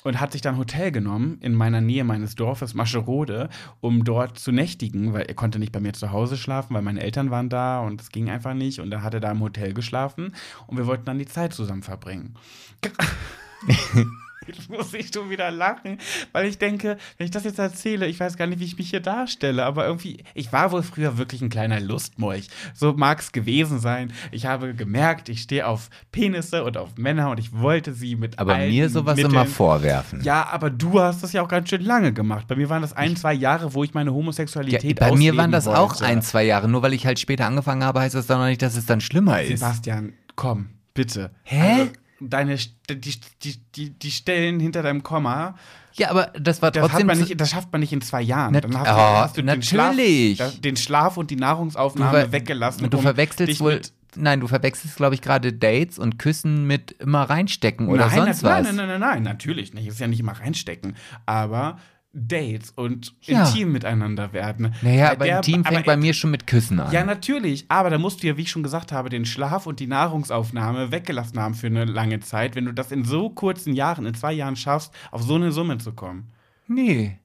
und 0.05 0.21
hat 0.21 0.33
sich 0.33 0.43
dann 0.43 0.55
ein 0.55 0.59
Hotel 0.59 0.93
genommen 0.93 1.39
in 1.41 1.55
meiner 1.55 1.81
Nähe 1.81 2.05
meines 2.05 2.37
Dorfes 2.37 2.75
Mascherode, 2.75 3.49
um 3.81 4.05
dort 4.05 4.39
zu 4.39 4.53
nächtigen, 4.53 5.13
weil 5.13 5.23
er 5.23 5.35
konnte 5.35 5.59
nicht 5.59 5.73
bei 5.73 5.81
mir 5.81 5.95
zu 5.95 6.13
Hause 6.13 6.37
schlafen, 6.37 6.75
weil 6.75 6.83
meine 6.83 7.01
Eltern 7.01 7.31
waren 7.31 7.49
da 7.49 7.81
und 7.81 8.01
es 8.01 8.11
ging 8.11 8.31
einfach 8.31 8.55
nicht. 8.55 8.81
Und 8.81 8.91
dann 8.91 9.03
hat 9.03 9.15
er 9.15 9.21
da 9.21 9.33
im 9.33 9.41
Hotel 9.41 9.75
geschlafen 9.75 10.35
und 10.67 10.77
wir 10.77 10.87
wollten 10.87 11.07
dann 11.07 11.19
die 11.19 11.27
Zeit 11.27 11.53
zusammen 11.53 11.83
verbringen. 11.83 12.35
Jetzt 14.47 14.69
muss 14.71 14.93
ich 14.95 15.11
schon 15.15 15.31
wieder 15.31 15.51
lachen, 15.51 15.99
weil 16.33 16.47
ich 16.47 16.59
denke, 16.59 16.97
wenn 17.19 17.25
ich 17.25 17.31
das 17.31 17.45
jetzt 17.45 17.59
erzähle, 17.59 18.07
ich 18.07 18.19
weiß 18.21 18.37
gar 18.37 18.47
nicht, 18.47 18.61
wie 18.61 18.65
ich 18.65 18.79
mich 18.79 18.91
hier 18.91 19.01
darstelle, 19.01 19.65
aber 19.65 19.87
irgendwie, 19.87 20.23
ich 20.35 20.53
war 20.53 20.73
wohl 20.73 20.83
früher 20.83 21.19
wirklich 21.19 21.43
ein 21.43 21.49
kleiner 21.49 21.81
Lustmolch. 21.81 22.49
So 22.75 22.93
mag 22.93 23.21
es 23.21 23.33
gewesen 23.33 23.79
sein. 23.81 24.13
Ich 24.31 24.47
habe 24.47 24.75
gemerkt, 24.75 25.29
ich 25.29 25.43
stehe 25.43 25.67
auf 25.67 25.89
Penisse 26.13 26.65
und 26.65 26.77
auf 26.77 26.97
Männer 26.97 27.31
und 27.31 27.39
ich 27.41 27.53
wollte 27.59 27.93
sie 27.93 28.17
mit 28.17 28.39
Aber 28.39 28.55
allen 28.55 28.71
mir 28.71 28.89
sowas 28.89 29.17
Mitteln 29.17 29.33
immer 29.33 29.47
vorwerfen. 29.47 30.23
ja, 30.23 30.47
aber 30.49 30.71
du 30.71 31.01
hast 31.01 31.23
das 31.23 31.33
ja 31.33 31.43
auch 31.43 31.49
ganz 31.49 31.69
schön 31.71 31.83
lange 31.83 32.13
gemacht. 32.13 32.47
Bei 32.49 32.57
mir 32.57 32.69
waren 32.69 32.83
das 32.83 32.93
ein, 32.93 33.17
zwei 33.17 33.33
Jahre, 33.35 33.75
wo 33.75 33.85
ich 33.85 33.95
meine 33.95 34.11
Ja, 34.11 34.15
Homosexualität 34.17 34.99
bei 35.01 35.13
mir 35.13 35.37
waren 35.37 35.53
das 35.53 35.67
auch 35.69 35.91
wollte. 35.91 36.05
ein, 36.05 36.23
zwei 36.23 36.45
Jahre. 36.45 36.69
Nur 36.69 36.83
weil 36.83 36.93
ich 36.93 37.07
halt 37.07 37.19
später 37.19 37.47
angefangen 37.47 37.85
habe, 37.85 38.01
heißt 38.01 38.15
das 38.15 38.27
doch 38.27 38.39
noch 38.39 38.47
nicht, 38.47 38.63
dass 38.63 38.77
es 38.77 38.87
dann 38.87 39.01
schlimmer 39.01 39.43
ist. 39.43 39.61
Sebastian, 39.61 40.13
komm, 40.37 40.69
bitte. 40.95 41.31
Hä? 41.45 41.73
Also, 41.81 41.93
deine, 42.31 42.57
die, 42.57 42.97
die, 43.43 43.57
die, 43.75 43.91
die 43.91 44.11
Stellen 44.11 44.61
hinter 44.61 44.83
deinem 44.83 45.03
Komma, 45.03 45.57
Ja, 45.95 46.11
aber 46.11 46.33
das 46.39 46.61
war 46.63 46.71
das, 46.71 46.83
hat 46.85 46.91
trotzdem. 46.91 47.07
man 47.07 47.19
nicht, 47.19 47.41
das 47.41 47.51
schafft 47.51 47.71
man 47.73 47.81
nicht 47.81 47.93
in 47.93 48.01
zwei 48.01 48.23
Jahren. 48.23 48.53
Nat- 48.53 48.65
Dann 48.65 48.79
hast, 48.79 48.89
oh, 48.91 48.95
du, 48.95 48.99
hast 48.99 49.37
du 49.37 49.43
den 49.43 49.63
Schlaf, 49.63 49.87
natürlich. 49.97 50.61
den 50.61 50.77
Schlaf 50.77 51.17
und 51.17 51.31
die 51.31 51.37
du, 51.37 51.41
Nahrungsaufnahme 51.43 52.21
ver- 52.23 52.33
weggelassen. 52.33 52.89
du 52.91 52.97
um 52.97 53.03
verwechselst 53.03 53.61
wohl. 53.61 53.75
mit- 53.75 53.93
Nein, 54.17 54.39
du 54.39 54.47
verwechselst, 54.47 54.95
glaube 54.97 55.17
ich, 55.17 55.23
gerade 55.23 55.53
Dates 55.53 55.99
und 55.99 56.21
Küssen 56.21 56.69
mit 56.69 56.93
immer 57.01 57.23
reinstecken 57.23 57.89
oder 57.89 58.07
nein, 58.07 58.15
sonst 58.27 58.43
nein, 58.45 58.53
was. 58.65 58.67
nein, 58.69 58.77
nein, 58.77 58.87
nein, 58.89 59.01
nein, 59.01 59.23
natürlich 59.25 59.75
nicht. 59.75 59.89
Ist 59.89 59.99
ja 59.99 60.07
nicht 60.07 60.21
immer 60.21 60.39
reinstecken. 60.39 60.95
Aber 61.27 61.79
Dates 62.15 62.71
und 62.71 63.13
Ja. 63.23 63.45
intim 63.47 63.73
miteinander 63.73 64.33
werden. 64.33 64.73
Naja, 64.83 65.13
aber 65.13 65.25
der- 65.25 65.37
Intim 65.39 65.65
fängt 65.65 65.79
aber- 65.79 65.85
bei 65.87 65.97
mir 65.97 66.15
schon 66.15 66.31
mit 66.31 66.47
Küssen 66.47 66.79
an. 66.81 66.93
Ja, 66.93 67.05
natürlich. 67.05 67.65
Aber 67.69 67.91
da 67.91 67.99
musst 67.99 68.23
du 68.23 68.29
ja, 68.29 68.37
wie 68.37 68.43
ich 68.43 68.51
schon 68.51 68.63
gesagt 68.63 68.93
habe, 68.93 69.09
den 69.09 69.25
Schlaf 69.25 69.67
und 69.67 69.81
die 69.81 69.87
Nahrungsaufnahme 69.89 70.93
weggelassen 70.93 71.41
haben 71.41 71.55
für 71.55 71.67
eine 71.67 71.85
lange 71.85 72.21
Zeit, 72.21 72.55
wenn 72.55 72.67
du 72.67 72.73
das 72.73 72.93
in 72.93 73.05
so 73.05 73.31
kurzen 73.31 73.75
Jahren, 73.75 74.07
in 74.07 74.15
zwei 74.15 74.33
Jahren 74.33 74.57
schaffst, 74.57 74.95
auf 75.11 75.23
so 75.23 75.35
eine 75.35 75.51
Summe 75.53 75.79
zu 75.79 75.93
kommen. 75.93 76.31
Nee. 76.69 77.19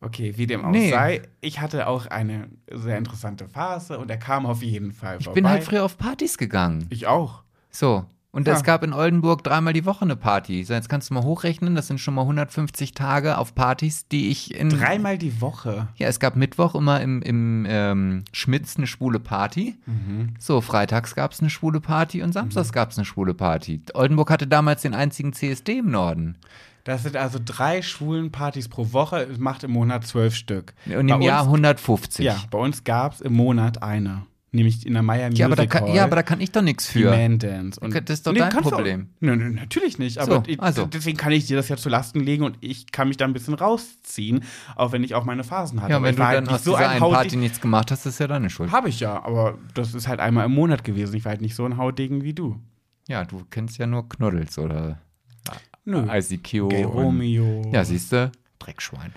Okay, 0.00 0.34
wie 0.36 0.46
dem 0.46 0.64
auch 0.64 0.70
Nee. 0.70 0.90
sei, 0.90 1.22
ich 1.40 1.60
hatte 1.60 1.86
auch 1.88 2.06
eine 2.06 2.48
sehr 2.70 2.98
interessante 2.98 3.48
Phase 3.48 3.98
und 3.98 4.10
er 4.10 4.18
kam 4.18 4.44
auf 4.46 4.62
jeden 4.62 4.92
Fall 4.92 5.16
Ich 5.18 5.24
vorbei. 5.24 5.40
bin 5.40 5.48
halt 5.48 5.64
früher 5.64 5.84
auf 5.84 5.96
Partys 5.96 6.36
gegangen. 6.38 6.86
Ich 6.90 7.06
auch. 7.06 7.42
So. 7.70 8.04
Und 8.36 8.46
Ja. 8.46 8.52
es 8.52 8.64
gab 8.64 8.82
in 8.82 8.92
Oldenburg 8.92 9.42
dreimal 9.42 9.72
die 9.72 9.86
Woche 9.86 10.02
eine 10.04 10.14
Party. 10.14 10.62
So, 10.62 10.74
jetzt 10.74 10.90
kannst 10.90 11.08
du 11.08 11.14
mal 11.14 11.22
hochrechnen, 11.22 11.74
das 11.74 11.86
sind 11.86 11.98
schon 12.00 12.12
mal 12.12 12.26
150 12.26 12.92
Tage 12.92 13.38
auf 13.38 13.54
Partys, 13.54 14.08
die 14.08 14.28
ich 14.28 14.54
in. 14.54 14.68
Dreimal 14.68 15.16
die 15.16 15.40
Woche. 15.40 15.88
Ja, 15.96 16.08
es 16.08 16.20
gab 16.20 16.36
Mittwoch 16.36 16.74
immer 16.74 17.00
im, 17.00 17.22
im 17.22 17.64
ähm, 17.66 18.24
Schmitz 18.32 18.76
eine 18.76 18.86
schwule 18.86 19.20
Party. 19.20 19.76
Mhm. 19.86 20.34
So, 20.38 20.60
freitags 20.60 21.14
gab 21.14 21.32
es 21.32 21.40
eine 21.40 21.48
schwule 21.48 21.80
Party 21.80 22.22
und 22.22 22.32
samstags 22.32 22.72
gab 22.72 22.90
es 22.90 22.98
eine 22.98 23.06
schwule 23.06 23.32
Party. 23.32 23.80
Oldenburg 23.94 24.30
hatte 24.30 24.46
damals 24.46 24.82
den 24.82 24.92
einzigen 24.92 25.32
CSD 25.32 25.78
im 25.78 25.90
Norden. 25.90 26.36
Das 26.84 27.04
sind 27.04 27.16
also 27.16 27.40
drei 27.42 27.80
schwulen 27.80 28.30
Partys 28.32 28.68
pro 28.68 28.92
Woche, 28.92 29.26
macht 29.38 29.64
im 29.64 29.70
Monat 29.70 30.06
zwölf 30.06 30.34
Stück. 30.34 30.74
Und 30.84 31.06
Bei 31.08 31.14
im 31.14 31.22
Jahr 31.22 31.40
uns- 31.40 31.48
150. 31.48 32.24
Ja, 32.26 32.36
bei 32.50 32.58
uns 32.58 32.84
gab 32.84 33.14
es 33.14 33.22
im 33.22 33.32
Monat 33.32 33.82
eine. 33.82 34.26
Nämlich 34.52 34.86
in 34.86 34.94
der 34.94 35.02
Music 35.02 35.36
Ja, 35.38 35.46
aber 35.46 35.56
da 35.56 35.66
kann, 35.66 35.82
Hall. 35.84 35.94
ja, 35.94 36.04
aber 36.04 36.16
da 36.16 36.22
kann 36.22 36.40
ich 36.40 36.50
doch 36.52 36.62
nichts 36.62 36.90
die 36.92 37.00
für. 37.02 37.10
Man 37.10 37.38
Dance. 37.38 37.78
Und 37.80 37.92
Das 37.94 38.04
ist 38.08 38.26
doch 38.26 38.32
Nee, 38.32 38.38
dein 38.38 38.50
du 38.50 38.58
auch- 38.58 38.62
Problem. 38.70 39.08
Nö, 39.20 39.34
nö, 39.36 39.50
natürlich 39.50 39.98
nicht. 39.98 40.18
Aber 40.18 40.36
So, 40.36 40.42
ich, 40.46 40.60
also. 40.60 40.86
deswegen 40.86 41.16
kann 41.18 41.32
ich 41.32 41.46
dir 41.46 41.56
das 41.56 41.68
ja 41.68 41.76
zu 41.76 41.88
Lasten 41.88 42.20
legen 42.20 42.44
und 42.44 42.56
ich 42.60 42.90
kann 42.92 43.08
mich 43.08 43.16
da 43.16 43.24
ein 43.26 43.32
bisschen 43.32 43.54
rausziehen, 43.54 44.44
auch 44.76 44.92
wenn 44.92 45.02
ich 45.04 45.14
auch 45.14 45.24
meine 45.24 45.42
Phasen 45.44 45.82
hatte. 45.82 45.92
Ja, 45.92 46.02
wenn 46.02 46.14
du 46.16 46.24
halt 46.24 46.36
dann 46.38 46.48
aus 46.48 46.64
so 46.64 46.72
dieser 46.76 46.88
ein 46.90 47.02
einen 47.02 47.12
Party 47.12 47.36
nichts 47.36 47.60
gemacht 47.60 47.90
hast, 47.90 48.06
ist 48.06 48.20
ja 48.20 48.28
deine 48.28 48.48
Schuld. 48.48 48.70
Habe 48.70 48.88
ich 48.88 49.00
ja, 49.00 49.22
aber 49.22 49.58
das 49.74 49.94
ist 49.94 50.06
halt 50.08 50.20
einmal 50.20 50.46
im 50.46 50.52
Monat 50.52 50.84
gewesen. 50.84 51.16
Ich 51.16 51.24
war 51.24 51.30
halt 51.30 51.40
nicht 51.42 51.54
so 51.56 51.64
ein 51.66 51.76
Hautdegen 51.76 52.22
wie 52.22 52.32
du. 52.32 52.58
Ja, 53.08 53.24
du 53.24 53.42
kennst 53.50 53.78
ja 53.78 53.86
nur 53.86 54.08
Knuddels 54.08 54.58
oder 54.58 55.00
Nö. 55.84 56.06
ICQ. 56.08 56.68
Gay 56.70 56.82
Romeo. 56.84 57.62
Ja, 57.72 57.84
siehst 57.84 58.12
du? 58.12 58.30
Dreckschwein. 58.58 59.12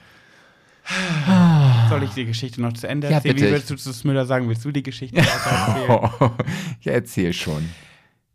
Soll 1.89 2.03
ich 2.03 2.11
die 2.11 2.25
Geschichte 2.25 2.61
noch 2.61 2.73
zu 2.73 2.87
Ende 2.87 3.07
Ja, 3.09 3.15
erzählen? 3.17 3.35
bitte. 3.35 3.47
Wie 3.47 3.51
willst 3.53 3.69
du 3.69 3.75
zu 3.75 3.93
Smüller 3.93 4.25
sagen? 4.25 4.47
Willst 4.49 4.63
du 4.65 4.71
die 4.71 4.83
Geschichte 4.83 5.17
weiter 5.17 5.49
erzählen? 5.49 6.31
ja, 6.81 6.91
erzähl 6.93 7.33
schon. 7.33 7.69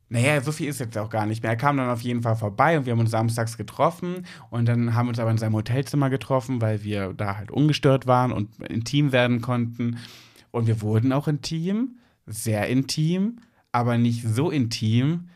Naja, 0.09 0.41
so 0.41 0.53
viel 0.53 0.69
ist 0.69 0.79
jetzt 0.81 0.97
auch 0.99 1.11
gar 1.11 1.27
nicht 1.27 1.43
mehr. 1.43 1.51
Er 1.53 1.57
kam 1.57 1.77
dann 1.77 1.89
auf 1.89 2.03
jeden 2.03 2.23
Fall 2.23 2.37
vorbei 2.37 2.79
und 2.79 2.87
wir 2.87 2.93
haben 2.93 3.01
uns 3.01 3.11
samstags 3.11 3.57
getroffen 3.57 4.27
und 4.51 4.67
dann 4.67 4.95
haben 4.95 5.07
wir 5.07 5.11
uns 5.11 5.19
aber 5.19 5.31
in 5.31 5.39
seinem 5.39 5.55
Hotelzimmer 5.55 6.11
getroffen, 6.11 6.61
weil 6.61 6.85
wir 6.85 7.13
da 7.15 7.37
halt 7.37 7.51
ungestört 7.51 8.07
waren 8.07 8.31
und 8.31 8.61
intim 8.61 9.11
werden 9.13 9.41
konnten. 9.41 9.99
Und 10.53 10.67
wir 10.69 10.81
wurden 10.83 11.13
auch 11.13 11.27
intim, 11.27 11.99
sehr 12.27 12.69
intim, 12.69 13.41
aber 13.73 13.99
nicht 13.99 14.23
so 14.25 14.51
intim, 14.51 15.31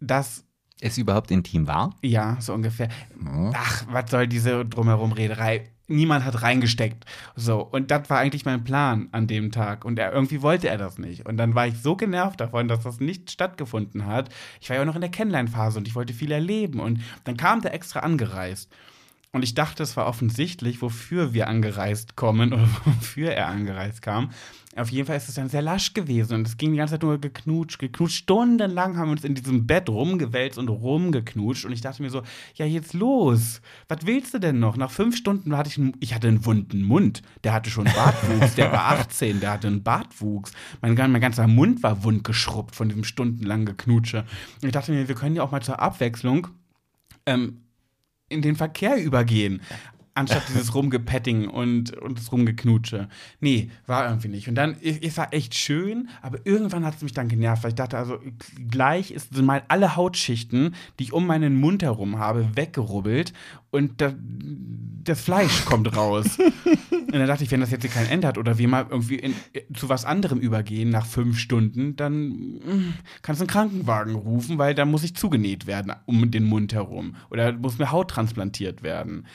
dass, 0.00 0.44
Es 0.80 0.98
überhaupt 0.98 1.30
intim 1.30 1.66
war? 1.66 1.94
ja, 2.02 2.36
so 2.40 2.52
ungefähr, 2.52 2.88
Ja. 3.24 3.52
ach, 3.54 3.84
was 3.90 4.10
soll 4.10 4.26
diese 4.26 4.66
drumherum 4.66 5.12
Rederei? 5.12 5.70
Niemand 5.90 6.24
hat 6.24 6.42
reingesteckt. 6.42 7.04
So, 7.34 7.60
und 7.60 7.90
das 7.90 8.08
war 8.08 8.18
eigentlich 8.18 8.44
mein 8.44 8.62
Plan 8.62 9.08
an 9.12 9.26
dem 9.26 9.50
Tag. 9.50 9.84
Und 9.84 9.98
er, 9.98 10.12
irgendwie 10.12 10.40
wollte 10.40 10.68
er 10.68 10.78
das 10.78 10.98
nicht. 10.98 11.26
Und 11.26 11.36
dann 11.36 11.54
war 11.54 11.66
ich 11.66 11.82
so 11.82 11.96
genervt 11.96 12.40
davon, 12.40 12.68
dass 12.68 12.84
das 12.84 13.00
nicht 13.00 13.30
stattgefunden 13.30 14.06
hat. 14.06 14.28
Ich 14.60 14.70
war 14.70 14.76
ja 14.76 14.82
auch 14.82 14.86
noch 14.86 14.94
in 14.94 15.00
der 15.00 15.10
Kennenlernphase 15.10 15.78
und 15.78 15.88
ich 15.88 15.94
wollte 15.94 16.14
viel 16.14 16.30
erleben. 16.30 16.78
Und 16.78 17.00
dann 17.24 17.36
kam 17.36 17.60
der 17.60 17.74
extra 17.74 18.00
angereist. 18.00 18.70
Und 19.32 19.42
ich 19.42 19.54
dachte, 19.54 19.82
es 19.82 19.96
war 19.96 20.06
offensichtlich, 20.06 20.82
wofür 20.82 21.34
wir 21.34 21.48
angereist 21.48 22.16
kommen 22.16 22.52
oder 22.54 22.68
wofür 22.84 23.32
er 23.32 23.48
angereist 23.48 24.02
kam. 24.02 24.30
Auf 24.80 24.90
jeden 24.90 25.06
Fall 25.06 25.16
ist 25.16 25.28
es 25.28 25.34
dann 25.34 25.48
sehr 25.48 25.62
lasch 25.62 25.92
gewesen 25.94 26.34
und 26.34 26.46
es 26.46 26.56
ging 26.56 26.72
die 26.72 26.78
ganze 26.78 26.94
Zeit 26.94 27.02
nur 27.02 27.18
geknutscht, 27.20 27.78
geknutscht. 27.78 28.16
Stundenlang 28.16 28.96
haben 28.96 29.08
wir 29.08 29.12
uns 29.12 29.24
in 29.24 29.34
diesem 29.34 29.66
Bett 29.66 29.88
rumgewälzt 29.88 30.58
und 30.58 30.68
rumgeknutscht 30.68 31.64
und 31.64 31.72
ich 31.72 31.80
dachte 31.80 32.02
mir 32.02 32.10
so, 32.10 32.22
ja 32.54 32.64
jetzt 32.66 32.94
los, 32.94 33.60
was 33.88 34.06
willst 34.06 34.32
du 34.34 34.38
denn 34.38 34.58
noch? 34.58 34.76
Nach 34.76 34.90
fünf 34.90 35.16
Stunden 35.16 35.56
hatte 35.56 35.68
ich, 35.68 35.78
einen- 35.78 35.96
ich 36.00 36.14
hatte 36.14 36.28
einen 36.28 36.44
wunden 36.46 36.82
Mund, 36.82 37.22
der 37.44 37.52
hatte 37.52 37.68
schon 37.70 37.84
Bartwuchs, 37.84 38.54
der 38.54 38.72
war 38.72 38.86
18, 38.92 39.40
der 39.40 39.52
hatte 39.52 39.66
einen 39.66 39.82
Bartwuchs. 39.82 40.52
Mein, 40.80 40.94
mein 40.94 41.20
ganzer 41.20 41.46
Mund 41.46 41.82
war 41.82 42.02
wund 42.04 42.24
geschrubbt 42.24 42.74
von 42.74 42.88
diesem 42.88 43.04
stundenlangen 43.04 43.66
Geknutsche. 43.66 44.24
Und 44.62 44.66
ich 44.68 44.72
dachte 44.72 44.92
mir, 44.92 45.08
wir 45.08 45.14
können 45.14 45.36
ja 45.36 45.42
auch 45.42 45.50
mal 45.50 45.62
zur 45.62 45.80
Abwechslung 45.80 46.48
ähm, 47.26 47.62
in 48.28 48.42
den 48.42 48.56
Verkehr 48.56 48.96
übergehen. 49.02 49.60
Anstatt 50.20 50.48
dieses 50.48 50.74
Rumgepetting 50.74 51.48
und, 51.48 51.96
und 51.96 52.18
das 52.18 52.30
Rumgeknutsche. 52.30 53.08
Nee, 53.40 53.70
war 53.86 54.06
irgendwie 54.06 54.28
nicht. 54.28 54.48
Und 54.48 54.54
dann, 54.54 54.76
es 54.82 54.98
es 54.98 55.16
war 55.16 55.32
echt 55.32 55.54
schön, 55.54 56.08
aber 56.22 56.38
irgendwann 56.44 56.84
hat 56.84 56.96
es 56.96 57.02
mich 57.02 57.12
dann 57.12 57.28
genervt, 57.28 57.64
weil 57.64 57.70
ich 57.70 57.74
dachte, 57.76 57.98
also 57.98 58.18
gleich 58.70 59.10
ist, 59.10 59.34
sind 59.34 59.46
mal 59.46 59.62
alle 59.68 59.96
Hautschichten, 59.96 60.74
die 60.98 61.04
ich 61.04 61.12
um 61.12 61.26
meinen 61.26 61.56
Mund 61.56 61.82
herum 61.82 62.18
habe, 62.18 62.48
weggerubbelt 62.54 63.32
und 63.70 64.00
da, 64.00 64.12
das 65.04 65.20
Fleisch 65.20 65.64
kommt 65.64 65.96
raus. 65.96 66.38
und 66.90 67.12
dann 67.12 67.26
dachte 67.26 67.44
ich, 67.44 67.50
wenn 67.50 67.60
das 67.60 67.70
jetzt 67.70 67.82
hier 67.82 67.90
kein 67.90 68.08
Ende 68.08 68.26
hat 68.26 68.38
oder 68.38 68.58
wir 68.58 68.68
mal 68.68 68.86
irgendwie 68.90 69.16
in, 69.16 69.34
zu 69.74 69.88
was 69.88 70.04
anderem 70.04 70.38
übergehen 70.38 70.90
nach 70.90 71.06
fünf 71.06 71.38
Stunden, 71.38 71.96
dann 71.96 72.28
mm, 72.28 72.94
kannst 73.22 73.40
du 73.40 73.44
einen 73.44 73.50
Krankenwagen 73.50 74.14
rufen, 74.14 74.58
weil 74.58 74.74
da 74.74 74.84
muss 74.84 75.04
ich 75.04 75.14
zugenäht 75.14 75.66
werden 75.66 75.92
um 76.06 76.30
den 76.30 76.44
Mund 76.44 76.72
herum. 76.72 77.16
Oder 77.30 77.52
muss 77.52 77.78
mir 77.78 77.92
Haut 77.92 78.10
transplantiert 78.10 78.82
werden. 78.82 79.26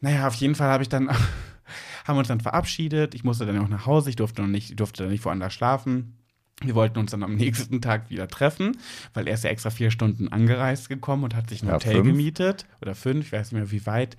Naja, 0.00 0.26
auf 0.26 0.34
jeden 0.34 0.54
Fall 0.54 0.68
habe 0.68 0.82
ich 0.82 0.88
dann, 0.88 1.08
haben 2.04 2.16
wir 2.16 2.18
uns 2.20 2.28
dann 2.28 2.40
verabschiedet. 2.40 3.14
Ich 3.14 3.24
musste 3.24 3.46
dann 3.46 3.58
auch 3.58 3.68
nach 3.68 3.86
Hause. 3.86 4.10
Ich 4.10 4.16
durfte 4.16 4.42
noch 4.42 4.48
nicht, 4.48 4.78
durfte 4.80 5.02
dann 5.04 5.12
nicht 5.12 5.24
woanders 5.24 5.52
schlafen. 5.54 6.16
Wir 6.62 6.74
wollten 6.74 6.98
uns 6.98 7.10
dann 7.12 7.22
am 7.22 7.36
nächsten 7.36 7.80
Tag 7.80 8.10
wieder 8.10 8.28
treffen, 8.28 8.76
weil 9.14 9.26
er 9.26 9.32
ist 9.34 9.44
ja 9.44 9.50
extra 9.50 9.70
vier 9.70 9.90
Stunden 9.90 10.28
angereist 10.28 10.90
gekommen 10.90 11.24
und 11.24 11.34
hat 11.34 11.48
sich 11.48 11.62
ein 11.62 11.68
Ja, 11.68 11.74
Hotel 11.74 11.94
fünf. 11.94 12.06
gemietet. 12.08 12.66
Oder 12.82 12.94
fünf, 12.94 13.24
ich 13.26 13.32
weiß 13.32 13.52
nicht 13.52 13.58
mehr 13.60 13.70
wie 13.70 13.86
weit. 13.86 14.18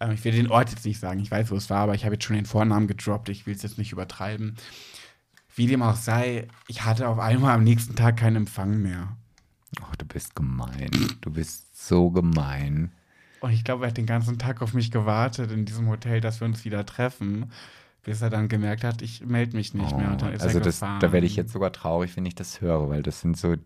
Ähm, 0.00 0.12
ich 0.12 0.24
will 0.24 0.32
den 0.32 0.50
Ort 0.50 0.70
jetzt 0.70 0.86
nicht 0.86 0.98
sagen, 1.00 1.20
ich 1.20 1.30
weiß, 1.30 1.50
wo 1.50 1.56
es 1.56 1.68
war, 1.68 1.80
aber 1.80 1.94
ich 1.94 2.04
habe 2.06 2.14
jetzt 2.14 2.24
schon 2.24 2.36
den 2.36 2.46
Vornamen 2.46 2.86
gedroppt. 2.86 3.28
Ich 3.28 3.46
will 3.46 3.54
es 3.54 3.62
jetzt 3.62 3.76
nicht 3.76 3.92
übertreiben. 3.92 4.56
Wie 5.54 5.66
dem 5.66 5.82
auch 5.82 5.96
sei, 5.96 6.48
ich 6.66 6.86
hatte 6.86 7.08
auf 7.08 7.18
einmal 7.18 7.54
am 7.54 7.62
nächsten 7.64 7.94
Tag 7.94 8.16
keinen 8.16 8.36
Empfang 8.36 8.80
mehr. 8.80 9.14
Oh, 9.82 9.92
du 9.98 10.06
bist 10.06 10.34
gemein. 10.34 10.90
Du 11.20 11.30
bist 11.30 11.86
so 11.86 12.10
gemein. 12.10 12.92
Und 13.42 13.50
ich 13.50 13.64
glaube, 13.64 13.84
er 13.84 13.88
hat 13.88 13.96
den 13.96 14.06
ganzen 14.06 14.38
Tag 14.38 14.62
auf 14.62 14.72
mich 14.72 14.92
gewartet 14.92 15.50
in 15.50 15.64
diesem 15.64 15.88
Hotel, 15.88 16.20
dass 16.20 16.40
wir 16.40 16.46
uns 16.46 16.64
wieder 16.64 16.86
treffen, 16.86 17.50
bis 18.04 18.22
er 18.22 18.30
dann 18.30 18.46
gemerkt 18.46 18.84
hat, 18.84 19.02
ich 19.02 19.26
melde 19.26 19.56
mich 19.56 19.74
nicht 19.74 19.96
mehr. 19.96 20.12
Und 20.12 20.22
dann 20.22 20.32
ist 20.32 20.42
also 20.42 20.58
er 20.58 20.64
das, 20.64 20.76
gefahren. 20.76 21.00
da 21.00 21.12
werde 21.12 21.26
ich 21.26 21.34
jetzt 21.34 21.52
sogar 21.52 21.72
traurig, 21.72 22.16
wenn 22.16 22.24
ich 22.24 22.36
das 22.36 22.60
höre, 22.60 22.88
weil 22.88 23.02
das 23.02 23.20
sind 23.20 23.36
so. 23.36 23.56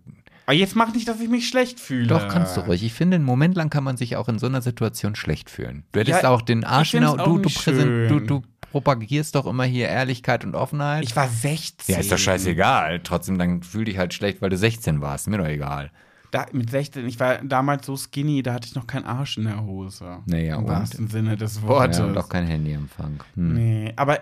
Aber 0.47 0.55
jetzt 0.55 0.77
mach 0.77 0.95
nicht, 0.95 1.07
dass 1.09 1.21
ich 1.21 1.29
mich 1.29 1.47
schlecht 1.47 1.79
fühle. 1.79 2.07
Doch, 2.07 2.27
kannst 2.29 2.57
du 2.57 2.63
ruhig. 2.63 2.83
Ich 2.85 2.95
finde, 2.95 3.17
einen 3.17 3.25
Moment 3.25 3.55
lang 3.55 3.69
kann 3.69 3.85
man 3.85 3.99
sich 3.99 4.17
auch 4.17 4.29
in 4.29 4.39
so 4.39 4.47
einer 4.47 4.63
Situation 4.63 5.15
schlecht 5.15 5.51
fühlen. 5.51 5.85
Du 5.93 6.01
hättest 6.01 6.23
Ja, 6.23 6.31
auch 6.31 6.41
den 6.41 6.65
Arsch 6.65 6.93
genau. 6.93 7.15
Du, 7.19 7.39
du, 7.39 7.51
präsent, 7.51 8.11
du, 8.11 8.21
du 8.21 8.43
propagierst 8.71 9.35
doch 9.35 9.47
immer 9.47 9.65
hier 9.65 9.89
Ehrlichkeit 9.89 10.43
und 10.47 10.55
Offenheit. 10.55 11.05
Ich 11.05 11.15
war 11.15 11.29
16. 11.29 11.95
ja, 11.95 12.01
ist 12.01 12.11
doch 12.11 12.17
scheißegal. 12.17 13.01
Trotzdem, 13.03 13.37
dann 13.37 13.63
fühl 13.63 13.85
dich 13.85 13.99
halt 13.99 14.15
schlecht, 14.15 14.41
weil 14.41 14.49
du 14.49 14.57
16 14.57 15.03
warst. 15.03 15.29
Mir 15.29 15.37
doch 15.37 15.47
egal. 15.47 15.91
Da, 16.31 16.47
mit 16.53 16.71
16, 16.71 17.07
ich 17.07 17.19
war 17.21 17.37
damals 17.39 17.87
so 17.87 17.97
skinny, 17.97 18.43
da 18.43 18.55
hatte 18.55 18.67
ich 18.69 18.75
noch 18.75 18.87
keinen 18.87 19.05
Arsch 19.05 19.37
in 19.39 19.45
der 19.45 19.63
Hose. 19.65 20.19
Naja, 20.27 20.57
Im 20.57 20.67
wahrsten 20.69 21.09
Sinne 21.09 21.37
des 21.37 21.63
Wortes. 21.63 21.99
Ja, 21.99 22.07
und 22.07 22.19
auch 22.19 22.29
kein 22.29 22.47
Handyempfang. 22.47 23.23
Hm. 23.35 23.55
Nee, 23.55 23.93
aber 23.97 24.19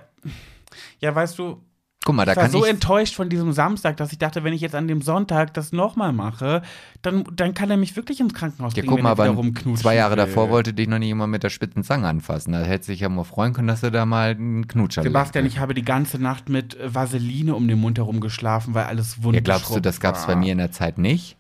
ja, 1.01 1.15
weißt 1.15 1.39
du, 1.39 1.63
Guck 2.07 2.17
mal, 2.17 2.27
da 2.27 2.33
ich 2.33 2.37
war 2.37 2.51
so 2.51 2.65
ich. 2.67 2.71
enttäuscht 2.71 3.15
von 3.15 3.31
diesem 3.31 3.53
Samstag, 3.53 3.97
dass 3.97 4.13
ich 4.13 4.19
dachte, 4.19 4.45
wenn 4.45 4.53
ich 4.53 4.61
jetzt 4.61 4.75
an 4.75 4.87
dem 4.89 5.01
Sonntag 5.01 5.55
das 5.55 5.73
nochmal 5.73 6.13
mache, 6.13 6.61
dann, 7.01 7.25
dann 7.33 7.55
kann 7.55 7.71
er 7.71 7.79
mich 7.79 7.97
wirklich 7.97 8.21
ins 8.21 8.35
Krankenhaus 8.35 8.75
Ja, 8.77 8.83
bringen, 8.83 8.89
guck 8.91 8.99
wenn 8.99 9.05
mal, 9.05 9.19
er 9.19 9.31
rumknutschen 9.31 9.77
zwei 9.79 9.95
Jahre 9.95 10.11
will. 10.11 10.27
davor 10.27 10.51
wollte 10.51 10.75
dich 10.75 10.87
noch 10.87 10.99
nicht 10.99 11.09
jemand 11.09 11.31
mit 11.31 11.43
der 11.43 11.49
spitzen 11.49 11.83
Zange 11.83 12.07
anfassen. 12.07 12.53
Da 12.53 12.61
hätte 12.61 12.85
sich 12.85 13.01
ja 13.01 13.09
mal 13.09 13.25
freuen 13.25 13.55
können, 13.55 13.69
dass 13.69 13.83
er 13.83 13.91
da 13.91 14.05
mal 14.05 14.33
einen 14.33 14.69
Knutscher 14.69 15.03
Sebastian, 15.03 15.45
legt. 15.45 15.55
ich 15.55 15.61
habe 15.61 15.73
die 15.73 15.81
ganze 15.83 16.19
Nacht 16.19 16.51
mit 16.51 16.77
Vaseline 16.85 17.55
um 17.55 17.67
den 17.67 17.81
Mund 17.81 17.97
herum 17.97 18.21
geschlafen, 18.21 18.75
weil 18.75 18.85
alles 18.85 19.23
wund 19.23 19.37
Ja, 19.37 19.41
glaubst 19.41 19.75
du, 19.75 19.81
das 19.81 19.99
gab 19.99 20.17
es 20.17 20.27
bei 20.27 20.37
mir 20.37 20.53
in 20.53 20.59
der 20.59 20.73
Zeit 20.73 20.99
nicht? 20.99 21.39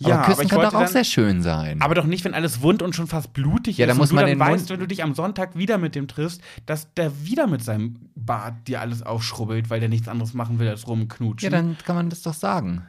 Ja, 0.00 0.16
aber 0.18 0.26
Küssen 0.26 0.42
ich 0.42 0.48
kann 0.48 0.60
doch 0.60 0.74
auch 0.74 0.80
dann- 0.82 0.92
sehr 0.92 1.02
schön 1.04 1.42
sein. 1.42 1.82
Aber 1.82 1.94
doch 1.96 2.04
nicht, 2.04 2.24
wenn 2.24 2.32
alles 2.34 2.62
wund 2.62 2.82
und 2.82 2.94
schon 2.94 3.08
fast 3.08 3.32
blutig 3.32 3.78
Ja, 3.78 3.86
ist. 3.86 3.90
da 3.90 3.94
muss 3.94 4.04
und 4.04 4.10
du 4.10 4.14
man 4.14 4.24
dann 4.26 4.30
den 4.34 4.38
weißt, 4.38 4.50
Mund- 4.60 4.70
wenn 4.70 4.80
du 4.80 4.86
dich 4.86 5.02
am 5.02 5.14
Sonntag 5.14 5.56
wieder 5.56 5.76
mit 5.78 5.94
dem 5.96 6.06
triffst, 6.06 6.40
dass 6.66 6.92
der 6.94 7.24
wieder 7.24 7.46
mit 7.48 7.64
seinem 7.64 7.96
Bart 8.14 8.68
dir 8.68 8.80
alles 8.80 9.02
aufschrubbelt, 9.02 9.70
weil 9.70 9.80
der 9.80 9.88
nichts 9.88 10.06
anderes 10.06 10.34
machen 10.34 10.58
will 10.60 10.68
als 10.68 10.86
rumknutschen. 10.86 11.50
ja, 11.52 11.56
dann 11.58 11.76
kann 11.84 11.96
man 11.96 12.10
das 12.10 12.22
doch 12.22 12.34
sagen. 12.34 12.86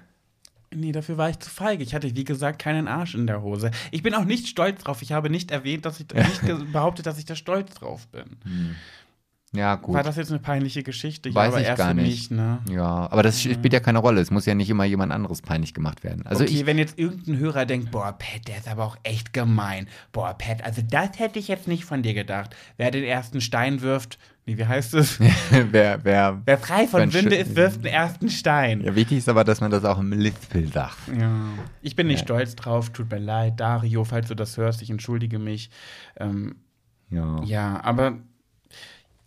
Nee, 0.72 0.92
dafür 0.92 1.18
war 1.18 1.32
ich 1.32 1.40
zu 1.40 1.50
feige. 1.50 1.84
Ich 1.84 1.96
hatte, 1.96 2.16
wie 2.16 2.24
gesagt, 2.24 2.60
keinen 2.62 2.88
Arsch 2.88 3.16
in 3.16 3.26
der 3.26 3.42
Hose. 3.42 3.72
Ich 3.90 4.04
bin 4.04 4.14
auch 4.14 4.26
nicht 4.26 4.48
stolz 4.48 4.84
drauf. 4.84 5.02
Ich 5.02 5.12
habe 5.12 5.32
nicht 5.32 5.50
erwähnt, 5.50 5.84
dass 5.86 6.00
ich 6.00 6.06
nicht 6.14 6.42
behauptet, 6.72 7.08
dass 7.08 7.18
ich 7.18 7.26
da 7.26 7.36
stolz 7.36 7.74
drauf 7.74 8.06
bin. 8.10 8.76
Ja, 9.52 9.76
gut. 9.76 9.96
War 9.96 10.04
das 10.04 10.16
jetzt 10.16 10.30
eine 10.30 10.40
peinliche 10.40 10.84
Geschichte? 10.84 11.34
Weiß 11.34 11.56
ja, 11.56 11.72
ich 11.72 11.76
gar 11.76 11.96
nicht. 11.96 12.30
mich, 12.30 12.32
ne? 12.32 12.60
Ja, 12.70 13.12
aber 13.12 13.24
das 13.24 13.42
spielt 13.42 13.74
ja 13.74 13.80
keine 13.80 13.98
Rolle. 13.98 14.22
Es 14.22 14.30
muss 14.30 14.46
ja 14.46 14.54
nicht 14.54 14.70
immer 14.70 14.84
jemand 14.86 15.12
anderes 15.12 15.42
peinlich 15.42 15.74
gemacht 15.74 16.04
werden. 16.04 16.24
Also 16.28 16.44
okay, 16.44 16.54
ich, 16.54 16.66
wenn 16.68 16.78
jetzt 16.78 17.00
irgendein 17.00 17.38
Hörer 17.40 17.66
denkt, 17.66 17.90
boah, 17.90 18.12
Pat, 18.12 18.48
der 18.48 18.58
ist 18.58 18.68
aber 18.68 18.86
auch 18.86 18.98
echt 19.02 19.34
gemein. 19.34 19.88
Boah, 20.12 20.36
Pat, 20.38 20.64
also 20.64 20.84
das 20.88 21.18
hätte 21.18 21.40
ich 21.40 21.48
jetzt 21.48 21.68
nicht 21.68 21.84
von 21.84 22.04
dir 22.04 22.14
gedacht. 22.14 22.56
Wer 22.78 22.92
den 22.92 23.04
ersten 23.04 23.42
Stein 23.42 23.82
wirft, 23.82 24.20
nee, 24.46 24.56
wie 24.60 24.66
heißt 24.68 24.94
es? 24.94 25.20
wer, 25.72 26.04
wer, 26.06 26.42
Wer 26.46 26.58
frei 26.60 26.86
von 26.86 27.02
Winde 27.12 27.20
schön- 27.20 27.32
ist, 27.32 27.56
wirft 27.56 27.80
den 27.84 27.92
ersten 27.92 28.30
Stein. 28.30 28.82
ja, 28.84 28.94
wichtig 28.96 29.18
ist 29.18 29.30
aber, 29.30 29.44
dass 29.44 29.62
man 29.62 29.72
das 29.72 29.84
auch 29.84 29.98
im 29.98 30.12
Lispel 30.14 30.68
sagt. 30.72 30.96
Ja. 31.20 31.32
Ich 31.82 31.96
bin 31.96 32.06
nicht 32.06 32.20
stolz 32.20 32.56
drauf, 32.56 32.92
tut 32.92 33.10
mir 33.10 33.18
leid. 33.18 33.60
Dario, 33.60 34.04
falls 34.04 34.28
du 34.28 34.36
das 34.36 34.58
hörst, 34.58 34.84
ich 34.84 34.92
entschuldige 34.92 35.40
mich. 35.40 35.72
Ähm, 36.18 36.58
Ja. 37.10 37.42
ja, 37.46 37.82
aber 37.84 38.20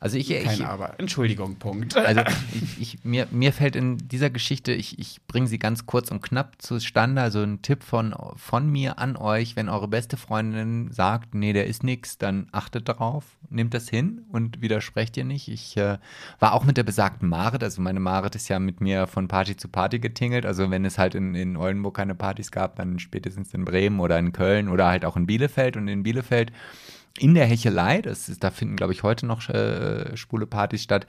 Also 0.02 0.18
ich, 0.18 0.30
Kein 0.30 0.52
ich, 0.52 0.66
Aber. 0.66 0.98
Entschuldigung, 0.98 1.54
Punkt. 1.60 1.96
also 1.96 2.22
ich, 2.52 2.80
ich, 2.80 3.04
mir, 3.04 3.28
mir 3.30 3.52
fällt 3.52 3.76
in 3.76 3.98
dieser 3.98 4.30
Geschichte, 4.30 4.72
ich, 4.72 4.98
ich 4.98 5.24
bringe 5.28 5.46
sie 5.46 5.60
ganz 5.60 5.86
kurz 5.86 6.10
und 6.10 6.20
knapp 6.20 6.60
zustande. 6.60 7.22
Also 7.22 7.40
ein 7.40 7.62
Tipp 7.62 7.84
von, 7.84 8.12
von 8.34 8.68
mir 8.68 8.98
an 8.98 9.16
euch, 9.16 9.54
wenn 9.54 9.68
eure 9.68 9.86
beste 9.86 10.16
Freundin 10.16 10.90
sagt, 10.90 11.36
nee, 11.36 11.52
der 11.52 11.68
ist 11.68 11.84
nix, 11.84 12.18
dann 12.18 12.48
achtet 12.50 12.88
darauf, 12.88 13.36
nehmt 13.48 13.74
das 13.74 13.88
hin 13.88 14.22
und 14.28 14.60
widersprecht 14.60 15.16
ihr 15.16 15.24
nicht. 15.24 15.46
Ich 15.46 15.76
äh, 15.76 15.98
war 16.40 16.54
auch 16.54 16.64
mit 16.64 16.76
der 16.76 16.82
besagten 16.82 17.28
Marit, 17.28 17.62
also 17.62 17.80
meine 17.80 18.00
Marit 18.00 18.34
ist 18.34 18.48
ja 18.48 18.58
mit 18.58 18.80
mir 18.80 19.06
von 19.06 19.28
Party 19.28 19.56
zu 19.56 19.68
Party 19.68 20.00
getingelt. 20.00 20.44
Also 20.46 20.68
wenn 20.68 20.84
es 20.84 20.98
halt 20.98 21.14
in, 21.14 21.36
in 21.36 21.56
Oldenburg 21.56 21.94
keine 21.94 22.16
Partys 22.16 22.50
gab, 22.50 22.74
dann 22.74 22.98
spätestens 22.98 23.54
in 23.54 23.64
Bremen 23.64 24.00
oder 24.00 24.18
in 24.18 24.32
Köln 24.32 24.68
oder 24.68 24.88
halt 24.88 25.04
auch 25.04 25.16
in 25.16 25.26
Bielefeld. 25.26 25.76
Und 25.76 25.86
in 25.86 26.02
Bielefeld 26.02 26.50
in 27.18 27.34
der 27.34 27.46
Hechelei, 27.46 28.02
das 28.02 28.28
ist, 28.28 28.42
da 28.42 28.50
finden, 28.50 28.76
glaube 28.76 28.92
ich, 28.92 29.02
heute 29.02 29.26
noch 29.26 29.48
äh, 29.48 30.16
schwule 30.16 30.46
Partys 30.46 30.82
statt, 30.82 31.06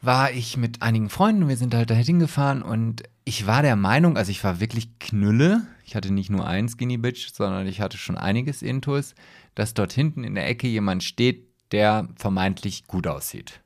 war 0.00 0.32
ich 0.32 0.56
mit 0.56 0.82
einigen 0.82 1.08
Freunden, 1.08 1.48
wir 1.48 1.56
sind 1.56 1.74
halt 1.74 1.90
da 1.90 1.94
hingefahren 1.94 2.62
und 2.62 3.04
ich 3.24 3.46
war 3.46 3.62
der 3.62 3.76
Meinung, 3.76 4.16
also 4.16 4.30
ich 4.30 4.42
war 4.42 4.58
wirklich 4.58 4.98
Knülle, 4.98 5.62
ich 5.84 5.94
hatte 5.94 6.12
nicht 6.12 6.30
nur 6.30 6.46
ein 6.46 6.68
Skinny 6.68 6.96
Bitch, 6.96 7.32
sondern 7.32 7.66
ich 7.66 7.80
hatte 7.80 7.98
schon 7.98 8.18
einiges 8.18 8.62
Intus, 8.62 9.14
dass 9.54 9.74
dort 9.74 9.92
hinten 9.92 10.24
in 10.24 10.34
der 10.34 10.48
Ecke 10.48 10.66
jemand 10.66 11.04
steht, 11.04 11.46
der 11.70 12.08
vermeintlich 12.16 12.86
gut 12.86 13.06
aussieht. 13.06 13.60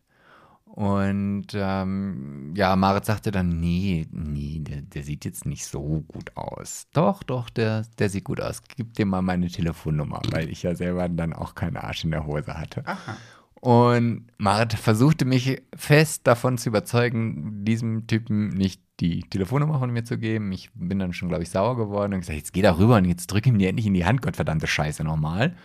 Und 0.76 1.46
ähm, 1.54 2.52
ja, 2.54 2.76
Marit 2.76 3.06
sagte 3.06 3.30
dann, 3.30 3.60
nee, 3.60 4.06
nee, 4.10 4.58
der, 4.60 4.82
der, 4.82 5.04
sieht 5.04 5.24
jetzt 5.24 5.46
nicht 5.46 5.64
so 5.64 6.04
gut 6.06 6.36
aus. 6.36 6.86
Doch, 6.92 7.22
doch, 7.22 7.48
der, 7.48 7.86
der 7.98 8.10
sieht 8.10 8.24
gut 8.24 8.42
aus. 8.42 8.62
Gib 8.76 8.92
dir 8.92 9.06
mal 9.06 9.22
meine 9.22 9.48
Telefonnummer, 9.48 10.20
weil 10.32 10.50
ich 10.50 10.64
ja 10.64 10.74
selber 10.74 11.08
dann 11.08 11.32
auch 11.32 11.54
keinen 11.54 11.78
Arsch 11.78 12.04
in 12.04 12.10
der 12.10 12.26
Hose 12.26 12.58
hatte. 12.58 12.86
Aha. 12.86 13.16
Und 13.54 14.26
Marit 14.36 14.74
versuchte 14.74 15.24
mich 15.24 15.62
fest 15.74 16.26
davon 16.26 16.58
zu 16.58 16.68
überzeugen, 16.68 17.64
diesem 17.64 18.06
Typen 18.06 18.50
nicht 18.50 18.82
die 19.00 19.22
Telefonnummer 19.22 19.78
von 19.78 19.90
mir 19.90 20.04
zu 20.04 20.18
geben. 20.18 20.52
Ich 20.52 20.68
bin 20.74 20.98
dann 20.98 21.14
schon, 21.14 21.30
glaube 21.30 21.44
ich, 21.44 21.48
sauer 21.48 21.78
geworden 21.78 22.12
und 22.12 22.20
gesagt, 22.20 22.36
jetzt 22.36 22.52
geh 22.52 22.60
da 22.60 22.76
rüber 22.76 22.96
und 22.96 23.06
jetzt 23.06 23.28
drück 23.28 23.46
ihm 23.46 23.56
die 23.56 23.66
endlich 23.66 23.86
in 23.86 23.94
die 23.94 24.04
Hand, 24.04 24.20
Gottverdammte 24.20 24.66
Scheiße 24.66 25.04
nochmal 25.04 25.56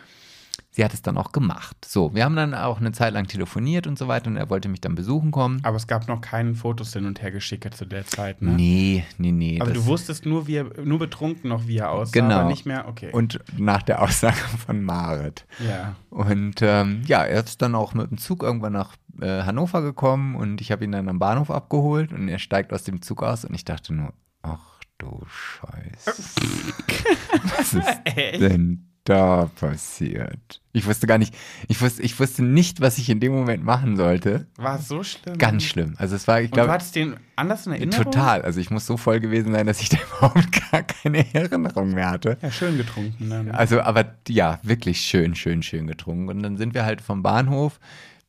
sie 0.72 0.86
hat 0.86 0.94
es 0.94 1.02
dann 1.02 1.18
auch 1.18 1.32
gemacht. 1.34 1.76
So, 1.86 2.16
wir 2.16 2.24
haben 2.24 2.36
dann 2.36 2.54
auch 2.54 2.80
eine 2.80 2.94
Zeit 2.94 3.14
lang 3.14 3.28
telefoniert 3.28 3.88
und 3.88 4.00
so 4.00 4.08
weiter 4.08 4.28
und 4.28 4.38
er 4.38 4.50
wollte 4.50 4.70
mich 4.70 4.82
dann 4.82 4.96
besuchen 4.96 5.32
kommen. 5.32 5.60
Aber 5.64 5.76
es 5.76 5.86
gab 5.86 6.08
noch 6.08 6.22
keinen 6.22 6.56
Fotos 6.56 6.94
hin 6.94 7.06
und 7.06 7.22
her 7.22 7.32
geschickt 7.32 7.76
zu 7.76 7.86
der 7.86 8.08
Zeit, 8.08 8.42
ne? 8.42 8.52
Nee, 8.52 9.06
nee, 9.18 9.32
nee. 9.32 9.60
Aber 9.62 9.72
du 9.72 9.86
wusstest 9.86 10.26
nur, 10.26 10.48
wie 10.48 10.56
er, 10.56 10.66
nur 10.84 10.98
betrunken 10.98 11.50
noch, 11.50 11.68
wie 11.68 11.78
er 11.78 11.92
aussah, 11.92 12.12
genau. 12.14 12.40
aber 12.40 12.50
nicht 12.50 12.66
mehr, 12.66 12.88
okay. 12.88 13.12
Und 13.12 13.40
nach 13.58 13.84
der 13.84 14.02
Aussage 14.02 14.38
von 14.66 14.82
Marit. 14.82 15.46
Ja. 15.60 15.96
Und 16.10 16.62
ähm, 16.62 17.04
ja, 17.06 17.24
er 17.24 17.44
ist 17.44 17.62
dann 17.62 17.76
auch 17.76 17.94
mit 17.94 18.10
dem 18.10 18.18
Zug 18.18 18.42
irgendwann 18.42 18.74
nach 18.74 18.96
äh, 19.20 19.44
Hannover 19.44 19.82
gekommen 19.82 20.36
und 20.36 20.62
ich 20.62 20.72
habe 20.72 20.86
ihn 20.86 20.94
dann 20.94 21.10
am 21.10 21.20
Bahnhof 21.20 21.52
abgeholt 21.52 22.14
und 22.14 22.30
er 22.30 22.40
steigt 22.40 22.72
aus 22.72 22.84
dem 22.84 23.02
Zug 23.02 23.24
aus 23.24 23.44
und 23.44 23.54
ich 23.54 23.66
dachte 23.66 23.94
nur, 23.94 24.14
ach 24.42 24.80
du 24.98 25.22
Scheiße. 25.28 26.12
Was 27.58 27.74
ist 27.74 28.00
Echt? 28.06 28.42
denn 28.42 28.91
da 29.04 29.50
passiert? 29.60 30.62
Ich 30.74 30.86
wusste 30.86 31.08
gar 31.08 31.18
nicht, 31.18 31.36
ich 31.68 31.82
wusste, 31.82 32.02
ich 32.02 32.20
wusste 32.20 32.44
nicht, 32.44 32.82
was 32.82 32.98
ich 32.98 33.10
in 33.10 33.20
dem 33.20 33.34
Moment 33.34 33.64
machen 33.64 33.98
sollte. 33.98 34.48
War 34.56 34.80
es 34.80 34.88
so 34.88 35.04
schlimm? 35.04 35.38
Ganz 35.38 35.64
schlimm. 35.64 35.96
Also 35.98 36.16
es 36.16 36.28
war, 36.28 36.42
ich 36.42 36.52
glaube. 36.52 36.68
Du 36.68 36.74
hattest 36.74 36.96
den 36.96 37.18
anders 37.36 37.66
in 37.66 37.74
Erinnerung? 37.74 38.06
Total. 38.06 38.42
Also 38.44 38.60
ich 38.60 38.70
muss 38.70 38.86
so 38.86 38.98
voll 38.98 39.20
gewesen 39.20 39.54
sein, 39.54 39.66
dass 39.66 39.82
ich 39.82 39.90
da 39.90 39.98
überhaupt 39.98 40.72
gar 40.72 40.84
keine 40.84 41.26
Erinnerung 41.34 41.94
mehr 41.94 42.10
hatte. 42.10 42.38
Ja, 42.42 42.52
schön 42.52 42.78
getrunken. 42.78 43.30
Dann. 43.30 43.52
Also, 43.52 43.82
aber 43.82 44.16
ja, 44.28 44.60
wirklich 44.64 45.02
schön, 45.02 45.36
schön, 45.36 45.64
schön 45.64 45.88
getrunken. 45.88 46.30
Und 46.30 46.44
dann 46.44 46.58
sind 46.58 46.74
wir 46.74 46.86
halt 46.86 47.02
vom 47.02 47.24
Bahnhof 47.24 47.80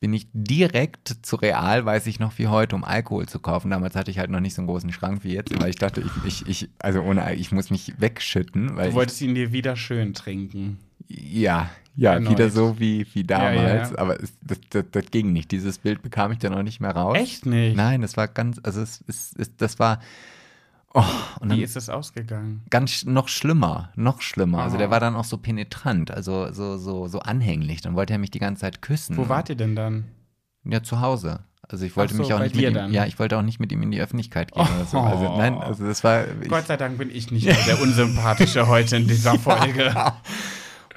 bin 0.03 0.11
ich 0.11 0.27
direkt 0.33 1.15
zu 1.21 1.37
Real, 1.37 1.85
weiß 1.85 2.07
ich 2.07 2.19
noch 2.19 2.37
wie 2.37 2.47
heute, 2.47 2.75
um 2.75 2.83
Alkohol 2.83 3.25
zu 3.25 3.39
kaufen. 3.39 3.71
Damals 3.71 3.95
hatte 3.95 4.11
ich 4.11 4.19
halt 4.19 4.29
noch 4.29 4.41
nicht 4.41 4.53
so 4.53 4.61
einen 4.61 4.67
großen 4.67 4.91
Schrank 4.91 5.23
wie 5.23 5.31
jetzt, 5.31 5.57
weil 5.61 5.69
ich 5.69 5.77
dachte, 5.77 6.01
ich, 6.01 6.43
ich, 6.45 6.45
ich 6.45 6.69
also 6.79 6.99
ohne, 6.99 7.35
ich 7.35 7.53
muss 7.53 7.69
mich 7.69 7.93
wegschütten. 7.99 8.75
Weil 8.75 8.89
du 8.89 8.95
wolltest 8.95 9.21
ich, 9.21 9.29
ihn 9.29 9.35
dir 9.35 9.53
wieder 9.53 9.77
schön 9.77 10.13
trinken. 10.13 10.77
Ja, 11.07 11.69
ja, 11.95 12.15
Erneut. 12.15 12.33
wieder 12.33 12.49
so 12.49 12.81
wie, 12.81 13.07
wie 13.13 13.23
damals. 13.23 13.91
Ja, 13.91 13.95
ja. 13.95 13.97
Aber 13.97 14.21
es, 14.21 14.33
das, 14.41 14.59
das, 14.71 14.83
das, 14.91 15.05
ging 15.05 15.31
nicht. 15.31 15.51
Dieses 15.51 15.77
Bild 15.77 16.01
bekam 16.01 16.33
ich 16.33 16.39
dann 16.39 16.51
noch 16.51 16.63
nicht 16.63 16.81
mehr 16.81 16.91
raus. 16.91 17.17
Echt 17.17 17.45
nicht? 17.45 17.77
Nein, 17.77 18.01
das 18.01 18.17
war 18.17 18.27
ganz, 18.27 18.59
also 18.61 18.81
es, 18.81 19.01
es, 19.07 19.33
es 19.37 19.55
das 19.55 19.79
war. 19.79 20.01
Oh, 20.95 21.03
Wie 21.41 21.63
ist 21.63 21.75
es 21.75 21.89
ausgegangen? 21.89 22.61
Ganz 22.69 23.03
noch 23.03 23.27
schlimmer, 23.27 23.91
noch 23.95 24.21
schlimmer. 24.21 24.59
Oh. 24.59 24.61
Also 24.61 24.77
der 24.77 24.89
oh. 24.89 24.91
war 24.91 24.99
dann 24.99 25.15
auch 25.15 25.23
so 25.23 25.37
penetrant, 25.37 26.11
also 26.11 26.51
so, 26.51 26.77
so, 26.77 27.07
so 27.07 27.19
anhänglich. 27.19 27.81
Dann 27.81 27.95
wollte 27.95 28.13
er 28.13 28.19
mich 28.19 28.29
die 28.29 28.39
ganze 28.39 28.61
Zeit 28.61 28.81
küssen. 28.81 29.17
Wo 29.17 29.27
wart 29.27 29.49
ihr 29.49 29.55
denn 29.55 29.75
dann? 29.75 30.05
Ja, 30.63 30.83
zu 30.83 31.01
Hause. 31.01 31.39
Also 31.67 31.85
ich 31.85 31.95
wollte 31.95 32.13
so, 32.13 32.21
mich 32.21 32.33
auch 32.33 32.39
nicht 32.39 32.55
mit 32.55 32.65
ihm, 32.65 32.73
dann. 32.73 32.93
ja, 32.93 33.05
ich 33.05 33.17
wollte 33.17 33.37
auch 33.37 33.41
nicht 33.41 33.59
mit 33.59 33.71
ihm 33.71 33.81
in 33.81 33.89
die 33.89 34.01
Öffentlichkeit 34.01 34.51
gehen. 34.51 34.67
Oh. 34.67 34.85
So. 34.85 34.99
Also 34.99 35.37
nein, 35.37 35.57
also 35.57 35.87
das 35.87 36.03
war. 36.03 36.25
Gott 36.47 36.67
sei 36.67 36.77
Dank 36.77 36.97
bin 36.97 37.09
ich 37.09 37.31
nicht 37.31 37.47
der 37.47 37.81
unsympathische 37.81 38.67
heute 38.67 38.97
in 38.97 39.07
dieser 39.07 39.39
Folge. 39.39 39.93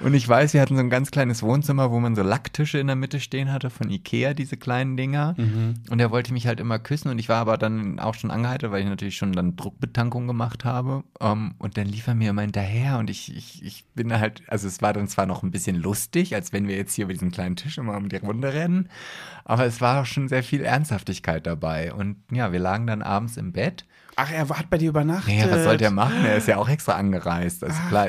Und 0.01 0.15
ich 0.15 0.29
weiß, 0.29 0.53
wir 0.53 0.61
hatten 0.61 0.77
so 0.77 0.81
ein 0.81 0.91
ganz 0.91 1.11
kleines 1.11 1.43
Wohnzimmer, 1.43 1.91
wo 1.91 2.01
man 2.01 2.15
so 2.15 2.23
Lacktische 2.23 2.79
in 2.79 2.87
der 2.87 2.97
Mitte 2.97 3.19
stehen 3.21 3.51
hatte 3.53 3.71
von 3.71 3.91
Ikea, 3.91 4.35
diese 4.35 4.57
kleinen 4.57 4.97
Dinger. 4.97 5.35
Mhm. 5.39 5.75
Und 5.91 6.01
er 6.01 6.11
wollte 6.11 6.33
mich 6.33 6.47
halt 6.47 6.61
immer 6.61 6.79
küssen 6.79 7.11
und 7.11 7.19
ich 7.19 7.29
war 7.29 7.39
aber 7.39 7.57
dann 7.57 7.99
auch 7.99 8.15
schon 8.15 8.31
angehalten, 8.31 8.71
weil 8.71 8.83
ich 8.83 8.89
natürlich 8.89 9.17
schon 9.17 9.33
dann 9.33 9.57
Druckbetankung 9.57 10.27
gemacht 10.27 10.65
habe. 10.65 11.05
Um, 11.19 11.31
ähm, 11.33 11.55
und 11.59 11.77
dann 11.77 11.87
lief 11.87 12.07
er 12.07 12.15
mir 12.15 12.31
immer 12.31 12.43
hinterher 12.43 12.99
und 12.99 13.09
ich, 13.09 13.35
ich, 13.35 13.65
ich 13.65 13.85
bin 13.95 14.13
halt, 14.13 14.43
also 14.49 14.69
es 14.69 14.83
war 14.83 14.93
dann 14.93 15.09
zwar 15.09 15.27
noch 15.27 15.43
ein 15.43 15.51
bisschen 15.51 15.77
lustig, 15.77 16.35
als 16.35 16.53
wenn 16.53 16.69
wir 16.69 16.77
jetzt 16.77 16.95
hier 16.95 17.05
über 17.05 17.15
diesen 17.15 17.31
kleinen 17.31 17.57
Tisch 17.57 17.79
immer 17.79 17.97
um 17.97 18.09
die 18.09 18.17
Runde 18.17 18.53
rennen, 18.53 18.89
aber 19.45 19.65
es 19.65 19.81
war 19.81 20.03
auch 20.03 20.07
schon 20.07 20.29
sehr 20.29 20.43
viel 20.43 20.63
Ernsthaftigkeit 20.63 21.47
dabei. 21.47 21.93
Und 21.93 22.17
ja, 22.31 22.53
wir 22.53 22.59
lagen 22.59 22.87
dann 22.87 23.03
abends 23.03 23.37
im 23.37 23.53
Bett 23.53 23.87
Ach, 24.19 24.33
er 24.33 24.49
hat 24.49 24.71
bei 24.71 24.79
dir 24.79 24.89
übernachtet. 24.89 25.35
Ja, 25.35 25.51
was 25.51 25.65
soll 25.65 25.77
der 25.77 25.91
machen? 25.91 26.25
Er 26.25 26.37
ist 26.37 26.49
ja 26.49 26.57
auch 26.57 26.71
extra 26.71 26.93
angereist. 26.93 27.63
Also 27.63 27.77
Ach, 27.79 27.89
klar, 27.91 28.09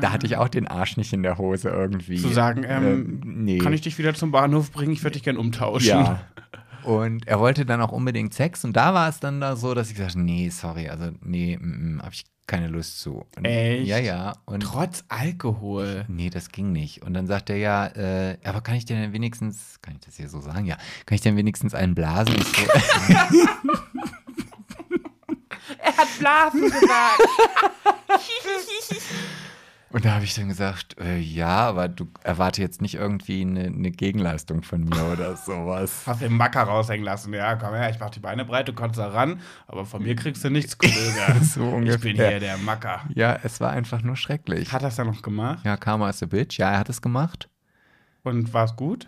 da 0.00 0.12
hatte 0.12 0.26
ich 0.26 0.36
auch 0.36 0.48
den 0.48 0.68
Arsch 0.68 0.98
nicht 0.98 1.14
in 1.14 1.22
der 1.22 1.38
Hose 1.38 1.70
irgendwie. 1.70 2.20
Zu 2.20 2.28
sagen, 2.28 2.62
ähm, 2.68 3.20
äh, 3.22 3.26
nee. 3.26 3.58
kann 3.58 3.72
ich 3.72 3.80
dich 3.80 3.96
wieder 3.96 4.12
zum 4.12 4.32
Bahnhof 4.32 4.70
bringen? 4.70 4.92
Ich 4.92 5.02
würde 5.02 5.14
dich 5.14 5.22
gern 5.22 5.38
umtauschen. 5.38 5.88
Ja. 5.88 6.20
Und 6.84 7.26
er 7.26 7.40
wollte 7.40 7.64
dann 7.64 7.80
auch 7.80 7.92
unbedingt 7.92 8.34
Sex. 8.34 8.66
Und 8.66 8.76
da 8.76 8.92
war 8.92 9.08
es 9.08 9.18
dann 9.18 9.40
da 9.40 9.56
so, 9.56 9.72
dass 9.72 9.88
ich 9.88 9.96
gesagt 9.96 10.16
nee, 10.16 10.50
sorry, 10.50 10.90
also 10.90 11.12
nee, 11.22 11.56
mm, 11.58 11.96
mm 11.96 12.02
habe 12.02 12.12
ich 12.12 12.24
keine 12.46 12.68
Lust 12.68 13.00
zu. 13.00 13.24
Und, 13.36 13.46
Echt? 13.46 13.86
Ja, 13.86 13.96
ja. 13.96 14.34
Und 14.44 14.60
Trotz 14.62 15.04
Alkohol? 15.08 16.04
Nee, 16.08 16.28
das 16.28 16.50
ging 16.50 16.72
nicht. 16.72 17.00
Und 17.00 17.14
dann 17.14 17.26
sagt 17.26 17.48
er 17.48 17.56
ja, 17.56 17.86
äh, 17.86 18.36
aber 18.44 18.60
kann 18.60 18.74
ich 18.74 18.84
dir 18.84 18.96
denn 18.96 19.14
wenigstens, 19.14 19.80
kann 19.80 19.94
ich 19.94 20.00
das 20.00 20.18
hier 20.18 20.28
so 20.28 20.42
sagen? 20.42 20.66
Ja, 20.66 20.76
kann 21.06 21.16
ich 21.16 21.22
denn 21.22 21.38
wenigstens 21.38 21.72
einen 21.74 21.94
blasen? 21.94 22.36
Er 25.96 26.02
hat 26.02 26.18
Blasen 26.18 26.62
gesagt. 26.62 26.88
Und 29.90 30.04
da 30.04 30.14
habe 30.14 30.24
ich 30.24 30.34
dann 30.34 30.48
gesagt, 30.48 30.96
äh, 30.98 31.20
ja, 31.20 31.68
aber 31.68 31.86
du 31.86 32.08
erwarte 32.24 32.60
jetzt 32.60 32.82
nicht 32.82 32.96
irgendwie 32.96 33.42
eine, 33.42 33.66
eine 33.66 33.92
Gegenleistung 33.92 34.64
von 34.64 34.82
mir 34.82 35.12
oder 35.12 35.36
sowas. 35.36 36.02
Hast 36.06 36.20
den 36.20 36.36
Macker 36.36 36.64
raushängen 36.64 37.04
lassen. 37.04 37.32
Ja, 37.32 37.54
komm 37.54 37.74
her, 37.74 37.90
ich 37.90 38.00
mach 38.00 38.10
die 38.10 38.18
Beine 38.18 38.44
breit, 38.44 38.66
du 38.66 38.72
kommst 38.72 38.98
da 38.98 39.06
ran, 39.06 39.40
aber 39.68 39.86
von 39.86 40.02
mir 40.02 40.16
kriegst 40.16 40.42
du 40.42 40.50
nichts, 40.50 40.78
Kollege. 40.78 40.98
so 41.42 41.62
ungefähr. 41.62 41.94
Ich 41.94 42.00
bin 42.00 42.16
hier 42.16 42.40
der 42.40 42.58
Macker. 42.58 43.02
Ja, 43.14 43.38
es 43.44 43.60
war 43.60 43.70
einfach 43.70 44.02
nur 44.02 44.16
schrecklich. 44.16 44.72
Hat 44.72 44.82
er 44.82 44.88
es 44.88 44.96
dann 44.96 45.06
noch 45.06 45.22
gemacht? 45.22 45.64
Ja, 45.64 45.76
Karma 45.76 46.10
is 46.10 46.20
a 46.24 46.26
Bitch. 46.26 46.58
Ja, 46.58 46.72
er 46.72 46.80
hat 46.80 46.88
es 46.88 47.00
gemacht. 47.00 47.48
Und 48.24 48.52
war 48.52 48.64
es 48.64 48.74
gut? 48.74 49.06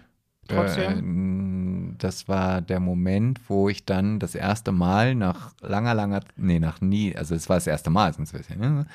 Trotzdem? 0.48 1.92
Äh, 1.92 1.98
das 1.98 2.28
war 2.28 2.60
der 2.60 2.80
Moment, 2.80 3.40
wo 3.48 3.68
ich 3.68 3.84
dann 3.84 4.18
das 4.18 4.34
erste 4.34 4.72
Mal 4.72 5.14
nach 5.14 5.52
langer, 5.60 5.94
langer, 5.94 6.20
nee, 6.36 6.58
nach 6.58 6.80
nie, 6.80 7.16
also 7.16 7.34
es 7.34 7.48
war 7.48 7.56
das 7.56 7.66
erste 7.66 7.90
Mal, 7.90 8.12
sonst 8.12 8.34
weiß 8.34 8.50
ich, 8.50 8.56
ne? 8.56 8.86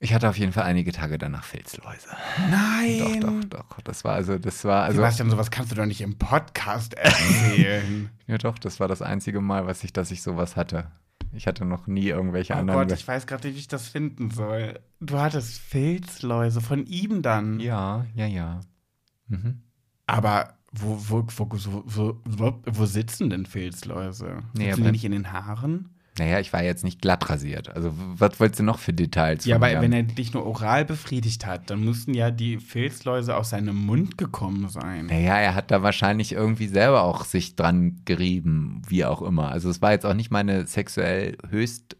Ich 0.00 0.12
hatte 0.12 0.28
auf 0.28 0.36
jeden 0.36 0.52
Fall 0.52 0.64
einige 0.64 0.92
Tage 0.92 1.16
danach 1.16 1.44
Filzläuse. 1.44 2.08
Nein! 2.50 3.20
Doch, 3.22 3.30
doch, 3.30 3.68
doch. 3.70 3.80
Das 3.84 4.04
war 4.04 4.14
also, 4.14 4.38
das 4.38 4.62
war 4.64 4.82
also. 4.82 4.96
Sebastian, 4.96 5.30
sowas 5.30 5.50
kannst 5.50 5.72
du 5.72 5.76
doch 5.76 5.86
nicht 5.86 6.02
im 6.02 6.18
Podcast 6.18 6.92
erzählen. 6.98 8.10
ja, 8.26 8.36
doch, 8.36 8.58
das 8.58 8.80
war 8.80 8.88
das 8.88 9.00
einzige 9.00 9.40
Mal, 9.40 9.66
was 9.66 9.82
ich, 9.82 9.94
dass 9.94 10.10
ich 10.10 10.20
sowas 10.20 10.56
hatte. 10.56 10.90
Ich 11.32 11.46
hatte 11.46 11.64
noch 11.64 11.86
nie 11.86 12.08
irgendwelche 12.08 12.52
oh 12.52 12.56
anderen. 12.56 12.80
Oh 12.80 12.82
Gott, 12.82 12.92
ich 12.92 13.08
weiß 13.08 13.26
gerade 13.26 13.46
nicht, 13.46 13.56
wie 13.56 13.60
ich 13.60 13.68
das 13.68 13.88
finden 13.88 14.30
soll. 14.30 14.78
Du 15.00 15.18
hattest 15.18 15.58
Filzläuse 15.58 16.60
von 16.60 16.84
ihm 16.84 17.22
dann. 17.22 17.58
Ja, 17.60 18.04
ja, 18.14 18.26
ja. 18.26 18.60
Mhm. 19.28 19.62
Aber 20.06 20.54
wo, 20.72 20.98
wo, 21.08 21.26
wo, 21.36 22.20
wo, 22.24 22.62
wo 22.64 22.84
sitzen 22.86 23.30
denn 23.30 23.46
Filzläuse? 23.46 24.42
Sitzen 24.54 24.84
die 24.84 24.90
nicht 24.90 25.04
in 25.04 25.12
den 25.12 25.32
Haaren? 25.32 25.90
Naja, 26.18 26.38
ich 26.38 26.52
war 26.52 26.62
jetzt 26.62 26.84
nicht 26.84 27.00
glatt 27.00 27.28
rasiert. 27.28 27.74
Also, 27.74 27.92
was 27.94 28.38
wolltest 28.38 28.60
du 28.60 28.64
noch 28.64 28.78
für 28.78 28.92
Details? 28.92 29.44
Ja, 29.46 29.56
aber 29.56 29.80
wenn 29.80 29.92
er 29.92 30.04
dich 30.04 30.32
nur 30.32 30.46
oral 30.46 30.84
befriedigt 30.84 31.44
hat, 31.44 31.70
dann 31.70 31.84
müssten 31.84 32.14
ja 32.14 32.30
die 32.30 32.58
Filzläuse 32.58 33.36
aus 33.36 33.50
seinem 33.50 33.74
Mund 33.74 34.16
gekommen 34.16 34.68
sein. 34.68 35.06
Naja, 35.06 35.36
er 35.38 35.56
hat 35.56 35.72
da 35.72 35.82
wahrscheinlich 35.82 36.32
irgendwie 36.32 36.68
selber 36.68 37.02
auch 37.02 37.24
sich 37.24 37.56
dran 37.56 38.00
gerieben, 38.04 38.82
wie 38.86 39.04
auch 39.04 39.22
immer. 39.22 39.50
Also, 39.50 39.68
es 39.68 39.82
war 39.82 39.90
jetzt 39.90 40.06
auch 40.06 40.14
nicht 40.14 40.30
meine 40.30 40.66
sexuell 40.68 41.36
höchst 41.48 41.96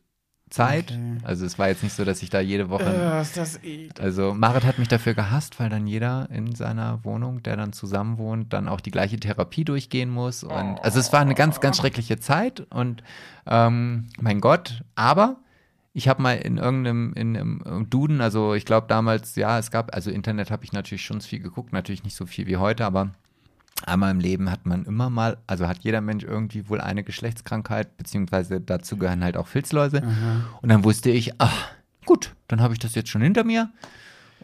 Zeit. 0.51 0.93
Okay. 0.93 1.17
Also 1.25 1.47
es 1.47 1.59
war 1.59 1.69
jetzt 1.69 1.83
nicht 1.83 1.95
so, 1.95 2.05
dass 2.05 2.23
ich 2.23 2.31
da 2.31 2.41
jede 2.41 2.71
Woche. 2.71 2.85
Äh, 2.85 3.23
ist 3.23 3.37
das 3.37 3.57
eklig. 3.57 4.01
Also 4.01 4.35
Marit 4.35 4.65
hat 4.65 4.79
mich 4.79 4.89
dafür 4.89 5.15
gehasst, 5.15 5.59
weil 5.59 5.69
dann 5.69 5.87
jeder 5.87 6.29
in 6.31 6.55
seiner 6.55 7.05
Wohnung, 7.05 7.43
der 7.43 7.57
dann 7.57 7.73
zusammen 7.73 8.19
wohnt, 8.19 8.53
dann 8.53 8.69
auch 8.69 8.81
die 8.81 8.91
gleiche 8.91 9.19
Therapie 9.19 9.65
durchgehen 9.65 10.11
muss. 10.11 10.45
Und 10.45 10.79
also 10.83 11.01
es 11.01 11.13
war 11.13 11.21
eine 11.21 11.35
ganz, 11.35 11.61
ganz 11.61 11.79
schreckliche 11.79 12.19
Zeit 12.19 12.61
und 12.71 13.03
ähm, 13.47 14.07
mein 14.21 14.41
Gott, 14.41 14.83
aber 14.95 15.37
ich 15.93 16.09
habe 16.09 16.23
mal 16.23 16.35
in 16.35 16.59
irgendeinem 16.59 17.13
in 17.15 17.37
einem 17.37 17.87
Duden, 17.89 18.21
also 18.21 18.55
ich 18.55 18.65
glaube 18.65 18.89
damals, 18.89 19.37
ja, 19.37 19.59
es 19.59 19.71
gab, 19.71 19.95
also 19.95 20.11
Internet 20.11 20.51
habe 20.51 20.65
ich 20.65 20.73
natürlich 20.73 21.05
schon 21.05 21.21
viel 21.21 21.39
geguckt, 21.39 21.73
natürlich 21.73 22.05
nicht 22.05 22.17
so 22.17 22.27
viel 22.27 22.47
wie 22.47 22.57
heute, 22.57 22.85
aber 22.85 23.11
einmal 23.87 24.11
im 24.11 24.21
Leben 24.21 24.51
hat 24.51 24.67
man 24.67 24.85
immer 24.85 25.11
mal, 25.11 25.39
also 25.47 25.67
hat 25.69 25.79
jeder 25.81 26.01
Mensch 26.01 26.25
irgendwie 26.25 26.69
wohl 26.69 26.81
eine 26.81 27.05
Geschlechtskrankheit, 27.05 27.97
beziehungsweise 27.97 28.61
dazu 28.61 28.97
gehören 28.97 29.25
halt 29.25 29.37
auch 29.37 29.49
Filzläuse. 29.49 30.03
Und 30.63 30.69
dann 30.69 30.85
wusste 30.85 31.11
ich, 31.11 31.33
ach, 31.41 31.69
gut, 32.07 32.35
dann 32.49 32.61
habe 32.61 32.73
ich 32.75 32.79
das 32.79 32.95
jetzt 32.95 33.11
schon 33.11 33.23
hinter 33.23 33.45
mir. 33.45 33.71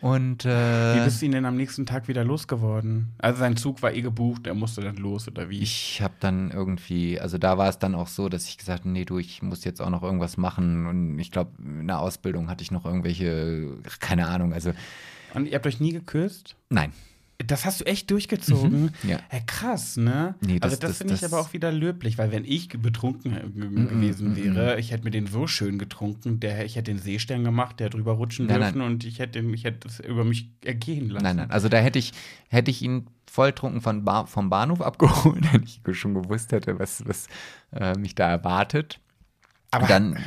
Und 0.00 0.44
Wie 0.44 0.48
äh, 0.48 1.04
bist 1.04 1.20
du 1.20 1.26
ihn 1.26 1.32
denn 1.32 1.44
am 1.44 1.56
nächsten 1.56 1.84
Tag 1.84 2.08
wieder 2.08 2.24
losgeworden? 2.24 3.08
Also 3.18 3.40
sein 3.40 3.58
Zug 3.58 3.82
war 3.82 3.92
eh 3.92 4.00
gebucht, 4.00 4.46
er 4.46 4.54
musste 4.54 4.80
dann 4.80 4.96
los 4.96 5.28
oder 5.28 5.50
wie? 5.50 5.60
ich 5.60 6.00
habe 6.00 6.14
dann 6.20 6.50
irgendwie, 6.50 7.20
also 7.20 7.36
da 7.36 7.58
war 7.58 7.68
es 7.68 7.78
dann 7.78 7.94
auch 7.94 8.06
so, 8.08 8.30
dass 8.30 8.48
ich 8.48 8.56
gesagt 8.56 8.80
habe, 8.80 8.88
nee, 8.88 9.04
du, 9.04 9.18
ich 9.18 9.42
muss 9.42 9.62
jetzt 9.64 9.82
auch 9.82 9.90
noch 9.90 10.02
irgendwas 10.02 10.38
machen. 10.38 10.86
Und 10.86 11.18
ich 11.18 11.30
glaube, 11.30 11.50
in 11.62 11.86
der 11.86 11.98
Ausbildung 11.98 12.48
hatte 12.48 12.62
ich 12.62 12.70
noch 12.70 12.86
irgendwelche, 12.86 13.76
keine 14.00 14.28
Ahnung, 14.28 14.54
also 14.54 14.72
Und 15.34 15.46
ihr 15.46 15.54
habt 15.54 15.66
euch 15.66 15.80
nie 15.80 15.92
geküsst? 15.92 16.56
nein. 16.70 16.92
Das 17.46 17.64
hast 17.64 17.80
du 17.80 17.84
echt 17.86 18.10
durchgezogen? 18.10 18.90
ja. 19.02 19.18
Hey, 19.28 19.42
krass, 19.46 19.96
ne? 19.96 20.34
Nee, 20.40 20.58
das- 20.58 20.72
also 20.72 20.80
das, 20.80 20.90
das- 20.90 20.98
finde 20.98 21.14
ich 21.14 21.20
das- 21.20 21.32
aber 21.32 21.40
auch 21.42 21.52
wieder 21.52 21.72
löblich, 21.72 22.18
weil 22.18 22.30
wenn 22.32 22.44
ich 22.44 22.68
betrunken 22.68 23.32
äh, 23.36 23.44
Mm, 23.46 23.88
gewesen 23.88 24.36
wäre, 24.36 24.78
ich 24.78 24.90
hätte 24.92 25.04
mir 25.04 25.10
den 25.10 25.26
so 25.26 25.46
schön 25.46 25.78
getrunken, 25.78 26.38
der, 26.40 26.64
ich 26.64 26.76
hätte 26.76 26.90
den 26.92 26.98
Seestern 26.98 27.42
gemacht, 27.44 27.80
der 27.80 27.88
drüber 27.90 28.12
rutschen 28.12 28.46
Nein, 28.46 28.60
dürfen 28.60 28.80
und 28.82 29.04
ich 29.04 29.18
hätte, 29.18 29.38
ich 29.40 29.64
hätte 29.64 29.88
es 29.88 30.00
über 30.00 30.24
mich 30.24 30.50
ergehen 30.64 31.08
lassen. 31.08 31.24
Nein, 31.24 31.36
nein. 31.36 31.50
Also 31.50 31.68
da 31.68 31.78
hätte 31.78 31.98
ich, 31.98 32.12
hätte 32.48 32.70
ich 32.70 32.82
ihn 32.82 33.06
volltrunken 33.30 33.80
von 33.80 34.04
ba 34.04 34.26
vom 34.26 34.50
Bahnhof 34.50 34.80
abgeholt, 34.82 35.52
wenn 35.52 35.62
ich 35.62 35.80
schon 35.96 36.14
gewusst 36.14 36.52
hätte, 36.52 36.78
was, 36.78 37.02
was 37.06 37.26
äh, 37.72 37.96
mich 37.98 38.14
da 38.14 38.28
erwartet. 38.28 39.00
Aber- 39.72 39.86
dann, 39.86 40.18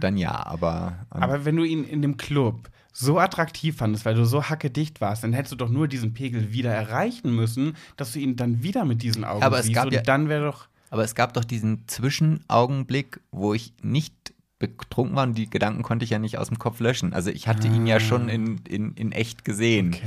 dann 0.00 0.16
ja, 0.18 0.44
aber, 0.46 1.06
ähm, 1.14 1.22
Aber 1.22 1.44
wenn 1.46 1.56
du 1.56 1.64
ihn 1.64 1.84
in 1.84 2.02
dem 2.02 2.16
Club 2.18 2.68
so 3.00 3.18
attraktiv 3.18 3.76
fandest, 3.76 4.04
weil 4.04 4.14
du 4.14 4.24
so 4.24 4.44
hackedicht 4.44 5.00
warst, 5.00 5.24
dann 5.24 5.32
hättest 5.32 5.52
du 5.52 5.56
doch 5.56 5.68
nur 5.70 5.88
diesen 5.88 6.14
Pegel 6.14 6.52
wieder 6.52 6.72
erreichen 6.72 7.34
müssen, 7.34 7.74
dass 7.96 8.12
du 8.12 8.18
ihn 8.20 8.36
dann 8.36 8.62
wieder 8.62 8.84
mit 8.84 9.02
diesen 9.02 9.24
Augen 9.24 9.42
Aber 9.42 9.58
es 9.58 9.66
siehst 9.66 9.74
gab 9.76 9.86
und 9.86 9.92
ja- 9.94 10.02
dann 10.02 10.28
wäre 10.28 10.44
doch 10.46 10.68
aber 10.92 11.04
es 11.04 11.14
gab 11.14 11.34
doch 11.34 11.44
diesen 11.44 11.86
Zwischenaugenblick, 11.86 13.20
wo 13.30 13.54
ich 13.54 13.72
nicht 13.82 14.12
betrunken 14.58 15.16
war 15.16 15.22
und 15.22 15.38
die 15.38 15.48
Gedanken 15.48 15.82
konnte 15.82 16.04
ich 16.04 16.10
ja 16.10 16.18
nicht 16.18 16.36
aus 16.36 16.48
dem 16.48 16.58
Kopf 16.58 16.80
löschen. 16.80 17.14
Also 17.14 17.30
ich 17.30 17.48
hatte 17.48 17.66
ihn 17.68 17.86
ja 17.86 17.98
schon 17.98 18.28
in, 18.28 18.58
in, 18.68 18.92
in 18.94 19.10
echt 19.12 19.44
gesehen. 19.44 19.94
Okay. 19.94 20.02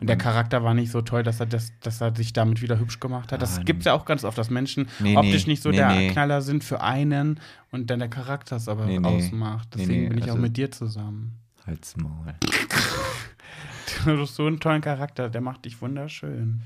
Und 0.00 0.06
der 0.08 0.16
Charakter 0.16 0.64
war 0.64 0.72
nicht 0.72 0.90
so 0.90 1.02
toll, 1.02 1.22
dass 1.22 1.38
er, 1.40 1.46
das, 1.46 1.72
dass 1.80 2.00
er 2.00 2.14
sich 2.16 2.32
damit 2.32 2.62
wieder 2.62 2.78
hübsch 2.78 2.98
gemacht 3.00 3.30
hat. 3.30 3.42
Das 3.42 3.58
Ah, 3.58 3.62
gibt 3.62 3.80
es 3.80 3.84
ja 3.86 3.92
auch 3.92 4.06
ganz 4.06 4.24
oft, 4.24 4.38
dass 4.38 4.48
Menschen 4.48 4.88
Nee, 5.00 5.16
optisch 5.16 5.46
nee, 5.46 5.52
nicht 5.52 5.62
so 5.62 5.70
nee, 5.70 5.76
der. 5.76 6.08
Knaller 6.12 6.40
sind 6.40 6.64
für 6.64 6.80
einen 6.80 7.40
und 7.72 7.90
dann 7.90 7.98
der 7.98 8.08
Charakter 8.08 8.56
es 8.56 8.68
aber 8.68 8.86
ausmacht. 9.06 9.68
Deswegen 9.74 10.08
bin 10.08 10.18
ich 10.18 10.24
auch 10.24 10.28
also- 10.30 10.40
mit 10.42 10.56
dir 10.56 10.70
zusammen. 10.70 11.34
Halt's 11.70 11.96
Maul. 11.96 12.34
Du 14.04 14.18
hast 14.18 14.36
so 14.36 14.46
einen 14.46 14.60
tollen 14.60 14.80
Charakter, 14.80 15.28
der 15.28 15.40
macht 15.40 15.64
dich 15.64 15.82
wunderschön. 15.82 16.62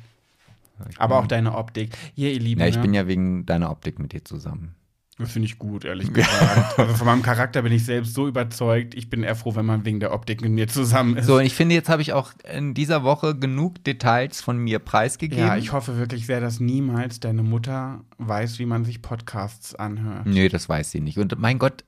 Aber 0.99 1.19
auch 1.19 1.27
deine 1.27 1.57
Optik. 1.57 1.97
Hier, 2.15 2.33
ihr 2.33 2.39
Lieben. 2.39 2.61
Ja, 2.61 2.69
ich 2.69 2.77
ne? 2.77 2.83
bin 2.83 2.95
ja 2.95 3.09
wegen 3.09 3.45
deiner 3.47 3.71
Optik 3.71 3.99
mit 3.99 4.13
dir 4.13 4.25
zusammen. 4.25 4.75
Das 5.19 5.33
finde 5.33 5.47
ich 5.47 5.59
gut, 5.59 5.85
ehrlich 5.85 6.13
gesagt. 6.13 6.79
also 6.79 6.95
von 6.95 7.07
meinem 7.07 7.23
Charakter 7.23 7.63
bin 7.63 7.73
ich 7.73 7.85
selbst 7.85 8.15
so 8.15 8.29
überzeugt. 8.29 8.95
Ich 8.95 9.11
bin 9.11 9.23
eher 9.23 9.35
froh, 9.35 9.57
wenn 9.57 9.67
man 9.67 9.85
wegen 9.85 10.01
der 10.01 10.13
Optik 10.13 10.43
mit 10.43 10.53
mir 10.53 10.69
zusammen 10.69 11.17
ist. 11.17 11.27
So, 11.27 11.37
und 11.37 11.45
ich 11.45 11.55
finde, 11.55 11.75
jetzt 11.75 11.89
habe 11.89 12.03
ich 12.03 12.13
auch 12.13 12.33
in 12.53 12.75
dieser 12.75 13.03
Woche 13.03 13.35
genug 13.35 13.83
Details 13.83 14.41
von 14.41 14.59
mir 14.59 14.79
preisgegeben. 14.79 15.47
ja, 15.47 15.57
ich 15.57 15.73
hoffe 15.73 15.97
wirklich 15.97 16.27
sehr, 16.27 16.41
dass 16.41 16.61
niemals 16.61 17.21
deine 17.21 17.43
Mutter 17.43 18.05
weiß, 18.19 18.59
wie 18.59 18.67
man 18.67 18.85
sich 18.85 19.03
Podcasts 19.03 19.75
anhört. 19.75 20.27
Nö, 20.27 20.49
das 20.49 20.69
weiß 20.69 20.91
sie 20.91 21.01
nicht. 21.01 21.19
Und 21.19 21.37
mein 21.39 21.59
Gott, 21.59 21.85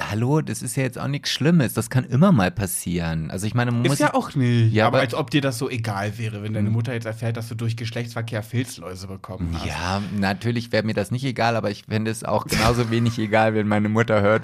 hallo, 0.00 0.40
das 0.40 0.60
ist 0.62 0.76
ja 0.76 0.82
jetzt 0.82 0.98
auch 0.98 1.06
nichts 1.06 1.30
Schlimmes. 1.30 1.72
Das 1.74 1.88
kann 1.88 2.04
immer 2.04 2.32
mal 2.32 2.50
passieren. 2.50 3.30
Also 3.30 3.46
ich 3.46 3.54
meine, 3.54 3.70
man 3.70 3.82
muss 3.82 3.92
Ist 3.92 3.98
ja 4.00 4.14
auch 4.14 4.34
nicht. 4.34 4.72
Ja, 4.72 4.86
aber, 4.88 4.96
aber- 4.98 5.04
als 5.04 5.14
ob 5.14 5.30
dir 5.30 5.40
das 5.40 5.58
so 5.58 5.70
egal 5.70 6.18
wäre, 6.18 6.42
wenn 6.42 6.52
deine 6.52 6.70
Mutter 6.70 6.92
jetzt 6.92 7.04
erfährt, 7.06 7.36
dass 7.36 7.48
du 7.48 7.54
durch 7.54 7.76
Geschlechtsverkehr 7.76 8.42
Filzläuse 8.42 9.06
bekommen 9.06 9.50
hast. 9.54 9.66
Ja, 9.66 10.02
natürlich 10.18 10.72
wäre 10.72 10.84
mir 10.84 10.94
das 10.94 11.10
nicht 11.12 11.24
egal, 11.24 11.54
aber 11.56 11.70
ich 11.70 11.84
fände 11.84 12.10
es 12.10 12.24
auch 12.24 12.46
genauso 12.46 12.90
wenig 12.90 13.18
egal, 13.18 13.54
wenn 13.54 13.68
meine 13.68 13.88
Mutter 13.88 14.20
hört, 14.20 14.42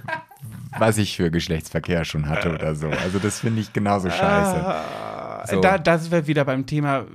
was 0.78 0.98
ich 0.98 1.16
für 1.16 1.30
Geschlechtsverkehr 1.32 2.04
schon 2.04 2.28
hatte 2.28 2.52
oder 2.54 2.76
so. 2.76 2.88
Also 2.88 3.18
das 3.18 3.40
finde 3.40 3.60
ich 3.60 3.72
genauso 3.72 4.10
scheiße. 4.10 4.22
Ah, 4.66 5.44
So. 5.50 5.60
Da, 5.60 5.78
da 5.78 5.98
sind 5.98 6.12
wir 6.12 6.26
wieder 6.26 6.44
beim 6.44 6.66
Thema, 6.66 7.06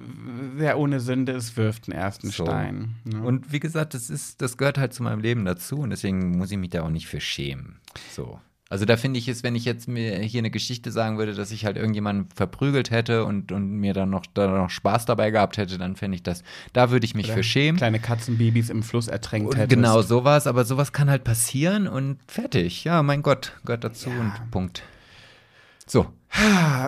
wer 0.55 0.77
ohne 0.77 0.99
Sünde 0.99 1.31
ist, 1.33 1.57
wirft 1.57 1.87
den 1.87 1.93
ersten 1.93 2.27
So. 2.29 2.45
Stein. 2.45 2.95
Ne? 3.03 3.21
Und 3.21 3.51
wie 3.51 3.59
gesagt, 3.59 3.93
das 3.93 4.09
ist, 4.09 4.41
das 4.41 4.57
gehört 4.57 4.77
halt 4.77 4.93
zu 4.93 5.03
meinem 5.03 5.19
Leben 5.21 5.45
dazu 5.45 5.77
und 5.79 5.89
deswegen 5.89 6.37
muss 6.37 6.51
ich 6.51 6.57
mich 6.57 6.69
da 6.71 6.83
auch 6.83 6.89
nicht 6.89 7.07
für 7.07 7.19
schämen. 7.19 7.79
So. 8.11 8.39
Also 8.69 8.85
da 8.85 8.97
finde 8.97 9.19
ich 9.19 9.27
es, 9.27 9.43
wenn 9.43 9.53
ich 9.55 9.65
jetzt 9.65 9.87
mir 9.87 10.17
hier 10.19 10.39
eine 10.39 10.49
Geschichte 10.49 10.91
sagen 10.91 11.19
würde, 11.19 11.35
dass 11.35 11.51
ich 11.51 11.63
halt 11.65 11.77
irgendjemanden 11.77 12.29
verprügelt 12.33 12.89
hätte 12.89 13.23
und, 13.23 13.51
und 13.51 13.69
mir 13.69 13.93
dann 13.93 14.09
noch, 14.09 14.25
da 14.33 14.47
noch 14.47 14.71
Spaß 14.71 15.05
dabei 15.05 15.29
gehabt 15.29 15.57
hätte, 15.57 15.77
dann 15.77 15.95
fände 15.95 16.15
ich 16.15 16.23
das, 16.23 16.43
da 16.71 16.89
würde 16.89 17.05
ich 17.05 17.13
mich 17.13 17.31
für 17.31 17.43
schämen. 17.43 17.77
Kleine 17.77 17.99
Katzenbabys 17.99 18.71
im 18.71 18.81
Fluss 18.81 19.07
ertränkt 19.09 19.49
Und 19.51 19.57
hättest. 19.57 19.69
genau 19.69 20.01
sowas, 20.01 20.47
aber 20.47 20.65
sowas 20.65 20.91
kann 20.91 21.07
halt 21.09 21.23
passieren 21.23 21.87
und 21.87 22.17
fertig. 22.27 22.83
Ja, 22.83 23.03
mein 23.03 23.21
Gott, 23.21 23.51
gehört 23.63 23.83
dazu 23.83 24.09
Ja. 24.09 24.19
und 24.21 24.49
Punkt. 24.49 24.81
So, 25.85 26.07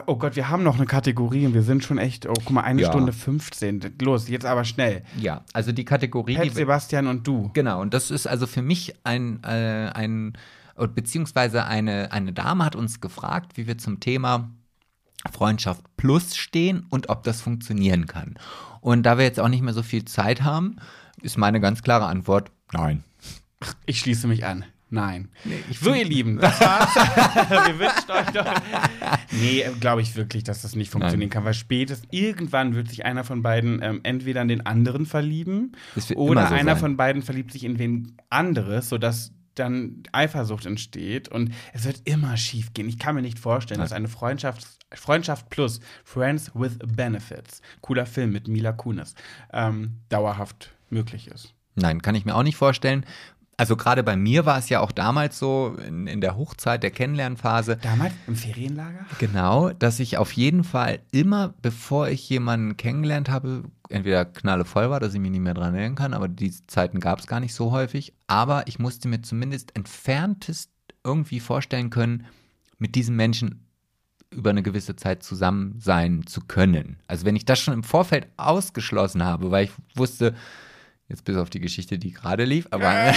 Oh 0.07 0.15
Gott, 0.15 0.35
wir 0.35 0.49
haben 0.49 0.63
noch 0.63 0.75
eine 0.77 0.85
Kategorie 0.87 1.45
und 1.45 1.53
wir 1.53 1.61
sind 1.61 1.83
schon 1.83 1.97
echt, 1.97 2.25
oh 2.27 2.33
guck 2.33 2.49
mal, 2.51 2.61
eine 2.61 2.81
Ja. 2.81 2.89
Stunde 2.89 3.13
15. 3.13 3.95
Los, 4.01 4.27
jetzt 4.27 4.45
aber 4.45 4.63
schnell. 4.65 5.03
ja, 5.19 5.43
also 5.53 5.71
die 5.71 5.85
Kategorie, 5.85 6.35
Pet, 6.35 6.53
Sebastian 6.55 7.07
und 7.07 7.27
du. 7.27 7.51
Genau, 7.53 7.79
und 7.81 7.93
das 7.93 8.09
ist 8.11 8.25
also 8.27 8.47
für 8.47 8.61
mich 8.63 8.95
ein, 9.03 9.43
äh, 9.43 9.91
ein 9.93 10.33
beziehungsweise 10.95 11.65
eine, 11.65 12.11
eine 12.11 12.33
Dame 12.33 12.65
hat 12.65 12.75
uns 12.75 12.99
gefragt, 13.01 13.55
wie 13.55 13.67
wir 13.67 13.77
zum 13.77 13.99
Thema 13.99 14.49
Freundschaft 15.31 15.83
Plus 15.95 16.35
stehen 16.35 16.85
und 16.89 17.09
ob 17.09 17.23
das 17.23 17.41
funktionieren 17.41 18.07
kann. 18.07 18.35
Und 18.81 19.03
da 19.03 19.17
wir 19.17 19.25
jetzt 19.25 19.39
auch 19.39 19.47
nicht 19.47 19.61
mehr 19.63 19.73
so 19.73 19.83
viel 19.83 20.05
Zeit 20.05 20.43
haben, 20.43 20.77
ist 21.21 21.37
meine 21.37 21.59
ganz 21.59 21.81
klare 21.81 22.05
Antwort, 22.07 22.51
nein. 22.73 23.03
Ich 23.85 23.99
schließe 23.99 24.27
mich 24.27 24.45
an. 24.45 24.65
Nein. 24.95 25.29
ich 25.69 25.77
so, 25.79 25.93
ihr 25.93 26.05
Lieben, 26.05 26.37
das 26.39 26.59
war's. 26.61 26.95
wir 26.95 27.79
wünschen 27.79 28.11
euch 28.11 28.31
doch. 28.33 28.53
Nee, 29.31 29.65
glaube 29.79 30.01
ich 30.01 30.15
wirklich, 30.15 30.43
dass 30.45 30.61
das 30.61 30.75
nicht 30.75 30.89
funktionieren 30.89 31.19
Nein. 31.19 31.29
kann, 31.29 31.45
weil 31.45 31.53
spätestens 31.53 32.07
irgendwann 32.11 32.73
wird 32.75 32.89
sich 32.89 33.05
einer 33.05 33.23
von 33.25 33.43
beiden 33.43 33.81
ähm, 33.83 33.99
entweder 34.03 34.41
in 34.41 34.47
den 34.47 34.65
anderen 34.65 35.05
verlieben 35.05 35.73
Das 35.95 36.09
wird 36.09 36.17
oder 36.17 36.47
so 36.47 36.53
einer 36.53 36.71
sein. 36.71 36.79
von 36.79 36.97
beiden 36.97 37.21
verliebt 37.21 37.51
sich 37.51 37.65
in 37.65 37.77
wen 37.77 38.15
anderes, 38.29 38.89
sodass 38.89 39.31
dann 39.55 40.03
Eifersucht 40.11 40.65
entsteht 40.65 41.27
und 41.29 41.51
es 41.73 41.85
wird 41.85 42.01
immer 42.05 42.35
schief 42.37 42.73
gehen. 42.73 42.89
Ich 42.89 42.99
kann 42.99 43.15
mir 43.15 43.21
nicht 43.21 43.39
vorstellen, 43.39 43.79
dass 43.79 43.93
eine 43.93 44.07
Freundschaft, 44.09 44.65
Freundschaft 44.93 45.49
plus 45.49 45.79
Friends 46.03 46.51
with 46.53 46.77
Benefits, 46.79 47.61
cooler 47.81 48.05
Film 48.05 48.31
mit 48.31 48.47
Mila 48.47 48.71
Kunis, 48.73 49.13
ähm, 49.53 49.97
dauerhaft 50.09 50.71
möglich 50.89 51.27
ist. 51.27 51.53
Nein, 51.77 52.01
kann 52.01 52.15
ich 52.15 52.23
mir 52.23 52.35
auch 52.35 52.43
nicht 52.43 52.55
vorstellen. 52.55 53.05
Also 53.57 53.77
gerade 53.77 54.03
bei 54.03 54.17
mir 54.17 54.45
war 54.45 54.57
es 54.57 54.69
ja 54.69 54.81
auch 54.81 54.91
damals 54.91 55.39
so, 55.39 55.77
in, 55.87 56.07
in 56.07 56.19
der 56.19 56.35
Hochzeit 56.35 56.83
der 56.83 56.91
Kennenlernphase, 56.91 57.77
Damals 57.77 58.13
im 58.27 58.35
Ferienlager? 58.35 59.05
Genau, 59.19 59.69
dass 59.69 59.99
ich 59.99 60.17
auf 60.17 60.33
jeden 60.33 60.63
Fall 60.63 60.99
immer, 61.11 61.53
bevor 61.61 62.09
ich 62.09 62.29
jemanden 62.29 62.75
kennengelernt 62.75 63.29
habe, 63.29 63.63
entweder 63.89 64.25
knalle 64.25 64.65
voll 64.65 64.89
war, 64.89 64.99
dass 64.99 65.13
ich 65.13 65.19
mich 65.19 65.31
nicht 65.31 65.41
mehr 65.41 65.53
dran 65.53 65.73
erinnern 65.73 65.95
kann, 65.95 66.13
aber 66.13 66.27
die 66.27 66.53
Zeiten 66.67 66.99
gab 66.99 67.19
es 67.19 67.27
gar 67.27 67.39
nicht 67.39 67.53
so 67.53 67.71
häufig. 67.71 68.13
Aber 68.27 68.67
ich 68.67 68.79
musste 68.79 69.07
mir 69.07 69.21
zumindest 69.21 69.75
entferntest 69.75 70.71
irgendwie 71.03 71.39
vorstellen 71.39 71.89
können, 71.89 72.25
mit 72.77 72.95
diesem 72.95 73.15
Menschen 73.15 73.65
über 74.31 74.49
eine 74.49 74.63
gewisse 74.63 74.95
Zeit 74.95 75.23
zusammen 75.23 75.79
sein 75.79 76.25
zu 76.27 76.41
können. 76.41 76.97
Also 77.07 77.25
wenn 77.25 77.35
ich 77.35 77.45
das 77.45 77.59
schon 77.59 77.73
im 77.73 77.83
Vorfeld 77.83 78.27
ausgeschlossen 78.37 79.23
habe, 79.23 79.51
weil 79.51 79.65
ich 79.65 79.71
wusste, 79.95 80.35
jetzt 81.07 81.23
bis 81.23 81.37
auf 81.37 81.49
die 81.49 81.59
Geschichte, 81.59 81.97
die 81.99 82.11
gerade 82.11 82.45
lief, 82.45 82.67
aber 82.71 82.91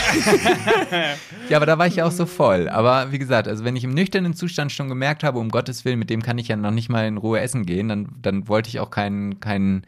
ja, 1.49 1.57
aber 1.57 1.67
da 1.67 1.79
war 1.79 1.87
ich 1.87 1.97
ja 1.97 2.07
auch 2.07 2.13
so 2.13 2.27
voll. 2.27 2.69
Aber 2.69 3.13
wie 3.13 3.19
gesagt, 3.19 3.49
also 3.49 3.65
wenn 3.65 3.77
ich 3.77 3.85
im 3.85 3.95
nüchternen 3.95 4.35
Zustand 4.35 4.73
schon 4.73 4.89
gemerkt 4.89 5.25
habe, 5.25 5.39
um 5.39 5.49
Gottes 5.49 5.85
Willen, 5.85 5.99
mit 5.99 6.11
dem 6.11 6.23
kann 6.23 6.39
ich 6.39 6.49
ja 6.49 6.57
noch 6.57 6.71
nicht 6.71 6.89
mal 6.91 7.07
in 7.07 7.17
Ruhe 7.17 7.41
essen 7.41 7.65
gehen, 7.65 7.89
dann, 7.89 8.09
dann 8.21 8.49
wollte 8.49 8.69
ich 8.69 8.81
auch 8.81 8.91
keinen 8.91 9.41
keinen 9.41 9.85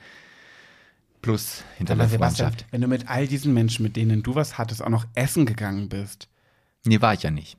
Plus 1.22 1.64
hinter 1.77 1.93
Aber 1.93 2.05
der 2.05 2.09
Sebastian, 2.09 2.48
Freundschaft. 2.48 2.72
wenn 2.72 2.81
du 2.81 2.89
mit 2.89 3.09
all 3.09 3.27
diesen 3.27 3.52
Menschen, 3.52 3.82
mit 3.82 3.97
denen 3.97 4.22
du 4.22 4.35
was 4.35 4.56
hattest, 4.56 4.82
auch 4.82 4.89
noch 4.89 5.06
essen 5.14 5.44
gegangen 5.44 5.89
bist. 5.90 6.28
Nee, 6.85 7.01
war 7.02 7.12
ich 7.12 7.22
ja 7.22 7.31
nicht. 7.31 7.59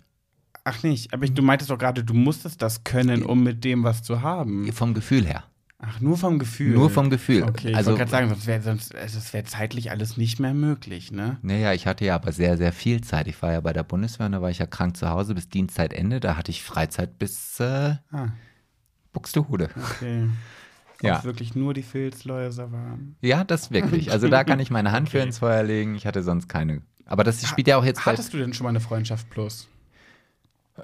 Ach 0.64 0.82
nicht, 0.84 1.14
aber 1.14 1.26
ich, 1.26 1.34
du 1.34 1.42
meintest 1.42 1.70
doch 1.70 1.78
gerade, 1.78 2.04
du 2.04 2.14
musstest 2.14 2.62
das 2.62 2.84
können, 2.84 3.24
um 3.24 3.44
mit 3.44 3.64
dem 3.64 3.84
was 3.84 4.04
zu 4.04 4.22
haben. 4.22 4.72
Vom 4.74 4.94
Gefühl 4.94 5.26
her. 5.26 5.44
Ach, 5.84 6.00
nur 6.00 6.16
vom 6.16 6.38
Gefühl. 6.38 6.76
Nur 6.76 6.92
vom 6.92 7.10
Gefühl. 7.10 7.42
Okay, 7.44 7.70
ich 7.72 7.76
Also- 7.76 7.90
wollte 7.92 8.00
gerade 8.06 8.12
sagen, 8.12 8.30
sonst 8.30 8.46
wäre 8.46 8.62
sonst, 8.62 8.94
also 8.96 9.18
es 9.18 9.34
wär 9.34 9.46
zeitlich 9.46 9.90
alles 9.90 10.16
nicht 10.16 10.40
mehr 10.40 10.54
möglich, 10.54 11.12
ne? 11.12 11.38
Naja, 11.42 11.74
ich 11.74 11.88
hatte 11.88 12.06
ja 12.06 12.14
aber 12.16 12.32
sehr, 12.32 12.56
sehr 12.58 12.72
viel 12.72 13.02
Zeit. 13.02 13.28
Ich 13.28 13.42
war 13.42 13.52
ja 13.52 13.62
bei 13.62 13.74
der 13.74 13.82
Bundeswehr 13.84 14.28
und 14.28 14.34
da 14.34 14.42
war 14.44 14.52
ich 14.52 14.60
ja 14.60 14.68
krank 14.68 14.96
zu 14.96 15.10
Hause 15.10 15.34
bis 15.34 15.50
Dienstzeitende. 15.50 16.20
Da 16.20 16.38
hatte 16.38 16.52
ich 16.52 16.62
Freizeit 16.62 17.18
bis 17.18 17.60
äh, 17.60 17.96
Ah, 18.12 18.28
Buxtehude. 19.12 19.70
okay. 19.76 20.30
Ja. 21.04 21.14
Ob 21.14 21.20
es 21.22 21.26
wirklich 21.26 21.56
nur 21.56 21.74
die 21.74 21.82
Filzläuse 21.82 22.72
waren. 22.72 23.16
Ja, 23.22 23.44
das 23.44 23.72
wirklich. 23.72 24.12
Also 24.12 24.28
da 24.28 24.44
kann 24.44 24.60
ich 24.60 24.70
meine 24.70 24.92
Hand 24.92 25.10
für 25.10 25.18
ins 25.18 25.40
Feuer 25.40 25.64
legen. 25.64 25.96
Ich 25.96 26.06
hatte 26.06 26.22
sonst 26.22 26.48
keine. 26.48 26.84
Aber 27.08 27.24
das 27.24 27.44
spielt 27.44 27.68
ja 27.68 27.78
auch 27.78 27.84
jetzt. 27.84 28.06
Hattest 28.06 28.32
du 28.36 28.38
denn 28.38 28.54
schon 28.54 28.66
mal 28.66 28.70
eine 28.70 28.82
Freundschaft 28.82 29.28
plus? 29.32 29.68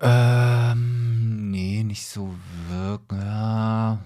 Ähm, 0.02 1.52
nee, 1.52 1.84
nicht 1.84 2.08
so 2.08 2.34
wirklich. 2.70 3.22
Ja. 3.22 4.00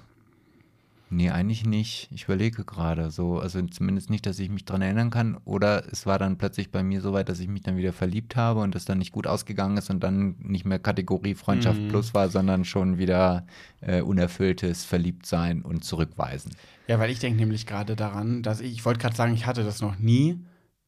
Nee, 1.14 1.30
eigentlich 1.30 1.66
nicht. 1.66 2.08
Ich 2.12 2.24
überlege 2.24 2.64
gerade 2.64 3.12
so. 3.12 3.40
Also 3.40 3.62
zumindest 3.64 4.10
nicht, 4.10 4.26
dass 4.26 4.40
ich 4.40 4.50
mich 4.50 4.64
dran 4.64 4.82
erinnern 4.82 5.10
kann. 5.10 5.36
Oder 5.44 5.84
es 5.92 6.06
war 6.06 6.18
dann 6.18 6.38
plötzlich 6.38 6.72
bei 6.72 6.84
mir 6.84 7.02
so 7.02 7.12
weit, 7.12 7.28
dass 7.28 7.42
ich 7.42 7.50
mich 7.50 7.64
dann 7.64 7.76
wieder 7.76 7.92
verliebt 7.92 8.38
habe 8.38 8.62
und 8.62 8.76
es 8.76 8.86
dann 8.86 9.00
nicht 9.00 9.12
gut 9.12 9.28
ausgegangen 9.28 9.76
ist 9.76 9.90
und 9.90 10.02
dann 10.02 10.38
nicht 10.40 10.64
mehr 10.64 10.80
Kategorie 10.80 11.36
Freundschaft 11.36 11.86
plus 11.90 12.14
war, 12.14 12.30
sondern 12.30 12.64
schon 12.64 12.98
wieder 12.98 13.46
äh, 13.82 14.00
unerfülltes 14.00 14.86
Verliebtsein 14.86 15.64
und 15.64 15.84
Zurückweisen. 15.84 16.54
Ja, 16.88 16.98
weil 16.98 17.12
ich 17.12 17.20
denke 17.20 17.42
nämlich 17.42 17.68
gerade 17.68 17.98
daran, 17.98 18.42
dass 18.42 18.62
ich, 18.62 18.72
ich 18.72 18.86
wollte 18.86 19.02
gerade 19.02 19.16
sagen, 19.16 19.34
ich 19.34 19.46
hatte 19.46 19.66
das 19.66 19.82
noch 19.82 20.00
nie, 20.00 20.40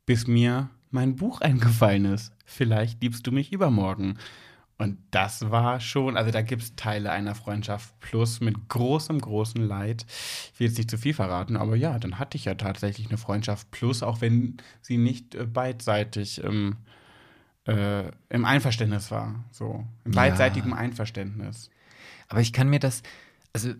bis 0.05 0.25
mir 0.25 0.69
mein 0.89 1.17
Buch 1.17 1.41
eingefallen 1.41 2.05
ist. 2.05 2.31
Vielleicht 2.45 3.01
liebst 3.03 3.27
du 3.27 3.33
mich 3.33 3.51
übermorgen. 3.51 4.17
Und 4.77 4.97
das 5.11 5.51
war 5.51 5.79
schon, 5.79 6.17
also 6.17 6.31
da 6.31 6.41
gibt 6.41 6.63
es 6.63 6.75
Teile 6.75 7.11
einer 7.11 7.35
Freundschaft 7.35 7.97
plus 7.99 8.41
mit 8.41 8.69
großem, 8.69 9.19
großem 9.19 9.65
Leid. 9.65 10.05
Ich 10.53 10.59
will 10.59 10.67
jetzt 10.67 10.77
nicht 10.77 10.89
zu 10.89 10.97
viel 10.97 11.13
verraten, 11.13 11.55
aber 11.57 11.75
ja, 11.75 11.99
dann 11.99 12.17
hatte 12.19 12.37
ich 12.37 12.45
ja 12.45 12.55
tatsächlich 12.55 13.07
eine 13.07 13.17
Freundschaft 13.17 13.69
plus, 13.71 14.01
auch 14.03 14.19
wenn 14.21 14.57
sie 14.81 14.97
nicht 14.97 15.35
äh, 15.35 15.45
beidseitig 15.45 16.39
im, 16.43 16.77
äh, 17.65 18.05
im 18.29 18.45
Einverständnis 18.45 19.11
war. 19.11 19.45
So, 19.51 19.85
im 20.05 20.13
Ja. 20.13 20.21
beidseitigen 20.21 20.73
Einverständnis. 20.73 21.69
Aber 22.27 22.41
ich 22.41 22.51
kann 22.51 22.67
mir 22.67 22.79
das, 22.79 23.03
also 23.53 23.73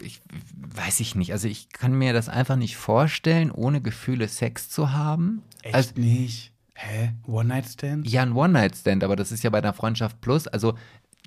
ich 0.00 0.20
weiß 0.56 1.00
ich 1.00 1.14
nicht, 1.14 1.32
also 1.32 1.48
ich 1.48 1.70
kann 1.70 1.92
mir 1.92 2.12
das 2.12 2.28
einfach 2.28 2.56
nicht 2.56 2.76
vorstellen, 2.76 3.50
ohne 3.50 3.80
Gefühle 3.80 4.28
Sex 4.28 4.68
zu 4.70 4.92
haben. 4.92 5.42
Echt 5.62 5.74
Also, 5.74 5.92
nicht? 5.96 6.52
Hä? 6.78 7.14
One-Night-Stand? 7.26 8.06
ja, 8.06 8.22
ein 8.22 8.32
One-Night-Stand, 8.32 9.02
aber 9.02 9.16
das 9.16 9.32
ist 9.32 9.42
ja 9.42 9.50
bei 9.50 9.58
einer 9.58 9.72
Freundschaft 9.72 10.20
plus, 10.20 10.46
also 10.46 10.74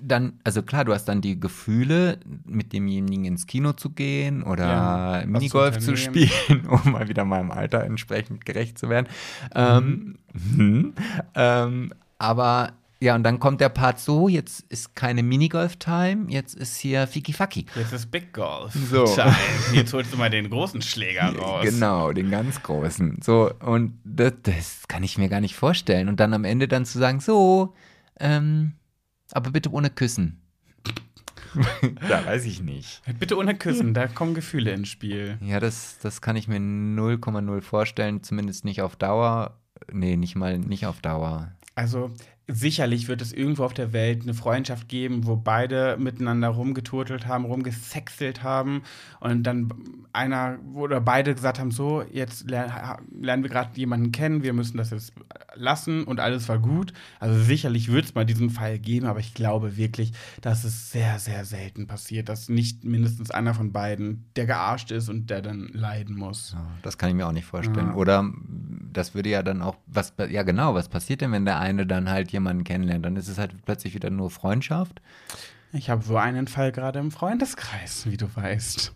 dann, 0.02 0.40
also 0.44 0.62
klar, 0.62 0.84
du 0.84 0.94
hast 0.94 1.06
dann 1.06 1.20
die 1.20 1.38
Gefühle, 1.38 2.18
mit 2.46 2.72
demjenigen 2.72 3.24
ins 3.24 3.46
Kino 3.46 3.72
zu 3.72 3.90
gehen 3.90 4.42
oder 4.42 4.66
Ja, 4.66 5.22
Minigolf 5.26 5.78
zu 5.78 5.96
spielen, 5.96 6.66
um 6.68 6.92
mal 6.92 7.08
wieder 7.08 7.24
meinem 7.24 7.50
Alter 7.50 7.84
entsprechend 7.84 8.46
gerecht 8.46 8.78
zu 8.78 8.88
werden. 8.88 9.08
Ähm, 9.54 10.18
mhm. 10.32 10.94
ähm, 11.34 11.92
aber 12.18 12.72
ja, 13.02 13.14
und 13.14 13.22
dann 13.22 13.40
kommt 13.40 13.62
der 13.62 13.70
Part 13.70 13.98
so, 13.98 14.28
jetzt 14.28 14.60
ist 14.68 14.94
keine 14.94 15.22
Minigolf-Time, 15.22 16.26
jetzt 16.28 16.54
ist 16.54 16.76
hier 16.76 17.06
Fiki-Faki. 17.06 17.64
Jetzt 17.74 17.94
ist 17.94 18.10
Big 18.10 18.34
Golf. 18.34 18.74
So. 18.74 19.06
Time. 19.06 19.34
Jetzt 19.72 19.94
holst 19.94 20.12
du 20.12 20.18
mal 20.18 20.28
den 20.28 20.50
großen 20.50 20.82
Schläger 20.82 21.34
raus. 21.34 21.64
Genau, 21.64 22.12
den 22.12 22.30
ganz 22.30 22.62
großen. 22.62 23.20
So, 23.22 23.50
und 23.60 23.98
das, 24.04 24.34
das 24.42 24.88
kann 24.88 25.02
ich 25.02 25.16
mir 25.16 25.30
gar 25.30 25.40
nicht 25.40 25.56
vorstellen. 25.56 26.08
Und 26.08 26.20
dann 26.20 26.34
am 26.34 26.44
Ende 26.44 26.68
dann 26.68 26.84
zu 26.84 26.98
sagen, 26.98 27.20
so, 27.20 27.74
ähm, 28.18 28.72
aber 29.32 29.50
bitte 29.50 29.72
ohne 29.72 29.88
Küssen. 29.88 30.42
da 32.06 32.26
weiß 32.26 32.44
ich 32.44 32.60
nicht. 32.60 33.00
Bitte 33.18 33.38
ohne 33.38 33.54
Küssen, 33.56 33.94
da 33.94 34.08
kommen 34.08 34.34
Gefühle 34.34 34.72
ins 34.72 34.88
Spiel. 34.88 35.38
Ja, 35.40 35.58
das, 35.58 35.98
das 36.02 36.20
kann 36.20 36.36
ich 36.36 36.48
mir 36.48 36.58
0,0 36.58 37.62
vorstellen, 37.62 38.22
zumindest 38.22 38.66
nicht 38.66 38.82
auf 38.82 38.96
Dauer. 38.96 39.58
Nee, 39.90 40.16
nicht 40.16 40.36
mal 40.36 40.58
nicht 40.58 40.84
auf 40.84 41.00
Dauer. 41.00 41.52
Also 41.74 42.10
sicherlich 42.52 43.08
wird 43.08 43.22
es 43.22 43.32
irgendwo 43.32 43.64
auf 43.64 43.74
der 43.74 43.92
Welt 43.92 44.22
eine 44.22 44.34
Freundschaft 44.34 44.88
geben, 44.88 45.26
wo 45.26 45.36
beide 45.36 45.96
miteinander 45.98 46.48
rumgeturtelt 46.48 47.26
haben, 47.26 47.44
rumgesexelt 47.44 48.42
haben 48.42 48.82
und 49.20 49.42
dann 49.44 49.72
einer 50.12 50.58
oder 50.74 51.00
beide 51.00 51.34
gesagt 51.34 51.58
haben, 51.58 51.70
so, 51.70 52.02
jetzt 52.02 52.50
ler 52.50 52.98
lernen 53.18 53.42
wir 53.42 53.50
gerade 53.50 53.78
jemanden 53.78 54.12
kennen, 54.12 54.42
wir 54.42 54.52
müssen 54.52 54.76
das 54.76 54.90
jetzt 54.90 55.12
lassen 55.54 56.04
und 56.04 56.20
alles 56.20 56.48
war 56.48 56.58
gut. 56.58 56.92
Also 57.18 57.40
sicherlich 57.40 57.90
wird 57.92 58.06
es 58.06 58.14
mal 58.14 58.24
diesen 58.24 58.50
Fall 58.50 58.78
geben, 58.78 59.06
aber 59.06 59.20
ich 59.20 59.34
glaube 59.34 59.76
wirklich, 59.76 60.12
dass 60.40 60.64
es 60.64 60.90
sehr, 60.90 61.18
sehr 61.18 61.44
selten 61.44 61.86
passiert, 61.86 62.28
dass 62.28 62.48
nicht 62.48 62.84
mindestens 62.84 63.30
einer 63.30 63.54
von 63.54 63.72
beiden 63.72 64.24
der 64.36 64.46
gearscht 64.46 64.90
ist 64.90 65.08
und 65.08 65.30
der 65.30 65.42
dann 65.42 65.68
leiden 65.72 66.16
muss. 66.16 66.52
Ja, 66.54 66.66
Das 66.82 66.98
kann 66.98 67.10
ich 67.10 67.14
mir 67.14 67.26
auch 67.26 67.32
nicht 67.32 67.46
vorstellen. 67.46 67.88
Ja. 67.88 67.94
Oder 67.94 68.32
das 68.92 69.14
würde 69.14 69.30
ja 69.30 69.42
dann 69.42 69.62
auch, 69.62 69.76
was, 69.86 70.14
ja 70.28 70.42
genau, 70.42 70.74
was 70.74 70.88
passiert 70.88 71.20
denn, 71.20 71.32
wenn 71.32 71.44
der 71.44 71.60
eine 71.60 71.86
dann 71.86 72.10
halt 72.10 72.32
jemanden 72.40 72.64
kennenlernt? 72.64 73.04
Dann 73.04 73.16
ist 73.16 73.28
es 73.28 73.38
halt 73.38 73.54
plötzlich 73.64 73.94
wieder 73.94 74.10
nur 74.10 74.30
Freundschaft. 74.30 75.00
Ich 75.72 75.88
habe 75.90 76.02
so 76.02 76.16
einen 76.16 76.48
Fall 76.48 76.72
gerade 76.72 76.98
im 76.98 77.10
Freundeskreis, 77.10 78.06
wie 78.10 78.16
du 78.16 78.26
weißt. 78.34 78.92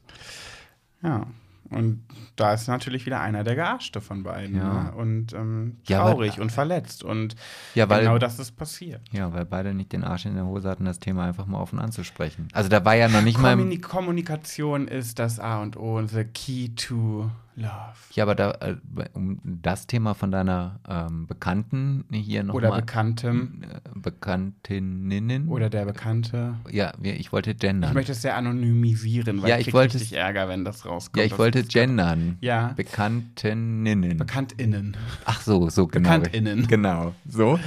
Ja. 1.02 1.26
Und 1.70 2.04
da 2.36 2.52
ist 2.52 2.68
natürlich 2.68 3.06
wieder 3.06 3.20
einer 3.20 3.42
der 3.42 3.54
Gearschte 3.54 4.00
von 4.00 4.22
beiden. 4.22 4.56
Ja. 4.56 4.84
Ne? 4.84 4.92
Und 4.92 5.32
ähm, 5.32 5.78
Ja, 5.88 6.00
traurig 6.00 6.38
und 6.38 6.52
verletzt. 6.52 7.02
Und 7.02 7.36
Ja, 7.74 7.88
weil, 7.88 8.00
genau 8.02 8.18
das 8.18 8.38
ist 8.38 8.52
passiert. 8.52 9.00
ja, 9.12 9.32
weil 9.32 9.44
beide 9.46 9.72
nicht 9.72 9.92
den 9.92 10.04
Arsch 10.04 10.26
in 10.26 10.34
der 10.34 10.44
Hose 10.44 10.68
hatten, 10.68 10.84
das 10.84 10.98
Thema 10.98 11.24
einfach 11.24 11.46
mal 11.46 11.58
offen 11.58 11.78
anzusprechen. 11.78 12.48
Also 12.52 12.68
da 12.68 12.84
war 12.84 12.94
ja 12.94 13.08
noch 13.08 13.22
nicht 13.22 13.38
mal. 13.38 13.56
Kommuni 13.56 13.78
Kommunikation 13.78 14.88
ist 14.88 15.18
das 15.18 15.40
A 15.40 15.62
und 15.62 15.76
O 15.76 15.96
und 15.96 16.08
the 16.08 16.24
key 16.24 16.68
to 16.76 17.30
love. 17.56 17.70
Ja, 18.12 18.24
aber 18.24 18.34
da, 18.34 18.50
äh, 18.60 18.76
um 19.12 19.40
das 19.44 19.86
Thema 19.86 20.14
von 20.14 20.30
deiner 20.30 20.80
ähm, 20.88 21.26
Bekannten 21.26 22.04
hier 22.12 22.40
Oder 22.52 22.68
nochmal. 22.68 22.80
Bekanntem 22.80 23.62
Bekanntinnen. 23.94 25.48
oder 25.48 25.70
der 25.70 25.84
Bekannte. 25.84 26.54
Ja, 26.70 26.92
ich 27.02 27.32
wollte 27.32 27.54
gendern. 27.54 27.90
Ich 27.90 27.94
möchte 27.94 28.12
es 28.12 28.22
sehr 28.22 28.36
anonymisieren, 28.36 29.42
weil 29.42 29.50
Ja, 29.50 29.58
ich 29.58 29.68
ich 29.68 29.74
wollte 29.74 29.94
richtig 29.94 30.14
Ärger, 30.16 30.48
wenn 30.48 30.64
das 30.64 30.84
rauskommt. 30.86 31.16
ja, 31.18 31.24
ich 31.24 31.38
wollte 31.38 31.62
gendern. 31.64 32.36
Ja, 32.40 32.72
Bekanntinnen. 32.74 34.18
BekanntInnen. 34.18 34.96
Ach 35.24 35.40
so, 35.40 35.68
so 35.70 35.86
genau. 35.86 36.08
BekanntInnen. 36.08 36.66
Genau, 36.66 37.14
so. 37.28 37.58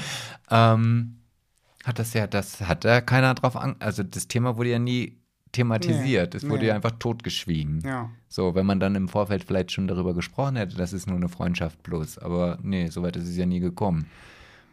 Ähm, 0.50 1.16
hat 1.84 2.00
das 2.00 2.14
ja, 2.14 2.28
das 2.28 2.62
hat 2.62 2.84
da 2.86 3.02
keiner 3.02 3.34
drauf 3.34 3.56
an. 3.56 3.76
Also 3.80 4.04
das 4.04 4.28
Thema 4.28 4.58
wurde 4.58 4.70
ja 4.72 4.80
nie 4.80 5.18
thematisiert. 5.58 6.34
Nee, 6.34 6.38
es 6.38 6.48
wurde 6.48 6.62
nee. 6.62 6.68
ja 6.68 6.76
einfach 6.76 6.94
totgeschwiegen. 7.00 7.82
Ja. 7.86 8.10
So, 8.30 8.56
wenn 8.56 8.66
man 8.66 8.80
dann 8.80 8.96
im 8.96 9.08
Vorfeld 9.08 9.44
vielleicht 9.44 9.72
schon 9.72 9.88
darüber 9.88 10.14
gesprochen 10.14 10.56
hätte, 10.56 10.78
das 10.78 10.94
ist 10.94 11.08
nur 11.08 11.18
eine 11.18 11.30
Freundschaft 11.30 11.82
plus. 11.84 12.18
Aber 12.18 12.60
nee, 12.62 12.88
soweit 12.88 13.16
ist 13.16 13.28
es 13.28 13.38
ja 13.38 13.46
nie 13.46 13.60
gekommen. 13.60 14.06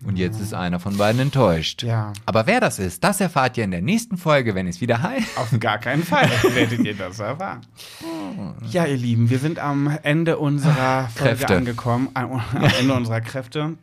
Und 0.04 0.16
jetzt 0.16 0.38
ist 0.38 0.52
einer 0.52 0.80
von 0.80 0.98
beiden 0.98 1.18
enttäuscht. 1.20 1.82
Ja. 1.82 2.12
Aber 2.26 2.46
wer 2.46 2.60
das 2.60 2.78
ist, 2.78 3.02
das 3.02 3.20
erfahrt 3.22 3.56
ihr 3.56 3.64
in 3.64 3.70
der 3.70 3.80
nächsten 3.80 4.18
Folge, 4.18 4.54
wenn 4.54 4.66
es 4.66 4.82
wieder 4.82 5.02
heißt. 5.02 5.38
Auf 5.38 5.58
gar 5.58 5.78
keinen 5.78 6.02
Fall 6.02 6.28
werdet 6.54 6.80
ihr 6.80 6.94
das 6.94 7.20
erfahren. 7.20 7.62
Ja, 8.70 8.84
ihr 8.84 8.98
Lieben, 8.98 9.30
wir 9.30 9.38
sind 9.38 9.58
am 9.58 9.96
Ende 10.02 10.36
unserer 10.36 11.08
Folge 11.08 11.36
Kräfte. 11.36 11.56
angekommen, 11.56 12.10
am 12.12 12.42
Ende 12.78 12.92
unserer 12.92 13.22
Kräfte. 13.22 13.78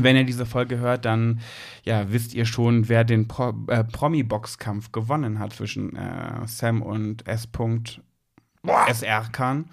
Wenn 0.00 0.16
ihr 0.16 0.24
diese 0.24 0.46
Folge 0.46 0.78
hört, 0.78 1.04
dann 1.04 1.40
ja, 1.84 2.10
wisst 2.10 2.34
ihr 2.34 2.46
schon, 2.46 2.88
wer 2.88 3.04
den 3.04 3.28
Pro 3.28 3.54
äh, 3.68 3.84
Promi-Boxkampf 3.84 4.92
gewonnen 4.92 5.38
hat 5.38 5.52
zwischen 5.52 5.94
äh, 5.94 6.46
Sam 6.46 6.82
und 6.82 7.26
S. 7.28 7.48
SR 8.88 9.28
Khan. 9.30 9.66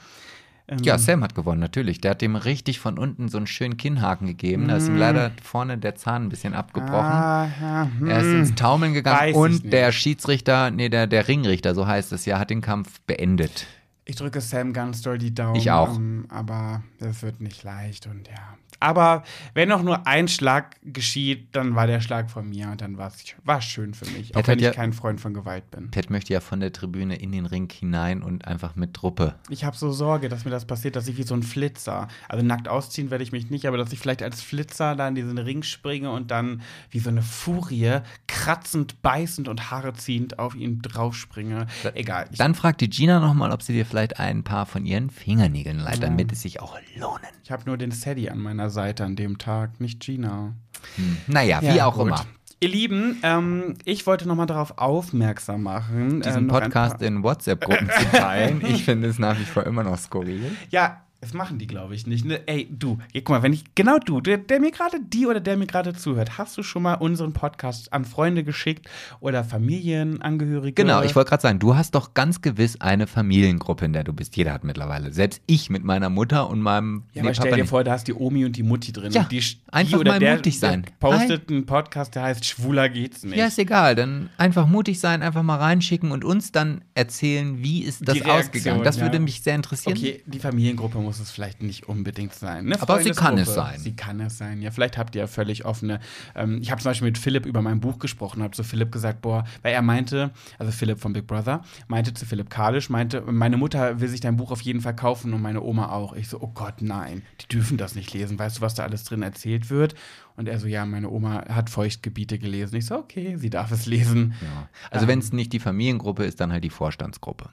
Ähm, 0.67 0.79
Ja, 0.83 0.97
Sam 0.97 1.23
hat 1.23 1.35
gewonnen, 1.35 1.59
natürlich. 1.59 2.01
Der 2.01 2.11
hat 2.11 2.21
dem 2.21 2.35
richtig 2.35 2.79
von 2.79 2.97
unten 2.97 3.29
so 3.29 3.37
einen 3.37 3.47
schönen 3.47 3.77
Kinnhaken 3.77 4.27
gegeben. 4.27 4.67
Da 4.67 4.77
ist 4.77 4.87
ihm 4.87 4.97
leider 4.97 5.31
vorne 5.41 5.77
der 5.77 5.95
Zahn 5.95 6.25
ein 6.25 6.29
bisschen 6.29 6.53
abgebrochen. 6.53 6.93
Ah, 6.93 7.49
ja, 7.61 7.89
hm. 7.97 8.07
Er 8.07 8.19
ist 8.19 8.27
ins 8.27 8.55
Taumeln 8.55 8.93
gegangen 8.93 9.33
und 9.33 9.71
der 9.71 9.91
Schiedsrichter, 9.91 10.71
nee, 10.71 10.89
der, 10.89 11.07
der 11.07 11.27
Ringrichter, 11.27 11.73
so 11.73 11.87
heißt 11.87 12.11
es 12.13 12.25
ja, 12.25 12.39
hat 12.39 12.49
den 12.49 12.61
Kampf 12.61 13.01
beendet. 13.01 13.65
Ich 14.05 14.15
drücke 14.15 14.41
Sam 14.41 14.73
ganz 14.73 15.01
doll 15.01 15.17
die 15.17 15.33
Daumen. 15.33 15.55
Ich 15.55 15.71
auch. 15.71 15.95
ähm, 15.95 16.25
aber 16.29 16.83
das 16.99 17.21
wird 17.21 17.39
nicht 17.39 17.63
leicht 17.63 18.07
und 18.07 18.27
ja. 18.27 18.57
Aber 18.81 19.23
wenn 19.53 19.71
auch 19.71 19.83
nur 19.83 20.05
ein 20.07 20.27
Schlag 20.27 20.75
geschieht, 20.83 21.55
dann 21.55 21.75
war 21.75 21.87
der 21.87 22.01
Schlag 22.01 22.29
von 22.29 22.49
mir 22.49 22.67
und 22.69 22.81
dann 22.81 22.97
war 22.97 23.11
es 23.11 23.63
schön 23.63 23.93
für 23.93 24.05
mich. 24.11 24.31
Auch 24.31 24.41
Pat 24.41 24.47
wenn 24.47 24.51
hat 24.53 24.57
ich 24.57 24.63
ja- 24.65 24.71
kein 24.73 24.91
Freund 24.91 25.21
von 25.21 25.33
Gewalt 25.33 25.69
bin. 25.71 25.89
Pat 25.91 26.09
möchte 26.09 26.33
ja 26.33 26.39
von 26.41 26.59
der 26.59 26.73
Tribüne 26.73 27.15
in 27.15 27.31
den 27.31 27.45
Ring 27.45 27.71
hinein 27.71 28.23
und 28.23 28.45
einfach 28.47 28.75
mit 28.75 28.93
Truppe. 28.93 29.35
Ich 29.49 29.63
habe 29.63 29.77
so 29.77 29.91
Sorge, 29.91 30.27
dass 30.29 30.43
mir 30.45 30.51
das 30.51 30.65
passiert, 30.65 30.95
dass 30.95 31.07
ich 31.07 31.17
wie 31.17 31.23
so 31.23 31.35
ein 31.35 31.43
Flitzer, 31.43 32.07
also 32.27 32.43
nackt 32.43 32.67
ausziehen 32.67 33.11
werde 33.11 33.23
ich 33.23 33.31
mich 33.31 33.49
nicht, 33.51 33.67
aber 33.67 33.77
dass 33.77 33.93
ich 33.93 33.99
vielleicht 33.99 34.23
als 34.23 34.41
Flitzer 34.41 34.95
da 34.95 35.07
in 35.07 35.15
diesen 35.15 35.37
Ring 35.37 35.61
springe 35.63 36.09
und 36.11 36.31
dann 36.31 36.61
wie 36.89 36.99
so 36.99 37.09
eine 37.09 37.21
Furie 37.21 37.99
kratzend, 38.27 39.01
beißend 39.03 39.47
und 39.47 39.69
Haare 39.69 39.93
ziehend 39.93 40.39
auf 40.39 40.55
ihn 40.55 40.81
draufspringe. 40.81 41.67
Egal. 41.93 42.27
Ich, 42.31 42.39
Dann 42.39 42.55
fragt 42.55 42.81
die 42.81 42.89
Gina 42.89 43.19
nochmal, 43.19 43.51
ob 43.51 43.61
sie 43.61 43.73
dir 43.73 43.85
vielleicht 43.85 44.19
ein 44.19 44.43
paar 44.43 44.65
von 44.65 44.87
ihren 44.87 45.11
Fingernägeln 45.11 45.77
leiht, 45.77 46.01
damit 46.01 46.31
es 46.31 46.41
sich 46.41 46.59
auch 46.59 46.77
lohnen. 46.95 47.19
ich 47.43 47.51
habe 47.51 47.63
nur 47.65 47.77
den 47.77 47.91
Sadie 47.91 48.31
an 48.31 48.39
meiner 48.39 48.70
Seite 48.71 49.03
an 49.05 49.15
dem 49.15 49.37
Tag, 49.37 49.79
nicht 49.79 49.99
Gina. 50.01 50.53
Hm. 50.95 51.17
Naja, 51.27 51.61
wie 51.61 51.67
Ja, 51.75 51.85
auch 51.85 51.95
gut. 51.97 52.07
immer. 52.07 52.25
Ihr 52.63 52.69
Lieben, 52.69 53.17
ähm, 53.23 53.73
ich 53.85 54.05
wollte 54.05 54.27
noch 54.27 54.35
mal 54.35 54.45
darauf 54.45 54.77
aufmerksam 54.77 55.63
machen. 55.63 56.21
Diesen 56.21 56.45
äh, 56.47 56.51
Podcast 56.51 57.01
in 57.01 57.23
WhatsApp-Gruppen 57.23 57.89
zu 57.89 58.05
teilen. 58.17 58.61
Ich 58.65 58.83
finde 58.85 59.07
es 59.07 59.17
nach 59.17 59.39
wie 59.39 59.45
vor 59.45 59.65
immer 59.65 59.83
noch 59.83 59.97
skurril. 59.97 60.55
Ja, 60.69 61.01
das 61.21 61.33
machen 61.33 61.59
die, 61.59 61.67
glaube 61.67 61.93
ich, 61.93 62.07
nicht. 62.07 62.25
Ne? 62.25 62.41
Ey, 62.47 62.67
du, 62.71 62.97
guck 63.13 63.29
mal, 63.29 63.43
wenn 63.43 63.53
ich, 63.53 63.63
genau 63.75 63.99
du, 63.99 64.21
der, 64.21 64.39
der 64.39 64.59
mir 64.59 64.71
gerade, 64.71 64.97
die 64.99 65.27
oder 65.27 65.39
der 65.39 65.55
mir 65.55 65.67
gerade 65.67 65.93
zuhört, 65.93 66.39
hast 66.39 66.57
du 66.57 66.63
schon 66.63 66.81
mal 66.81 66.95
unseren 66.95 67.31
Podcast 67.31 67.93
an 67.93 68.05
Freunde 68.05 68.43
geschickt 68.43 68.89
oder 69.19 69.43
Familienangehörige? 69.43 70.73
Genau, 70.73 71.03
ich 71.03 71.15
wollte 71.15 71.29
gerade 71.29 71.43
sagen, 71.43 71.59
du 71.59 71.75
hast 71.75 71.93
doch 71.93 72.15
ganz 72.15 72.41
gewiss 72.41 72.81
eine 72.81 73.05
Familiengruppe, 73.05 73.85
in 73.85 73.93
der 73.93 74.03
du 74.03 74.13
bist. 74.13 74.35
Jeder 74.35 74.51
hat 74.51 74.63
mittlerweile. 74.63 75.13
Selbst 75.13 75.43
ich 75.45 75.69
mit 75.69 75.83
meiner 75.83 76.09
Mutter 76.09 76.49
und 76.49 76.59
meinem 76.59 77.03
Ja, 77.13 77.21
nee, 77.21 77.27
aber 77.27 77.33
stell 77.35 77.45
Papa 77.45 77.55
dir 77.55 77.61
nicht. 77.61 77.69
vor, 77.69 77.83
da 77.83 77.91
hast 77.91 78.07
die 78.07 78.15
Omi 78.15 78.43
und 78.45 78.55
die 78.55 78.63
Mutti 78.63 78.91
drin. 78.91 79.11
Ja, 79.11 79.21
und 79.21 79.31
die, 79.31 79.43
einfach 79.71 79.91
die 79.91 79.97
oder 79.97 80.13
mal 80.13 80.19
der, 80.19 80.37
mutig 80.37 80.59
sein. 80.59 80.87
Postet 80.99 81.51
einen 81.51 81.67
Podcast, 81.67 82.15
der 82.15 82.23
heißt 82.23 82.45
Schwuler 82.45 82.89
geht's 82.89 83.23
nicht. 83.23 83.37
Ja, 83.37 83.45
ist 83.45 83.59
egal. 83.59 83.93
Dann 83.93 84.31
einfach 84.39 84.65
mutig 84.65 84.99
sein, 84.99 85.21
einfach 85.21 85.43
mal 85.43 85.57
reinschicken 85.57 86.11
und 86.11 86.25
uns 86.25 86.51
dann 86.51 86.81
erzählen, 86.95 87.61
wie 87.61 87.83
ist 87.83 88.07
das 88.07 88.15
Reaktion, 88.15 88.39
ausgegangen. 88.39 88.83
Das 88.83 88.95
ja. 88.95 89.03
würde 89.03 89.19
mich 89.19 89.43
sehr 89.43 89.53
interessieren. 89.53 89.95
Okay, 89.95 90.23
die 90.25 90.39
Familiengruppe 90.39 90.97
muss 90.97 91.10
es 91.19 91.31
vielleicht 91.31 91.61
nicht 91.61 91.87
unbedingt 91.87 92.33
sein. 92.33 92.65
Ne? 92.65 92.81
Aber 92.81 93.01
sie 93.01 93.11
kann 93.11 93.37
es 93.37 93.53
sein. 93.53 93.79
Sie 93.79 93.95
kann 93.95 94.19
es 94.19 94.37
sein. 94.37 94.61
Ja, 94.61 94.71
vielleicht 94.71 94.97
habt 94.97 95.15
ihr 95.15 95.21
ja 95.21 95.27
völlig 95.27 95.65
offene. 95.65 95.99
Ähm, 96.35 96.59
ich 96.61 96.71
habe 96.71 96.81
zum 96.81 96.89
Beispiel 96.89 97.07
mit 97.07 97.17
Philipp 97.17 97.45
über 97.45 97.61
mein 97.61 97.79
Buch 97.79 97.99
gesprochen, 97.99 98.43
habe 98.43 98.55
zu 98.55 98.63
Philipp 98.63 98.91
gesagt, 98.91 99.21
boah, 99.21 99.45
weil 99.61 99.73
er 99.73 99.81
meinte, 99.81 100.31
also 100.57 100.71
Philipp 100.71 100.99
von 100.99 101.13
Big 101.13 101.27
Brother, 101.27 101.63
meinte 101.87 102.13
zu 102.13 102.25
Philipp 102.25 102.49
Kalisch, 102.49 102.89
meinte, 102.89 103.21
meine 103.21 103.57
Mutter 103.57 103.99
will 103.99 104.07
sich 104.07 104.19
dein 104.19 104.37
Buch 104.37 104.51
auf 104.51 104.61
jeden 104.61 104.81
Fall 104.81 104.95
kaufen 104.95 105.33
und 105.33 105.41
meine 105.41 105.61
Oma 105.61 105.89
auch. 105.89 106.13
Ich 106.13 106.29
so, 106.29 106.41
oh 106.41 106.51
Gott, 106.53 106.81
nein, 106.81 107.23
die 107.41 107.47
dürfen 107.47 107.77
das 107.77 107.95
nicht 107.95 108.13
lesen. 108.13 108.39
Weißt 108.39 108.57
du, 108.57 108.61
was 108.61 108.75
da 108.75 108.83
alles 108.83 109.03
drin 109.03 109.21
erzählt 109.21 109.69
wird? 109.69 109.95
Und 110.35 110.47
er 110.47 110.59
so, 110.59 110.67
ja, 110.67 110.85
meine 110.85 111.09
Oma 111.09 111.45
hat 111.49 111.69
Feuchtgebiete 111.69 112.39
gelesen. 112.39 112.75
Ich 112.75 112.85
so, 112.85 112.95
okay, 112.95 113.35
sie 113.37 113.49
darf 113.49 113.71
es 113.71 113.85
lesen. 113.85 114.33
Ja. 114.41 114.69
Also 114.89 115.07
wenn 115.07 115.19
es 115.19 115.33
nicht 115.33 115.53
die 115.53 115.59
Familiengruppe 115.59 116.23
ist, 116.23 116.39
dann 116.39 116.51
halt 116.51 116.63
die 116.63 116.69
Vorstandsgruppe. 116.69 117.49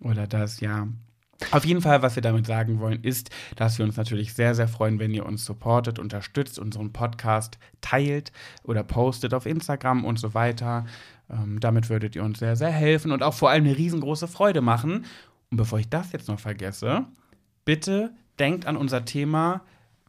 Oder 0.00 0.26
das, 0.26 0.60
ja. 0.60 0.88
Auf 1.52 1.64
jeden 1.64 1.80
Fall, 1.80 2.02
was 2.02 2.16
wir 2.16 2.22
damit 2.22 2.46
sagen 2.46 2.80
wollen, 2.80 3.02
ist, 3.02 3.30
dass 3.54 3.78
wir 3.78 3.84
uns 3.84 3.96
natürlich 3.96 4.34
sehr, 4.34 4.54
sehr 4.56 4.66
freuen, 4.66 4.98
wenn 4.98 5.14
ihr 5.14 5.24
uns 5.24 5.44
supportet, 5.44 5.98
unterstützt, 5.98 6.58
unseren 6.58 6.92
Podcast 6.92 7.58
teilt 7.80 8.32
oder 8.64 8.82
postet 8.82 9.32
auf 9.34 9.46
Instagram 9.46 10.04
und 10.04 10.18
so 10.18 10.34
weiter. 10.34 10.84
Ähm, 11.30 11.60
damit 11.60 11.90
würdet 11.90 12.16
ihr 12.16 12.24
uns 12.24 12.40
sehr, 12.40 12.56
sehr 12.56 12.70
helfen 12.70 13.12
und 13.12 13.22
auch 13.22 13.34
vor 13.34 13.50
allem 13.50 13.64
eine 13.64 13.76
riesengroße 13.76 14.26
Freude 14.26 14.62
machen. 14.62 15.04
Und 15.50 15.56
bevor 15.56 15.78
ich 15.78 15.88
das 15.88 16.12
jetzt 16.12 16.28
noch 16.28 16.40
vergesse, 16.40 17.06
bitte 17.64 18.10
denkt 18.38 18.66
an 18.66 18.76
unser 18.76 19.04
Thema 19.04 19.62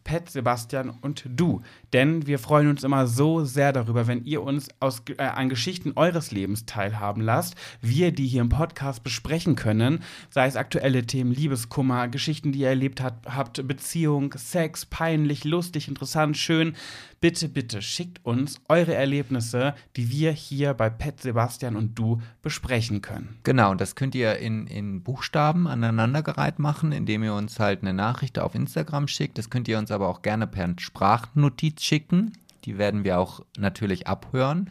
Pet, 0.10 0.28
Sebastian 0.28 0.90
und 0.90 1.24
du. 1.28 1.62
Denn 1.94 2.26
wir 2.26 2.40
freuen 2.40 2.68
uns 2.68 2.84
immer 2.84 3.06
so 3.06 3.46
sehr 3.46 3.72
darüber, 3.72 4.08
wenn 4.08 4.26
ihr 4.26 4.42
uns 4.42 4.70
aus, 4.80 5.04
äh, 5.20 5.22
an 5.22 5.50
Geschichten 5.50 5.92
eures 5.96 6.32
Lebens 6.32 6.66
teilhaben 6.66 7.22
lasst. 7.22 7.54
Wir 7.80 8.12
die 8.12 8.26
hier 8.26 8.42
im 8.42 8.50
Podcast 8.50 9.04
besprechen 9.04 9.56
können, 9.56 10.02
sei 10.32 10.48
es 10.48 10.56
aktuelle 10.56 11.06
Themen, 11.06 11.32
Liebeskummer, 11.32 12.08
Geschichten, 12.08 12.52
die 12.52 12.62
ihr 12.62 12.70
erlebt 12.70 13.02
hat, 13.02 13.20
habt, 13.28 13.68
Beziehung, 13.68 14.34
Sex, 14.36 14.88
peinlich, 14.88 15.44
lustig, 15.44 15.88
interessant, 15.88 16.38
schön. 16.38 16.76
Bitte, 17.22 17.50
bitte 17.50 17.82
schickt 17.82 18.24
uns 18.26 18.62
eure 18.70 18.94
Erlebnisse, 18.94 19.76
die 19.98 20.10
wir 20.10 20.32
hier 20.32 20.74
bei 20.74 20.90
Pet, 20.90 21.22
Sebastian 21.22 21.76
und 21.76 22.00
du 22.00 22.22
besprechen 22.42 23.02
können. 23.02 23.40
Genau, 23.44 23.72
und 23.72 23.82
das 23.82 23.96
könnt 23.96 24.16
ihr 24.16 24.38
in, 24.38 24.68
in 24.68 25.04
Buchstaben 25.04 25.68
aneinandergereiht 25.68 26.60
machen, 26.60 26.94
indem 26.94 27.24
ihr 27.24 27.34
uns 27.34 27.60
halt 27.60 27.82
eine 27.82 27.94
Nachricht 27.94 28.40
auf 28.40 28.56
Instagram 28.56 29.10
schickt. 29.10 29.38
Das 29.38 29.50
könnt 29.50 29.68
ihr 29.68 29.78
uns 29.78 29.92
aber 29.92 30.08
auch 30.08 30.22
gerne 30.22 30.48
per 30.48 30.70
Sprachnotiz 30.78 31.82
schicken. 31.82 32.34
Die 32.66 32.78
werden 32.78 33.04
wir 33.04 33.20
auch 33.20 33.42
natürlich 33.58 34.08
abhören. 34.08 34.70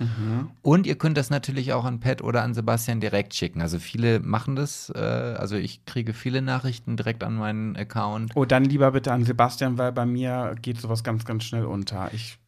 Und 0.63 0.87
ihr 0.87 0.97
könnt 0.97 1.17
das 1.17 1.31
natürlich 1.31 1.73
auch 1.73 1.85
an 1.85 2.01
Pat 2.01 2.23
oder 2.23 2.43
an 2.43 2.55
Sebastian 2.55 3.01
direkt 3.01 3.35
schicken. 3.35 3.61
Also 3.61 3.79
viele 3.79 4.21
machen 4.21 4.57
das. 4.57 4.91
Äh, 4.95 4.99
also 4.99 5.57
ich 5.57 5.85
kriege 5.85 6.13
viele 6.13 6.43
Nachrichten 6.43 6.97
direkt 6.97 7.25
an 7.25 7.35
meinen 7.37 7.77
Account. 7.77 8.33
Oh, 8.35 8.45
dann 8.45 8.65
lieber 8.65 8.93
bitte 8.93 9.13
an 9.13 9.25
Sebastian, 9.25 9.79
weil 9.79 9.93
bei 9.93 10.07
mir 10.07 10.55
geht 10.61 10.81
sowas 10.81 11.03
ganz, 11.05 11.25
ganz 11.25 11.45
schnell 11.45 11.65
unter. 11.65 12.11
Ich 12.13 12.39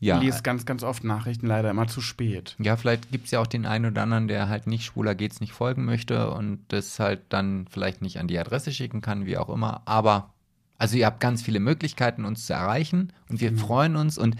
Ja, 0.00 0.18
lese 0.18 0.42
ganz, 0.42 0.66
ganz 0.66 0.82
oft 0.82 1.04
Nachrichten 1.04 1.46
leider 1.46 1.70
immer 1.70 1.86
zu 1.86 2.00
spät. 2.00 2.56
Ja, 2.58 2.76
vielleicht 2.76 3.10
gibt 3.10 3.26
es 3.26 3.30
ja 3.30 3.40
auch 3.40 3.46
den 3.46 3.64
einen 3.64 3.86
oder 3.86 4.02
anderen, 4.02 4.28
der 4.28 4.48
halt 4.48 4.66
nicht 4.66 4.84
schwuler 4.84 5.14
geht's 5.14 5.40
nicht 5.40 5.52
folgen 5.52 5.84
möchte 5.84 6.30
und 6.30 6.60
das 6.68 6.98
halt 6.98 7.20
dann 7.30 7.66
vielleicht 7.70 8.02
nicht 8.02 8.18
an 8.18 8.28
die 8.28 8.38
Adresse 8.38 8.72
schicken 8.72 9.00
kann, 9.00 9.24
wie 9.24 9.38
auch 9.38 9.48
immer. 9.48 9.82
Aber 9.86 10.33
also 10.78 10.96
ihr 10.96 11.06
habt 11.06 11.20
ganz 11.20 11.42
viele 11.42 11.60
Möglichkeiten, 11.60 12.24
uns 12.24 12.46
zu 12.46 12.52
erreichen 12.52 13.12
und 13.30 13.40
wir 13.40 13.56
freuen 13.56 13.96
uns 13.96 14.18
und 14.18 14.36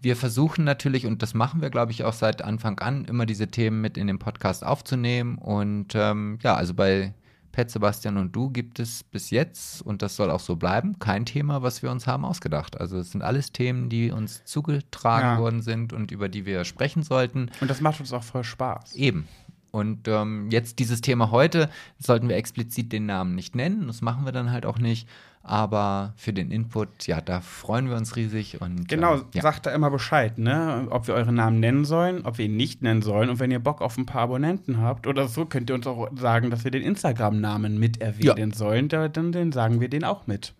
wir 0.00 0.16
versuchen 0.16 0.64
natürlich, 0.64 1.06
und 1.06 1.22
das 1.22 1.32
machen 1.32 1.62
wir, 1.62 1.70
glaube 1.70 1.92
ich, 1.92 2.02
auch 2.02 2.12
seit 2.12 2.42
Anfang 2.42 2.80
an, 2.80 3.04
immer 3.04 3.24
diese 3.24 3.46
Themen 3.46 3.80
mit 3.80 3.96
in 3.96 4.08
den 4.08 4.18
Podcast 4.18 4.64
aufzunehmen. 4.66 5.38
Und 5.38 5.94
ähm, 5.94 6.40
ja, 6.42 6.56
also 6.56 6.74
bei 6.74 7.14
Pet, 7.52 7.70
Sebastian 7.70 8.16
und 8.16 8.34
du 8.34 8.50
gibt 8.50 8.80
es 8.80 9.04
bis 9.04 9.30
jetzt, 9.30 9.80
und 9.80 10.02
das 10.02 10.16
soll 10.16 10.32
auch 10.32 10.40
so 10.40 10.56
bleiben, 10.56 10.98
kein 10.98 11.24
Thema, 11.24 11.62
was 11.62 11.84
wir 11.84 11.90
uns 11.92 12.08
haben 12.08 12.24
ausgedacht. 12.24 12.80
Also 12.80 12.98
es 12.98 13.12
sind 13.12 13.22
alles 13.22 13.52
Themen, 13.52 13.90
die 13.90 14.10
uns 14.10 14.42
zugetragen 14.44 15.36
Ja. 15.36 15.38
worden 15.38 15.62
sind 15.62 15.92
und 15.92 16.10
über 16.10 16.28
die 16.28 16.46
wir 16.46 16.64
sprechen 16.64 17.04
sollten. 17.04 17.52
Und 17.60 17.70
das 17.70 17.80
macht 17.80 18.00
uns 18.00 18.12
auch 18.12 18.24
voll 18.24 18.42
Spaß. 18.42 18.96
Eben. 18.96 19.28
Und 19.70 20.08
ähm, 20.08 20.50
jetzt 20.50 20.80
dieses 20.80 21.00
Thema 21.00 21.30
heute 21.30 21.70
sollten 22.00 22.28
wir 22.28 22.34
explizit 22.36 22.92
den 22.92 23.06
Namen 23.06 23.36
nicht 23.36 23.54
nennen. 23.54 23.86
Das 23.86 24.02
machen 24.02 24.24
wir 24.24 24.32
dann 24.32 24.50
halt 24.50 24.66
auch 24.66 24.78
nicht. 24.78 25.08
Aber 25.44 26.14
für 26.16 26.32
den 26.32 26.52
Input, 26.52 27.06
ja, 27.06 27.20
da 27.20 27.40
freuen 27.40 27.88
wir 27.88 27.96
uns 27.96 28.14
riesig. 28.14 28.60
Und, 28.60 28.88
Genau, 28.88 29.14
ähm, 29.14 29.24
ja. 29.34 29.42
sagt 29.42 29.66
da 29.66 29.74
immer 29.74 29.90
Bescheid, 29.90 30.38
ne? 30.38 30.86
Ob 30.90 31.08
wir 31.08 31.14
euren 31.14 31.34
Namen 31.34 31.58
nennen 31.58 31.84
sollen, 31.84 32.24
ob 32.24 32.38
wir 32.38 32.44
ihn 32.44 32.56
nicht 32.56 32.82
nennen 32.82 33.02
sollen. 33.02 33.28
Und 33.28 33.40
wenn 33.40 33.50
ihr 33.50 33.58
Bock 33.58 33.80
auf 33.80 33.98
ein 33.98 34.06
paar 34.06 34.22
Abonnenten 34.22 34.78
habt 34.78 35.06
oder 35.08 35.26
so, 35.26 35.44
könnt 35.44 35.68
ihr 35.70 35.74
uns 35.74 35.86
auch 35.86 36.08
sagen, 36.16 36.50
dass 36.50 36.62
wir 36.62 36.70
den 36.70 36.82
Instagram-Namen 36.82 37.76
mit 37.78 38.00
erwähnen 38.00 38.52
sollen. 38.52 38.88
Da, 38.88 39.08
dann, 39.08 39.32
dann 39.32 39.50
sagen 39.50 39.80
wir 39.80 39.88
den 39.88 40.04
auch 40.04 40.28
mit. 40.28 40.54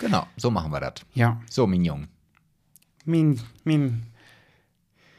Genau, 0.00 0.26
so 0.36 0.50
machen 0.50 0.70
wir 0.70 0.80
das. 0.80 0.94
Ja. 1.14 1.40
So, 1.48 1.66
Mignon. 1.66 2.08
Min, 3.06 3.40
min, 3.64 4.02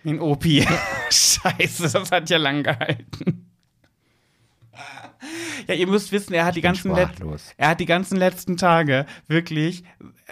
min 0.03 0.19
Opi. 0.19 0.64
Scheiße, 1.10 1.89
das 1.91 2.11
hat 2.11 2.30
ja 2.30 2.38
lang 2.38 2.61
gehalten. 2.61 3.47
Ja, 5.68 5.73
ihr 5.73 5.88
müsst 5.88 6.11
wissen, 6.11 6.34
er 6.34 6.45
hat 6.45 6.56
die 6.56 6.61
ganzen 6.61 6.91
er 6.91 7.69
hat 7.69 7.80
die 7.80 7.85
ganzen 7.85 8.18
letzten 8.18 8.57
Tage 8.57 9.06
wirklich 9.27 9.84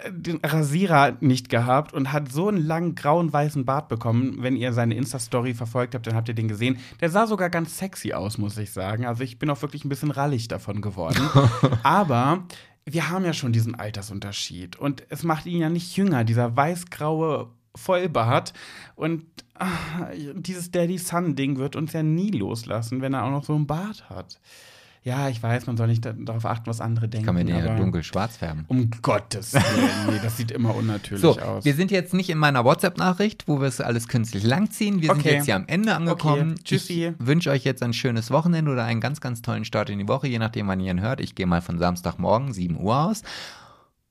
äh, 0.04 0.12
den 0.12 0.38
Rasierer 0.38 1.18
nicht 1.20 1.50
gehabt 1.50 1.94
und 1.94 2.12
hat 2.12 2.32
so 2.32 2.48
einen 2.48 2.66
langen 2.66 2.96
grauen 2.96 3.32
weißen 3.32 3.66
Bart 3.66 3.90
bekommen. 3.90 4.38
Wenn 4.40 4.56
ihr 4.56 4.74
seine 4.74 4.96
Insta-Story 4.96 5.54
verfolgt 5.54 5.96
habt, 5.96 6.08
dann 6.08 6.16
habt 6.16 6.28
ihr 6.28 6.36
den 6.36 6.48
gesehen. 6.48 6.78
Der 7.02 7.10
sah 7.10 7.28
sogar 7.28 7.50
ganz 7.50 7.78
sexy 7.78 8.14
aus, 8.14 8.38
muss 8.38 8.58
ich 8.58 8.72
sagen. 8.72 9.06
Also 9.06 9.24
ich 9.24 9.40
bin 9.40 9.50
auch 9.50 9.62
wirklich 9.62 9.86
ein 9.86 9.90
bisschen 9.90 10.12
rallig 10.12 10.48
davon 10.48 10.82
geworden. 10.82 11.30
Aber 11.84 12.46
wir 12.86 13.10
haben 13.10 13.26
ja 13.26 13.34
schon 13.34 13.52
diesen 13.52 13.76
Altersunterschied 13.76 14.76
und 14.76 15.04
es 15.10 15.24
macht 15.24 15.48
ihn 15.48 15.60
ja 15.60 15.70
nicht 15.70 15.98
jünger, 15.98 16.24
dieser 16.24 16.56
weißgraue 16.56 17.50
Vollbart 17.76 18.54
und 18.96 19.26
ah, 19.56 19.68
dieses 20.36 20.72
Daddy 20.72 20.98
Son 20.98 21.36
Ding 21.36 21.58
wird 21.58 21.76
uns 21.76 21.94
ja 21.94 22.04
nie 22.04 22.32
loslassen, 22.32 23.02
wenn 23.02 23.14
er 23.14 23.26
auch 23.26 23.32
noch 23.32 23.44
so 23.44 23.56
einen 23.56 23.68
Bart 23.68 24.10
hat. 24.10 24.40
Ja, 25.06 25.30
ich 25.30 25.42
weiß, 25.44 25.68
man 25.68 25.78
soll 25.78 25.86
nicht 25.86 26.04
da- 26.04 26.14
darauf 26.14 26.46
achten, 26.48 26.66
was 26.66 26.82
andere 26.82 27.08
denken. 27.08 27.28
Kann 27.28 27.36
man 27.36 27.46
den 27.46 27.56
ja 27.56 27.76
dunkel-schwarz 27.78 28.38
färben. 28.38 28.66
Um 28.68 28.90
Gottes 29.04 29.54
Willen, 29.54 29.90
nee, 30.10 30.20
das 30.24 30.36
sieht 30.36 30.50
immer 30.50 30.74
unnatürlich 30.76 31.22
So, 31.22 31.40
aus. 31.40 31.64
wir 31.64 31.76
sind 31.76 31.92
jetzt 31.92 32.16
nicht 32.16 32.32
in 32.32 32.40
meiner 32.40 32.66
WhatsApp-Nachricht, 32.66 33.48
wo 33.48 33.62
wir 33.62 33.68
es 33.68 33.80
alles 33.82 34.08
künstlich 34.08 34.44
langziehen. 34.44 35.02
Wir 35.04 35.10
sind 35.12 35.20
Okay. 35.20 35.36
jetzt 35.36 35.46
hier 35.46 35.56
am 35.58 35.66
Ende 35.68 35.94
angekommen. 35.96 36.54
Okay, 36.54 36.62
tschüssi. 36.64 37.14
Ich 37.20 37.28
wünsche 37.28 37.52
euch 37.52 37.64
jetzt 37.64 37.84
ein 37.84 37.94
schönes 37.94 38.32
Wochenende 38.32 38.72
oder 38.72 38.84
einen 38.86 39.00
ganz, 39.00 39.22
ganz 39.22 39.44
tollen 39.44 39.64
Start 39.64 39.92
in 39.92 40.00
die 40.00 40.08
Woche, 40.08 40.28
je 40.28 40.40
nachdem, 40.40 40.68
wann 40.70 40.80
ihr 40.80 40.90
ihn 40.90 41.02
hört. 41.02 41.22
Ich 41.22 41.36
gehe 41.36 41.46
mal 41.46 41.62
von 41.62 41.78
Samstagmorgen, 41.78 42.52
7 42.52 42.76
Uhr 42.80 42.98
aus. 43.06 43.22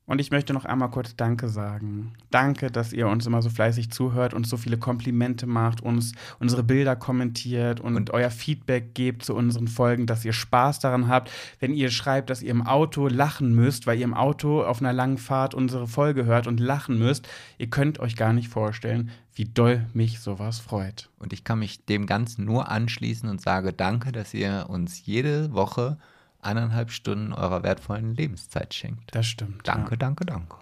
Und 0.06 0.20
ich 0.20 0.30
möchte 0.30 0.52
noch 0.52 0.66
einmal 0.66 0.90
kurz 0.90 1.16
Danke 1.16 1.48
sagen. 1.48 2.12
Danke, 2.30 2.70
dass 2.70 2.92
ihr 2.92 3.08
uns 3.08 3.26
immer 3.26 3.40
so 3.40 3.48
fleißig 3.48 3.90
zuhört, 3.90 4.34
uns 4.34 4.50
so 4.50 4.58
viele 4.58 4.76
Komplimente 4.76 5.46
macht, 5.46 5.82
uns 5.82 6.12
unsere 6.38 6.62
Bilder 6.62 6.94
kommentiert 6.94 7.80
und, 7.80 8.10
euer 8.10 8.30
Feedback 8.30 8.94
gebt 8.94 9.24
zu 9.24 9.34
unseren 9.34 9.66
Folgen, 9.66 10.06
dass 10.06 10.24
ihr 10.24 10.34
Spaß 10.34 10.78
daran 10.78 11.08
habt. 11.08 11.30
Wenn 11.58 11.72
ihr 11.72 11.90
schreibt, 11.90 12.28
dass 12.28 12.42
ihr 12.42 12.50
im 12.50 12.66
Auto 12.66 13.08
lachen 13.08 13.54
müsst, 13.54 13.86
weil 13.86 13.98
ihr 13.98 14.04
im 14.04 14.12
Auto 14.12 14.62
auf 14.62 14.80
einer 14.80 14.92
langen 14.92 15.16
Fahrt 15.16 15.54
unsere 15.54 15.86
Folge 15.86 16.26
hört 16.26 16.46
und 16.46 16.60
lachen 16.60 16.98
müsst, 16.98 17.26
ihr 17.56 17.70
könnt 17.70 17.98
euch 17.98 18.14
gar 18.14 18.34
nicht 18.34 18.48
vorstellen, 18.48 19.10
wie 19.34 19.46
doll 19.46 19.86
mich 19.94 20.20
sowas 20.20 20.58
freut. 20.58 21.08
Und 21.18 21.32
ich 21.32 21.44
kann 21.44 21.58
mich 21.58 21.86
dem 21.86 22.04
Ganzen 22.04 22.44
nur 22.44 22.70
anschließen 22.70 23.28
und 23.28 23.40
sage 23.40 23.72
danke, 23.72 24.12
dass 24.12 24.34
ihr 24.34 24.66
uns 24.68 25.06
jede 25.06 25.52
Woche 25.54 25.96
eineinhalb 26.44 26.90
Stunden 26.90 27.32
eurer 27.32 27.62
wertvollen 27.62 28.14
Lebenszeit 28.14 28.74
schenkt. 28.74 29.14
Das 29.14 29.26
stimmt. 29.26 29.66
Danke, 29.66 29.96
danke, 29.96 30.24
danke. 30.24 30.56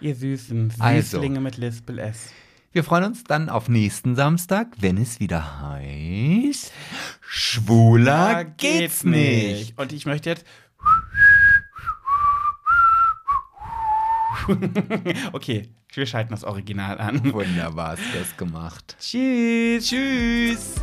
Ja. 0.00 0.08
Ihr 0.08 0.14
süßen 0.14 0.74
Also. 0.78 1.18
Süßlinge 1.18 1.40
mit 1.40 1.56
Lispel 1.56 1.98
S. 1.98 2.32
Wir 2.72 2.82
freuen 2.82 3.04
uns 3.04 3.22
dann 3.22 3.48
auf 3.48 3.68
nächsten 3.68 4.16
Samstag, 4.16 4.66
wenn 4.80 4.98
es 4.98 5.20
wieder 5.20 5.60
heißt 5.62 6.72
Schwuler 7.20 8.44
geht's 8.44 9.04
nicht. 9.04 9.78
Und 9.78 9.92
ich 9.92 10.06
möchte 10.06 10.30
jetzt. 10.30 10.44
okay, 15.32 15.68
Wir 15.92 16.06
schalten 16.06 16.32
das 16.32 16.42
Original 16.42 17.00
an. 17.00 17.32
Wunderbar 17.32 17.92
hast 17.92 18.02
du 18.12 18.18
das 18.18 18.36
gemacht. 18.36 18.96
Tschüss. 18.98 19.86
Tschüss. 19.88 20.74